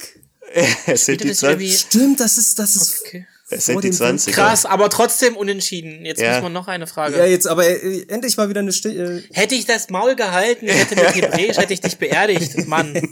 es 0.87 1.05
sind 1.05 1.23
die 1.23 1.33
20 1.33 1.79
Stimmt, 1.79 2.19
das 2.19 2.37
ist, 2.37 2.59
das 2.59 2.75
ist. 2.75 3.01
Okay. 3.05 3.25
Es 3.49 3.65
sind 3.67 3.83
die 3.83 3.89
dem 3.89 3.95
20 3.95 4.33
Krass, 4.33 4.65
aber 4.65 4.89
trotzdem 4.89 5.35
unentschieden. 5.37 6.05
Jetzt 6.05 6.21
Ja. 6.21 6.33
muss 6.33 6.43
man 6.43 6.53
noch 6.53 6.67
eine 6.67 6.87
Frage. 6.87 7.17
Ja, 7.17 7.25
jetzt 7.25 7.45
aber 7.47 7.65
äh, 7.67 8.03
endlich 8.07 8.35
mal 8.37 8.49
wieder 8.49 8.61
eine 8.61 8.71
Sti 8.73 8.89
äh, 8.97 9.23
Hätte 9.31 9.55
ich 9.55 9.65
das 9.65 9.89
Maul 9.89 10.15
gehalten, 10.15 10.65
ich 10.67 10.73
hätte 10.73 10.95
mit 10.95 11.15
Hebräisch, 11.15 11.57
hätte 11.57 11.73
ich 11.73 11.81
dich 11.81 11.97
beerdigt, 11.97 12.67
Mann. 12.67 12.93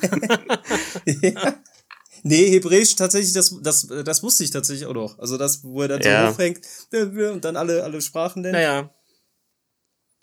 Nee, 2.24 2.52
Hebräisch 2.52 2.96
tatsächlich, 2.96 3.34
das, 3.34 3.56
das, 3.64 3.88
das 4.06 4.22
wusste 4.22 4.44
ich 4.44 4.52
tatsächlich 4.52 4.86
auch 4.86 4.94
noch. 4.94 5.18
Also 5.18 5.38
das, 5.38 5.64
wo 5.64 5.82
er 5.82 5.88
dann 5.88 6.02
Ja. 6.02 6.28
so 6.28 6.36
hochhängt 6.36 6.60
und 6.92 7.44
dann 7.44 7.56
alle, 7.56 7.84
alle 7.84 8.00
Sprachen 8.00 8.44
nennt. 8.44 8.54
Naja. 8.54 8.92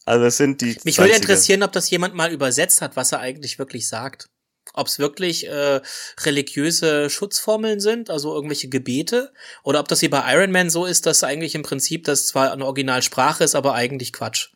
Also 0.08 0.24
es 0.24 0.38
sind 0.38 0.62
die 0.62 0.76
Mich 0.84 0.96
würde 0.98 1.12
20er. 1.12 1.16
interessieren, 1.16 1.62
ob 1.62 1.72
das 1.72 1.90
jemand 1.90 2.14
mal 2.14 2.32
übersetzt 2.32 2.80
hat, 2.80 2.96
was 2.96 3.12
er 3.12 3.20
eigentlich 3.20 3.58
wirklich 3.58 3.88
sagt. 3.88 4.30
Ob 4.72 4.86
es 4.86 4.98
wirklich 4.98 5.46
äh, 5.46 5.80
religiöse 6.20 7.10
Schutzformeln 7.10 7.80
sind, 7.80 8.08
also 8.08 8.34
irgendwelche 8.34 8.68
Gebete, 8.68 9.32
oder 9.64 9.80
ob 9.80 9.88
das 9.88 10.00
wie 10.02 10.08
bei 10.08 10.22
Iron 10.32 10.50
Man 10.50 10.70
so 10.70 10.86
ist, 10.86 11.04
dass 11.04 11.24
eigentlich 11.24 11.54
im 11.54 11.62
Prinzip 11.62 12.04
das 12.04 12.26
zwar 12.26 12.52
eine 12.52 12.64
Originalsprache 12.64 13.44
ist, 13.44 13.54
aber 13.54 13.74
eigentlich 13.74 14.12
Quatsch. 14.12 14.50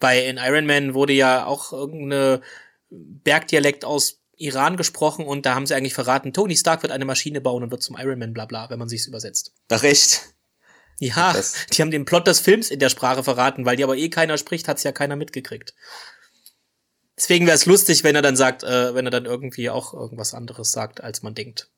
Weil 0.00 0.24
in 0.24 0.36
Iron 0.36 0.66
Man 0.66 0.94
wurde 0.94 1.12
ja 1.12 1.46
auch 1.46 1.72
irgendeine 1.72 2.40
Bergdialekt 2.90 3.84
aus 3.84 4.20
Iran 4.36 4.76
gesprochen 4.76 5.26
und 5.26 5.46
da 5.46 5.54
haben 5.54 5.66
sie 5.66 5.74
eigentlich 5.74 5.94
verraten, 5.94 6.32
Tony 6.32 6.56
Stark 6.56 6.82
wird 6.82 6.92
eine 6.92 7.04
Maschine 7.04 7.40
bauen 7.40 7.62
und 7.62 7.70
wird 7.70 7.82
zum 7.82 7.96
Iron 7.98 8.18
Man, 8.18 8.32
bla 8.32 8.46
bla, 8.46 8.70
wenn 8.70 8.78
man 8.78 8.88
sich's 8.88 9.06
übersetzt. 9.06 9.52
Ach 9.68 9.82
echt? 9.82 10.22
Ja, 11.00 11.32
Das- 11.32 11.54
die 11.72 11.80
haben 11.82 11.90
den 11.90 12.04
Plot 12.04 12.26
des 12.26 12.40
Films 12.40 12.70
in 12.70 12.80
der 12.80 12.88
Sprache 12.88 13.22
verraten, 13.22 13.64
weil 13.64 13.76
die 13.76 13.84
aber 13.84 13.96
eh 13.96 14.08
keiner 14.08 14.36
spricht, 14.38 14.66
hat's 14.68 14.82
ja 14.82 14.92
keiner 14.92 15.16
mitgekriegt. 15.16 15.74
Deswegen 17.16 17.46
wäre 17.46 17.56
es 17.56 17.66
lustig, 17.66 18.04
wenn 18.04 18.14
er 18.14 18.22
dann 18.22 18.36
sagt, 18.36 18.62
äh, 18.62 18.94
wenn 18.94 19.04
er 19.06 19.10
dann 19.10 19.24
irgendwie 19.24 19.70
auch 19.70 19.92
irgendwas 19.94 20.34
anderes 20.34 20.70
sagt, 20.72 21.00
als 21.02 21.22
man 21.22 21.34
denkt. 21.34 21.68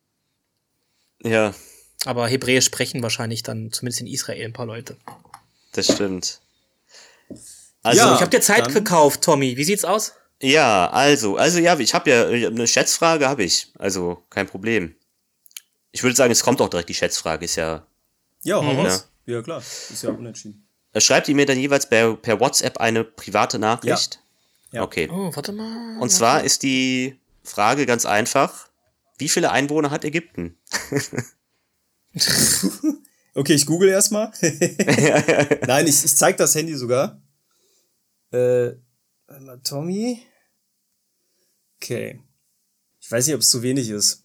Ja, 1.23 1.55
Aber 2.07 2.27
Hebräisch 2.29 2.65
sprechen 2.65 3.03
wahrscheinlich 3.03 3.43
dann 3.43 3.73
zumindest 3.73 4.01
in 4.01 4.07
Israel 4.07 4.43
ein 4.47 4.53
paar 4.55 4.65
Leute. 4.67 4.97
das 5.73 5.87
stimmt. 5.93 6.41
Also, 7.83 8.01
Ja. 8.01 8.15
ich 8.15 8.21
habe 8.23 8.31
dir 8.31 8.41
Zeit 8.41 8.67
dann- 8.67 8.75
gekauft, 8.75 9.23
Tommy. 9.23 9.57
Wie 9.59 9.65
sieht's 9.65 9.85
aus? 9.85 10.13
Ja, 10.41 10.89
also, 10.91 11.37
also 11.37 11.59
ja, 11.59 11.79
ich 11.79 11.93
habe 11.95 12.11
ja 12.11 12.27
eine 12.27 12.67
Schätzfrage 12.67 13.29
habe 13.29 13.45
ich, 13.45 13.69
also 13.79 14.23
kein 14.31 14.47
Problem. 14.47 14.95
Ich 15.93 16.03
würde 16.03 16.17
sagen, 16.17 16.33
es 16.33 16.43
kommt 16.43 16.61
auch 16.63 16.69
direkt 16.71 16.89
die 16.89 16.95
Schätzfrage, 16.95 17.45
ist 17.45 17.57
ja. 17.57 17.87
Ja, 18.43 18.57
hau 18.57 18.63
Mhm. 18.63 18.81
raus. 18.81 19.09
Ja, 19.31 19.43
klar. 19.43 19.59
Ist 19.59 20.03
ja 20.03 20.11
unentschieden. 20.11 20.67
Äh, 20.93 21.01
Schreibt 21.01 21.29
ihr 21.29 21.35
mir 21.35 21.47
dann 21.47 21.59
jeweils 21.59 21.89
per, 21.89 22.17
per 22.17 22.41
WhatsApp 22.41 22.79
eine 22.79 23.05
private 23.05 23.59
Nachricht? 23.59 24.21
Ja. 24.73 24.83
Okay. 24.83 25.09
Oh, 25.11 25.35
warte 25.35 25.53
mal. 25.53 25.99
Und 26.01 26.11
zwar 26.11 26.45
ist 26.45 26.63
die 26.63 27.19
Frage 27.43 27.87
ganz 27.87 28.07
einfach: 28.07 28.69
Wie 29.19 29.29
viele 29.29 29.51
Einwohner 29.51 29.91
hat 29.91 30.05
Ägypten? 30.05 30.57
Okay, 33.33 33.55
ich 33.55 33.65
google 33.65 33.89
erstmal. 33.89 34.33
Nein, 35.67 35.87
ich, 35.87 36.05
ich 36.05 36.17
zeig 36.17 36.37
das 36.37 36.55
Handy 36.55 36.75
sogar. 36.75 37.23
Äh, 38.33 38.73
warte 39.29 39.45
mal, 39.45 39.61
Tommy. 39.63 40.21
Okay. 41.77 42.21
Ich 43.01 43.11
weiß 43.11 43.27
nicht, 43.27 43.35
ob 43.37 43.41
es 43.41 43.49
zu 43.49 43.63
wenig 43.63 43.89
ist. 43.89 44.20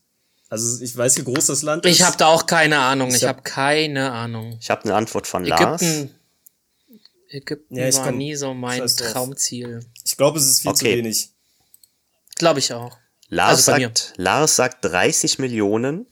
Also 0.55 0.81
ich 0.83 0.95
weiß, 0.95 1.17
wie 1.17 1.23
groß 1.23 1.47
das 1.47 1.61
Land 1.63 1.85
ist. 1.85 1.91
Ich 1.91 2.01
habe 2.01 2.15
da 2.17 2.27
auch 2.27 2.45
keine 2.45 2.79
Ahnung. 2.79 3.09
Ich, 3.09 3.15
Ich 3.17 3.23
hab- 3.23 3.37
habe 3.37 3.41
keine 3.43 4.11
Ahnung. 4.11 4.57
Ich 4.61 4.69
habe 4.69 4.83
eine 4.85 4.95
Antwort 4.95 5.27
von 5.27 5.43
Lars. 5.43 5.81
Ägypten. 5.81 6.15
Ägypten 7.29 7.75
Ja, 7.75 7.87
ich 7.89 7.95
war 7.97 8.05
kann- 8.05 8.17
nie 8.17 8.35
so 8.35 8.53
mein. 8.53 8.85
Traumziel. 8.87 9.85
Ich 10.05 10.15
glaube, 10.15 10.39
es 10.39 10.45
ist 10.45 10.61
viel 10.61 10.73
zu 10.73 10.85
Okay. 10.85 10.97
wenig. 10.97 11.29
Glaube 12.35 12.59
ich 12.59 12.71
auch. 12.73 12.97
Lars, 13.27 13.67
Also 13.67 13.83
sagt, 13.83 14.13
Lars 14.17 14.55
sagt 14.55 14.85
30 14.85 15.39
Millionen 15.39 16.05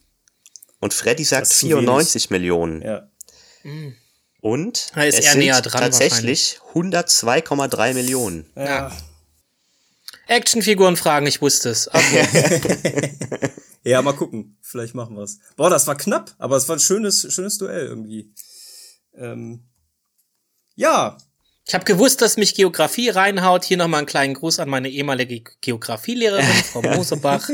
und 0.80 0.92
Freddy 0.92 1.24
sagt 1.24 1.42
Das 1.42 1.52
ist 1.52 1.60
zu 1.60 1.66
94 1.66 2.28
Millionen. 2.30 2.82
Ja. 2.82 3.08
Und 4.40 4.90
Da 4.94 5.04
ist 5.04 5.18
es 5.18 5.24
er 5.24 5.30
sind 5.32 5.40
näher 5.40 5.62
dran 5.62 5.80
tatsächlich 5.80 6.58
102,3 6.74 7.94
Millionen. 7.94 8.50
Ja. 8.56 8.92
Actionfiguren 10.26 10.96
fragen, 10.96 11.26
ich 11.26 11.40
wusste 11.40 11.70
es. 11.70 11.88
Okay. 11.88 13.12
ja, 13.84 14.02
mal 14.02 14.14
gucken. 14.14 14.56
Vielleicht 14.60 14.94
machen 14.94 15.16
wir's. 15.16 15.38
Boah, 15.56 15.70
das 15.70 15.86
war 15.86 15.96
knapp, 15.96 16.34
aber 16.38 16.56
es 16.56 16.68
war 16.68 16.76
ein 16.76 16.80
schönes, 16.80 17.26
schönes 17.32 17.58
Duell 17.58 17.86
irgendwie. 17.86 18.32
Ähm, 19.14 19.64
ja, 20.74 21.18
Ich 21.66 21.74
habe 21.74 21.84
gewusst, 21.84 22.20
dass 22.22 22.36
mich 22.36 22.54
Geografie 22.54 23.10
reinhaut. 23.10 23.64
Hier 23.64 23.76
nochmal 23.76 23.98
einen 23.98 24.06
kleinen 24.06 24.34
Gruß 24.34 24.58
an 24.58 24.68
meine 24.68 24.88
ehemalige 24.88 25.52
Geografielehrerin, 25.60 26.44
Frau 26.72 26.82
Mosebach. 26.82 27.48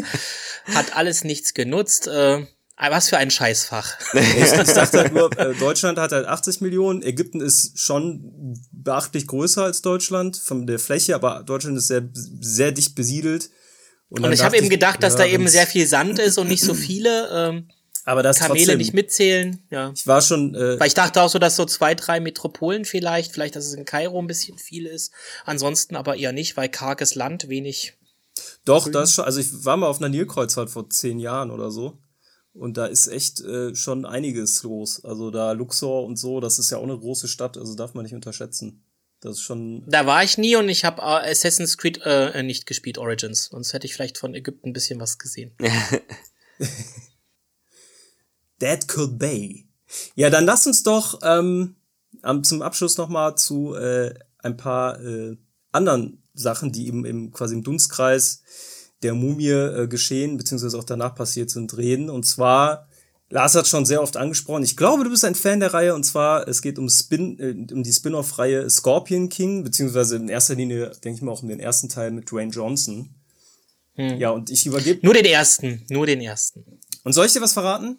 Hat 0.67 0.97
alles 0.97 1.25
nichts 1.25 1.53
genutzt. 1.53 2.07
Äh, 2.07 2.47
was 2.77 3.11
für 3.11 3.19
ein 3.19 3.31
Scheißfach. 3.31 3.99
ich, 4.15 4.51
dachte 4.51 4.99
halt 4.99 5.13
nur, 5.13 5.37
äh, 5.39 5.55
Deutschland 5.55 5.99
hat 5.99 6.13
halt 6.13 6.27
80 6.27 6.63
Millionen, 6.63 7.03
Ägypten 7.03 7.41
ist 7.41 7.79
schon 7.79 8.59
beachtlich 8.73 9.27
größer 9.27 9.65
als 9.65 9.83
Deutschland 9.83 10.39
von 10.39 10.67
der 10.67 10.79
Fläche, 10.79 11.15
aber 11.15 11.43
Deutschland 11.43 11.77
ist 11.77 11.89
sehr, 11.89 12.09
sehr 12.15 12.73
dicht 12.73 12.95
besiedelt. 12.95 13.51
Und 14.11 14.23
dann 14.23 14.33
ich 14.33 14.43
habe 14.43 14.59
eben 14.59 14.69
gedacht, 14.69 15.03
dass 15.03 15.15
ja, 15.15 15.21
da 15.21 15.27
eben 15.27 15.49
sehr 15.49 15.67
viel 15.67 15.87
Sand 15.87 16.19
ist 16.19 16.37
und 16.37 16.49
nicht 16.49 16.63
so 16.63 16.75
viele 16.75 17.29
ähm, 17.33 17.69
aber 18.05 18.23
das 18.23 18.39
Kamele 18.39 18.59
trotzdem, 18.59 18.79
nicht 18.79 18.95
mitzählen. 18.95 19.63
Ja. 19.71 19.93
Ich 19.95 20.07
war 20.07 20.23
schon, 20.23 20.55
äh, 20.55 20.81
Weil 20.81 20.89
ich 20.89 20.95
dachte 20.95 21.23
auch 21.23 21.29
so, 21.29 21.39
dass 21.39 21.57
so 21.57 21.65
zwei, 21.65 21.95
drei 21.95 22.19
Metropolen 22.21 22.85
vielleicht, 22.85 23.33
vielleicht, 23.33 23.57
dass 23.57 23.67
es 23.67 23.75
in 23.75 23.85
Kairo 23.85 24.19
ein 24.19 24.27
bisschen 24.27 24.59
viel 24.59 24.87
ist. 24.87 25.13
Ansonsten 25.45 25.97
aber 25.97 26.17
eher 26.17 26.33
nicht, 26.33 26.57
weil 26.57 26.69
karges 26.69 27.15
Land, 27.15 27.49
wenig. 27.49 27.99
doch, 28.65 28.91
das 28.91 29.13
schon, 29.13 29.25
also 29.25 29.39
ich 29.41 29.65
war 29.65 29.77
mal 29.77 29.87
auf 29.87 29.99
einer 29.99 30.09
Nilkreuzfahrt 30.09 30.71
vor 30.71 30.89
zehn 30.89 31.19
Jahren 31.19 31.51
oder 31.51 31.71
so. 31.71 31.99
Und 32.53 32.77
da 32.77 32.87
ist 32.87 33.07
echt 33.07 33.43
äh, 33.43 33.75
schon 33.77 34.05
einiges 34.05 34.63
los. 34.63 35.05
Also 35.05 35.31
da 35.31 35.53
Luxor 35.53 36.05
und 36.05 36.17
so, 36.17 36.41
das 36.41 36.59
ist 36.59 36.71
ja 36.71 36.79
auch 36.79 36.83
eine 36.83 36.99
große 36.99 37.29
Stadt, 37.29 37.57
also 37.57 37.75
darf 37.77 37.95
man 37.95 38.05
nicht 38.05 38.15
unterschätzen. 38.15 38.85
Das 39.21 39.33
ist 39.33 39.43
schon. 39.43 39.83
Da 39.87 40.07
war 40.07 40.25
ich 40.25 40.39
nie 40.39 40.57
und 40.57 40.69
ich 40.69 40.85
habe 40.85 41.03
äh, 41.03 41.31
Assassin's 41.31 41.77
Creed 41.77 42.01
äh, 42.05 42.43
nicht 42.43 42.67
gespielt, 42.67 42.97
Origins. 42.99 43.47
Sonst 43.47 43.73
hätte 43.73 43.87
ich 43.87 43.95
vielleicht 43.95 44.19
von 44.19 44.35
Ägypten 44.35 44.71
ein 44.71 44.73
bisschen 44.73 44.99
was 45.01 45.19
gesehen. 45.19 45.53
That 48.61 48.89
could 48.89 49.19
be. 49.19 49.65
Ja, 50.15 50.31
dann 50.31 50.45
lass 50.45 50.67
uns 50.67 50.83
doch 50.83 51.21
ähm, 51.23 51.77
am, 52.23 52.45
zum 52.45 52.63
Abschluss 52.63 52.97
noch 52.97 53.09
mal 53.09 53.37
zu 53.37 53.75
äh, 53.75 54.15
ein 54.39 54.57
paar 54.57 55.01
äh, 55.01 55.37
anderen 55.73 56.23
Sachen, 56.33 56.73
die 56.73 56.87
eben 56.87 57.05
im 57.05 57.31
quasi 57.33 57.55
im 57.55 57.63
Dunstkreis 57.63 58.43
der 59.03 59.15
Mumie 59.15 59.49
äh, 59.51 59.87
geschehen 59.89 60.37
beziehungsweise 60.37 60.79
auch 60.79 60.85
danach 60.85 61.15
passiert 61.15 61.51
sind, 61.51 61.77
reden. 61.77 62.09
Und 62.11 62.25
zwar 62.25 62.89
Lars 63.33 63.55
hat 63.55 63.69
schon 63.69 63.87
sehr 63.87 64.03
oft 64.03 64.17
angesprochen. 64.17 64.65
Ich 64.65 64.77
glaube, 64.77 65.05
du 65.05 65.11
bist 65.11 65.25
ein 65.25 65.37
Fan 65.37 65.61
der 65.61 65.73
Reihe 65.73 65.95
und 65.95 66.05
zwar 66.05 66.49
es 66.49 66.63
geht 66.63 66.79
um 66.79 66.89
Spin 66.89 67.39
äh, 67.39 67.73
um 67.73 67.83
die 67.85 67.93
Spin-off-Reihe 67.93 68.69
Scorpion 68.69 69.29
King 69.29 69.63
beziehungsweise 69.63 70.17
in 70.17 70.29
erster 70.29 70.57
Linie 70.57 70.91
denke 71.05 71.19
ich 71.19 71.23
mal 71.23 71.31
auch 71.33 71.43
um 71.43 71.49
den 71.49 71.61
ersten 71.61 71.89
Teil 71.89 72.11
mit 72.11 72.31
Dwayne 72.31 72.51
Johnson. 72.53 73.15
Ja, 73.97 74.31
und 74.31 74.49
ich 74.51 74.65
übergebe 74.65 75.05
Nur 75.05 75.13
den 75.13 75.27
ersten, 75.27 75.85
nur 75.91 76.07
den 76.07 76.23
ersten. 76.23 76.65
und 77.05 77.13
soll 77.13 77.27
ich 77.27 77.33
dir 77.35 77.43
was 77.43 77.53
verraten? 77.53 77.99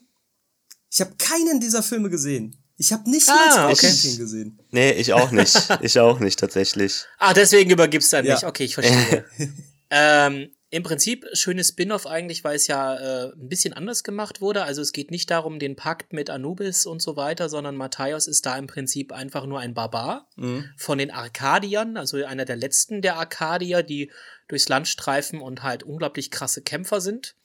Ich 0.91 0.99
habe 0.99 1.11
keinen 1.17 1.59
dieser 1.59 1.83
Filme 1.83 2.09
gesehen. 2.09 2.57
Ich 2.77 2.91
habe 2.91 3.07
nicht 3.09 3.29
Ah, 3.29 3.35
mal 3.35 3.51
Scorpion 3.75 3.91
okay. 3.91 4.01
King 4.01 4.17
gesehen. 4.17 4.59
Nee, 4.71 4.91
ich 4.93 5.13
auch 5.13 5.29
nicht. 5.31 5.55
Ich 5.81 5.99
auch 5.99 6.19
nicht, 6.19 6.39
tatsächlich. 6.39 7.05
Ah, 7.19 7.35
deswegen 7.35 7.69
übergibst 7.69 8.11
du 8.11 8.17
an 8.17 8.25
Ja. 8.25 8.33
mich. 8.33 8.45
Okay, 8.45 8.63
ich 8.63 8.73
verstehe. 8.73 9.25
ähm, 9.91 10.49
Im 10.73 10.83
Prinzip 10.83 11.27
schönes 11.33 11.67
Spin-off 11.67 12.07
eigentlich, 12.07 12.45
weil 12.45 12.55
es 12.55 12.67
ja 12.67 12.95
äh, 12.95 13.33
ein 13.33 13.49
bisschen 13.49 13.73
anders 13.73 14.03
gemacht 14.03 14.39
wurde. 14.39 14.63
Also 14.63 14.81
es 14.81 14.93
geht 14.93 15.11
nicht 15.11 15.29
darum, 15.29 15.59
den 15.59 15.75
Pakt 15.75 16.13
mit 16.13 16.29
Anubis 16.29 16.85
und 16.85 17.01
so 17.01 17.17
weiter, 17.17 17.49
sondern 17.49 17.75
Matthäus 17.75 18.25
ist 18.25 18.45
da 18.45 18.57
im 18.57 18.67
Prinzip 18.67 19.11
einfach 19.11 19.45
nur 19.45 19.59
ein 19.59 19.73
Barbar 19.73 20.29
von 20.77 20.97
den 20.97 21.11
Arkadiern, 21.11 21.97
also 21.97 22.23
einer 22.23 22.45
der 22.45 22.55
letzten 22.55 23.01
der 23.01 23.17
Arkadier, 23.17 23.83
die 23.83 24.11
durchs 24.47 24.69
Land 24.69 24.87
streifen 24.87 25.41
und 25.41 25.61
halt 25.61 25.83
unglaublich 25.83 26.31
krasse 26.31 26.61
Kämpfer 26.61 27.01
sind. 27.01 27.35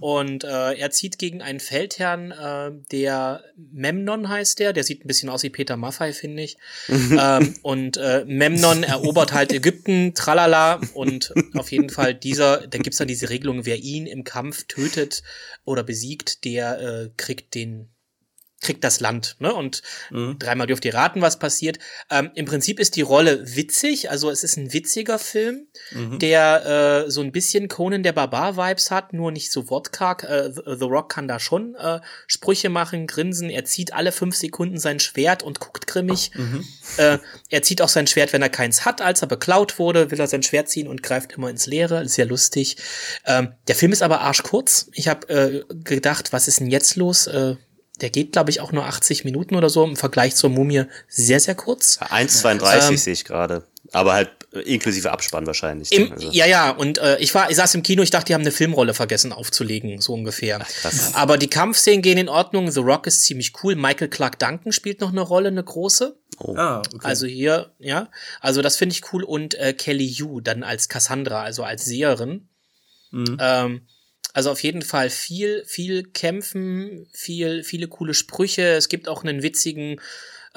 Und 0.00 0.44
äh, 0.44 0.74
er 0.74 0.90
zieht 0.90 1.18
gegen 1.18 1.42
einen 1.42 1.60
Feldherrn, 1.60 2.30
äh, 2.30 2.70
der 2.90 3.44
Memnon 3.56 4.28
heißt 4.28 4.58
der, 4.58 4.72
der 4.72 4.84
sieht 4.84 5.04
ein 5.04 5.08
bisschen 5.08 5.28
aus 5.28 5.42
wie 5.42 5.50
Peter 5.50 5.76
Maffei, 5.76 6.12
finde 6.12 6.42
ich. 6.42 6.56
ähm, 6.88 7.54
und 7.62 7.96
äh, 7.96 8.24
Memnon 8.26 8.82
erobert 8.82 9.32
halt 9.32 9.52
Ägypten, 9.52 10.14
tralala, 10.14 10.80
und 10.94 11.32
auf 11.54 11.70
jeden 11.70 11.90
Fall 11.90 12.14
dieser, 12.14 12.66
da 12.66 12.78
gibt's 12.78 12.98
dann 12.98 13.08
diese 13.08 13.30
Regelung, 13.30 13.66
wer 13.66 13.76
ihn 13.76 14.06
im 14.06 14.24
Kampf 14.24 14.64
tötet 14.68 15.22
oder 15.64 15.82
besiegt, 15.82 16.44
der 16.44 16.80
äh, 16.80 17.10
kriegt 17.16 17.54
den 17.54 17.88
kriegt 18.60 18.82
das 18.84 19.00
Land, 19.00 19.36
ne? 19.38 19.54
Und 19.54 19.82
dreimal 20.38 20.66
dürft 20.66 20.84
ihr 20.84 20.94
raten, 20.94 21.22
was 21.22 21.38
passiert. 21.38 21.78
Ähm, 22.10 22.30
Im 22.34 22.46
Prinzip 22.46 22.80
ist 22.80 22.96
die 22.96 23.02
Rolle 23.02 23.56
witzig, 23.56 24.10
also 24.10 24.30
es 24.30 24.42
ist 24.42 24.56
ein 24.56 24.72
witziger 24.72 25.18
Film, 25.18 25.66
der 26.18 27.04
äh, 27.06 27.10
so 27.10 27.20
ein 27.20 27.32
bisschen 27.32 27.68
Conan 27.68 28.02
der 28.02 28.12
Barbar-Vibes 28.12 28.90
hat, 28.90 29.12
nur 29.12 29.30
nicht 29.30 29.52
so 29.52 29.70
wortkarg. 29.70 30.24
Äh, 30.24 30.50
The 30.52 30.84
Rock 30.84 31.10
kann 31.10 31.28
da 31.28 31.38
schon 31.38 31.74
äh, 31.76 32.00
Sprüche 32.26 32.68
machen, 32.68 33.06
grinsen. 33.06 33.48
Er 33.50 33.64
zieht 33.64 33.92
alle 33.92 34.12
fünf 34.12 34.36
Sekunden 34.36 34.78
sein 34.78 35.00
Schwert 35.00 35.42
und 35.42 35.60
guckt 35.60 35.86
grimmig. 35.86 36.32
Äh, 36.96 37.18
er 37.50 37.62
zieht 37.62 37.80
auch 37.82 37.88
sein 37.88 38.06
Schwert, 38.06 38.32
wenn 38.32 38.42
er 38.42 38.48
keins 38.48 38.84
hat. 38.84 39.00
Als 39.00 39.22
er 39.22 39.28
beklaut 39.28 39.78
wurde, 39.78 40.10
will 40.10 40.18
er 40.18 40.26
sein 40.26 40.42
Schwert 40.42 40.68
ziehen 40.68 40.88
und 40.88 41.02
greift 41.02 41.32
immer 41.32 41.48
ins 41.48 41.66
Leere. 41.66 42.02
Ist 42.02 42.16
ja 42.16 42.24
lustig. 42.24 42.76
Ähm, 43.24 43.52
der 43.68 43.74
Film 43.74 43.92
ist 43.92 44.02
aber 44.02 44.20
arschkurz. 44.20 44.90
Ich 44.92 45.08
habe 45.08 45.28
äh, 45.28 45.74
gedacht, 45.84 46.32
was 46.32 46.48
ist 46.48 46.60
denn 46.60 46.70
jetzt 46.70 46.96
los? 46.96 47.28
Der 48.00 48.10
geht, 48.10 48.32
glaube 48.32 48.50
ich, 48.50 48.60
auch 48.60 48.72
nur 48.72 48.86
80 48.86 49.24
Minuten 49.24 49.54
oder 49.54 49.68
so 49.68 49.84
im 49.84 49.96
Vergleich 49.96 50.36
zur 50.36 50.50
Mumie 50.50 50.84
sehr, 51.08 51.40
sehr 51.40 51.54
kurz. 51.54 51.98
1,32 52.00 52.88
ähm, 52.88 52.96
sehe 52.96 53.12
ich 53.12 53.24
gerade. 53.24 53.64
Aber 53.92 54.12
halt 54.12 54.30
äh, 54.52 54.60
inklusive 54.60 55.10
Abspann 55.10 55.46
wahrscheinlich. 55.46 55.92
Im, 55.92 56.12
also. 56.12 56.30
Ja, 56.30 56.46
ja, 56.46 56.70
und 56.70 56.98
äh, 56.98 57.18
ich 57.18 57.34
war, 57.34 57.50
ich 57.50 57.56
saß 57.56 57.74
im 57.74 57.82
Kino, 57.82 58.02
ich 58.02 58.10
dachte, 58.10 58.26
die 58.26 58.34
haben 58.34 58.42
eine 58.42 58.52
Filmrolle 58.52 58.94
vergessen 58.94 59.32
aufzulegen, 59.32 60.00
so 60.00 60.14
ungefähr. 60.14 60.60
Ach, 60.62 60.68
krass. 60.68 61.14
Aber 61.14 61.38
die 61.38 61.48
Kampfszenen 61.48 62.02
gehen 62.02 62.18
in 62.18 62.28
Ordnung, 62.28 62.70
The 62.70 62.80
Rock 62.80 63.06
ist 63.06 63.22
ziemlich 63.22 63.52
cool, 63.62 63.76
Michael 63.76 64.08
Clark 64.08 64.38
Duncan 64.38 64.72
spielt 64.72 65.00
noch 65.00 65.10
eine 65.10 65.20
Rolle, 65.20 65.48
eine 65.48 65.64
große. 65.64 66.16
Oh. 66.38 66.54
Ah, 66.56 66.82
okay. 66.94 67.06
Also 67.06 67.26
hier, 67.26 67.72
ja, 67.78 68.08
also 68.40 68.62
das 68.62 68.76
finde 68.76 68.94
ich 68.94 69.12
cool 69.12 69.24
und 69.24 69.54
äh, 69.54 69.72
Kelly 69.72 70.06
Yu 70.06 70.40
dann 70.40 70.62
als 70.62 70.88
Cassandra, 70.88 71.42
also 71.42 71.62
als 71.62 71.84
Seherin. 71.84 72.48
Mhm. 73.10 73.38
Ähm, 73.40 73.82
also 74.34 74.50
auf 74.50 74.62
jeden 74.62 74.82
Fall 74.82 75.10
viel, 75.10 75.64
viel 75.66 76.04
Kämpfen, 76.04 77.08
viel, 77.12 77.64
viele 77.64 77.88
coole 77.88 78.14
Sprüche. 78.14 78.62
Es 78.62 78.88
gibt 78.88 79.08
auch 79.08 79.24
einen 79.24 79.42
witzigen 79.42 80.00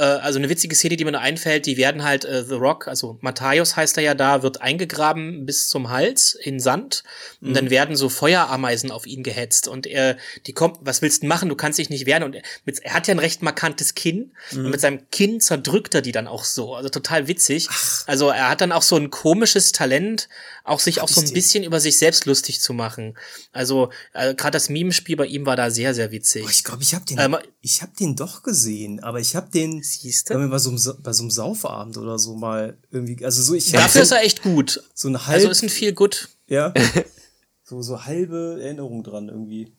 äh, 0.02 0.06
also 0.06 0.40
eine 0.40 0.50
witzige 0.50 0.76
Szene, 0.76 0.98
die 0.98 1.06
mir 1.06 1.12
nur 1.12 1.22
einfällt, 1.22 1.68
die 1.68 1.78
werden 1.78 2.04
halt 2.04 2.26
äh, 2.26 2.44
The 2.44 2.56
Rock, 2.56 2.88
also 2.88 3.20
Matthäus 3.22 3.76
heißt 3.76 3.98
er 3.98 4.04
ja 4.04 4.16
da, 4.16 4.42
wird 4.42 4.62
eingegraben 4.62 5.46
bis 5.46 5.68
zum 5.68 5.90
Hals 5.90 6.34
in 6.34 6.60
Sand 6.60 7.04
und 7.40 7.50
mhm. 7.50 7.54
dann 7.54 7.70
werden 7.70 7.96
so 7.96 8.10
Feuerameisen 8.10 8.90
auf 8.90 9.06
ihn 9.06 9.22
gehetzt 9.22 9.68
und 9.68 9.86
er, 9.86 10.18
die 10.48 10.54
kommt, 10.54 10.80
was 10.82 11.04
willst 11.04 11.22
du 11.22 11.28
machen? 11.28 11.50
Du 11.50 11.56
kannst 11.56 11.78
dich 11.78 11.92
nicht 11.92 12.08
wehren 12.08 12.24
und 12.24 12.34
er, 12.34 12.42
mit, 12.66 12.80
er 12.80 12.94
hat 12.94 13.08
ja 13.08 13.14
ein 13.14 13.20
recht 13.20 13.44
markantes 13.44 13.94
Kinn 13.94 14.32
mhm. 14.52 14.66
und 14.66 14.72
mit 14.72 14.82
seinem 14.82 15.08
Kinn 15.12 15.40
zerdrückt 15.40 15.94
er 15.94 16.02
die 16.02 16.12
dann 16.12 16.28
auch 16.28 16.46
so, 16.46 16.74
also 16.74 16.90
total 16.90 17.28
witzig. 17.28 17.68
Ach. 17.70 18.04
Also 18.08 18.30
er 18.30 18.50
hat 18.50 18.62
dann 18.62 18.72
auch 18.72 18.82
so 18.82 18.96
ein 18.96 19.12
komisches 19.12 19.72
Talent, 19.72 20.30
auch 20.64 20.80
sich 20.80 20.98
Hab 20.98 21.04
auch 21.04 21.10
so 21.10 21.22
ein 21.22 21.32
bisschen 21.32 21.64
über 21.64 21.80
sich 21.80 21.98
selbst 21.98 22.26
lustig 22.26 22.60
zu 22.60 22.74
machen. 22.74 23.18
Also 23.52 23.92
äh, 24.14 24.34
gerade 24.34 24.52
das 24.52 24.70
Mimespiel 24.70 25.16
bei 25.16 25.28
ihm 25.28 25.46
war 25.46 25.56
da 25.56 25.70
sehr 25.70 25.94
sehr 25.94 26.12
witzig. 26.12 26.44
Oh, 26.46 26.50
ich 26.50 26.64
glaube, 26.64 26.82
ich 26.82 26.96
habe 26.96 27.06
den 27.06 27.20
ähm, 27.20 27.38
ich 27.62 27.82
habe 27.84 27.92
den 28.00 28.16
doch 28.16 28.42
gesehen, 28.42 29.04
aber 29.04 29.20
ich 29.20 29.36
habe 29.36 29.52
den 29.52 29.84
siehste 29.92 30.34
bei 30.36 30.58
so 30.58 30.70
einem 30.70 30.80
bei 31.04 31.14
so 31.14 31.24
einem 31.24 31.32
Saufabend 31.32 31.98
oder 31.98 32.18
so 32.20 32.36
mal 32.36 32.78
irgendwie 32.92 33.24
also 33.24 33.42
so 33.42 33.54
ich 33.54 33.72
Dafür 33.72 34.02
ist 34.02 34.12
er 34.12 34.24
echt 34.24 34.42
gut. 34.42 34.84
So 34.94 35.08
ein 35.08 35.28
halb 35.28 35.36
Also 35.36 35.50
ist 35.50 35.64
ein 35.64 35.70
viel 35.70 35.94
gut. 35.94 36.30
Ja. 36.48 36.74
so 37.64 37.82
so 37.82 38.06
halbe 38.06 38.60
Erinnerung 38.62 39.04
dran 39.04 39.30
irgendwie 39.30 39.72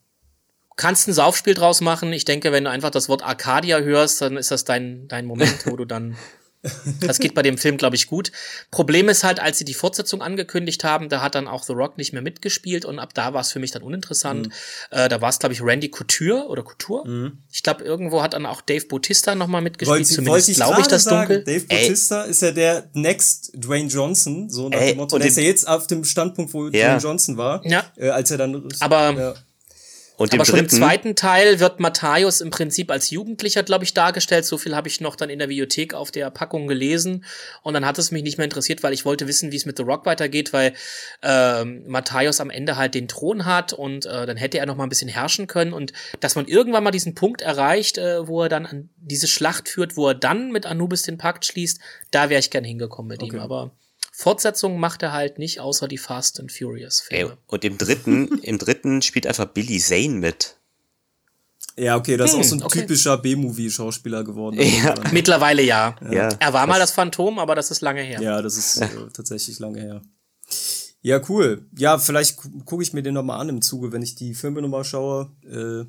kannst 0.77 1.09
ein 1.09 1.13
Saufspiel 1.13 1.55
draus 1.55 1.81
machen. 1.81 2.13
Ich 2.13 2.25
denke, 2.25 2.53
wenn 2.53 2.65
du 2.65 2.71
einfach 2.71 2.91
das 2.91 3.09
Wort 3.09 3.23
Arcadia 3.23 3.81
hörst, 3.81 4.21
dann 4.21 4.37
ist 4.37 4.51
das 4.51 4.65
dein, 4.65 5.07
dein 5.09 5.27
Moment, 5.27 5.67
wo 5.67 5.77
du 5.77 5.85
dann 5.85 6.17
das 7.01 7.19
geht 7.19 7.35
bei 7.35 7.43
dem 7.43 7.59
Film, 7.59 7.77
glaube 7.77 7.97
ich, 7.97 8.07
gut. 8.07 8.31
Problem 8.71 9.09
ist 9.09 9.25
halt, 9.25 9.41
als 9.41 9.59
sie 9.59 9.65
die 9.65 9.75
Fortsetzung 9.75 10.23
angekündigt 10.23 10.85
haben, 10.85 11.09
da 11.09 11.21
hat 11.21 11.35
dann 11.35 11.49
auch 11.49 11.65
The 11.65 11.73
Rock 11.73 11.99
nicht 11.99 12.13
mehr 12.13 12.23
mitgespielt 12.23 12.85
und 12.85 12.99
ab 12.99 13.15
da 13.15 13.35
war 13.35 13.41
es 13.41 13.51
für 13.51 13.59
mich 13.59 13.73
dann 13.73 13.83
uninteressant. 13.83 14.47
Mhm. 14.47 14.53
Äh, 14.91 15.09
da 15.09 15.21
war 15.21 15.29
es, 15.29 15.39
glaube 15.39 15.55
ich, 15.55 15.63
Randy 15.63 15.91
Couture 15.91 16.47
oder 16.47 16.63
Couture. 16.63 17.09
Mhm. 17.09 17.39
Ich 17.51 17.63
glaube, 17.63 17.83
irgendwo 17.83 18.23
hat 18.23 18.35
dann 18.35 18.47
auch 18.47 18.61
Dave 18.61 18.87
Bautista 18.87 19.35
nochmal 19.35 19.63
mitgespielt. 19.63 19.99
Wollte, 19.99 20.15
Zumindest 20.15 20.55
glaube 20.55 20.81
ich 20.81 20.87
das 20.87 21.05
sagen, 21.05 21.35
dunkel. 21.35 21.45
Dave 21.45 21.67
Bautista 21.67 22.25
Ey. 22.25 22.31
ist 22.31 22.43
ja 22.43 22.53
der 22.53 22.89
Next 22.93 23.53
Dwayne 23.55 23.89
Johnson, 23.89 24.49
so 24.49 24.69
nach 24.69 24.81
Ey, 24.81 24.91
dem 24.91 24.99
Motto. 24.99 25.19
Der 25.19 25.27
ist 25.27 25.37
ja 25.37 25.43
jetzt 25.43 25.67
auf 25.67 25.89
dem 25.89 26.05
Standpunkt, 26.05 26.55
wo 26.55 26.69
ja. 26.69 26.71
Dwayne 26.71 27.01
Johnson 27.03 27.37
war, 27.37 27.67
ja. 27.67 27.85
äh, 27.97 28.11
als 28.11 28.31
er 28.31 28.39
dann. 28.39 28.69
Aber 28.81 29.11
ja. 29.13 29.35
Und 30.17 30.33
Aber 30.35 30.45
schon 30.45 30.59
im 30.59 30.69
zweiten 30.69 31.17
Teil 31.17 31.59
wird 31.59 31.81
Matthäus 31.81 32.41
im 32.41 32.51
Prinzip 32.51 32.91
als 32.91 33.11
Jugendlicher, 33.11 33.63
glaube 33.63 33.85
ich, 33.85 33.95
dargestellt. 33.95 34.45
So 34.45 34.59
viel 34.59 34.77
habe 34.77 34.87
ich 34.87 35.01
noch 35.01 35.17
dann 35.17 35.31
in 35.31 35.39
der 35.39 35.47
Bibliothek 35.47 35.95
auf 35.95 36.11
der 36.11 36.31
Packung 36.31 36.67
gelesen. 36.67 37.25
Und 37.63 37.75
dann 37.75 37.87
hat 37.87 37.99
es 37.99 38.11
mich 38.11 38.23
nicht 38.23 38.37
mehr 38.37 38.45
interessiert, 38.45 38.83
weil 38.83 38.93
ich 38.93 39.05
wollte 39.05 39.27
wissen, 39.27 39.53
wie 39.53 39.57
es 39.57 39.67
mit 39.67 39.79
The 39.79 39.83
Rock 39.83 40.05
weitergeht, 40.05 40.53
weil 40.53 40.75
äh, 41.23 41.65
Matthäus 41.65 42.41
am 42.41 42.51
Ende 42.51 42.77
halt 42.77 42.95
den 42.95 43.09
Thron 43.09 43.47
hat 43.47 43.73
und 43.73 44.07
äh, 44.07 44.27
dann 44.27 44.37
hätte 44.37 44.59
er 44.59 44.67
noch 44.67 44.77
mal 44.77 44.85
ein 44.85 44.91
bisschen 44.91 45.09
herrschen 45.09 45.47
können. 45.47 45.73
Und 45.73 45.93
dass 46.21 46.35
man 46.35 46.47
irgendwann 46.47 46.85
mal 46.85 46.91
diesen 46.91 47.15
Punkt 47.15 47.41
erreicht, 47.41 47.99
äh, 47.99 48.27
wo 48.29 48.43
er 48.43 48.49
dann 48.49 48.67
an 48.67 48.91
diese 48.97 49.27
Schlacht 49.27 49.69
führt, 49.69 49.97
wo 49.97 50.09
er 50.09 50.15
dann 50.15 50.53
mit 50.53 50.67
Anubis 50.67 51.03
den 51.03 51.19
Pakt 51.19 51.47
schließt, 51.47 51.81
da 52.11 52.29
wäre 52.29 52.41
ich 52.41 52.51
gern 52.51 52.65
hingekommen 52.65 53.09
mit 53.09 53.23
okay. 53.23 53.37
ihm. 53.37 53.43
Aber 53.43 53.73
Fortsetzungen 54.15 54.79
macht 54.79 55.03
er 55.03 55.13
halt 55.13 55.39
nicht, 55.39 55.61
außer 55.61 55.89
die 55.89 55.99
Fast 55.99 56.39
and 56.39 56.53
Furious 56.53 57.01
Filme. 57.01 57.33
Ey, 57.33 57.37
und 57.47 57.65
im 57.65 57.79
dritten, 57.79 58.29
im 58.43 58.59
dritten 58.59 59.03
spielt 59.03 59.27
einfach 59.27 59.47
Billy 59.47 59.79
Zane 59.79 60.11
mit. 60.11 60.59
Ja, 61.77 61.97
okay, 61.97 62.19
das 62.19 62.35
hm, 62.35 62.41
ist 62.41 62.47
auch 62.47 62.51
so 62.51 62.57
ein 62.57 62.63
okay. 62.65 62.81
typischer 62.81 63.17
B-Movie-Schauspieler 63.17 64.23
geworden. 64.25 64.61
Ja. 64.61 64.95
Mittlerweile 65.13 65.63
ja. 65.63 65.97
ja. 66.11 66.29
Er 66.39 66.53
war 66.53 66.67
mal 66.67 66.79
das 66.79 66.91
Phantom, 66.93 67.39
aber 67.39 67.55
das 67.55 67.71
ist 67.71 67.81
lange 67.81 68.03
her. 68.03 68.21
Ja, 68.21 68.43
das 68.43 68.59
ist 68.59 68.77
äh, 68.77 68.89
tatsächlich 69.15 69.59
lange 69.59 69.81
her. 69.81 70.03
Ja, 71.01 71.21
cool. 71.31 71.67
Ja, 71.77 71.99
vielleicht 71.99 72.37
gucke 72.67 72.83
ich 72.83 72.93
mir 72.93 73.03
den 73.03 73.15
nochmal 73.15 73.41
an 73.41 73.49
im 73.49 73.63
Zuge, 73.63 73.91
wenn 73.91 74.03
ich 74.03 74.15
die 74.15 74.35
Filme 74.35 74.61
nochmal 74.61 74.85
schaue. 74.85 75.31
Äh, 75.45 75.87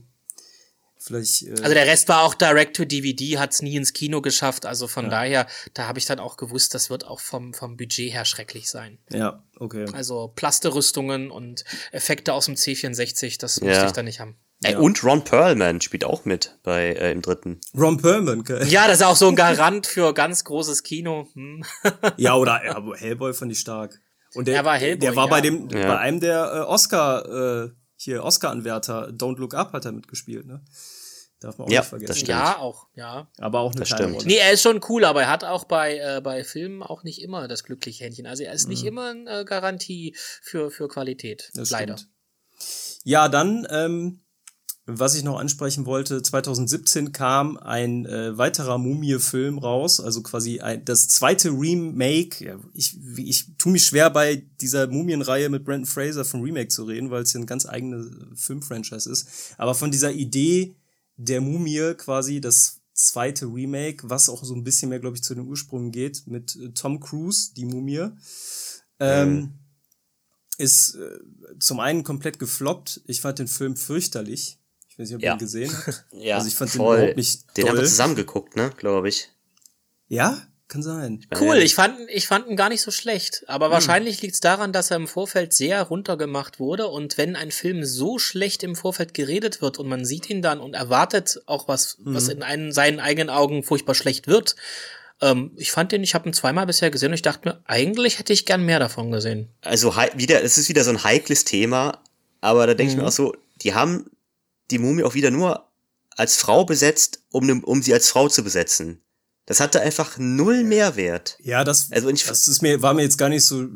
Vielleicht, 1.06 1.44
äh 1.44 1.52
also 1.52 1.74
der 1.74 1.86
Rest 1.86 2.08
war 2.08 2.24
auch 2.24 2.34
Direct 2.34 2.78
to 2.78 2.86
DVD, 2.86 3.38
hat's 3.38 3.62
nie 3.62 3.76
ins 3.76 3.92
Kino 3.92 4.22
geschafft. 4.22 4.66
Also 4.66 4.88
von 4.88 5.06
ja. 5.06 5.12
daher, 5.12 5.48
da 5.74 5.88
habe 5.88 6.00
ich 6.00 6.06
dann 6.06 6.20
auch 6.20 6.38
gewusst, 6.38 6.74
das 6.74 6.90
wird 6.90 7.06
auch 7.06 7.20
vom, 7.20 7.54
vom 7.54 7.76
Budget 7.76 8.14
her 8.14 8.24
schrecklich 8.24 8.70
sein. 8.70 9.00
Ja, 9.12 9.44
okay. 9.60 9.86
Also 9.92 10.32
Plasterrüstungen 10.34 11.30
und 11.30 11.66
Effekte 11.92 12.32
aus 12.32 12.46
dem 12.46 12.56
C64, 12.56 13.38
das 13.38 13.58
ja. 13.58 13.68
musste 13.68 13.86
ich 13.88 13.92
da 13.92 14.02
nicht 14.04 14.22
haben. 14.22 14.38
Ey, 14.64 14.74
ja. 14.74 14.80
Und 14.80 15.04
Ron 15.04 15.26
Perlman 15.26 15.82
spielt 15.82 16.06
auch 16.06 16.24
mit 16.24 16.58
bei 16.64 16.94
äh, 16.94 17.12
im 17.12 17.22
dritten. 17.22 17.60
Ron 17.78 17.98
Perlman, 17.98 18.40
okay. 18.40 18.66
Ja, 18.68 18.88
das 18.88 19.02
ist 19.02 19.06
auch 19.06 19.18
so 19.18 19.28
ein 19.28 19.36
Garant 19.36 19.86
für 19.86 20.14
ganz 20.14 20.46
großes 20.46 20.84
Kino. 20.84 21.28
Hm. 21.34 21.66
ja, 22.18 22.36
oder 22.36 22.64
ja, 22.64 22.82
Hellboy 22.96 23.34
fand 23.34 23.52
ich 23.52 23.60
stark. 23.60 24.00
Und 24.36 24.48
der, 24.48 24.56
er 24.56 24.66
war 24.66 24.78
Hellboy, 24.78 25.00
der 25.00 25.16
war 25.18 25.28
bei 25.28 25.42
dem, 25.42 25.68
bei 25.68 25.98
einem 25.98 26.22
der 26.22 26.52
äh, 26.54 26.60
Oscar, 26.62 27.66
äh, 27.66 27.70
hier 27.98 28.24
Oscar-Anwärter, 28.24 29.10
Don't 29.10 29.38
Look 29.38 29.54
Up 29.54 29.74
hat 29.74 29.84
er 29.84 29.92
mitgespielt, 29.92 30.46
ne? 30.46 30.62
Darf 31.44 31.58
man 31.58 31.68
auch 31.68 31.72
ja, 31.72 31.82
nicht 31.82 31.90
vergessen. 31.90 32.08
Das 32.08 32.18
stimmt. 32.18 32.30
Ja, 32.30 32.58
auch, 32.58 32.88
ja. 32.96 33.28
Aber 33.38 33.60
auch 33.60 33.72
eine 33.72 33.82
das 33.82 33.90
kleine 33.90 34.14
stimmt. 34.14 34.26
Nee, 34.28 34.38
er 34.38 34.54
ist 34.54 34.62
schon 34.62 34.80
cool, 34.88 35.04
aber 35.04 35.24
er 35.24 35.30
hat 35.30 35.44
auch 35.44 35.66
bei, 35.66 35.98
äh, 35.98 36.22
bei 36.22 36.46
Filmen 36.46 36.82
auch 36.82 37.04
nicht 37.04 37.22
immer 37.22 37.50
das 37.50 37.66
glückliche 37.66 38.06
Händchen. 38.06 38.26
Also 38.26 38.44
er 38.44 38.54
ist 38.54 38.64
mhm. 38.64 38.70
nicht 38.70 38.86
immer 38.86 39.10
eine 39.10 39.42
äh, 39.42 39.46
Garantie 39.46 40.16
für, 40.42 40.72
für 40.72 40.88
Qualität. 40.88 41.52
Das 41.54 41.70
leider. 41.70 41.98
Stimmt. 41.98 42.14
Ja, 43.04 43.28
dann, 43.28 43.68
ähm, 43.70 44.22
was 44.86 45.16
ich 45.16 45.24
noch 45.24 45.38
ansprechen 45.38 45.86
wollte, 45.86 46.22
2017 46.22 47.12
kam 47.12 47.58
ein 47.58 48.06
äh, 48.06 48.38
weiterer 48.38 48.78
Mumie-Film 48.78 49.58
raus, 49.58 50.00
also 50.00 50.22
quasi 50.22 50.60
ein, 50.62 50.84
das 50.86 51.08
zweite 51.08 51.50
Remake. 51.50 52.44
Ja, 52.44 52.60
ich, 52.74 52.98
ich 53.18 53.58
tue 53.58 53.74
mich 53.74 53.86
schwer 53.86 54.10
bei 54.10 54.44
dieser 54.62 54.88
Mumienreihe 54.88 55.50
mit 55.50 55.66
Brandon 55.66 55.86
Fraser 55.86 56.24
vom 56.24 56.42
Remake 56.42 56.70
zu 56.70 56.84
reden, 56.84 57.12
weil 57.12 57.24
es 57.24 57.34
ja 57.34 57.40
ein 57.40 57.46
ganz 57.46 57.66
eigene 57.66 58.10
Filmfranchise 58.36 59.10
ist. 59.10 59.56
Aber 59.58 59.76
von 59.76 59.92
dieser 59.92 60.12
Idee, 60.12 60.76
der 61.24 61.42
Mumie 61.42 61.94
quasi 61.96 62.42
das 62.42 62.82
zweite 62.94 63.46
Remake, 63.46 64.10
was 64.10 64.30
auch 64.30 64.44
so 64.44 64.54
ein 64.54 64.64
bisschen 64.64 64.90
mehr, 64.90 65.00
glaube 65.00 65.18
ich, 65.18 65.24
zu 65.24 65.34
den 65.34 65.48
Ursprüngen 65.48 65.92
geht, 65.92 66.28
mit 66.28 66.56
äh, 66.56 66.70
Tom 66.70 67.00
Cruise, 67.00 67.54
die 67.56 67.66
Mumie. 67.66 68.10
Ähm, 69.00 69.34
mhm. 69.34 69.54
Ist 70.58 70.96
äh, 70.96 71.20
zum 71.60 71.80
einen 71.80 72.04
komplett 72.04 72.38
gefloppt. 72.40 73.02
Ich 73.08 73.22
fand 73.22 73.40
den 73.40 73.48
Film 73.48 73.76
fürchterlich. 73.76 74.60
Ich 74.88 75.00
weiß 75.00 75.10
nicht, 75.10 75.16
ob 75.16 75.24
ihr 75.24 75.32
ihn 75.32 75.40
gesehen 75.40 75.72
habt. 75.76 76.06
ja, 76.12 76.36
also 76.36 76.48
ich 76.48 76.56
fand 76.56 76.70
voll. 76.70 76.98
den 76.98 77.04
überhaupt 77.04 77.18
nicht 77.18 77.58
Den 77.58 77.68
haben 77.68 77.78
wir 77.78 77.84
zusammen 77.86 78.16
geguckt, 78.16 78.56
ne, 78.56 78.72
glaube 78.78 79.10
ich. 79.10 79.30
Ja? 80.08 80.48
Kann 80.74 80.82
sein. 80.82 81.24
Cool, 81.40 81.58
ich 81.58 81.76
fand, 81.76 82.00
ich 82.10 82.26
fand 82.26 82.48
ihn 82.48 82.56
gar 82.56 82.70
nicht 82.70 82.82
so 82.82 82.90
schlecht. 82.90 83.44
Aber 83.46 83.68
hm. 83.68 83.74
wahrscheinlich 83.74 84.24
liegt 84.24 84.34
es 84.34 84.40
daran, 84.40 84.74
dass 84.74 84.90
er 84.90 84.98
im 84.98 85.08
Vorfeld 85.08 85.54
sehr 85.54 85.80
runtergemacht 85.84 86.60
wurde. 86.60 86.88
Und 86.88 87.16
wenn 87.20 87.36
ein 87.36 87.52
Film 87.52 87.86
so 87.86 88.18
schlecht 88.18 88.64
im 88.64 88.76
Vorfeld 88.76 89.14
geredet 89.14 89.62
wird 89.62 89.78
und 89.78 89.88
man 89.88 90.04
sieht 90.04 90.32
ihn 90.32 90.42
dann 90.42 90.60
und 90.60 90.74
erwartet 90.74 91.44
auch 91.46 91.68
was, 91.68 92.00
hm. 92.04 92.16
was 92.16 92.28
in 92.28 92.42
einen, 92.42 92.72
seinen 92.72 93.00
eigenen 93.00 93.30
Augen 93.30 93.62
furchtbar 93.62 93.94
schlecht 93.94 94.26
wird, 94.26 94.56
ähm, 95.22 95.52
ich 95.58 95.72
fand 95.72 95.92
den, 95.92 96.02
ich 96.02 96.16
habe 96.16 96.28
ihn 96.28 96.34
zweimal 96.34 96.66
bisher 96.66 96.90
gesehen 96.90 97.10
und 97.10 97.14
ich 97.14 97.22
dachte 97.22 97.50
mir, 97.50 97.62
eigentlich 97.66 98.18
hätte 98.18 98.34
ich 98.34 98.48
gern 98.48 98.66
mehr 98.66 98.80
davon 98.80 99.12
gesehen. 99.12 99.50
Also 99.62 99.96
wieder, 100.16 100.44
es 100.44 100.58
ist 100.58 100.70
wieder 100.70 100.84
so 100.84 100.90
ein 100.90 101.04
heikles 101.04 101.46
Thema, 101.46 102.02
aber 102.42 102.66
da 102.66 102.74
denke 102.74 102.86
mhm. 102.86 102.90
ich 102.90 102.96
mir 102.96 103.04
mhm. 103.04 103.10
auch 103.10 103.14
so, 103.14 103.36
die 103.62 103.76
haben 103.76 104.10
die 104.72 104.80
Mumie 104.80 105.04
auch 105.04 105.14
wieder 105.14 105.30
nur 105.30 105.68
als 106.18 106.38
Frau 106.38 106.66
besetzt, 106.66 107.22
um, 107.30 107.64
um 107.64 107.84
sie 107.84 107.94
als 107.94 108.10
Frau 108.10 108.28
zu 108.28 108.44
besetzen. 108.44 109.04
Das 109.46 109.60
hatte 109.60 109.82
einfach 109.82 110.18
null 110.18 110.64
Mehrwert. 110.64 111.38
Ja, 111.42 111.64
das, 111.64 111.92
also 111.92 112.10
ich, 112.10 112.26
das 112.26 112.48
ist 112.48 112.62
mir, 112.62 112.82
war 112.82 112.94
mir 112.94 113.04
jetzt 113.04 113.18
gar 113.18 113.28
nicht 113.28 113.44
so, 113.44 113.68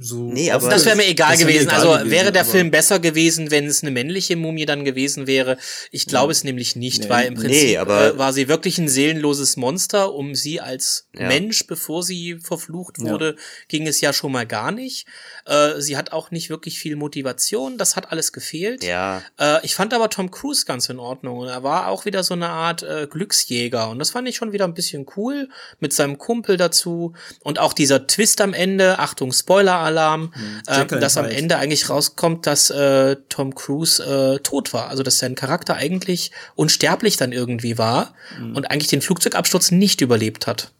so. 0.00 0.30
Nee, 0.30 0.50
aber 0.50 0.68
das 0.68 0.84
wäre 0.84 0.96
mir 0.96 1.08
egal 1.08 1.36
gewesen. 1.36 1.46
Mir 1.46 1.62
egal 1.62 1.74
also 1.74 1.92
gewesen, 1.92 2.10
wäre 2.10 2.30
der 2.32 2.44
Film 2.44 2.70
besser 2.70 3.00
gewesen, 3.00 3.50
wenn 3.50 3.66
es 3.66 3.82
eine 3.82 3.90
männliche 3.90 4.36
Mumie 4.36 4.64
dann 4.64 4.84
gewesen 4.84 5.26
wäre. 5.26 5.56
Ich 5.90 6.06
glaube 6.06 6.32
ja. 6.32 6.32
es 6.32 6.44
nämlich 6.44 6.76
nicht, 6.76 7.04
nee, 7.04 7.08
weil 7.08 7.26
im 7.26 7.34
Prinzip 7.34 7.62
nee, 7.62 7.78
aber, 7.78 8.14
äh, 8.14 8.18
war 8.18 8.32
sie 8.32 8.48
wirklich 8.48 8.78
ein 8.78 8.88
seelenloses 8.88 9.56
Monster. 9.56 10.14
Um 10.14 10.34
sie 10.34 10.60
als 10.60 11.08
ja. 11.14 11.26
Mensch, 11.26 11.66
bevor 11.66 12.02
sie 12.02 12.38
verflucht 12.42 13.00
wurde, 13.00 13.34
ja. 13.36 13.42
ging 13.68 13.86
es 13.86 14.00
ja 14.00 14.12
schon 14.12 14.30
mal 14.30 14.46
gar 14.46 14.70
nicht. 14.70 15.06
Äh, 15.46 15.80
sie 15.80 15.96
hat 15.96 16.12
auch 16.12 16.30
nicht 16.30 16.48
wirklich 16.48 16.78
viel 16.78 16.96
Motivation. 16.96 17.76
Das 17.76 17.96
hat 17.96 18.12
alles 18.12 18.32
gefehlt. 18.32 18.84
Ja. 18.84 19.22
Äh, 19.38 19.64
ich 19.64 19.74
fand 19.74 19.94
aber 19.94 20.10
Tom 20.10 20.30
Cruise 20.30 20.64
ganz 20.64 20.88
in 20.88 20.98
Ordnung 20.98 21.38
und 21.38 21.48
er 21.48 21.62
war 21.62 21.88
auch 21.88 22.04
wieder 22.04 22.22
so 22.22 22.34
eine 22.34 22.50
Art 22.50 22.82
äh, 22.82 23.08
Glücksjäger 23.10 23.90
und 23.90 23.98
das 23.98 24.10
fand 24.10 24.28
ich 24.28 24.36
schon 24.36 24.52
wieder 24.52 24.64
ein 24.64 24.74
bisschen 24.74 24.97
bisschen 24.98 25.06
cool 25.16 25.48
mit 25.80 25.92
seinem 25.92 26.18
Kumpel 26.18 26.56
dazu 26.56 27.12
und 27.42 27.58
auch 27.58 27.72
dieser 27.72 28.06
Twist 28.06 28.40
am 28.40 28.52
Ende, 28.52 28.98
Achtung 28.98 29.32
Spoiler-Alarm, 29.32 30.32
mhm. 30.34 30.62
äh, 30.66 30.86
dass 30.86 31.16
am 31.16 31.26
Ende 31.26 31.56
eigentlich 31.56 31.88
rauskommt, 31.88 32.46
dass 32.46 32.70
äh, 32.70 33.16
Tom 33.28 33.54
Cruise 33.54 34.02
äh, 34.02 34.38
tot 34.40 34.72
war, 34.72 34.88
also 34.88 35.02
dass 35.02 35.18
sein 35.18 35.34
Charakter 35.34 35.76
eigentlich 35.76 36.30
unsterblich 36.54 37.16
dann 37.16 37.32
irgendwie 37.32 37.78
war 37.78 38.14
mhm. 38.38 38.56
und 38.56 38.70
eigentlich 38.70 38.88
den 38.88 39.02
Flugzeugabsturz 39.02 39.70
nicht 39.70 40.00
überlebt 40.00 40.46
hat. 40.46 40.72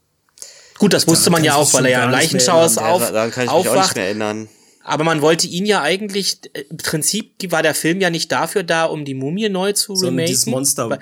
Gut, 0.79 0.93
das 0.93 1.09
wusste 1.09 1.31
man 1.31 1.43
ja 1.43 1.57
auch, 1.57 1.73
weil 1.75 1.87
er 1.87 1.91
ja 1.91 2.05
im 2.05 2.13
Leichenschauers 2.13 2.79
auf, 2.79 3.03
ja, 3.03 3.11
daran 3.11 3.31
kann 3.33 3.45
ich 3.45 3.51
aufwacht. 3.51 3.75
Mich 3.75 3.81
auch 3.81 3.85
nicht 3.85 3.97
mehr 3.97 4.05
erinnern. 4.05 4.49
Aber 4.85 5.05
man 5.05 5.21
wollte 5.21 5.47
ihn 5.47 5.67
ja 5.67 5.83
eigentlich, 5.83 6.39
im 6.71 6.79
Prinzip 6.79 7.35
war 7.51 7.63
der 7.63 7.75
Film 7.75 8.01
ja 8.01 8.11
nicht 8.11 8.33
dafür 8.33 8.63
da, 8.63 8.85
um 8.85 9.05
die 9.05 9.13
Mumie 9.13 9.49
neu 9.51 9.73
zu 9.73 9.95
so 9.95 10.07
remaken. 10.07 10.27
Dieses 10.29 10.47
Monster 10.47 10.99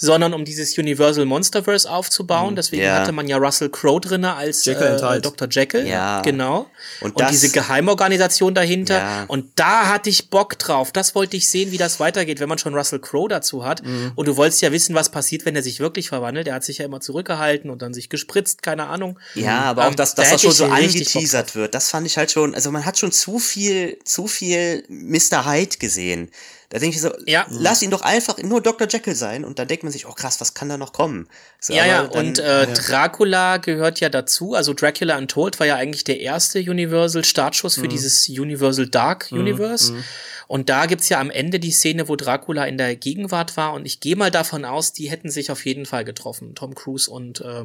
sondern 0.00 0.32
um 0.32 0.46
dieses 0.46 0.76
Universal 0.78 1.26
Monsterverse 1.26 1.88
aufzubauen. 1.88 2.52
Mhm. 2.52 2.56
Deswegen 2.56 2.82
ja. 2.82 2.98
hatte 2.98 3.12
man 3.12 3.28
ja 3.28 3.36
Russell 3.36 3.68
Crowe 3.68 4.00
drinne 4.00 4.34
als 4.34 4.64
Jekyll 4.64 4.98
äh, 4.98 5.20
Dr. 5.20 5.46
Jekyll. 5.50 5.86
Ja. 5.86 6.22
Genau. 6.22 6.70
Und, 7.02 7.16
und 7.16 7.30
diese 7.30 7.50
Geheimorganisation 7.50 8.54
dahinter. 8.54 8.96
Ja. 8.96 9.24
Und 9.28 9.46
da 9.56 9.88
hatte 9.88 10.08
ich 10.08 10.30
Bock 10.30 10.58
drauf. 10.58 10.90
Das 10.90 11.14
wollte 11.14 11.36
ich 11.36 11.48
sehen, 11.48 11.70
wie 11.70 11.76
das 11.76 12.00
weitergeht, 12.00 12.40
wenn 12.40 12.48
man 12.48 12.56
schon 12.56 12.74
Russell 12.74 12.98
Crowe 12.98 13.28
dazu 13.28 13.62
hat. 13.62 13.84
Mhm. 13.84 14.12
Und 14.14 14.26
du 14.26 14.38
wolltest 14.38 14.62
ja 14.62 14.72
wissen, 14.72 14.94
was 14.94 15.10
passiert, 15.10 15.44
wenn 15.44 15.54
er 15.54 15.62
sich 15.62 15.80
wirklich 15.80 16.08
verwandelt. 16.08 16.48
Er 16.48 16.54
hat 16.54 16.64
sich 16.64 16.78
ja 16.78 16.86
immer 16.86 17.00
zurückgehalten 17.00 17.68
und 17.68 17.82
dann 17.82 17.92
sich 17.92 18.08
gespritzt, 18.08 18.62
keine 18.62 18.86
Ahnung. 18.86 19.18
Ja, 19.34 19.60
aber 19.60 19.82
ähm, 19.82 19.88
auch, 19.90 19.94
dass, 19.94 20.14
dass 20.14 20.28
da 20.28 20.32
das 20.32 20.42
schon 20.42 20.52
so 20.52 20.64
angeteasert 20.64 21.54
wird. 21.54 21.74
Das 21.74 21.90
fand 21.90 22.06
ich 22.06 22.16
halt 22.16 22.30
schon, 22.30 22.54
also 22.54 22.70
man 22.70 22.86
hat 22.86 22.98
schon 22.98 23.12
zu 23.12 23.38
viel, 23.38 23.98
zu 24.04 24.26
viel 24.26 24.82
Mr. 24.88 25.44
Hyde 25.44 25.76
gesehen. 25.78 26.30
Da 26.70 26.78
denke 26.78 26.94
ich 26.94 27.02
so, 27.02 27.10
ja. 27.26 27.46
lass 27.50 27.82
ihn 27.82 27.90
doch 27.90 28.02
einfach 28.02 28.38
nur 28.38 28.62
Dr. 28.62 28.86
Jekyll 28.88 29.16
sein 29.16 29.44
und 29.44 29.58
dann 29.58 29.66
denkt 29.66 29.82
man 29.82 29.92
sich, 29.92 30.06
oh 30.06 30.12
krass, 30.12 30.40
was 30.40 30.54
kann 30.54 30.68
da 30.68 30.78
noch 30.78 30.92
kommen? 30.92 31.28
So, 31.58 31.72
ja, 31.72 31.84
ja, 31.84 32.06
dann, 32.06 32.28
und 32.28 32.38
äh, 32.38 32.60
ja. 32.60 32.66
Dracula 32.66 33.56
gehört 33.56 33.98
ja 33.98 34.08
dazu. 34.08 34.54
Also 34.54 34.72
Dracula 34.72 35.18
Untold 35.18 35.58
war 35.58 35.66
ja 35.66 35.74
eigentlich 35.74 36.04
der 36.04 36.20
erste 36.20 36.60
Universal-Startschuss 36.60 37.74
für 37.74 37.86
mhm. 37.86 37.88
dieses 37.88 38.28
Universal 38.28 38.86
Dark 38.86 39.32
mhm, 39.32 39.40
Universe. 39.40 39.92
Mhm. 39.92 40.04
Und 40.46 40.68
da 40.68 40.86
gibt's 40.86 41.08
ja 41.08 41.18
am 41.18 41.32
Ende 41.32 41.58
die 41.58 41.72
Szene, 41.72 42.08
wo 42.08 42.14
Dracula 42.14 42.64
in 42.66 42.78
der 42.78 42.94
Gegenwart 42.94 43.56
war. 43.56 43.72
Und 43.72 43.84
ich 43.84 43.98
gehe 43.98 44.14
mal 44.14 44.30
davon 44.30 44.64
aus, 44.64 44.92
die 44.92 45.10
hätten 45.10 45.28
sich 45.28 45.50
auf 45.50 45.66
jeden 45.66 45.86
Fall 45.86 46.04
getroffen. 46.04 46.54
Tom 46.54 46.76
Cruise 46.76 47.10
und 47.10 47.40
äh, 47.40 47.64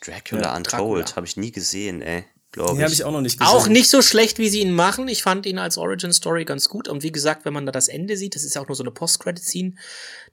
Dracula 0.00 0.56
Untold 0.56 1.16
habe 1.16 1.26
ich 1.26 1.36
nie 1.36 1.52
gesehen, 1.52 2.00
ey 2.00 2.24
glaube 2.58 2.76
ich. 2.76 2.82
habe 2.82 2.92
ich 2.92 3.04
auch 3.04 3.12
noch 3.12 3.20
nicht 3.20 3.38
gesehen. 3.38 3.54
Auch 3.54 3.68
nicht 3.68 3.88
so 3.88 4.02
schlecht, 4.02 4.38
wie 4.38 4.48
sie 4.48 4.60
ihn 4.60 4.72
machen. 4.72 5.08
Ich 5.08 5.22
fand 5.22 5.46
ihn 5.46 5.58
als 5.58 5.78
Origin 5.78 6.12
Story 6.12 6.44
ganz 6.44 6.68
gut. 6.68 6.88
Und 6.88 7.02
wie 7.02 7.12
gesagt, 7.12 7.44
wenn 7.44 7.52
man 7.52 7.66
da 7.66 7.72
das 7.72 7.88
Ende 7.88 8.16
sieht, 8.16 8.34
das 8.34 8.44
ist 8.44 8.54
ja 8.54 8.62
auch 8.62 8.68
nur 8.68 8.76
so 8.76 8.82
eine 8.82 8.90
Post-Credit-Scene, 8.90 9.74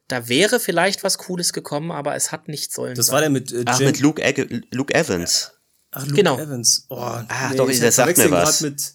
da 0.07 0.27
wäre 0.27 0.59
vielleicht 0.59 1.03
was 1.03 1.17
Cooles 1.17 1.53
gekommen, 1.53 1.91
aber 1.91 2.15
es 2.15 2.31
hat 2.31 2.47
nicht 2.47 2.73
sollen. 2.73 2.95
Das 2.95 3.07
sein. 3.07 3.13
war 3.13 3.21
der 3.21 3.29
mit 3.29 3.51
äh, 3.51 3.63
Ach, 3.65 3.79
mit 3.79 3.99
Luke, 3.99 4.23
Ag 4.23 4.47
Luke 4.71 4.93
Evans. 4.93 5.51
Ach, 5.91 6.03
Luke 6.05 6.15
genau. 6.15 6.37
Evans. 6.37 6.85
Oh, 6.89 6.97
Ach, 6.97 7.51
nee, 7.51 7.57
doch, 7.57 7.67
das 7.67 7.95
sagt 7.95 8.17
mir 8.17 8.31
was. 8.31 8.61
Mit, 8.61 8.93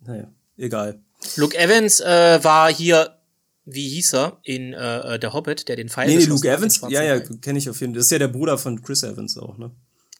naja, 0.00 0.30
egal. 0.56 1.00
Luke 1.36 1.56
Evans 1.56 2.00
äh, 2.00 2.42
war 2.42 2.72
hier, 2.72 3.18
wie 3.64 3.88
hieß 3.88 4.14
er, 4.14 4.38
in 4.42 4.74
äh, 4.74 5.14
äh 5.14 5.18
Der 5.18 5.32
Hobbit, 5.32 5.68
der 5.68 5.76
den 5.76 5.88
Pfeil 5.88 6.08
Nee, 6.08 6.16
nee 6.16 6.24
Luke 6.24 6.48
Evans, 6.48 6.80
ja, 6.88 7.02
ja, 7.02 7.18
kenne 7.20 7.58
ich 7.58 7.68
auf 7.70 7.80
jeden 7.80 7.94
Fall. 7.94 7.98
Das 7.98 8.06
ist 8.06 8.10
ja 8.12 8.18
der 8.18 8.28
Bruder 8.28 8.58
von 8.58 8.82
Chris 8.82 9.02
Evans 9.02 9.38
auch, 9.38 9.58
ne? 9.58 9.70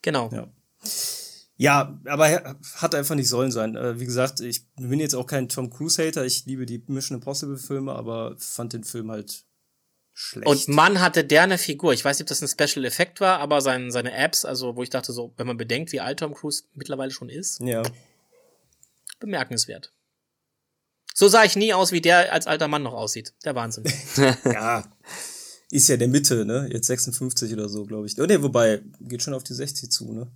Genau. 0.03 0.31
Ja. 0.33 0.49
Ja, 1.59 1.99
aber 2.05 2.57
hat 2.75 2.95
einfach 2.95 3.15
nicht 3.15 3.29
sollen 3.29 3.51
sein. 3.51 3.77
Äh, 3.77 3.99
wie 3.99 4.05
gesagt, 4.05 4.41
ich 4.41 4.67
bin 4.77 5.01
jetzt 5.01 5.15
auch 5.15 5.27
kein 5.27 5.49
Tom 5.49 5.71
Cruise-Hater. 5.71 6.25
Ich 6.25 6.45
liebe 6.45 6.67
die 6.67 6.83
Mission 6.87 7.17
Impossible-Filme, 7.17 7.93
aber 7.93 8.37
fand 8.39 8.75
den 8.75 8.85
Film 8.85 9.11
halt 9.11 9.45
schlecht. 10.13 10.47
Und 10.47 10.69
Mann 10.69 11.01
hatte 11.01 11.25
der 11.25 11.43
eine 11.43 11.57
Figur. 11.57 11.95
Ich 11.95 12.05
weiß 12.05 12.19
nicht, 12.19 12.25
ob 12.25 12.29
das 12.29 12.43
ein 12.43 12.49
Special 12.49 12.85
Effekt 12.85 13.21
war, 13.21 13.39
aber 13.39 13.63
sein, 13.63 13.91
seine 13.91 14.13
Apps, 14.13 14.45
also 14.45 14.77
wo 14.77 14.83
ich 14.83 14.91
dachte, 14.91 15.13
so, 15.13 15.33
wenn 15.39 15.47
man 15.47 15.57
bedenkt, 15.57 15.93
wie 15.93 16.01
alt 16.01 16.19
Tom 16.19 16.35
Cruise 16.35 16.65
mittlerweile 16.75 17.11
schon 17.11 17.31
ist, 17.31 17.61
ja. 17.61 17.83
bemerkenswert. 19.19 19.93
So 21.15 21.29
sah 21.29 21.45
ich 21.45 21.57
nie 21.57 21.73
aus, 21.73 21.93
wie 21.93 22.03
der 22.03 22.35
als 22.35 22.47
alter 22.47 22.69
Mann 22.69 22.83
noch 22.83 22.93
aussieht. 22.93 23.33
Der 23.47 23.55
Wahnsinn. 23.55 23.85
ja. 24.45 24.85
Ist 25.71 25.89
ja 25.89 25.97
der 25.97 26.09
Mitte, 26.09 26.45
ne? 26.45 26.69
Jetzt 26.71 26.87
56 26.89 27.55
oder 27.55 27.71
so, 27.71 27.87
glaube 27.87 28.07
ich. 28.07 28.21
Oh, 28.21 28.27
ne, 28.27 28.43
wobei, 28.43 28.83
geht 29.01 29.23
schon 29.23 29.33
auf 29.33 29.43
die 29.43 29.55
60 29.55 29.91
zu, 29.91 30.13
ne? 30.13 30.31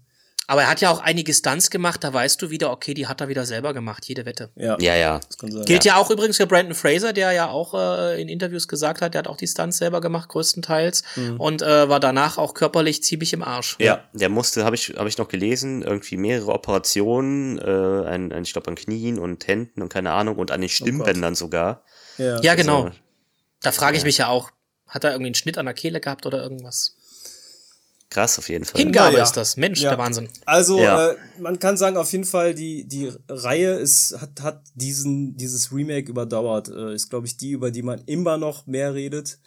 Aber 0.51 0.63
er 0.63 0.69
hat 0.69 0.81
ja 0.81 0.91
auch 0.91 0.99
einige 0.99 1.33
Stunts 1.33 1.71
gemacht, 1.71 2.03
da 2.03 2.13
weißt 2.13 2.43
du 2.43 2.51
wieder, 2.51 2.73
okay, 2.73 2.93
die 2.93 3.07
hat 3.07 3.21
er 3.21 3.29
wieder 3.29 3.47
selber 3.47 3.73
gemacht, 3.73 4.07
jede 4.07 4.27
Wette. 4.27 4.51
Ja, 4.57 4.77
ja. 4.81 4.97
ja. 4.97 5.21
Gilt 5.65 5.85
ja. 5.85 5.95
ja. 5.95 5.97
auch 5.97 6.11
übrigens 6.11 6.39
für 6.39 6.47
Brandon 6.49 6.75
Fraser, 6.75 7.13
der 7.13 7.31
ja 7.31 7.51
auch 7.51 7.73
äh, 7.73 8.21
in 8.21 8.29
Interviews 8.29 8.67
gesagt 8.67 9.01
hat, 9.01 9.15
der 9.15 9.21
hat 9.21 9.29
auch 9.29 9.37
die 9.37 9.47
Stunts 9.47 9.79
selber 9.79 10.01
gemacht, 10.01 10.29
größtenteils. 10.29 11.05
Mhm. 11.15 11.39
Und 11.39 11.63
äh, 11.63 11.89
war 11.89 12.01
danach 12.01 12.37
auch 12.37 12.55
körperlich 12.55 13.05
ziemlich 13.05 13.33
im 13.33 13.45
Arsch. 13.45 13.77
Ja, 13.79 13.85
ja. 13.87 14.05
der 14.13 14.29
musste, 14.29 14.65
habe 14.65 14.75
ich, 14.75 14.89
hab 14.97 15.07
ich 15.07 15.19
noch 15.19 15.29
gelesen, 15.29 15.83
irgendwie 15.83 16.17
mehrere 16.17 16.51
Operationen, 16.51 17.61
äh, 17.61 18.09
ein, 18.09 18.33
ein, 18.33 18.43
ich 18.43 18.53
glaube 18.53 18.67
an 18.67 18.75
Knien 18.75 19.21
und 19.21 19.47
Händen 19.47 19.83
und 19.83 19.89
keine 19.89 20.11
Ahnung, 20.11 20.35
und 20.35 20.51
an 20.51 20.63
den 20.63 20.69
Stimmbändern 20.69 21.35
oh 21.35 21.37
sogar. 21.37 21.85
Ja, 22.19 22.41
ja 22.41 22.57
genau. 22.57 22.87
Also, 22.87 22.97
da 23.63 23.71
frage 23.71 23.97
ich 23.97 24.03
mich 24.03 24.19
ja 24.19 24.27
auch, 24.27 24.51
hat 24.89 25.05
er 25.05 25.13
irgendwie 25.13 25.29
einen 25.29 25.37
Schnitt 25.37 25.59
an 25.59 25.67
der 25.67 25.75
Kehle 25.75 26.01
gehabt 26.01 26.27
oder 26.27 26.43
irgendwas? 26.43 26.97
Krass, 28.11 28.41
auf 28.41 28.49
jeden 28.49 28.65
Fall. 28.65 28.81
Hingabe 28.81 29.19
ja. 29.19 29.23
ist 29.23 29.37
das. 29.37 29.57
Mensch, 29.57 29.81
ja. 29.81 29.91
der 29.91 29.99
Wahnsinn. 29.99 30.28
Also, 30.45 30.81
ja. 30.81 31.11
äh, 31.11 31.16
man 31.39 31.61
kann 31.61 31.77
sagen, 31.77 31.97
auf 31.97 32.11
jeden 32.11 32.24
Fall, 32.24 32.55
die, 32.55 32.87
die 32.87 33.12
Reihe 33.28 33.74
ist, 33.74 34.20
hat, 34.20 34.43
hat 34.43 34.62
diesen, 34.74 35.37
dieses 35.37 35.73
Remake 35.73 36.11
überdauert. 36.11 36.69
Äh, 36.69 36.95
ist, 36.95 37.09
glaube 37.09 37.28
ich, 37.28 37.37
die, 37.37 37.53
über 37.53 37.70
die 37.70 37.82
man 37.82 38.03
immer 38.07 38.37
noch 38.37 38.66
mehr 38.66 38.95
redet. 38.95 39.39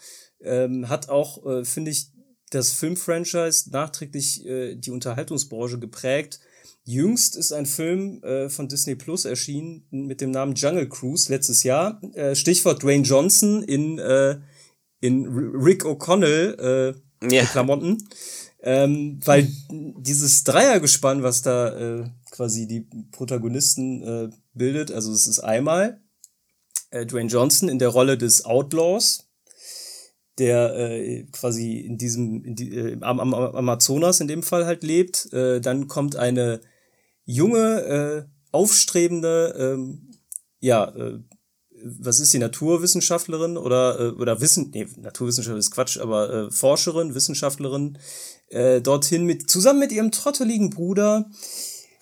Ähm, 0.41 0.88
hat 0.88 1.10
auch, 1.10 1.45
äh, 1.45 1.65
finde 1.65 1.91
ich, 1.91 2.07
das 2.52 2.72
Filmfranchise 2.72 3.69
nachträglich 3.72 4.45
äh, 4.45 4.76
die 4.76 4.91
Unterhaltungsbranche 4.91 5.80
geprägt. 5.80 6.40
Jüngst 6.85 7.35
ist 7.35 7.52
ein 7.52 7.65
Film 7.65 8.22
äh, 8.23 8.49
von 8.49 8.68
Disney 8.69 8.95
Plus 8.95 9.26
erschienen 9.26 9.85
mit 9.90 10.22
dem 10.22 10.31
Namen 10.31 10.53
Jungle 10.56 10.88
Cruise 10.88 11.31
letztes 11.31 11.64
Jahr. 11.64 12.02
Äh, 12.14 12.35
Stichwort 12.35 12.84
Dwayne 12.84 13.03
Johnson 13.03 13.64
in, 13.64 13.99
äh, 13.99 14.38
in 14.99 15.26
Rick 15.27 15.85
O'Connell 15.85 16.94
äh, 17.23 17.34
ja. 17.34 17.44
Klamotten. 17.45 18.03
Ähm, 18.65 19.19
weil 19.26 19.49
dieses 19.69 20.45
Dreiergespann, 20.45 21.22
was 21.22 21.41
da 21.41 21.99
äh, 21.99 22.10
quasi 22.31 22.65
die 22.65 22.88
Protagonisten 23.11 24.02
äh, 24.03 24.30
bildet, 24.53 24.90
also 24.90 25.11
es 25.11 25.27
ist 25.27 25.40
einmal 25.40 26.02
äh, 26.90 27.06
Dwayne 27.06 27.30
Johnson 27.30 27.68
in 27.68 27.77
der 27.77 27.90
Rolle 27.90 28.18
des 28.18 28.45
Outlaws, 28.45 29.27
der 30.38 30.76
äh, 30.76 31.23
quasi 31.34 31.80
in 31.80 31.98
diesem 31.98 32.45
in 32.45 32.56
die, 32.56 32.73
äh, 32.73 32.98
am, 33.02 33.19
am 33.19 33.34
Amazonas 33.34 34.22
in 34.22 34.30
dem 34.30 34.44
Fall 34.44 34.65
halt 34.65 34.84
lebt. 34.84 35.31
Äh, 35.34 35.60
dann 35.60 35.90
kommt 35.90 36.15
eine 36.15 36.61
junge, 37.26 37.81
äh, 37.84 38.23
aufstrebende, 38.53 39.56
ähm, 39.60 40.11
ja, 40.60 40.85
äh, 40.95 41.19
was 41.84 42.19
ist 42.19 42.34
die 42.34 42.40
Naturwissenschaftlerin 42.40 43.57
oder 43.57 43.99
äh, 43.99 44.10
oder 44.11 44.40
Wissen 44.40 44.72
nee, 44.73 44.88
Naturwissenschaftlerin 44.98 45.60
ist 45.60 45.72
Quatsch, 45.72 45.98
aber 45.98 46.34
äh, 46.34 46.52
Forscherin, 46.52 47.14
Wissenschaftlerin 47.14 47.98
äh, 48.54 48.82
dorthin 48.82 49.26
mit 49.26 49.50
zusammen 49.50 49.80
mit 49.80 49.92
ihrem 49.92 50.12
trotteligen 50.12 50.70
Bruder. 50.70 51.30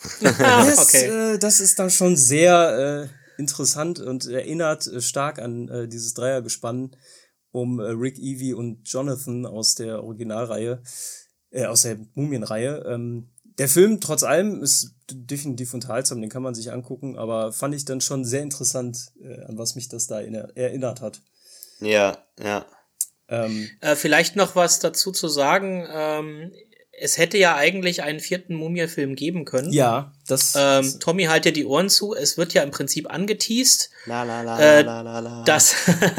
das, 0.22 0.80
okay. 0.80 1.06
äh, 1.06 1.38
das 1.38 1.60
ist 1.60 1.80
dann 1.80 1.90
schon 1.90 2.18
sehr 2.18 3.10
äh, 3.10 3.40
interessant 3.40 3.99
und 3.99 4.28
erinnert 4.28 4.88
äh, 4.88 5.02
stark 5.02 5.40
an 5.40 5.68
äh, 5.69 5.88
dieses 5.88 6.14
Dreiergespann 6.14 6.95
um 7.52 7.80
äh, 7.80 7.90
Rick, 7.90 8.18
Evie 8.18 8.53
und 8.53 8.90
Jonathan 8.90 9.45
aus 9.45 9.76
der 9.76 10.03
Originalreihe, 10.03 10.82
äh, 11.52 11.65
aus 11.65 11.82
der 11.82 11.98
Mumienreihe. 12.14 12.84
Ähm, 12.88 13.30
der 13.57 13.68
Film, 13.68 13.99
trotz 13.99 14.23
allem, 14.23 14.64
ist 14.64 14.95
definitiv 15.11 15.73
unterhaltsam, 15.73 16.22
den 16.22 16.30
kann 16.30 16.41
man 16.41 16.56
sich 16.56 16.72
angucken, 16.72 17.18
aber 17.18 17.52
fand 17.52 17.76
ich 17.76 17.86
dann 17.86 18.02
schon 18.02 18.23
sehr 18.23 18.41
interessant, 18.41 19.11
äh, 19.22 19.41
an 19.44 19.57
was 19.57 19.76
mich 19.76 19.90
das 19.90 20.07
da 20.07 20.22
erinnert 20.22 21.02
hat. 21.02 21.22
Ja, 21.80 22.18
ja. 22.40 22.65
Ähm, 23.31 23.69
äh, 23.79 23.95
vielleicht 23.95 24.35
noch 24.35 24.55
was 24.55 24.79
dazu 24.79 25.11
zu 25.11 25.27
sagen. 25.27 25.87
Ähm, 25.91 26.51
es 27.01 27.17
hätte 27.17 27.37
ja 27.37 27.55
eigentlich 27.55 28.03
einen 28.03 28.19
vierten 28.19 28.53
Mumie-Film 28.53 29.15
geben 29.15 29.43
können. 29.45 29.73
Ja, 29.73 30.11
das. 30.27 30.53
Ähm, 30.55 30.99
Tommy, 30.99 31.23
halt 31.23 31.45
dir 31.45 31.51
die 31.51 31.65
Ohren 31.65 31.89
zu. 31.89 32.13
Es 32.13 32.37
wird 32.37 32.53
ja 32.53 32.61
im 32.61 32.69
Prinzip 32.69 33.09
angeteased. 33.11 33.89
La, 34.05 34.23
la, 34.23 34.43
la, 34.43 34.59
äh, 34.59 34.81
la, 34.83 35.01
la, 35.01 35.19
la. 35.19 35.43
Dass, 35.43 35.73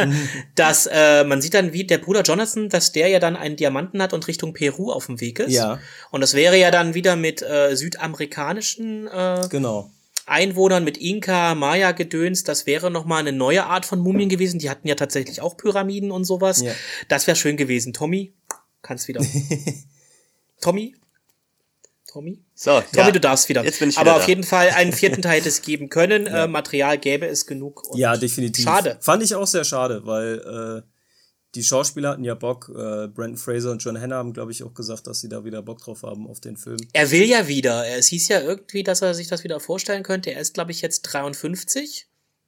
dass 0.57 0.89
äh, 0.91 1.23
man 1.23 1.41
sieht 1.41 1.55
dann, 1.55 1.73
wie 1.73 1.85
der 1.85 1.99
Bruder 1.99 2.23
Jonathan, 2.23 2.69
dass 2.69 2.91
der 2.91 3.09
ja 3.09 3.21
dann 3.21 3.37
einen 3.37 3.55
Diamanten 3.55 4.03
hat 4.03 4.13
und 4.13 4.27
Richtung 4.27 4.55
Peru 4.55 4.91
auf 4.91 5.07
dem 5.07 5.21
Weg 5.21 5.39
ist. 5.39 5.53
Ja. 5.53 5.79
Und 6.11 6.21
das 6.21 6.35
wäre 6.35 6.59
ja 6.59 6.73
dann 6.73 6.95
wieder 6.95 7.15
mit 7.15 7.43
äh, 7.43 7.77
südamerikanischen 7.77 9.07
äh, 9.07 9.47
genau. 9.51 9.89
Einwohnern 10.33 10.83
mit 10.83 10.97
Inka, 10.97 11.55
Maya-Gedöns, 11.55 12.43
das 12.43 12.67
wäre 12.67 12.91
nochmal 12.91 13.21
eine 13.21 13.33
neue 13.33 13.67
Art 13.67 13.87
von 13.87 14.01
Mumien 14.01 14.29
gewesen. 14.29 14.59
Die 14.59 14.71
hatten 14.71 14.89
ja 14.89 14.95
tatsächlich 14.95 15.41
auch 15.41 15.57
Pyramiden 15.57 16.11
und 16.11 16.25
sowas. 16.25 16.63
Ja. 16.63 16.73
Das 17.09 17.27
wäre 17.27 17.37
schön 17.37 17.57
gewesen. 17.57 17.93
Tommy, 17.93 18.33
kannst 18.81 19.09
wieder. 19.09 19.21
Tommy? 20.61 20.95
Tommy? 22.11 22.41
So, 22.55 22.81
Tommy, 22.93 23.07
ja. 23.07 23.11
du 23.11 23.21
darfst 23.21 23.49
wieder. 23.49 23.65
Jetzt 23.65 23.79
bin 23.79 23.91
ich 23.91 23.97
wieder 23.97 24.11
Aber 24.11 24.17
auf 24.17 24.23
da. 24.23 24.29
jeden 24.29 24.45
Fall 24.45 24.71
einen 24.71 24.93
vierten 24.93 25.23
Teil 25.23 25.39
hätte 25.39 25.49
es 25.49 25.63
geben 25.63 25.89
können. 25.89 26.27
Ja. 26.27 26.45
Äh, 26.45 26.49
Material 26.49 26.99
gäbe 26.99 27.27
es 27.27 27.47
genug. 27.47 27.83
ja, 27.95 28.17
definitiv. 28.17 28.65
Schade. 28.65 28.99
Fand 29.01 29.23
ich 29.23 29.35
auch 29.35 29.47
sehr 29.47 29.65
schade, 29.65 30.03
weil 30.05 30.83
äh, 30.85 30.92
die 31.55 31.63
Schauspieler 31.63 32.11
hatten 32.11 32.25
ja 32.25 32.35
Bock. 32.35 32.71
Äh, 32.71 33.09
Brandon 33.09 33.37
Fraser 33.37 33.71
und 33.71 33.83
John 33.83 34.01
Hanna 34.01 34.17
haben, 34.17 34.33
glaube 34.33 34.53
ich, 34.53 34.63
auch 34.63 34.73
gesagt, 34.73 35.07
dass 35.07 35.21
sie 35.21 35.29
da 35.29 35.45
wieder 35.45 35.63
Bock 35.63 35.81
drauf 35.81 36.03
haben 36.03 36.27
auf 36.27 36.41
den 36.41 36.57
Film. 36.57 36.79
Er 36.93 37.11
will 37.11 37.25
ja 37.25 37.47
wieder. 37.47 37.87
Es 37.87 38.09
hieß 38.09 38.29
ja 38.29 38.41
irgendwie, 38.41 38.83
dass 38.83 39.03
er 39.03 39.15
sich 39.15 39.29
das 39.29 39.45
wieder 39.45 39.61
vorstellen 39.61 40.03
könnte. 40.03 40.33
Er 40.33 40.41
ist, 40.41 40.55
glaube 40.55 40.71
ich, 40.71 40.81
jetzt 40.81 41.03
53. 41.03 42.07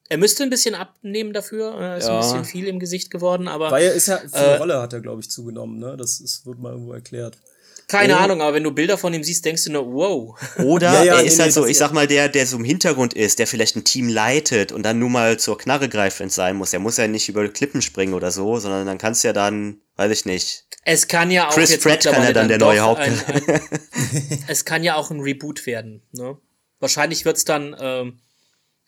Er 0.09 0.19
müsste 0.19 0.43
ein 0.43 0.51
bisschen 0.51 0.75
abnehmen 0.75 1.33
dafür. 1.33 1.75
Er 1.75 1.99
ist 1.99 2.07
ja. 2.07 2.15
ein 2.15 2.21
bisschen 2.21 2.45
viel 2.45 2.67
im 2.67 2.79
Gesicht 2.79 3.11
geworden, 3.11 3.49
aber. 3.49 3.71
Weil 3.71 3.85
er 3.85 3.93
ist 3.93 4.07
ja, 4.07 4.19
für 4.19 4.35
eine 4.35 4.47
äh, 4.47 4.57
Rolle 4.57 4.81
hat 4.81 4.93
er, 4.93 5.01
glaube 5.01 5.21
ich, 5.21 5.31
zugenommen, 5.31 5.79
ne? 5.79 5.97
Das 5.97 6.21
ist, 6.21 6.47
wird 6.47 6.59
mal 6.59 6.73
irgendwo 6.73 6.93
erklärt. 6.93 7.39
Keine 7.87 8.15
oh. 8.15 8.19
Ahnung, 8.19 8.41
aber 8.41 8.55
wenn 8.55 8.65
du 8.65 8.71
Bilder 8.71 8.97
von 8.97 9.13
ihm 9.13 9.23
siehst, 9.23 9.45
denkst 9.45 9.65
du 9.65 9.73
nur, 9.73 9.93
wow. 9.93 10.41
Oder 10.65 10.93
ja, 10.93 11.05
ja, 11.05 11.15
er 11.17 11.25
ist 11.25 11.39
halt 11.39 11.53
so, 11.53 11.67
ich 11.67 11.77
sag 11.77 11.93
mal, 11.93 12.07
der, 12.07 12.29
der 12.29 12.47
so 12.47 12.57
im 12.57 12.65
Hintergrund 12.65 13.15
ist, 13.15 13.39
der 13.39 13.47
vielleicht 13.47 13.77
ein 13.77 13.85
Team 13.85 14.09
leitet 14.09 14.73
und 14.73 14.83
dann 14.83 14.99
nur 14.99 15.11
mal 15.11 15.39
zur 15.39 15.59
Knarre 15.59 15.89
greift, 15.89 16.21
wenn 16.21 16.29
es 16.29 16.35
sein 16.35 16.57
muss. 16.57 16.73
Er 16.73 16.79
muss 16.79 16.97
ja 16.97 17.07
nicht 17.09 17.29
über 17.29 17.47
Klippen 17.49 17.83
springen 17.83 18.15
oder 18.15 18.31
so, 18.31 18.59
sondern 18.59 18.87
dann 18.87 18.99
kannst 18.99 19.23
du 19.23 19.29
ja 19.29 19.33
dann, 19.33 19.81
weiß 19.97 20.11
ich 20.11 20.25
nicht. 20.25 20.65
Es 20.85 21.09
kann 21.09 21.31
ja 21.31 21.49
auch. 21.49 21.55
Chris 21.55 21.79
Pratt 21.79 22.05
kann 22.05 22.23
ja 22.23 22.33
dann, 22.33 22.49
dann 22.49 22.49
der 22.49 22.59
neue 22.59 22.81
Haupt. 22.81 23.01
Ein, 23.01 23.21
ein, 23.27 23.61
es 24.49 24.65
kann 24.65 24.83
ja 24.83 24.97
auch 24.97 25.11
ein 25.11 25.21
Reboot 25.21 25.67
werden. 25.67 26.03
Ne? 26.13 26.37
Wahrscheinlich 26.81 27.25
wird's 27.25 27.45
dann, 27.45 27.75
ähm, 27.79 28.21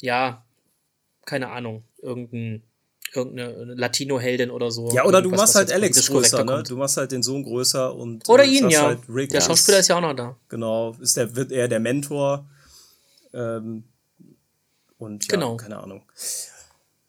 ja, 0.01 0.47
keine 1.25 1.49
Ahnung, 1.51 1.85
irgendein 2.03 2.63
irgendeine 3.15 3.75
Latino-Heldin 3.75 4.51
oder 4.51 4.71
so. 4.71 4.91
Ja, 4.93 5.05
oder 5.05 5.23
du 5.23 5.31
machst 5.31 5.55
halt 5.55 5.73
Alex 5.73 6.07
größer, 6.07 6.45
ne? 6.45 6.63
Du 6.63 6.77
machst 6.77 6.97
halt 6.97 7.13
den 7.13 7.23
Sohn 7.23 7.43
größer 7.43 7.95
und. 7.95 8.29
Oder 8.29 8.45
ihn, 8.45 8.69
ja. 8.71 8.97
Halt 9.09 9.33
der 9.33 9.41
Schauspieler 9.41 9.79
ist 9.79 9.89
ja 9.89 9.97
auch 9.97 10.01
noch 10.01 10.15
da. 10.15 10.37
Genau, 10.49 10.95
ist 11.01 11.17
der, 11.17 11.35
wird 11.37 11.53
er 11.53 11.69
der 11.69 11.81
Mentor. 11.81 12.49
Ähm, 13.33 13.85
und 14.99 15.25
ja, 15.25 15.35
genau. 15.35 15.57
keine 15.57 15.79
Ahnung. 15.79 16.03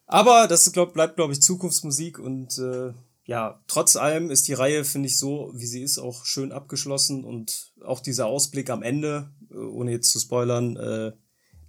Aber 0.06 0.48
das 0.48 0.72
glaub, 0.72 0.94
bleibt, 0.94 1.16
glaube 1.16 1.34
ich, 1.34 1.42
Zukunftsmusik 1.42 2.20
und 2.20 2.58
äh, 2.58 2.94
ja, 3.26 3.62
trotz 3.68 3.98
allem 3.98 4.32
ist 4.32 4.48
die 4.48 4.54
Reihe, 4.54 4.86
finde 4.86 5.08
ich, 5.08 5.20
so, 5.20 5.52
wie 5.54 5.66
sie 5.66 5.84
ist, 5.84 6.00
auch 6.00 6.24
schön 6.24 6.54
abgeschlossen 6.54 7.26
und 7.26 7.74
auch 7.84 8.00
dieser 8.00 8.26
Ausblick 8.26 8.70
am 8.70 8.84
Ende, 8.84 9.30
äh, 9.52 9.56
ohne 9.58 9.92
jetzt 9.92 10.12
zu 10.12 10.20
spoilern, 10.20 10.78
äh, 10.78 11.12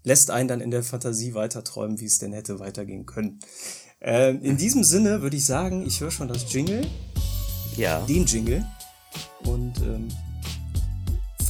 lässt 0.04 0.30
einen 0.30 0.48
dann 0.48 0.60
in 0.60 0.70
der 0.70 0.84
Fantasie 0.84 1.34
weiter 1.34 1.64
träumen, 1.64 1.98
wie 1.98 2.06
es 2.06 2.18
denn 2.18 2.32
hätte 2.32 2.60
weitergehen 2.60 3.06
können. 3.06 3.40
Äh, 4.00 4.30
in 4.30 4.56
diesem 4.56 4.84
Sinne 4.84 5.22
würde 5.22 5.36
ich 5.36 5.44
sagen, 5.44 5.86
ich 5.86 6.00
höre 6.00 6.10
schon 6.10 6.28
das 6.28 6.52
Jingle. 6.52 6.86
Ja. 7.76 8.00
Den 8.02 8.26
Jingle. 8.26 8.64
Und 9.44 9.78
ähm, 9.78 10.08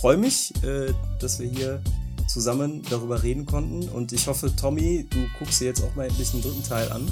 freue 0.01 0.17
mich, 0.17 0.53
äh, 0.63 0.93
dass 1.21 1.39
wir 1.39 1.49
hier 1.49 1.83
zusammen 2.29 2.83
darüber 2.89 3.23
reden 3.23 3.47
konnten. 3.47 3.89
Und 3.89 4.13
ich 4.13 4.27
hoffe, 4.27 4.55
Tommy, 4.55 5.07
du 5.09 5.19
guckst 5.39 5.61
dir 5.61 5.67
jetzt 5.67 5.83
auch 5.83 5.95
mal 5.95 6.07
endlich 6.07 6.31
den 6.31 6.43
dritten 6.43 6.63
Teil 6.63 6.91
an. 6.93 7.11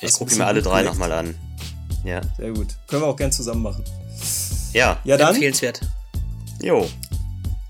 Ich 0.00 0.12
gucke 0.12 0.34
mir 0.34 0.46
alle 0.46 0.62
drei 0.62 0.82
nochmal 0.82 1.12
an. 1.12 1.34
Ja. 2.04 2.20
Sehr 2.36 2.52
gut. 2.52 2.68
Können 2.86 3.02
wir 3.02 3.06
auch 3.06 3.16
gern 3.16 3.32
zusammen 3.32 3.62
machen. 3.62 3.84
Ja. 4.72 4.98
Ja, 5.04 5.16
dann. 5.16 5.34
Empfehlenswert. 5.34 5.80
Jo. 6.62 6.88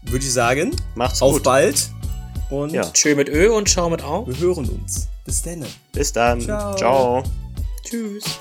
Würde 0.02 0.24
ich 0.24 0.32
sagen. 0.32 0.74
Macht's 0.94 1.22
auf 1.22 1.32
gut. 1.32 1.40
Auf 1.40 1.44
bald. 1.44 1.90
Und 2.50 2.72
ja. 2.72 2.82
Tschö 2.90 3.14
mit 3.14 3.28
Ö 3.28 3.52
und 3.52 3.68
schau 3.68 3.90
mit 3.90 4.02
Au. 4.02 4.26
Wir 4.26 4.36
hören 4.38 4.68
uns. 4.68 5.09
Bis 5.30 5.42
dann. 5.42 5.64
Bis 5.92 6.12
dann. 6.12 6.40
Ciao. 6.40 6.74
Ciao. 6.74 7.22
Tschüss. 7.84 8.40